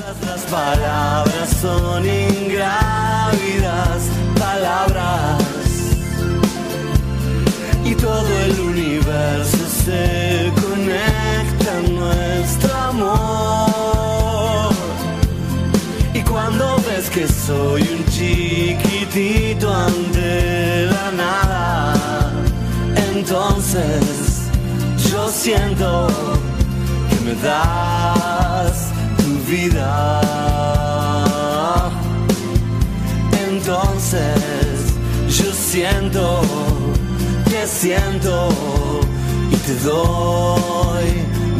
Las 0.07 0.39
palabras 0.49 1.49
son 1.61 2.05
ingrávidas 2.05 4.03
palabras 4.39 5.43
y 7.83 7.93
todo 7.93 8.25
el 8.45 8.57
universo 8.57 9.57
se 9.83 10.49
conecta 10.61 11.79
en 11.83 11.95
nuestro 11.95 12.73
amor. 12.73 14.73
Y 16.13 16.21
cuando 16.21 16.77
ves 16.87 17.09
que 17.09 17.27
soy 17.27 17.81
un 17.81 18.05
chiquitito 18.05 19.75
ante 19.75 20.85
la 20.85 21.11
nada, 21.11 22.31
entonces 23.13 24.47
yo 25.11 25.27
siento 25.27 26.07
que 27.09 27.19
me 27.25 27.33
das 27.41 28.96
vida. 29.47 30.21
Entonces 33.49 34.93
yo 35.29 35.51
siento 35.53 36.41
que 37.49 37.65
siento 37.65 38.49
y 39.51 39.55
te 39.55 39.75
doy 39.83 41.07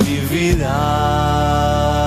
mi 0.05 0.17
vida. 0.35 2.06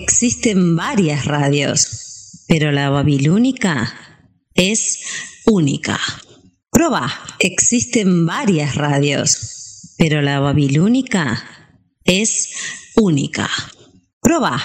Existen 0.00 0.76
varias 0.76 1.24
radios, 1.24 2.44
pero 2.46 2.70
la 2.70 2.88
babilónica 2.88 3.92
es 4.54 5.00
única. 5.44 5.98
Proba, 6.70 7.10
existen 7.40 8.24
varias 8.24 8.76
radios, 8.76 9.94
pero 9.98 10.22
la 10.22 10.38
babilónica 10.38 11.44
es 12.04 12.48
única. 12.94 13.50
Proba. 14.20 14.62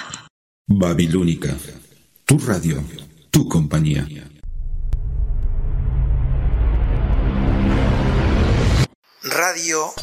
Babilónica, 0.67 1.57
tu 2.25 2.37
radio, 2.37 2.83
tu 3.31 3.49
compañía. 3.49 4.07
Radio. 9.23 9.93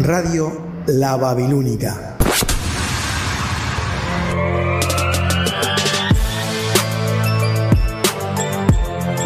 Radio 0.00 0.84
La 0.86 1.16
Babilónica. 1.16 2.18